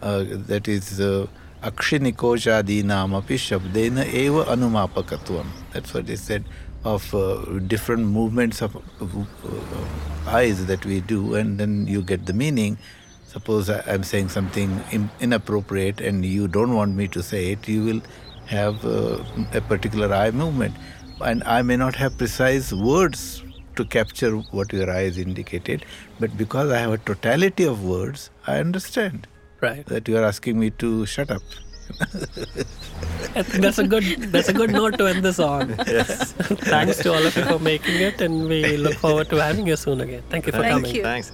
uh, 0.00 0.24
that 0.28 0.68
is 0.68 1.00
uh, 1.00 1.26
akshinikojadinamapi 1.62 3.36
shabdena 3.36 4.06
eva 4.12 4.44
anumapakatvam. 4.44 5.46
That's 5.72 5.92
what 5.92 6.08
he 6.08 6.16
said 6.16 6.44
of 6.84 7.14
uh, 7.14 7.58
different 7.66 8.06
movements 8.06 8.62
of, 8.62 8.76
uh, 8.76 9.24
eyes 10.28 10.66
that 10.66 10.84
we 10.84 11.00
do, 11.00 11.34
and 11.34 11.58
then 11.58 11.86
you 11.86 12.02
get 12.02 12.26
the 12.26 12.32
meaning. 12.32 12.78
Suppose 13.26 13.68
I- 13.70 13.82
I'm 13.86 14.02
saying 14.02 14.28
something 14.30 14.82
in, 14.92 15.10
inappropriate 15.20 16.00
and 16.00 16.24
you 16.24 16.48
don't 16.48 16.74
want 16.74 16.94
me 16.94 17.08
to 17.08 17.22
say 17.22 17.52
it, 17.52 17.68
you 17.68 17.84
will 17.84 18.02
have 18.46 18.84
uh, 18.84 19.18
a 19.52 19.60
particular 19.60 20.12
eye 20.14 20.30
movement. 20.30 20.74
And 21.20 21.42
I 21.44 21.62
may 21.62 21.76
not 21.76 21.96
have 21.96 22.16
precise 22.18 22.72
words 22.72 23.42
to 23.76 23.84
capture 23.84 24.36
what 24.36 24.72
your 24.72 24.90
eyes 24.90 25.18
indicated, 25.18 25.84
but 26.18 26.36
because 26.36 26.70
I 26.70 26.78
have 26.78 26.92
a 26.92 26.98
totality 26.98 27.64
of 27.64 27.84
words, 27.84 28.30
I 28.46 28.58
understand 28.58 29.26
Right. 29.60 29.84
that 29.86 30.06
you 30.08 30.16
are 30.18 30.24
asking 30.24 30.58
me 30.58 30.70
to 30.70 31.06
shut 31.06 31.30
up. 31.30 31.42
I 33.36 33.42
think 33.42 33.62
that's 33.62 33.78
a 33.78 33.86
good 33.86 34.04
that's 34.32 34.48
a 34.48 34.52
good 34.52 34.70
note 34.70 34.98
to 34.98 35.06
end 35.06 35.24
this 35.24 35.38
on. 35.38 35.74
Yes. 35.86 36.32
Thanks 36.72 36.98
to 36.98 37.14
all 37.14 37.24
of 37.24 37.36
you 37.36 37.44
for 37.44 37.58
making 37.58 37.96
it, 37.96 38.20
and 38.20 38.48
we 38.48 38.76
look 38.76 38.94
forward 38.94 39.28
to 39.30 39.36
having 39.42 39.66
you 39.66 39.76
soon 39.76 40.00
again. 40.00 40.22
Thank 40.30 40.46
you 40.46 40.52
for 40.52 40.58
Thank 40.58 40.72
coming. 40.72 40.94
you. 40.94 41.02
Thanks. 41.02 41.32